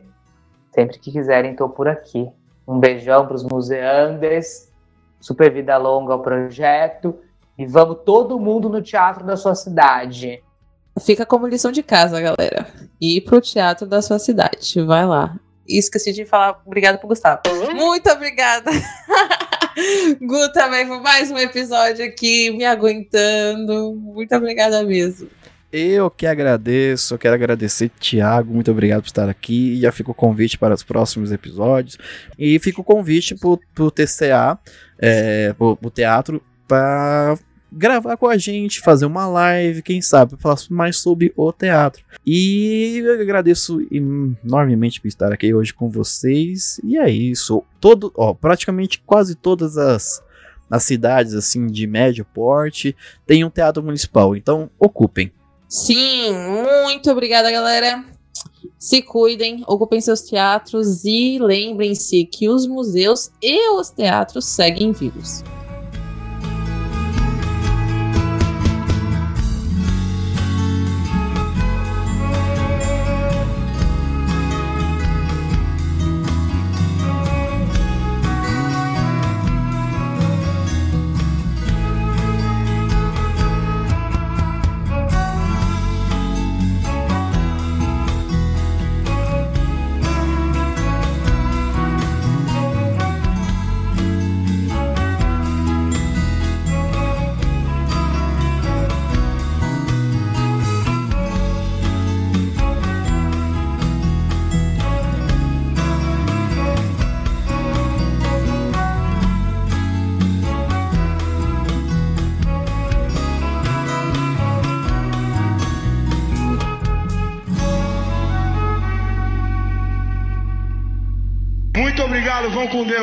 Sempre 0.74 1.00
que 1.00 1.12
quiserem, 1.12 1.52
estou 1.52 1.68
por 1.68 1.88
aqui. 1.88 2.30
Um 2.68 2.80
beijão 2.80 3.26
para 3.26 3.36
os 3.36 3.44
museandes. 3.44 4.72
Super 5.20 5.52
vida 5.52 5.78
longa 5.78 6.14
ao 6.14 6.22
projeto. 6.22 7.20
E 7.58 7.66
vamos 7.66 8.00
todo 8.06 8.40
mundo 8.40 8.70
no 8.70 8.82
teatro 8.82 9.26
da 9.26 9.38
sua 9.38 9.56
cidade. 9.56 10.44
Fica 11.00 11.26
como 11.26 11.48
lição 11.48 11.72
de 11.72 11.84
casa, 11.84 12.20
galera. 12.20 12.68
Ir 13.00 13.22
pro 13.22 13.40
teatro 13.40 13.88
da 13.88 14.02
sua 14.02 14.20
cidade. 14.20 14.82
Vai 14.82 15.06
lá. 15.06 15.36
E 15.68 15.78
esqueci 15.78 16.12
de 16.12 16.26
falar 16.26 16.62
obrigada 16.66 16.98
pro 16.98 17.08
Gustavo. 17.08 17.42
Muito 17.74 18.10
obrigada. 18.10 18.70
Gu 20.22 20.52
também 20.52 20.86
por 20.86 21.02
mais 21.02 21.32
um 21.32 21.38
episódio 21.38 22.06
aqui, 22.06 22.52
me 22.52 22.66
aguentando. 22.66 23.96
Muito 23.96 24.36
obrigada 24.36 24.84
mesmo. 24.84 25.30
Eu 25.72 26.12
que 26.12 26.28
agradeço, 26.28 27.14
eu 27.14 27.18
quero 27.18 27.36
agradecer, 27.36 27.90
Tiago, 27.98 28.54
muito 28.54 28.70
obrigado 28.70 29.02
por 29.02 29.08
estar 29.08 29.30
aqui. 29.30 29.80
Já 29.80 29.92
fica 29.92 30.12
o 30.12 30.14
convite 30.14 30.58
para 30.58 30.74
os 30.74 30.84
próximos 30.84 31.32
episódios. 31.32 31.98
E 32.38 32.60
fica 32.60 32.82
o 32.82 32.84
convite 32.84 33.36
para 33.36 33.84
o 33.84 33.92
TCA, 33.92 34.60
é, 35.00 35.54
para 35.54 35.66
o 35.66 35.90
teatro, 35.90 36.42
para 36.68 37.38
gravar 37.72 38.18
com 38.18 38.28
a 38.28 38.38
gente, 38.38 38.82
fazer 38.82 39.06
uma 39.06 39.26
live, 39.28 39.82
quem 39.82 40.02
sabe, 40.02 40.36
falar 40.38 40.58
mais 40.70 40.98
sobre 40.98 41.32
o 41.38 41.54
teatro. 41.54 42.04
E 42.26 42.98
eu 42.98 43.22
agradeço 43.22 43.80
enormemente 43.90 45.00
por 45.00 45.08
estar 45.08 45.32
aqui 45.32 45.54
hoje 45.54 45.74
com 45.74 45.90
vocês. 45.90 46.82
E 46.84 46.98
é 46.98 47.10
isso. 47.10 47.64
Todo, 47.80 48.12
ó, 48.18 48.34
praticamente 48.34 49.02
quase 49.06 49.36
todas 49.36 49.78
as, 49.78 50.22
as 50.70 50.84
cidades 50.84 51.34
assim 51.34 51.68
de 51.68 51.88
médio 51.88 52.26
porte 52.26 52.94
têm 53.26 53.46
um 53.46 53.50
teatro 53.50 53.82
municipal, 53.82 54.36
então 54.36 54.70
ocupem. 54.78 55.32
Sim, 55.72 56.34
muito 56.34 57.10
obrigada, 57.10 57.50
galera. 57.50 58.04
Se 58.78 59.02
cuidem, 59.02 59.64
ocupem 59.66 60.02
seus 60.02 60.20
teatros 60.20 61.06
e 61.06 61.40
lembrem-se 61.40 62.26
que 62.26 62.50
os 62.50 62.68
museus 62.68 63.32
e 63.42 63.70
os 63.70 63.90
teatros 63.90 64.44
seguem 64.48 64.92
vivos. 64.92 65.42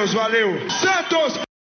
Deus, 0.09 0.15
valeu. 0.15 0.68